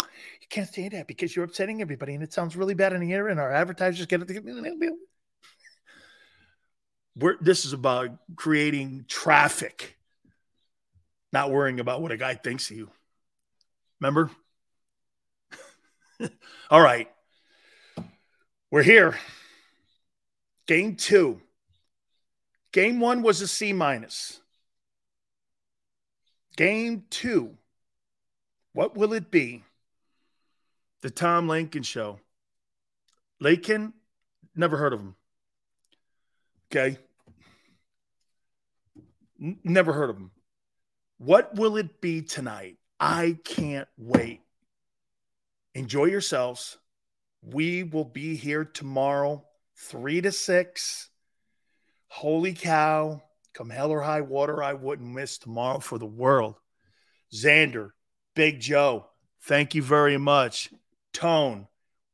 You 0.00 0.48
can't 0.48 0.68
say 0.72 0.88
that 0.88 1.06
because 1.06 1.34
you're 1.34 1.44
upsetting 1.44 1.80
everybody 1.80 2.14
and 2.14 2.22
it 2.22 2.32
sounds 2.32 2.56
really 2.56 2.74
bad 2.74 2.92
in 2.92 3.02
here 3.02 3.28
and 3.28 3.40
our 3.40 3.50
advertisers 3.50 4.06
get 4.06 4.22
it. 4.22 4.92
We're, 7.16 7.36
this 7.40 7.64
is 7.64 7.72
about 7.72 8.10
creating 8.36 9.06
traffic, 9.08 9.96
not 11.32 11.50
worrying 11.50 11.80
about 11.80 12.02
what 12.02 12.12
a 12.12 12.16
guy 12.16 12.34
thinks 12.34 12.70
of 12.70 12.76
you. 12.76 12.90
Remember? 14.00 14.30
All 16.70 16.80
right. 16.80 17.10
We're 18.70 18.84
here. 18.84 19.18
Game 20.70 20.94
two. 20.94 21.42
Game 22.70 23.00
one 23.00 23.22
was 23.22 23.40
a 23.40 23.48
C 23.48 23.72
minus. 23.72 24.40
Game 26.56 27.06
two. 27.10 27.56
What 28.72 28.96
will 28.96 29.12
it 29.12 29.32
be? 29.32 29.64
The 31.02 31.10
Tom 31.10 31.48
Lincoln 31.48 31.82
Show. 31.82 32.20
Lakin, 33.40 33.94
never 34.54 34.76
heard 34.76 34.92
of 34.92 35.00
him. 35.00 35.16
Okay. 36.70 36.98
N- 39.42 39.58
never 39.64 39.92
heard 39.92 40.10
of 40.10 40.18
him. 40.18 40.30
What 41.18 41.56
will 41.56 41.78
it 41.78 42.00
be 42.00 42.22
tonight? 42.22 42.76
I 43.00 43.38
can't 43.42 43.88
wait. 43.98 44.42
Enjoy 45.74 46.04
yourselves. 46.04 46.78
We 47.42 47.82
will 47.82 48.04
be 48.04 48.36
here 48.36 48.64
tomorrow, 48.64 49.44
three 49.80 50.20
to 50.20 50.32
six. 50.32 51.08
Holy 52.08 52.52
cow. 52.52 53.22
Come 53.52 53.70
hell 53.70 53.90
or 53.90 54.00
high 54.00 54.20
water, 54.20 54.62
I 54.62 54.74
wouldn't 54.74 55.12
miss 55.12 55.38
tomorrow 55.38 55.80
for 55.80 55.98
the 55.98 56.06
world. 56.06 56.54
Xander, 57.34 57.90
Big 58.34 58.60
Joe, 58.60 59.06
thank 59.42 59.74
you 59.74 59.82
very 59.82 60.18
much. 60.18 60.70
Tone, 61.12 61.66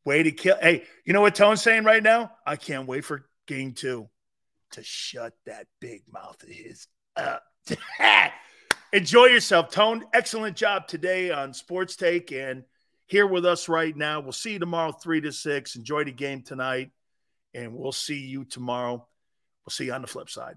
way 0.05 0.23
to 0.23 0.31
kill. 0.31 0.57
Hey, 0.61 0.85
you 1.05 1.12
know 1.12 1.20
what 1.20 1.35
Tone's 1.35 1.62
saying 1.62 1.85
right 1.85 2.03
now? 2.03 2.33
I 2.47 2.57
can't 2.57 2.89
wait 2.89 3.05
for 3.05 3.27
game 3.47 3.73
two 3.73 4.09
to 4.73 4.83
shut 4.83 5.35
that 5.45 5.67
big 5.81 6.03
mouth 6.11 6.43
of 6.43 6.49
his 6.49 6.86
up. 7.17 7.43
Enjoy 8.93 9.27
yourself, 9.27 9.70
Tone. 9.70 10.05
Excellent 10.15 10.57
job 10.57 10.89
today 10.89 11.31
on 11.31 11.53
Sports 11.53 11.97
Take 11.97 12.33
and 12.33 12.65
here 13.07 13.27
with 13.27 13.45
us 13.45 13.69
right 13.69 13.95
now. 13.95 14.20
We'll 14.20 14.33
see 14.33 14.55
you 14.55 14.59
tomorrow, 14.59 14.93
three 14.93 15.20
to 15.20 15.33
six. 15.33 15.77
Enjoy 15.77 16.05
the 16.05 16.12
game 16.12 16.43
tonight, 16.43 16.91
and 17.57 17.75
we'll 17.75 17.93
see 17.93 18.18
you 18.18 18.44
tomorrow. 18.44 19.07
We'll 19.65 19.70
see 19.70 19.86
you 19.86 19.93
on 19.93 20.02
the 20.02 20.07
flip 20.07 20.28
side. 20.28 20.57